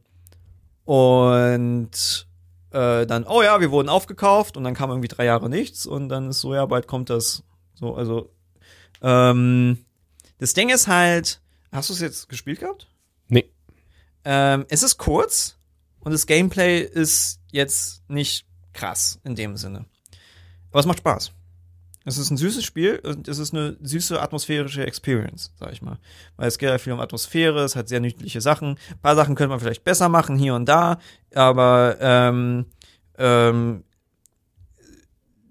und 0.86 2.28
äh, 2.72 3.06
dann, 3.06 3.26
oh 3.28 3.42
ja, 3.42 3.60
wir 3.60 3.72
wurden 3.72 3.90
aufgekauft 3.90 4.58
und 4.58 4.64
dann 4.64 4.74
kam 4.74 4.90
irgendwie 4.90 5.08
drei 5.08 5.26
Jahre 5.26 5.50
nichts 5.50 5.86
und 5.86 6.10
dann 6.10 6.30
ist 6.30 6.42
so, 6.42 6.54
ja, 6.54 6.66
bald 6.66 6.88
kommt 6.88 7.10
das. 7.10 7.44
So, 7.76 7.96
also 7.96 8.32
ähm, 9.02 9.86
das 10.38 10.54
Ding 10.54 10.70
ist 10.70 10.88
halt, 10.88 11.42
hast 11.72 11.90
du 11.90 11.94
es 11.94 12.00
jetzt 12.00 12.30
gespielt 12.30 12.60
gehabt? 12.60 12.88
Nee. 13.28 13.52
Ähm, 14.26 14.66
es 14.70 14.84
ist 14.84 14.98
kurz 14.98 15.58
und 16.00 16.12
das 16.12 16.26
Gameplay 16.26 16.82
ist 16.82 17.39
jetzt 17.52 18.10
nicht 18.10 18.46
krass 18.74 19.20
in 19.24 19.36
dem 19.36 19.58
Sinne. 19.58 19.86
Aber 20.72 20.80
es 20.80 20.86
macht 20.86 21.00
Spaß. 21.00 21.32
Es 22.06 22.18
ist 22.18 22.32
ein 22.32 22.38
süßes 22.38 22.64
Spiel 22.64 23.00
und 23.04 23.28
es 23.28 23.40
ist 23.40 23.54
eine 23.54 23.78
süße 23.82 24.20
atmosphärische 24.20 24.86
Experience, 24.86 25.52
sag 25.60 25.74
ich 25.74 25.82
mal. 25.82 26.00
Weil 26.38 26.48
es 26.48 26.58
geht 26.58 26.70
ja 26.70 26.78
viel 26.78 26.94
um 26.94 27.00
Atmosphäre, 27.00 27.64
es 27.64 27.76
hat 27.76 27.90
sehr 27.90 28.00
nützliche 28.00 28.42
Sachen. 28.42 28.78
Ein 28.90 29.00
paar 29.02 29.16
Sachen 29.16 29.36
könnte 29.36 29.50
man 29.50 29.60
vielleicht 29.60 29.84
besser 29.84 30.10
machen, 30.10 30.38
hier 30.38 30.56
und 30.56 30.66
da, 30.66 31.00
aber 31.36 31.98
ähm, 32.00 32.66
ähm, 33.18 33.84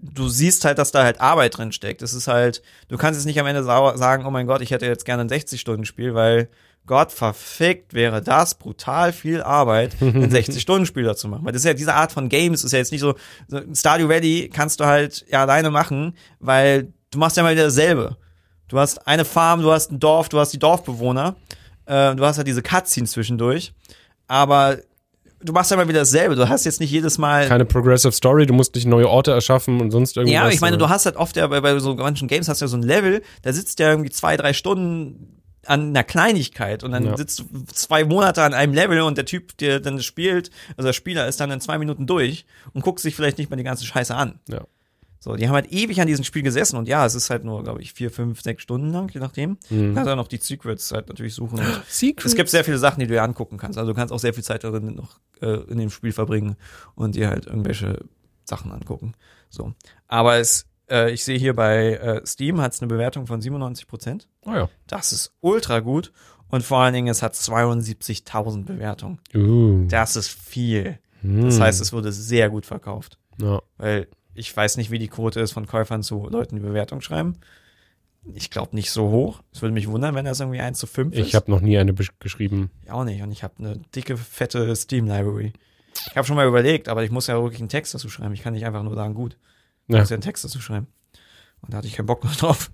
du 0.01 0.29
siehst 0.29 0.65
halt, 0.65 0.79
dass 0.79 0.91
da 0.91 1.05
halt 1.05 1.21
Arbeit 1.21 1.59
drin 1.59 1.73
steckt. 1.73 2.03
Es 2.03 2.15
ist 2.15 2.29
halt, 2.29 2.63
du 2.89 2.97
kannst 2.97 3.19
jetzt 3.19 3.27
nicht 3.27 3.39
am 3.39 3.47
Ende 3.47 3.63
sagen, 3.63 4.25
oh 4.27 4.31
mein 4.31 4.47
Gott, 4.47 4.63
ich 4.63 4.71
hätte 4.71 4.87
jetzt 4.87 5.05
gerne 5.05 5.23
ein 5.23 5.29
60-Stunden-Spiel, 5.29 6.15
weil 6.15 6.49
Gott 6.89 7.13
verfickt 7.13 7.95
wäre 7.95 8.21
das 8.21 8.57
brutal 8.57 9.13
viel 9.13 9.43
Arbeit, 9.43 9.97
ein 10.01 10.33
60-Stunden-Spiel 10.33 11.05
dazu 11.05 11.29
machen. 11.29 11.45
Weil 11.45 11.53
das 11.53 11.61
ist 11.63 11.67
ja 11.67 11.75
diese 11.75 11.95
Art 11.95 12.11
von 12.11 12.29
Games, 12.29 12.65
ist 12.65 12.73
ja 12.73 12.79
jetzt 12.79 12.91
nicht 12.91 13.03
so, 13.03 13.15
so 13.47 13.61
Stardew 13.73 14.09
Valley 14.09 14.51
kannst 14.53 14.81
du 14.81 14.87
halt 14.87 15.25
ja 15.31 15.43
alleine 15.43 15.71
machen, 15.71 16.15
weil 16.41 16.93
du 17.13 17.19
machst 17.19 17.37
ja 17.37 17.45
mal 17.45 17.53
wieder 17.53 17.65
dasselbe. 17.65 18.17
Du 18.67 18.79
hast 18.79 19.07
eine 19.07 19.25
Farm, 19.25 19.63
du 19.63 19.71
hast 19.71 19.93
ein 19.93 20.01
Dorf, 20.01 20.29
du 20.29 20.41
hast 20.41 20.53
die 20.53 20.59
Dorfbewohner, 20.59 21.37
äh, 21.87 22.17
du 22.17 22.25
hast 22.25 22.39
halt 22.39 22.49
diese 22.49 22.63
Cutscenes 22.63 23.13
zwischendurch, 23.13 23.73
aber 24.27 24.79
du 25.43 25.53
machst 25.53 25.71
ja 25.71 25.77
mal 25.77 25.89
wieder 25.89 26.01
dasselbe. 26.01 26.37
Du 26.37 26.49
hast 26.49 26.65
jetzt 26.65 26.81
nicht 26.81 26.91
jedes 26.91 27.19
Mal. 27.19 27.49
Keine 27.49 27.65
Progressive 27.65 28.13
Story, 28.13 28.47
du 28.47 28.55
musst 28.55 28.75
nicht 28.75 28.87
neue 28.87 29.09
Orte 29.09 29.31
erschaffen 29.31 29.81
und 29.81 29.91
sonst 29.91 30.17
irgendwas. 30.17 30.35
ja, 30.35 30.43
aber 30.43 30.53
ich 30.53 30.61
meine, 30.61 30.79
du 30.79 30.89
hast 30.89 31.07
halt 31.07 31.17
oft 31.17 31.37
ja 31.37 31.47
bei, 31.47 31.61
bei 31.61 31.79
so 31.79 31.95
manchen 31.95 32.29
Games 32.29 32.49
hast 32.49 32.61
du 32.61 32.65
ja 32.65 32.69
so 32.69 32.77
ein 32.77 32.83
Level, 32.83 33.23
da 33.43 33.53
sitzt 33.53 33.79
ja 33.79 33.91
irgendwie 33.91 34.11
zwei, 34.11 34.37
drei 34.37 34.53
Stunden 34.53 35.38
an 35.69 35.89
einer 35.89 36.05
Kleinigkeit 36.05 36.83
und 36.85 36.93
dann 36.93 37.05
Ja. 37.05 37.17
sitzt 37.17 37.41
du 37.41 37.45
zwei 37.73 38.05
Monate 38.05 38.43
an 38.43 38.55
einem 38.55 38.73
Level 38.75 39.01
und 39.03 39.17
der 39.19 39.25
Typ, 39.27 39.57
der 39.59 39.81
dann 39.81 40.01
spielt, 40.03 40.51
also 40.77 40.87
der 40.89 40.93
Spieler 40.93 41.27
ist 41.29 41.41
dann 41.41 41.51
in 41.51 41.61
zwei 41.61 41.79
Minuten 41.79 42.07
durch 42.07 42.45
und 42.73 42.83
guckt 42.83 43.01
sich 43.01 43.15
vielleicht 43.15 43.39
nicht 43.39 43.51
mal 43.51 43.57
die 43.57 43.65
ganze 43.65 43.85
Scheiße 43.85 44.15
an. 44.15 44.39
Ja. 44.49 44.63
So, 45.21 45.35
die 45.35 45.49
haben 45.49 45.55
halt 45.55 45.73
ewig 45.73 46.01
an 46.01 46.07
diesem 46.07 46.25
Spiel 46.25 46.43
gesessen 46.43 46.77
und 46.77 46.87
ja, 46.87 47.05
es 47.05 47.17
ist 47.17 47.29
halt 47.29 47.43
nur, 47.45 47.65
glaube 47.65 47.83
ich, 47.83 47.93
vier, 47.93 48.11
fünf, 48.13 48.41
sechs 48.41 48.63
Stunden 48.63 48.93
lang, 48.93 49.11
je 49.13 49.19
nachdem. 49.19 49.59
Mhm. 49.69 49.89
Du 49.89 49.95
kannst 49.95 50.11
auch 50.11 50.17
noch 50.17 50.29
die 50.29 50.37
Secrets 50.37 50.93
halt 50.93 51.09
natürlich 51.09 51.35
suchen. 51.35 51.59
Und 51.59 51.83
Secret. 51.89 52.25
es 52.25 52.37
gibt 52.37 52.49
sehr 52.51 52.63
viele 52.63 52.79
Sachen, 52.79 53.01
die 53.01 53.07
du 53.09 53.15
dir 53.15 53.25
angucken 53.25 53.59
kannst. 53.59 53.79
Also 53.79 53.91
du 53.91 53.97
kannst 53.97 54.13
auch 54.15 54.21
sehr 54.21 54.33
viel 54.33 54.45
Zeit 54.45 54.63
darin 54.63 54.95
noch 54.95 55.19
äh, 55.41 55.61
in 55.71 55.79
dem 55.79 55.91
Spiel 55.91 56.13
verbringen 56.13 56.55
und 56.95 57.17
dir 57.17 57.31
halt 57.31 57.47
irgendwelche 57.47 57.99
Sachen 58.45 58.71
angucken. 58.71 59.13
So. 59.51 59.75
Aber 60.07 60.37
es, 60.37 60.67
äh, 60.91 61.11
ich 61.11 61.25
sehe 61.25 61.39
hier 61.39 61.55
bei 61.55 61.95
äh, 61.95 62.27
Steam 62.27 62.61
hat 62.61 62.75
es 62.75 62.81
eine 62.81 62.89
Bewertung 62.89 63.27
von 63.27 63.41
97 63.41 63.87
Prozent. 63.87 64.29
Oh 64.45 64.53
ja. 64.53 64.69
Das 64.87 65.13
ist 65.13 65.35
ultra 65.41 65.81
gut. 65.81 66.13
Und 66.51 66.63
vor 66.63 66.79
allen 66.79 66.95
Dingen, 66.95 67.09
es 67.09 67.23
hat 67.23 67.35
72.000 67.35 68.65
Bewertungen. 68.65 69.21
Uh. 69.35 69.87
Das 69.89 70.17
ist 70.17 70.29
viel. 70.29 70.99
Hm. 71.21 71.45
Das 71.45 71.61
heißt, 71.61 71.81
es 71.81 71.93
wurde 71.93 72.13
sehr 72.13 72.49
gut 72.49 72.65
verkauft. 72.65 73.19
Ja. 73.41 73.61
Weil 73.77 74.09
ich 74.35 74.57
weiß 74.57 74.77
nicht, 74.77 74.91
wie 74.91 74.99
die 74.99 75.09
Quote 75.09 75.41
ist 75.41 75.53
von 75.53 75.67
Käufern 75.67 76.03
zu 76.03 76.29
Leuten, 76.29 76.57
die 76.57 76.63
Bewertung 76.63 77.01
schreiben. 77.01 77.37
Ich 78.35 78.51
glaube 78.51 78.75
nicht 78.75 78.91
so 78.91 79.11
hoch. 79.11 79.43
Es 79.53 79.63
würde 79.63 79.75
mich 79.75 79.89
wundern, 79.89 80.15
wenn 80.15 80.25
das 80.25 80.41
irgendwie 80.41 80.61
1 80.61 80.79
zu 80.79 80.87
5 80.87 81.15
ist. 81.15 81.27
Ich 81.27 81.35
habe 81.35 81.51
noch 81.51 81.61
nie 81.61 81.79
eine 81.79 81.95
geschrieben. 81.95 82.71
Ich 82.85 82.91
auch 82.91 83.05
nicht. 83.05 83.23
Und 83.23 83.33
ich 83.33 83.43
habe 83.43 83.55
eine 83.59 83.79
dicke, 83.95 84.17
fette 84.17 84.75
Steam-Library. 84.75 85.53
Ich 86.11 86.17
habe 86.17 86.27
schon 86.27 86.37
mal 86.37 86.47
überlegt, 86.47 86.89
aber 86.89 87.05
ich 87.05 87.11
muss 87.11 87.27
ja 87.27 87.43
wirklich 87.43 87.61
einen 87.61 87.69
Text 87.69 87.95
dazu 87.95 88.09
schreiben. 88.09 88.35
Ich 88.35 88.43
kann 88.43 88.53
nicht 88.53 88.67
einfach 88.67 88.83
nur 88.83 88.95
sagen, 88.95 89.15
gut. 89.15 89.37
Ja. 89.89 89.99
ja 89.99 90.05
einen 90.05 90.21
Text 90.21 90.45
dazu 90.45 90.61
schreiben. 90.61 90.87
Und 91.61 91.73
da 91.73 91.79
hatte 91.79 91.89
ich 91.89 91.95
keinen 91.95 92.07
Bock 92.07 92.23
mehr 92.25 92.33
drauf. 92.39 92.71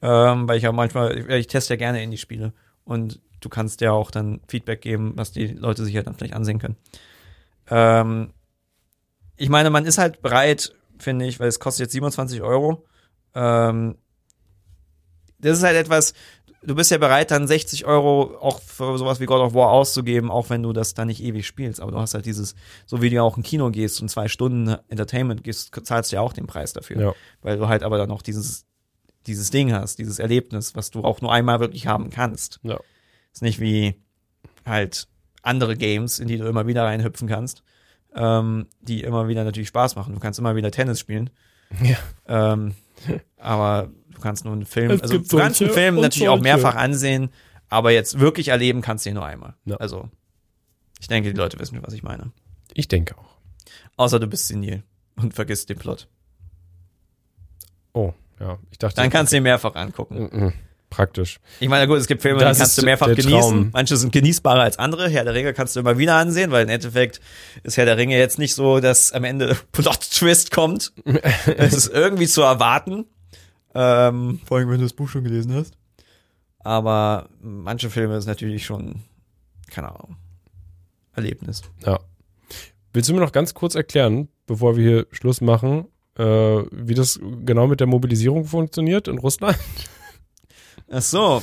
Ähm, 0.00 0.48
weil 0.48 0.58
ich 0.58 0.62
ja 0.62 0.72
manchmal, 0.72 1.18
ich, 1.18 1.26
ich 1.28 1.46
teste 1.46 1.74
ja 1.74 1.78
gerne 1.78 2.02
in 2.02 2.10
die 2.10 2.18
Spiele. 2.18 2.52
Und 2.84 3.20
du 3.40 3.48
kannst 3.48 3.80
ja 3.80 3.92
auch 3.92 4.10
dann 4.10 4.40
Feedback 4.48 4.80
geben, 4.80 5.12
was 5.16 5.32
die 5.32 5.46
Leute 5.46 5.84
sich 5.84 5.94
halt 5.96 6.06
dann 6.06 6.14
vielleicht 6.14 6.34
ansehen 6.34 6.58
können. 6.58 6.76
Ähm, 7.68 8.32
ich 9.36 9.48
meine, 9.48 9.70
man 9.70 9.84
ist 9.84 9.98
halt 9.98 10.22
bereit, 10.22 10.74
finde 10.98 11.26
ich, 11.26 11.38
weil 11.38 11.48
es 11.48 11.60
kostet 11.60 11.86
jetzt 11.86 11.92
27 11.92 12.42
Euro. 12.42 12.84
Ähm, 13.34 13.96
das 15.38 15.58
ist 15.58 15.64
halt 15.64 15.76
etwas, 15.76 16.14
du 16.62 16.74
bist 16.74 16.90
ja 16.90 16.98
bereit, 16.98 17.30
dann 17.30 17.46
60 17.46 17.86
Euro 17.86 18.36
auch 18.40 18.60
für 18.60 18.98
sowas 18.98 19.20
wie 19.20 19.26
God 19.26 19.40
of 19.40 19.54
War 19.54 19.70
auszugeben, 19.70 20.30
auch 20.30 20.50
wenn 20.50 20.62
du 20.62 20.72
das 20.72 20.94
dann 20.94 21.08
nicht 21.08 21.22
ewig 21.22 21.46
spielst. 21.46 21.80
Aber 21.80 21.92
du 21.92 21.98
hast 21.98 22.14
halt 22.14 22.26
dieses, 22.26 22.54
so 22.86 23.00
wie 23.02 23.10
du 23.10 23.16
ja 23.16 23.22
auch 23.22 23.36
im 23.36 23.42
Kino 23.42 23.70
gehst 23.70 24.00
und 24.02 24.08
zwei 24.08 24.28
Stunden 24.28 24.76
Entertainment 24.88 25.44
gehst, 25.44 25.74
zahlst 25.84 26.12
du 26.12 26.16
ja 26.16 26.22
auch 26.22 26.32
den 26.32 26.46
Preis 26.46 26.72
dafür. 26.72 27.00
Ja. 27.00 27.14
Weil 27.42 27.58
du 27.58 27.68
halt 27.68 27.82
aber 27.82 27.98
dann 27.98 28.08
noch 28.08 28.22
dieses, 28.22 28.66
dieses 29.26 29.50
Ding 29.50 29.72
hast, 29.72 29.98
dieses 29.98 30.18
Erlebnis, 30.18 30.74
was 30.74 30.90
du 30.90 31.04
auch 31.04 31.20
nur 31.20 31.32
einmal 31.32 31.60
wirklich 31.60 31.86
haben 31.86 32.10
kannst. 32.10 32.60
Ja. 32.62 32.78
Ist 33.32 33.42
nicht 33.42 33.60
wie 33.60 34.02
halt 34.64 35.08
andere 35.42 35.76
Games, 35.76 36.18
in 36.18 36.28
die 36.28 36.38
du 36.38 36.46
immer 36.46 36.66
wieder 36.66 36.84
reinhüpfen 36.84 37.28
kannst, 37.28 37.62
ähm, 38.14 38.66
die 38.80 39.02
immer 39.02 39.28
wieder 39.28 39.44
natürlich 39.44 39.68
Spaß 39.68 39.96
machen. 39.96 40.14
Du 40.14 40.20
kannst 40.20 40.38
immer 40.38 40.56
wieder 40.56 40.70
Tennis 40.70 40.98
spielen. 40.98 41.30
Ja. 41.82 41.96
Ähm, 42.26 42.74
aber 43.36 43.90
du 44.18 44.22
kannst 44.22 44.44
nur 44.44 44.52
einen 44.52 44.66
Film, 44.66 44.90
Es 44.90 45.02
also 45.02 45.18
du 45.18 45.36
kannst 45.36 45.62
einen 45.62 45.70
Film 45.70 45.94
natürlich 45.96 46.28
auch 46.28 46.38
solche. 46.38 46.42
mehrfach 46.42 46.74
ansehen, 46.74 47.30
aber 47.68 47.92
jetzt 47.92 48.18
wirklich 48.18 48.48
erleben 48.48 48.80
kannst 48.82 49.06
du 49.06 49.10
ihn 49.10 49.14
nur 49.14 49.24
einmal. 49.24 49.54
Ja. 49.64 49.76
Also, 49.76 50.08
ich 51.00 51.06
denke, 51.06 51.30
die 51.32 51.36
Leute 51.36 51.58
wissen, 51.58 51.78
was 51.82 51.94
ich 51.94 52.02
meine. 52.02 52.32
Ich 52.74 52.88
denke 52.88 53.16
auch. 53.16 53.38
Außer 53.96 54.20
du 54.20 54.26
bist 54.26 54.48
senil 54.48 54.82
und 55.16 55.34
vergisst 55.34 55.68
den 55.68 55.78
Plot. 55.78 56.08
Oh, 57.92 58.12
ja. 58.40 58.58
Ich 58.70 58.78
dachte. 58.78 58.96
Dann 58.96 59.10
kannst 59.10 59.32
du 59.32 59.36
ihn 59.36 59.42
mehrfach 59.42 59.74
angucken. 59.74 60.28
Mhm. 60.32 60.52
Praktisch. 60.90 61.38
Ich 61.60 61.68
meine, 61.68 61.86
gut, 61.86 61.98
es 61.98 62.06
gibt 62.06 62.22
Filme, 62.22 62.38
die 62.38 62.44
Das 62.44 62.58
kannst 62.58 62.78
du 62.78 62.82
mehrfach 62.82 63.08
genießen. 63.08 63.30
Traum. 63.30 63.70
Manche 63.72 63.96
sind 63.96 64.10
genießbarer 64.10 64.62
als 64.62 64.78
andere. 64.78 65.08
Herr 65.10 65.24
der 65.24 65.34
Ringe 65.34 65.52
kannst 65.52 65.76
du 65.76 65.80
immer 65.80 65.98
wieder 65.98 66.14
ansehen, 66.14 66.50
weil 66.50 66.62
im 66.62 66.70
Endeffekt 66.70 67.20
ist 67.62 67.76
Herr 67.76 67.84
der 67.84 67.98
Ringe 67.98 68.16
jetzt 68.16 68.38
nicht 68.38 68.54
so, 68.54 68.80
dass 68.80 69.12
am 69.12 69.24
Ende 69.24 69.54
Plot-Twist 69.72 70.50
kommt. 70.50 70.92
es 71.56 71.74
ist 71.74 71.88
irgendwie 71.92 72.26
zu 72.26 72.40
erwarten. 72.42 73.04
Ähm, 73.80 74.40
vor 74.44 74.58
allem, 74.58 74.68
wenn 74.70 74.78
du 74.78 74.84
das 74.84 74.92
Buch 74.92 75.08
schon 75.08 75.22
gelesen 75.22 75.54
hast. 75.54 75.78
Aber 76.58 77.28
manche 77.40 77.90
Filme 77.90 78.16
ist 78.16 78.26
natürlich 78.26 78.66
schon, 78.66 79.04
keine 79.70 79.90
Ahnung, 79.90 80.16
Erlebnis. 81.12 81.62
Ja. 81.86 82.00
Willst 82.92 83.08
du 83.08 83.14
mir 83.14 83.20
noch 83.20 83.30
ganz 83.30 83.54
kurz 83.54 83.76
erklären, 83.76 84.28
bevor 84.46 84.76
wir 84.76 84.82
hier 84.84 85.06
Schluss 85.12 85.40
machen, 85.40 85.86
äh, 86.16 86.24
wie 86.24 86.94
das 86.94 87.20
genau 87.44 87.68
mit 87.68 87.78
der 87.78 87.86
Mobilisierung 87.86 88.46
funktioniert 88.46 89.06
in 89.06 89.18
Russland? 89.18 89.56
Ach 90.90 91.02
so. 91.02 91.42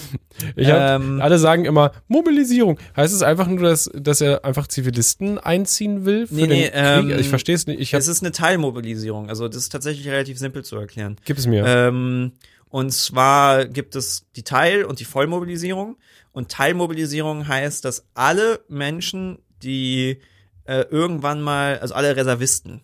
Ich 0.55 0.69
hab, 0.71 0.99
Ähm. 1.01 1.21
alle 1.21 1.37
sagen 1.37 1.65
immer 1.65 1.91
Mobilisierung. 2.07 2.79
Heißt 2.97 3.13
es 3.13 3.21
einfach 3.21 3.47
nur, 3.47 3.61
dass, 3.69 3.89
dass 3.93 4.19
er 4.21 4.43
einfach 4.43 4.67
Zivilisten 4.67 5.37
einziehen 5.37 6.03
will 6.05 6.25
für 6.27 6.33
Nee, 6.33 6.41
den 6.41 6.49
nee, 6.49 6.63
Krieg? 6.69 6.73
ähm, 6.73 7.19
ich 7.19 7.29
verstehe 7.29 7.53
es 7.55 7.67
nicht. 7.67 7.79
Ich 7.79 7.93
hab, 7.93 7.99
Es 7.99 8.07
ist 8.07 8.23
eine 8.23 8.31
Teilmobilisierung. 8.31 9.29
Also 9.29 9.47
das 9.47 9.57
ist 9.57 9.69
tatsächlich 9.69 10.07
relativ 10.07 10.39
simpel 10.39 10.63
zu 10.65 10.77
erklären. 10.77 11.17
gib 11.25 11.37
es 11.37 11.45
mir. 11.45 11.63
Ähm, 11.65 12.33
und 12.69 12.91
zwar 12.91 13.65
gibt 13.65 13.95
es 13.95 14.25
die 14.35 14.43
Teil- 14.43 14.83
und 14.83 14.99
die 14.99 15.05
Vollmobilisierung. 15.05 15.97
Und 16.31 16.49
Teilmobilisierung 16.49 17.47
heißt, 17.47 17.85
dass 17.85 18.05
alle 18.15 18.59
Menschen, 18.67 19.37
die 19.63 20.17
äh, 20.65 20.81
irgendwann 20.89 21.41
mal, 21.41 21.77
also 21.79 21.93
alle 21.93 22.15
Reservisten, 22.15 22.81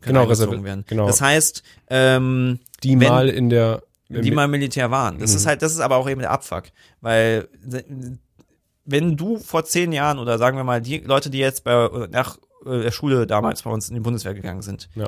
Genau, 0.00 0.22
eingezogen 0.22 0.60
Reservi- 0.60 0.64
werden. 0.64 0.84
genau. 0.86 1.06
Das 1.08 1.20
heißt, 1.20 1.62
ähm, 1.90 2.60
die 2.84 2.98
wenn- 3.00 3.08
mal 3.08 3.28
in 3.28 3.50
der. 3.50 3.82
Die 4.08 4.30
mal 4.30 4.48
Militär 4.48 4.90
waren. 4.90 5.18
Das 5.18 5.30
Mhm. 5.30 5.36
ist 5.36 5.46
halt, 5.46 5.62
das 5.62 5.72
ist 5.72 5.80
aber 5.80 5.96
auch 5.96 6.08
eben 6.08 6.20
der 6.20 6.30
Abfuck, 6.30 6.64
weil 7.00 7.48
wenn 8.84 9.16
du 9.16 9.38
vor 9.38 9.64
zehn 9.64 9.92
Jahren 9.92 10.18
oder 10.18 10.38
sagen 10.38 10.56
wir 10.56 10.64
mal 10.64 10.82
die 10.82 10.98
Leute, 10.98 11.30
die 11.30 11.38
jetzt 11.38 11.64
bei 11.64 11.88
nach 12.10 12.36
äh, 12.66 12.82
der 12.82 12.90
Schule 12.92 13.26
damals 13.26 13.62
bei 13.62 13.70
uns 13.70 13.88
in 13.88 13.94
die 13.94 14.00
Bundeswehr 14.00 14.34
gegangen 14.34 14.62
sind, 14.62 14.88
Ja. 14.94 15.06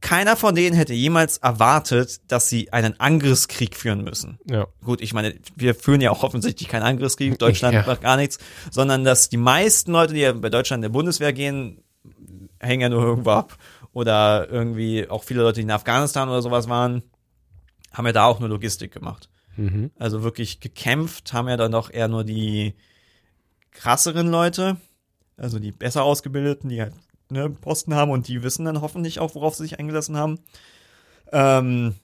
keiner 0.00 0.36
von 0.36 0.54
denen 0.54 0.76
hätte 0.76 0.92
jemals 0.92 1.38
erwartet, 1.38 2.20
dass 2.30 2.48
sie 2.48 2.72
einen 2.72 2.98
Angriffskrieg 2.98 3.76
führen 3.76 4.02
müssen. 4.02 4.38
ja. 4.50 4.66
Gut, 4.84 5.00
ich 5.00 5.14
meine, 5.14 5.34
wir 5.56 5.74
führen 5.74 6.00
ja 6.00 6.10
auch 6.10 6.22
offensichtlich 6.24 6.68
keinen 6.68 6.82
Angriffskrieg, 6.82 7.38
Deutschland 7.38 7.74
Ja. 7.74 7.86
macht 7.86 8.02
gar 8.02 8.16
nichts, 8.16 8.38
sondern 8.70 9.04
dass 9.04 9.28
die 9.28 9.36
meisten 9.36 9.92
Leute, 9.92 10.14
die 10.14 10.20
ja 10.20 10.32
bei 10.32 10.50
Deutschland 10.50 10.78
in 10.84 10.90
der 10.92 10.96
Bundeswehr 10.98 11.32
gehen, 11.32 11.82
hängen 12.58 12.82
ja 12.82 12.88
nur 12.88 13.02
irgendwo 13.04 13.30
ab. 13.30 13.56
Oder 13.92 14.48
irgendwie 14.50 15.08
auch 15.08 15.22
viele 15.22 15.42
Leute, 15.42 15.56
die 15.60 15.62
in 15.62 15.70
Afghanistan 15.70 16.28
oder 16.28 16.42
sowas 16.42 16.68
waren, 16.68 17.04
haben 17.94 18.06
ja 18.06 18.12
da 18.12 18.26
auch 18.26 18.40
nur 18.40 18.48
Logistik 18.50 18.92
gemacht. 18.92 19.30
Mhm. 19.56 19.90
Also 19.98 20.22
wirklich 20.22 20.60
gekämpft 20.60 21.32
haben 21.32 21.48
ja 21.48 21.56
dann 21.56 21.72
doch 21.72 21.90
eher 21.90 22.08
nur 22.08 22.24
die 22.24 22.74
krasseren 23.70 24.28
Leute, 24.28 24.76
also 25.36 25.58
die 25.58 25.72
besser 25.72 26.02
ausgebildeten, 26.04 26.68
die 26.68 26.80
halt 26.82 26.94
ne, 27.30 27.50
Posten 27.50 27.94
haben 27.94 28.10
und 28.10 28.28
die 28.28 28.42
wissen 28.42 28.64
dann 28.64 28.80
hoffentlich 28.80 29.20
auch, 29.20 29.34
worauf 29.34 29.54
sie 29.54 29.64
sich 29.64 29.78
eingelassen 29.78 30.16
haben. 30.16 30.38
Ähm, 31.32 31.94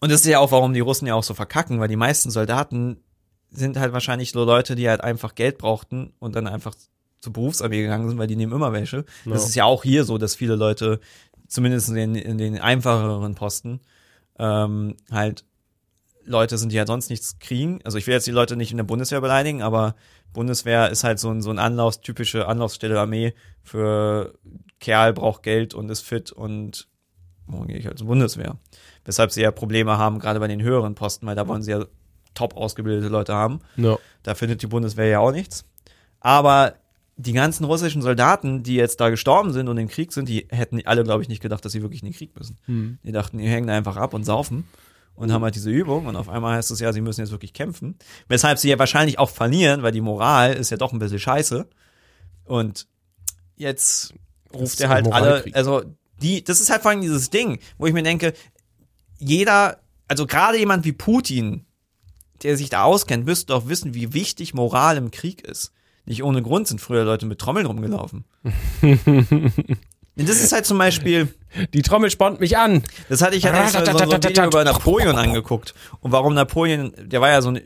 und 0.00 0.12
das 0.12 0.20
ist 0.20 0.26
ja 0.26 0.38
auch, 0.38 0.52
warum 0.52 0.74
die 0.74 0.80
Russen 0.80 1.06
ja 1.06 1.14
auch 1.14 1.22
so 1.22 1.34
verkacken, 1.34 1.80
weil 1.80 1.88
die 1.88 1.96
meisten 1.96 2.30
Soldaten 2.30 2.98
sind 3.50 3.78
halt 3.78 3.92
wahrscheinlich 3.92 4.32
so 4.32 4.44
Leute, 4.44 4.74
die 4.74 4.88
halt 4.88 5.00
einfach 5.00 5.34
Geld 5.34 5.58
brauchten 5.58 6.12
und 6.18 6.34
dann 6.36 6.46
einfach 6.46 6.74
zur 7.20 7.32
Berufsarmee 7.32 7.82
gegangen 7.82 8.08
sind, 8.08 8.18
weil 8.18 8.26
die 8.26 8.36
nehmen 8.36 8.52
immer 8.52 8.72
welche. 8.72 9.04
Das 9.24 9.42
Ja. 9.42 9.48
ist 9.48 9.54
ja 9.54 9.64
auch 9.64 9.82
hier 9.82 10.04
so, 10.04 10.18
dass 10.18 10.34
viele 10.34 10.56
Leute, 10.56 11.00
zumindest 11.48 11.88
in 11.88 11.94
den, 11.94 12.14
in 12.14 12.38
den 12.38 12.58
einfacheren 12.60 13.34
Posten, 13.34 13.80
ähm, 14.38 14.96
halt 15.10 15.44
Leute 16.24 16.58
sind, 16.58 16.72
die 16.72 16.78
halt 16.78 16.88
sonst 16.88 17.08
nichts 17.08 17.38
kriegen. 17.38 17.80
Also 17.84 17.98
ich 17.98 18.06
will 18.06 18.14
jetzt 18.14 18.26
die 18.26 18.32
Leute 18.32 18.56
nicht 18.56 18.72
in 18.72 18.76
der 18.76 18.84
Bundeswehr 18.84 19.20
beleidigen, 19.20 19.62
aber 19.62 19.94
Bundeswehr 20.32 20.90
ist 20.90 21.04
halt 21.04 21.18
so 21.18 21.30
ein, 21.30 21.40
so 21.40 21.50
ein 21.50 21.58
Anlaufs, 21.58 22.00
typische 22.00 22.48
Anlaufstelle 22.48 23.00
Armee 23.00 23.34
für 23.62 24.34
Kerl 24.80 25.12
braucht 25.12 25.42
Geld 25.42 25.72
und 25.72 25.88
ist 25.88 26.02
fit 26.02 26.32
und 26.32 26.88
morgen 27.46 27.68
gehe 27.68 27.78
ich 27.78 27.86
halt 27.86 27.98
zur 27.98 28.08
Bundeswehr. 28.08 28.58
Weshalb 29.04 29.30
sie 29.30 29.42
ja 29.42 29.52
Probleme 29.52 29.98
haben, 29.98 30.18
gerade 30.18 30.40
bei 30.40 30.48
den 30.48 30.62
höheren 30.62 30.94
Posten, 30.94 31.26
weil 31.26 31.36
da 31.36 31.46
wollen 31.46 31.62
sie 31.62 31.70
ja 31.70 31.86
top 32.34 32.56
ausgebildete 32.56 33.08
Leute 33.08 33.34
haben. 33.34 33.60
Ja. 33.76 33.98
Da 34.22 34.34
findet 34.34 34.62
die 34.62 34.66
Bundeswehr 34.66 35.06
ja 35.06 35.20
auch 35.20 35.32
nichts. 35.32 35.64
Aber 36.20 36.74
die 37.16 37.32
ganzen 37.32 37.64
russischen 37.64 38.02
Soldaten, 38.02 38.62
die 38.62 38.74
jetzt 38.74 39.00
da 39.00 39.08
gestorben 39.08 39.52
sind 39.52 39.68
und 39.68 39.78
im 39.78 39.88
Krieg 39.88 40.12
sind, 40.12 40.28
die 40.28 40.46
hätten 40.50 40.80
alle, 40.86 41.02
glaube 41.02 41.22
ich, 41.22 41.28
nicht 41.28 41.40
gedacht, 41.40 41.64
dass 41.64 41.72
sie 41.72 41.82
wirklich 41.82 42.02
in 42.02 42.08
den 42.08 42.14
Krieg 42.14 42.36
müssen. 42.38 42.58
Mhm. 42.66 42.98
Die 43.02 43.12
dachten, 43.12 43.38
die 43.38 43.48
hängen 43.48 43.70
einfach 43.70 43.96
ab 43.96 44.12
und 44.12 44.24
saufen 44.24 44.64
und 45.14 45.32
haben 45.32 45.42
halt 45.42 45.54
diese 45.54 45.70
Übung 45.70 46.06
und 46.06 46.16
auf 46.16 46.28
einmal 46.28 46.56
heißt 46.56 46.70
es 46.70 46.80
ja, 46.80 46.92
sie 46.92 47.00
müssen 47.00 47.22
jetzt 47.22 47.30
wirklich 47.30 47.54
kämpfen. 47.54 47.96
Weshalb 48.28 48.58
sie 48.58 48.68
ja 48.68 48.78
wahrscheinlich 48.78 49.18
auch 49.18 49.30
verlieren, 49.30 49.82
weil 49.82 49.92
die 49.92 50.02
Moral 50.02 50.52
ist 50.52 50.70
ja 50.70 50.76
doch 50.76 50.92
ein 50.92 50.98
bisschen 50.98 51.18
scheiße. 51.18 51.66
Und 52.44 52.86
jetzt 53.56 54.12
ruft 54.52 54.80
er 54.80 54.90
halt 54.90 55.10
alle, 55.10 55.44
also 55.54 55.82
die, 56.20 56.44
das 56.44 56.60
ist 56.60 56.70
halt 56.70 56.82
vor 56.82 56.90
allem 56.90 57.00
dieses 57.00 57.30
Ding, 57.30 57.58
wo 57.78 57.86
ich 57.86 57.94
mir 57.94 58.02
denke, 58.02 58.34
jeder, 59.18 59.80
also 60.06 60.26
gerade 60.26 60.58
jemand 60.58 60.84
wie 60.84 60.92
Putin, 60.92 61.64
der 62.42 62.58
sich 62.58 62.68
da 62.68 62.82
auskennt, 62.82 63.24
müsste 63.24 63.46
doch 63.46 63.68
wissen, 63.68 63.94
wie 63.94 64.12
wichtig 64.12 64.52
Moral 64.52 64.98
im 64.98 65.10
Krieg 65.10 65.42
ist. 65.42 65.72
Nicht 66.06 66.22
ohne 66.22 66.40
Grund 66.42 66.68
sind 66.68 66.80
früher 66.80 67.04
Leute 67.04 67.26
mit 67.26 67.38
Trommeln 67.40 67.66
rumgelaufen. 67.66 68.24
das 70.16 70.40
ist 70.40 70.52
halt 70.52 70.64
zum 70.64 70.78
Beispiel, 70.78 71.28
Die 71.74 71.82
Trommel 71.82 72.10
spornt 72.10 72.40
mich 72.40 72.56
an. 72.56 72.82
das 73.08 73.22
hatte 73.22 73.36
ich 73.36 73.42
ja 73.42 73.52
mal 73.52 73.68
so, 73.68 73.84
so 73.84 73.98
ein 74.14 74.22
Video 74.22 74.44
über 74.46 74.64
Napoleon 74.64 75.16
angeguckt. 75.16 75.74
Und 76.00 76.12
warum 76.12 76.34
Napoleon, 76.34 76.92
der 76.98 77.20
war 77.20 77.30
ja 77.30 77.42
so 77.42 77.50
ein 77.50 77.60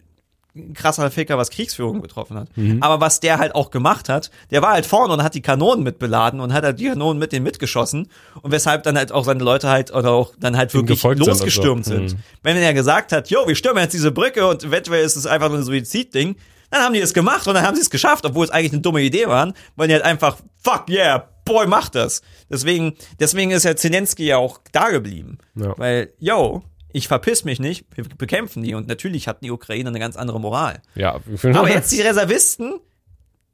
krasser 0.75 1.11
Ficker, 1.11 1.39
was 1.39 1.51
Kriegsführung 1.51 2.01
betroffen 2.01 2.37
hat. 2.37 2.49
Aber 2.81 3.01
was 3.01 3.21
der 3.21 3.39
halt 3.39 3.55
auch 3.55 3.71
gemacht 3.71 4.09
hat, 4.09 4.31
der 4.51 4.63
war 4.63 4.73
halt 4.73 4.87
vorne 4.87 5.15
und 5.15 5.23
hat 5.23 5.35
die 5.35 5.43
Kanonen 5.43 5.85
mitbeladen 5.85 6.41
und 6.41 6.53
hat 6.53 6.65
halt 6.65 6.81
die 6.81 6.89
Kanonen 6.89 7.19
mit 7.19 7.33
denen 7.33 7.45
mitgeschossen. 7.45 8.09
Und 8.43 8.51
weshalb 8.51 8.83
dann 8.83 8.97
halt 8.97 9.13
auch 9.13 9.25
seine 9.25 9.45
Leute 9.45 9.69
halt 9.69 9.93
oder 9.93 10.11
auch 10.11 10.33
dann 10.39 10.57
halt 10.57 10.75
wirklich 10.75 10.99
gefolgt 10.99 11.19
sind 11.19 11.25
so. 11.27 11.31
losgestürmt 11.31 11.85
sind. 11.85 12.15
Mhm. 12.15 12.19
Wenn 12.43 12.57
er 12.57 12.75
gesagt 12.75 13.13
hat, 13.13 13.31
jo, 13.31 13.47
wir 13.47 13.55
stürmen 13.55 13.83
jetzt 13.83 13.93
diese 13.93 14.11
Brücke 14.11 14.47
und 14.47 14.65
eventuell 14.65 15.05
ist 15.05 15.17
es 15.17 15.27
einfach 15.27 15.51
nur 15.51 15.59
ein 15.59 15.65
Suizidding, 15.65 16.37
dann 16.71 16.83
haben 16.83 16.95
die 16.95 17.01
es 17.01 17.15
gemacht 17.15 17.47
und 17.47 17.55
dann 17.55 17.65
haben 17.65 17.75
sie 17.75 17.83
es 17.83 17.91
geschafft, 17.91 18.25
obwohl 18.25 18.45
es 18.45 18.51
eigentlich 18.51 18.73
eine 18.73 18.83
dumme 18.83 19.03
Idee 19.03 19.27
waren, 19.27 19.55
weil 19.77 19.89
die 19.89 19.95
halt 19.95 20.05
einfach, 20.05 20.39
fuck 20.63 20.89
yeah, 20.89 21.29
boy, 21.45 21.67
mach 21.67 21.89
das. 21.89 22.23
Deswegen, 22.49 22.95
deswegen 23.19 23.51
ist 23.51 23.65
ja 23.65 23.77
Zelensky 23.77 24.27
ja 24.27 24.37
auch 24.37 24.61
da 24.73 24.91
geblieben. 24.91 25.39
Ja. 25.57 25.75
Weil, 25.77 26.13
yo, 26.19 26.63
ich 26.93 27.09
verpiss 27.09 27.45
mich 27.45 27.61
nicht, 27.61 27.87
wir 27.95 28.05
bekämpfen 28.17 28.63
die 28.63 28.75
und 28.75 28.89
natürlich 28.89 29.29
hatten 29.29 29.45
die 29.45 29.51
Ukraine 29.51 29.89
eine 29.89 29.99
ganz 29.99 30.17
andere 30.17 30.41
Moral. 30.41 30.83
Ja, 30.95 31.21
Aber 31.43 31.71
jetzt 31.71 31.93
die 31.93 32.01
Reservisten, 32.01 32.81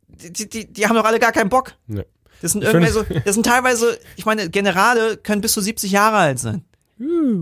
die, 0.09 0.49
die, 0.49 0.73
die, 0.73 0.87
haben 0.87 0.97
doch 0.97 1.05
alle 1.05 1.19
gar 1.19 1.33
keinen 1.33 1.51
Bock. 1.51 1.75
Ja. 1.89 2.03
Das 2.43 2.53
sind 2.53 2.65
irgendwie 2.65 2.91
so, 2.91 3.03
das 3.25 3.35
sind 3.35 3.47
teilweise, 3.47 3.99
ich 4.17 4.27
meine, 4.27 4.51
Generale 4.51 5.17
können 5.17 5.41
bis 5.41 5.53
zu 5.53 5.61
70 5.61 5.91
Jahre 5.91 6.17
alt 6.17 6.39
sein. 6.39 6.65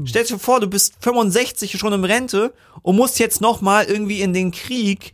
Stell 0.04 0.24
dir 0.24 0.38
vor, 0.38 0.58
du 0.58 0.66
bist 0.66 0.94
65 1.00 1.78
schon 1.78 1.92
in 1.92 2.04
Rente 2.04 2.52
und 2.82 2.96
musst 2.96 3.20
jetzt 3.20 3.40
noch 3.40 3.60
mal 3.60 3.84
irgendwie 3.84 4.20
in 4.20 4.32
den 4.32 4.50
Krieg 4.50 5.12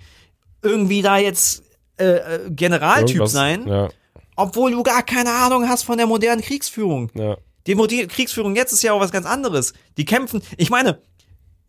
irgendwie 0.63 1.03
da 1.03 1.19
jetzt 1.19 1.63
äh, 1.99 2.05
äh, 2.05 2.51
Generaltyp 2.51 3.17
Irgendwas- 3.17 3.33
sein, 3.33 3.67
Ja, 3.69 3.89
obwohl 4.37 4.73
du 4.73 4.83
gar 4.83 5.03
keine 5.03 5.31
Ahnung 5.33 5.69
hast 5.69 5.83
von 5.85 5.97
der 5.99 6.07
modernen 6.07 6.43
Kriegsführung. 6.43 7.11
ja. 7.15 7.37
Die 7.67 7.75
moderne 7.75 8.07
Kriegsführung 8.09 8.57
jetzt 8.57 8.73
ist 8.73 8.83
ja 8.83 8.95
auch 8.95 9.01
was 9.01 9.13
ganz 9.13 9.27
anderes. 9.27 9.75
Die 9.99 10.07
kämpfen, 10.07 10.41
ich 10.57 10.71
meine, 10.71 11.03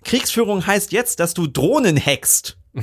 Kriegsführung 0.06 0.66
heißt 0.66 0.94
jetzt, 0.94 1.20
dass 1.20 1.34
du 1.34 1.48
Drohnen 1.48 1.98
hackst. 2.04 2.58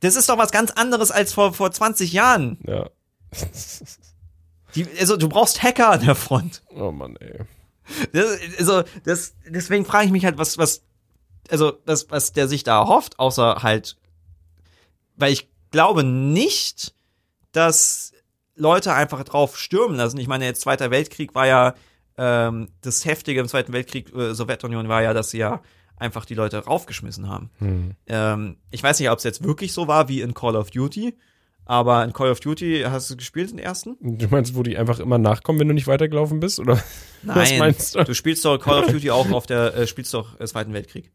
das 0.00 0.14
ist 0.16 0.28
doch 0.28 0.38
was 0.38 0.52
ganz 0.52 0.70
anderes 0.72 1.10
als 1.10 1.32
vor, 1.32 1.54
vor 1.54 1.70
20 1.72 2.12
Jahren. 2.12 2.58
Ja. 2.66 2.90
Die, 4.74 4.86
also 5.00 5.16
du 5.16 5.28
brauchst 5.28 5.62
Hacker 5.62 5.90
an 5.90 6.04
der 6.04 6.14
Front. 6.14 6.62
Oh 6.74 6.92
Mann, 6.92 7.16
ey. 7.16 7.40
Das, 8.12 8.38
also 8.58 8.82
das, 9.04 9.34
deswegen 9.48 9.86
frage 9.86 10.04
ich 10.06 10.12
mich 10.12 10.24
halt, 10.26 10.36
was, 10.38 10.58
was, 10.58 10.82
also 11.50 11.72
das, 11.86 12.10
was 12.10 12.32
der 12.32 12.48
sich 12.48 12.64
da 12.64 12.80
erhofft, 12.80 13.18
außer 13.18 13.62
halt, 13.62 13.96
weil 15.16 15.32
ich 15.32 15.48
glaube 15.70 16.04
nicht, 16.04 16.94
dass 17.52 18.12
Leute 18.54 18.92
einfach 18.92 19.22
drauf 19.24 19.58
stürmen 19.58 19.96
lassen. 19.96 20.18
Ich 20.18 20.28
meine, 20.28 20.44
jetzt 20.44 20.60
Zweiter 20.60 20.90
Weltkrieg 20.90 21.34
war 21.34 21.46
ja 21.46 21.74
ähm, 22.16 22.68
das 22.82 23.04
Heftige 23.04 23.40
im 23.40 23.48
Zweiten 23.48 23.72
Weltkrieg 23.72 24.14
äh, 24.14 24.34
Sowjetunion 24.34 24.88
war 24.88 25.02
ja, 25.02 25.14
dass 25.14 25.30
sie 25.30 25.38
ja 25.38 25.62
einfach 25.96 26.24
die 26.24 26.34
Leute 26.34 26.58
raufgeschmissen 26.58 27.28
haben. 27.28 27.50
Hm. 27.58 27.94
Ähm, 28.06 28.56
ich 28.70 28.82
weiß 28.82 28.98
nicht, 29.00 29.10
ob 29.10 29.18
es 29.18 29.24
jetzt 29.24 29.44
wirklich 29.44 29.72
so 29.72 29.88
war 29.88 30.08
wie 30.08 30.20
in 30.20 30.34
Call 30.34 30.56
of 30.56 30.70
Duty, 30.70 31.14
aber 31.64 32.04
in 32.04 32.12
Call 32.12 32.30
of 32.30 32.40
Duty 32.40 32.84
hast 32.88 33.10
du 33.10 33.16
gespielt 33.16 33.50
den 33.50 33.58
ersten? 33.58 33.96
Du 34.00 34.26
meinst, 34.28 34.54
wo 34.54 34.62
die 34.62 34.76
einfach 34.76 35.00
immer 35.00 35.18
nachkommen, 35.18 35.60
wenn 35.60 35.68
du 35.68 35.74
nicht 35.74 35.86
weitergelaufen 35.86 36.40
bist? 36.40 36.58
Oder 36.60 36.74
was 37.22 37.50
Nein, 37.50 37.58
meinst 37.58 37.94
du? 37.94 38.04
du 38.04 38.14
spielst 38.14 38.44
doch 38.44 38.58
Call 38.58 38.84
of 38.84 38.90
Duty 38.90 39.10
auch 39.10 39.30
auf 39.30 39.46
der, 39.46 39.74
äh, 39.76 39.86
spielst 39.86 40.14
doch 40.14 40.38
äh, 40.40 40.46
Zweiten 40.46 40.72
Weltkrieg. 40.72 41.10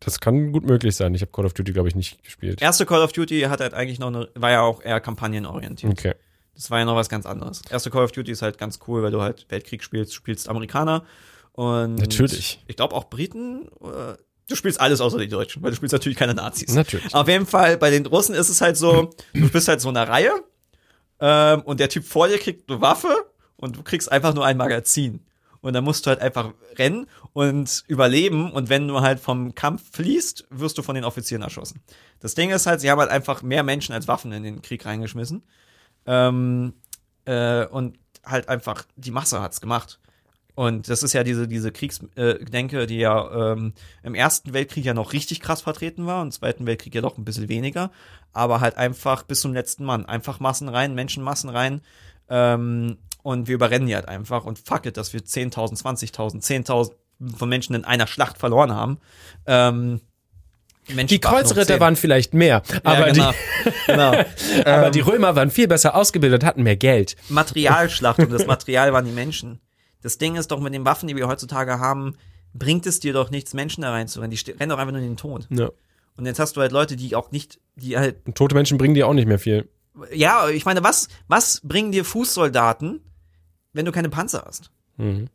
Das 0.00 0.20
kann 0.20 0.52
gut 0.52 0.66
möglich 0.66 0.94
sein. 0.94 1.14
Ich 1.14 1.22
habe 1.22 1.32
Call 1.32 1.46
of 1.46 1.54
Duty, 1.54 1.72
glaube 1.72 1.88
ich, 1.88 1.94
nicht 1.94 2.22
gespielt. 2.22 2.60
Erste 2.60 2.86
Call 2.86 3.02
of 3.02 3.12
Duty 3.12 3.42
hat 3.42 3.60
halt 3.60 3.74
eigentlich 3.74 3.98
noch 3.98 4.08
eine, 4.08 4.28
war 4.34 4.50
ja 4.50 4.62
auch 4.62 4.82
eher 4.82 5.00
kampagnenorientiert. 5.00 5.92
Okay. 5.92 6.14
Das 6.54 6.70
war 6.70 6.78
ja 6.78 6.84
noch 6.84 6.96
was 6.96 7.08
ganz 7.08 7.26
anderes. 7.26 7.62
Erste 7.70 7.90
Call 7.90 8.04
of 8.04 8.12
Duty 8.12 8.32
ist 8.32 8.42
halt 8.42 8.58
ganz 8.58 8.78
cool, 8.86 9.02
weil 9.02 9.10
du 9.10 9.20
halt 9.20 9.46
Weltkrieg 9.48 9.82
spielst, 9.82 10.14
spielst 10.14 10.48
Amerikaner 10.48 11.04
und 11.52 11.96
Natürlich. 11.96 12.62
Ich 12.66 12.76
glaube 12.76 12.94
auch 12.94 13.04
Briten. 13.04 13.68
Äh, 13.82 14.16
du 14.48 14.54
spielst 14.54 14.80
alles 14.80 15.00
außer 15.00 15.18
die 15.18 15.28
Deutschen, 15.28 15.62
weil 15.62 15.70
du 15.70 15.76
spielst 15.76 15.92
natürlich 15.92 16.18
keine 16.18 16.34
Nazis. 16.34 16.74
Natürlich. 16.74 17.14
Auf 17.14 17.28
jeden 17.28 17.46
Fall, 17.46 17.76
bei 17.78 17.90
den 17.90 18.06
Russen 18.06 18.34
ist 18.34 18.48
es 18.48 18.60
halt 18.60 18.76
so, 18.76 19.10
du 19.32 19.48
bist 19.50 19.68
halt 19.68 19.80
so 19.80 19.90
in 19.90 19.96
einer 19.96 20.10
Reihe 20.10 20.32
ähm, 21.20 21.62
und 21.62 21.80
der 21.80 21.88
Typ 21.88 22.04
vor 22.04 22.28
dir 22.28 22.38
kriegt 22.38 22.70
eine 22.70 22.80
Waffe 22.80 23.14
und 23.56 23.76
du 23.76 23.82
kriegst 23.82 24.10
einfach 24.10 24.34
nur 24.34 24.44
ein 24.44 24.56
Magazin. 24.56 25.20
Und 25.60 25.72
dann 25.72 25.84
musst 25.84 26.06
du 26.06 26.10
halt 26.10 26.20
einfach 26.20 26.52
rennen 26.76 27.06
und 27.32 27.84
überleben. 27.86 28.52
Und 28.52 28.68
wenn 28.68 28.88
du 28.88 29.00
halt 29.00 29.20
vom 29.20 29.54
Kampf 29.54 29.82
fliehst, 29.92 30.46
wirst 30.50 30.78
du 30.78 30.82
von 30.82 30.94
den 30.94 31.04
Offizieren 31.04 31.42
erschossen. 31.42 31.82
Das 32.20 32.34
Ding 32.34 32.50
ist 32.50 32.66
halt, 32.66 32.80
sie 32.80 32.90
haben 32.90 33.00
halt 33.00 33.10
einfach 33.10 33.42
mehr 33.42 33.62
Menschen 33.62 33.92
als 33.92 34.08
Waffen 34.08 34.32
in 34.32 34.42
den 34.42 34.62
Krieg 34.62 34.84
reingeschmissen. 34.84 35.42
Ähm, 36.06 36.74
äh, 37.24 37.66
und 37.66 37.98
halt 38.24 38.48
einfach, 38.48 38.84
die 38.96 39.10
Masse 39.10 39.40
hat's 39.40 39.60
gemacht. 39.60 39.98
Und 40.56 40.88
das 40.88 41.02
ist 41.02 41.12
ja 41.12 41.22
diese, 41.22 41.46
diese 41.46 41.70
Kriegsdenke, 41.70 42.86
die 42.86 42.96
ja 42.96 43.52
ähm, 43.52 43.74
im 44.02 44.14
Ersten 44.14 44.54
Weltkrieg 44.54 44.86
ja 44.86 44.94
noch 44.94 45.12
richtig 45.12 45.40
krass 45.40 45.60
vertreten 45.60 46.06
war 46.06 46.22
und 46.22 46.28
im 46.28 46.32
Zweiten 46.32 46.66
Weltkrieg 46.66 46.94
ja 46.94 47.02
doch 47.02 47.18
ein 47.18 47.26
bisschen 47.26 47.50
weniger. 47.50 47.90
Aber 48.32 48.60
halt 48.60 48.78
einfach 48.78 49.22
bis 49.22 49.42
zum 49.42 49.52
letzten 49.52 49.84
Mann. 49.84 50.06
Einfach 50.06 50.40
Massen 50.40 50.70
rein, 50.70 50.94
Menschenmassen 50.94 51.50
rein. 51.50 51.82
Ähm, 52.30 52.96
und 53.26 53.48
wir 53.48 53.56
überrennen 53.56 53.88
die 53.88 53.94
halt 53.96 54.06
einfach. 54.06 54.44
Und 54.44 54.60
fuck 54.60 54.86
it, 54.86 54.96
dass 54.96 55.12
wir 55.12 55.20
10.000, 55.20 55.82
20.000, 55.82 56.46
10.000 56.46 56.92
von 57.36 57.48
Menschen 57.48 57.74
in 57.74 57.84
einer 57.84 58.06
Schlacht 58.06 58.38
verloren 58.38 58.72
haben. 58.72 58.98
Ähm, 59.46 60.00
Menschen 60.86 61.08
Die 61.08 61.18
Kreuzritter 61.18 61.80
waren 61.80 61.96
vielleicht 61.96 62.34
mehr, 62.34 62.62
aber, 62.84 63.08
ja, 63.08 63.12
genau, 63.12 63.32
genau. 63.86 64.12
die, 64.12 64.64
aber 64.66 64.90
die 64.90 65.00
Römer 65.00 65.34
waren 65.34 65.50
viel 65.50 65.66
besser 65.66 65.96
ausgebildet, 65.96 66.44
hatten 66.44 66.62
mehr 66.62 66.76
Geld. 66.76 67.16
Materialschlacht 67.28 68.20
und 68.20 68.30
das 68.30 68.46
Material 68.46 68.92
waren 68.92 69.04
die 69.04 69.10
Menschen. 69.10 69.58
Das 70.02 70.18
Ding 70.18 70.36
ist 70.36 70.52
doch 70.52 70.60
mit 70.60 70.72
den 70.72 70.84
Waffen, 70.84 71.08
die 71.08 71.16
wir 71.16 71.26
heutzutage 71.26 71.80
haben, 71.80 72.14
bringt 72.54 72.86
es 72.86 73.00
dir 73.00 73.12
doch 73.12 73.30
nichts, 73.30 73.54
Menschen 73.54 73.82
da 73.82 73.90
reinzurennen. 73.90 74.30
Die 74.30 74.50
rennen 74.52 74.70
doch 74.70 74.78
einfach 74.78 74.92
nur 74.92 75.02
in 75.02 75.08
den 75.08 75.16
Tod. 75.16 75.48
Ja. 75.50 75.70
Und 76.16 76.26
jetzt 76.26 76.38
hast 76.38 76.56
du 76.56 76.60
halt 76.60 76.70
Leute, 76.70 76.94
die 76.94 77.16
auch 77.16 77.32
nicht, 77.32 77.58
die 77.74 77.98
halt, 77.98 78.18
Und 78.24 78.36
tote 78.36 78.54
Menschen 78.54 78.78
bringen 78.78 78.94
dir 78.94 79.08
auch 79.08 79.14
nicht 79.14 79.26
mehr 79.26 79.40
viel. 79.40 79.68
ja, 80.12 80.48
ich 80.48 80.64
meine, 80.64 80.84
was, 80.84 81.08
was 81.26 81.60
bringen 81.64 81.90
dir 81.90 82.04
Fußsoldaten, 82.04 83.00
wenn 83.76 83.84
du 83.84 83.92
keine 83.92 84.08
Panzer 84.08 84.44
hast? 84.46 84.70
Mhm. 84.96 85.28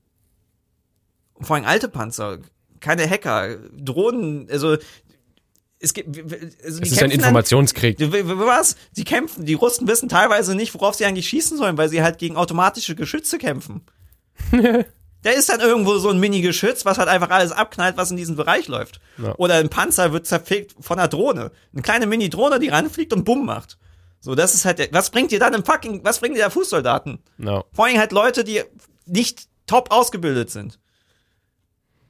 Und 1.33 1.45
vor 1.45 1.55
allem 1.55 1.65
alte 1.65 1.87
Panzer, 1.87 2.39
keine 2.79 3.09
Hacker, 3.09 3.55
Drohnen, 3.77 4.47
also, 4.51 4.77
es 5.79 5.93
gibt, 5.93 6.15
also 6.17 6.35
Es 6.61 6.79
ist 6.79 6.93
ein 6.93 7.09
dann- 7.09 7.11
Informationskrieg. 7.11 7.99
W- 7.99 8.23
Was? 8.25 8.75
Die 8.97 9.03
kämpfen, 9.03 9.45
die 9.45 9.53
Russen 9.55 9.87
wissen 9.87 10.09
teilweise 10.09 10.53
nicht, 10.55 10.73
worauf 10.75 10.95
sie 10.95 11.05
eigentlich 11.05 11.27
schießen 11.29 11.57
sollen, 11.57 11.77
weil 11.77 11.89
sie 11.89 12.03
halt 12.03 12.17
gegen 12.19 12.35
automatische 12.35 12.95
Geschütze 12.95 13.37
kämpfen. 13.39 13.81
da 14.51 15.29
ist 15.31 15.49
dann 15.49 15.59
irgendwo 15.59 15.97
so 15.97 16.09
ein 16.09 16.19
Mini-Geschütz, 16.19 16.85
was 16.85 16.97
halt 16.99 17.09
einfach 17.09 17.29
alles 17.31 17.51
abknallt, 17.51 17.97
was 17.97 18.11
in 18.11 18.17
diesem 18.17 18.35
Bereich 18.35 18.67
läuft. 18.67 18.99
Ja. 19.17 19.33
Oder 19.37 19.55
ein 19.55 19.69
Panzer 19.69 20.13
wird 20.13 20.27
zerfickt 20.27 20.75
von 20.79 20.99
einer 20.99 21.07
Drohne. 21.07 21.51
Eine 21.73 21.81
kleine 21.81 22.05
Mini-Drohne, 22.07 22.59
die 22.59 22.69
ranfliegt 22.69 23.13
und 23.13 23.23
bumm 23.23 23.45
macht. 23.45 23.77
So, 24.23 24.35
das 24.35 24.53
ist 24.53 24.65
halt, 24.65 24.77
der, 24.79 24.87
was 24.91 25.09
bringt 25.09 25.31
dir 25.31 25.39
dann 25.39 25.55
im 25.55 25.65
fucking, 25.65 26.03
was 26.03 26.19
bringt 26.19 26.37
dir 26.37 26.43
da 26.43 26.49
Fußsoldaten? 26.51 27.19
No. 27.37 27.65
Vor 27.73 27.85
allem 27.85 27.97
halt 27.97 28.11
Leute, 28.11 28.43
die 28.43 28.61
nicht 29.07 29.47
top 29.65 29.91
ausgebildet 29.91 30.51
sind. 30.51 30.79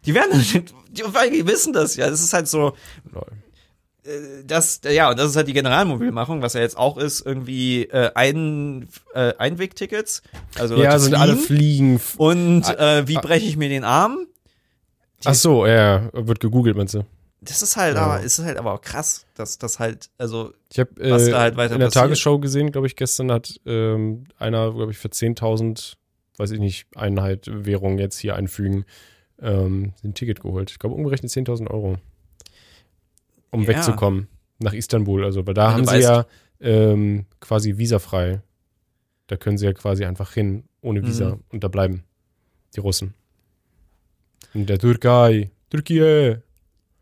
Die 0.06 0.14
werden, 0.14 0.32
die, 0.90 1.04
die 1.04 1.48
wissen 1.48 1.72
das 1.74 1.96
ja. 1.96 2.10
Das 2.10 2.22
ist 2.22 2.34
halt 2.34 2.50
so, 2.50 2.74
Lol. 3.14 4.44
das, 4.46 4.82
ja, 4.90 5.10
und 5.10 5.18
das 5.18 5.30
ist 5.30 5.36
halt 5.38 5.48
die 5.48 5.54
Generalmobilmachung, 5.54 6.42
was 6.42 6.54
ja 6.54 6.60
jetzt 6.60 6.76
auch 6.78 6.98
ist, 6.98 7.26
irgendwie 7.26 7.84
äh, 7.84 8.12
ein, 8.14 8.90
äh, 9.14 9.34
Einwegtickets. 9.38 10.22
Also 10.60 10.76
Ja, 10.76 11.00
sind 11.00 11.12
fliegen. 11.12 11.22
alle 11.22 11.38
fliegen. 11.38 12.02
Und 12.18 12.64
äh, 12.78 13.08
wie 13.08 13.16
breche 13.16 13.46
ich 13.46 13.56
mir 13.56 13.70
den 13.70 13.86
Arm? 13.86 14.28
Ach 15.24 15.36
so, 15.36 15.66
ja, 15.66 16.10
wird 16.12 16.42
gegoogelt, 16.42 16.76
meinst 16.76 16.96
du? 16.96 17.06
Das 17.44 17.64
ist 17.64 17.76
halt, 17.76 17.96
Ja. 17.96 18.04
aber 18.04 18.22
ist 18.22 18.38
halt 18.40 18.58
aber 18.58 18.74
auch 18.74 18.82
krass, 18.82 19.26
dass 19.34 19.58
das 19.58 19.80
halt, 19.80 20.10
also 20.20 20.54
Ich 20.72 20.78
Was 21.00 21.28
äh, 21.28 21.32
da 21.32 21.40
halt 21.40 21.58
weiter 21.58 21.74
in 21.74 21.80
der 21.80 21.88
passiert. 21.88 22.04
Tagesschau 22.04 22.38
gesehen, 22.40 22.72
glaube 22.72 22.86
ich, 22.88 22.96
gestern 22.96 23.32
hat 23.32 23.60
ähm, 23.66 24.26
einer, 24.38 24.72
glaube 24.74 24.92
ich, 24.92 25.00
für 25.00 25.08
10.000, 25.10 25.94
weiß 26.38 26.52
ich 26.52 26.60
nicht, 26.60 26.86
Einheit 26.96 27.48
Währung 27.52 27.98
jetzt 27.98 28.20
hier 28.20 28.36
einfügen, 28.36 28.86
ähm, 29.42 29.94
ein 30.04 30.14
Ticket 30.14 30.42
geholt. 30.42 30.70
Ich 30.70 30.78
glaube, 30.78 30.96
umgerechnet 30.96 31.32
10.000 31.32 31.68
Euro. 31.72 31.98
Um 33.50 33.64
Ja. 33.64 33.70
wegzukommen 33.70 34.28
nach 34.60 34.74
Istanbul. 34.74 35.26
Also, 35.26 35.46
weil 35.48 35.56
da 35.56 35.70
Wenn 35.70 35.74
haben 35.78 35.86
sie 35.86 35.96
weißt- 35.96 36.02
ja 36.02 36.26
ähm, 36.60 37.26
quasi 37.40 37.78
visafrei. 37.80 38.42
Da 39.26 39.36
können 39.36 39.58
sie 39.58 39.66
ja 39.66 39.74
quasi 39.74 40.06
einfach 40.06 40.34
hin, 40.34 40.66
ohne 40.82 41.04
Visa 41.04 41.32
Mhm. 41.38 41.44
und 41.50 41.64
da 41.64 41.70
bleiben. 41.70 42.04
Die 42.76 42.80
Russen. 42.82 43.16
In 44.54 44.68
der 44.68 44.78
Türkei. 44.78 45.50
Türkei. 45.72 46.42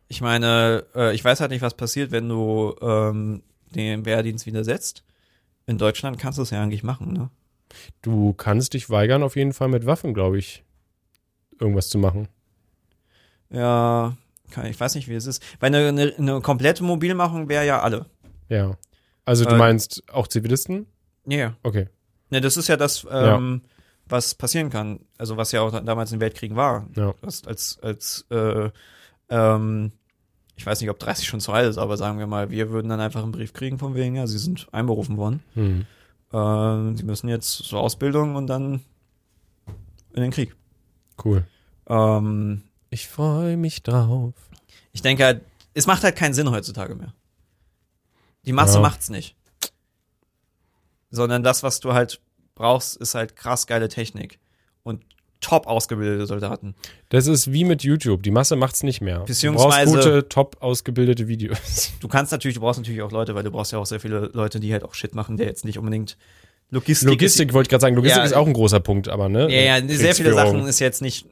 Ich 0.09 0.19
meine, 0.21 0.85
äh, 0.95 1.15
ich 1.15 1.23
weiß 1.23 1.39
halt 1.39 1.51
nicht, 1.51 1.61
was 1.61 1.75
passiert, 1.75 2.11
wenn 2.11 2.27
du 2.27 2.75
ähm, 2.81 3.43
den 3.73 4.03
Wehrdienst 4.05 4.45
widersetzt. 4.45 5.03
In 5.65 5.77
Deutschland 5.77 6.17
kannst 6.19 6.37
du 6.39 6.41
es 6.41 6.49
ja 6.49 6.61
eigentlich 6.61 6.83
machen, 6.83 7.13
ne? 7.13 7.29
Du 8.01 8.33
kannst 8.33 8.73
dich 8.73 8.89
weigern, 8.89 9.21
auf 9.21 9.35
jeden 9.35 9.53
Fall 9.53 9.67
mit 9.67 9.85
Waffen, 9.85 10.15
glaube 10.15 10.39
ich, 10.39 10.63
irgendwas 11.59 11.89
zu 11.89 11.99
machen. 11.99 12.27
Ja, 13.51 14.17
kann, 14.51 14.65
ich 14.65 14.79
weiß 14.79 14.95
nicht, 14.95 15.07
wie 15.07 15.13
es 15.13 15.27
ist. 15.27 15.43
Weil 15.59 15.73
eine, 15.73 15.87
eine, 15.89 16.13
eine 16.17 16.41
komplette 16.41 16.83
Mobilmachung 16.83 17.47
wäre 17.49 17.65
ja 17.65 17.79
alle. 17.81 18.07
Ja. 18.47 18.77
Also 19.25 19.45
du 19.45 19.53
Äh, 19.53 19.57
meinst 19.57 20.03
auch 20.11 20.27
Zivilisten? 20.27 20.87
Ja. 21.27 21.55
Okay. 21.61 21.87
Ne, 22.31 22.41
das 22.41 22.57
ist 22.57 22.67
ja 22.67 22.77
das, 22.77 23.05
ähm, 23.11 23.61
was 24.07 24.33
passieren 24.33 24.71
kann. 24.71 25.01
Also 25.19 25.37
was 25.37 25.51
ja 25.51 25.61
auch 25.61 25.71
damals 25.83 26.11
in 26.11 26.19
Weltkriegen 26.19 26.57
war. 26.57 26.87
Ja. 26.95 27.13
Das 27.21 27.45
als, 27.45 27.77
als 27.83 28.25
äh, 28.31 28.71
ähm, 29.29 29.91
ich 30.59 30.65
weiß 30.65 30.81
nicht, 30.81 30.89
ob 30.89 30.99
30 30.99 31.25
schon 31.25 31.39
zu 31.39 31.53
alt 31.53 31.69
ist, 31.69 31.77
aber 31.77 31.95
sagen 31.95 32.19
wir 32.19 32.27
mal, 32.27 32.51
wir 32.51 32.69
würden 32.69 32.89
dann 32.89 32.99
einfach 32.99 33.23
einen 33.23 33.31
Brief 33.31 33.53
kriegen 33.53 33.79
von 33.79 33.95
wegen, 33.95 34.15
ja, 34.17 34.27
sie 34.27 34.37
sind 34.37 34.67
einberufen 34.73 35.15
worden. 35.15 35.41
Hm. 35.53 35.85
Ähm, 36.33 36.97
sie 36.97 37.03
müssen 37.05 37.29
jetzt 37.29 37.49
zur 37.63 37.79
Ausbildung 37.79 38.35
und 38.35 38.47
dann 38.47 38.81
in 40.13 40.21
den 40.21 40.31
Krieg. 40.31 40.53
Cool. 41.23 41.47
Ähm, 41.87 42.63
Ich 42.89 43.07
freue 43.07 43.55
mich 43.55 43.83
drauf. 43.83 44.33
ich 44.91 45.01
denke 45.01 45.23
halt, 45.23 45.41
es 45.73 45.87
macht 45.87 46.03
halt 46.03 46.17
keinen 46.17 46.33
Sinn 46.33 46.51
heutzutage 46.51 46.93
mehr. 46.93 47.13
Die 48.45 48.51
Masse 48.51 48.75
Ja. 48.75 48.81
macht's 48.81 49.09
nicht. 49.09 49.37
Sondern 51.09 51.41
das, 51.41 51.63
was 51.63 51.79
du 51.79 51.93
halt 51.93 52.19
brauchst, 52.55 52.97
ist 52.97 53.15
halt 53.15 53.35
krass 53.37 53.65
geile 53.65 53.87
Technik 53.87 54.39
und 54.83 55.03
top 55.41 55.67
ausgebildete 55.67 56.25
Soldaten. 56.25 56.75
Das 57.09 57.27
ist 57.27 57.51
wie 57.53 57.63
mit 57.63 57.83
YouTube. 57.83 58.23
Die 58.23 58.31
Masse 58.31 58.55
macht's 58.55 58.83
nicht 58.83 58.99
mehr. 59.01 59.19
Beziehungsweise- 59.21 59.85
du 59.85 59.91
brauchst 59.93 60.05
gute, 60.07 60.29
top 60.29 60.57
ausgebildete 60.59 61.27
Videos. 61.27 61.91
Du 62.01 62.07
kannst 62.07 62.31
natürlich, 62.31 62.55
du 62.55 62.61
brauchst 62.61 62.79
natürlich 62.79 63.01
auch 63.01 63.11
Leute, 63.11 63.35
weil 63.35 63.43
du 63.43 63.51
brauchst 63.51 63.71
ja 63.71 63.77
auch 63.79 63.85
sehr 63.85 63.99
viele 63.99 64.29
Leute, 64.33 64.59
die 64.59 64.71
halt 64.73 64.83
auch 64.83 64.93
Shit 64.93 65.15
machen, 65.15 65.37
der 65.37 65.47
jetzt 65.47 65.63
nicht 65.65 65.77
unbedingt 65.77 66.17
Logistik. 66.71 67.09
Logistik 67.09 67.53
wollte 67.53 67.67
ich 67.67 67.69
gerade 67.69 67.81
sagen. 67.81 67.95
Logistik 67.95 68.19
Ja. 68.19 68.25
ist 68.25 68.33
auch 68.33 68.45
ein 68.45 68.53
großer 68.53 68.79
Punkt, 68.79 69.07
aber 69.07 69.27
ne? 69.27 69.49
Ja, 69.51 69.79
ja, 69.79 69.87
sehr 69.87 70.13
viele. 70.13 70.33
Sachen 70.33 70.67
ist 70.67 70.79
jetzt 70.79 71.01
nicht, 71.01 71.25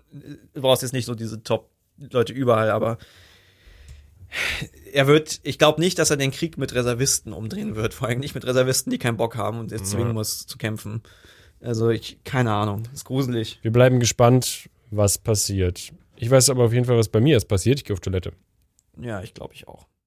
du 0.54 0.62
brauchst 0.62 0.82
jetzt 0.82 0.94
nicht 0.94 1.06
so 1.06 1.14
diese 1.14 1.44
Top-Leute 1.44 2.34
überall, 2.34 2.72
aber 2.72 2.98
er 4.94 5.08
wird, 5.08 5.40
ich 5.44 5.58
glaube 5.60 5.80
nicht, 5.80 6.00
dass 6.00 6.10
er 6.10 6.18
den 6.18 6.32
Krieg 6.32 6.58
mit 6.58 6.74
Reservisten 6.74 7.34
umdrehen 7.34 7.76
wird, 7.76 7.94
vor 7.94 8.08
allem 8.08 8.20
nicht 8.20 8.36
mit 8.36 8.46
Reservisten, 8.46 8.90
die 8.92 8.98
keinen 8.98 9.18
Bock 9.18 9.36
haben 9.38 9.60
und 9.60 9.72
jetzt 9.72 9.92
zwingen 9.92 10.14
muss 10.14 10.46
zu 10.48 10.58
kämpfen. 10.58 11.02
Also 11.62 11.90
ich, 11.90 12.20
keine 12.24 12.52
Ahnung, 12.54 12.84
ist 12.94 13.06
gruselig. 13.06 13.60
Wir 13.62 13.72
bleiben 13.72 14.00
gespannt, 14.00 14.70
was 14.92 15.18
passiert. 15.18 15.92
Ich 16.16 16.30
weiß 16.30 16.50
aber 16.50 16.66
auf 16.66 16.74
jeden 16.74 16.86
Fall, 16.86 16.98
was 16.98 17.10
bei 17.10 17.20
mir 17.20 17.34
jetzt 17.34 17.48
passiert. 17.48 17.80
Ich 17.80 17.86
gehe 17.86 17.94
auf 17.94 18.00
Toilette. 18.00 18.34
Ja, 19.00 19.22
ich 19.22 19.34
glaube 19.34 19.54
ich 19.54 19.68
auch. 19.68 19.88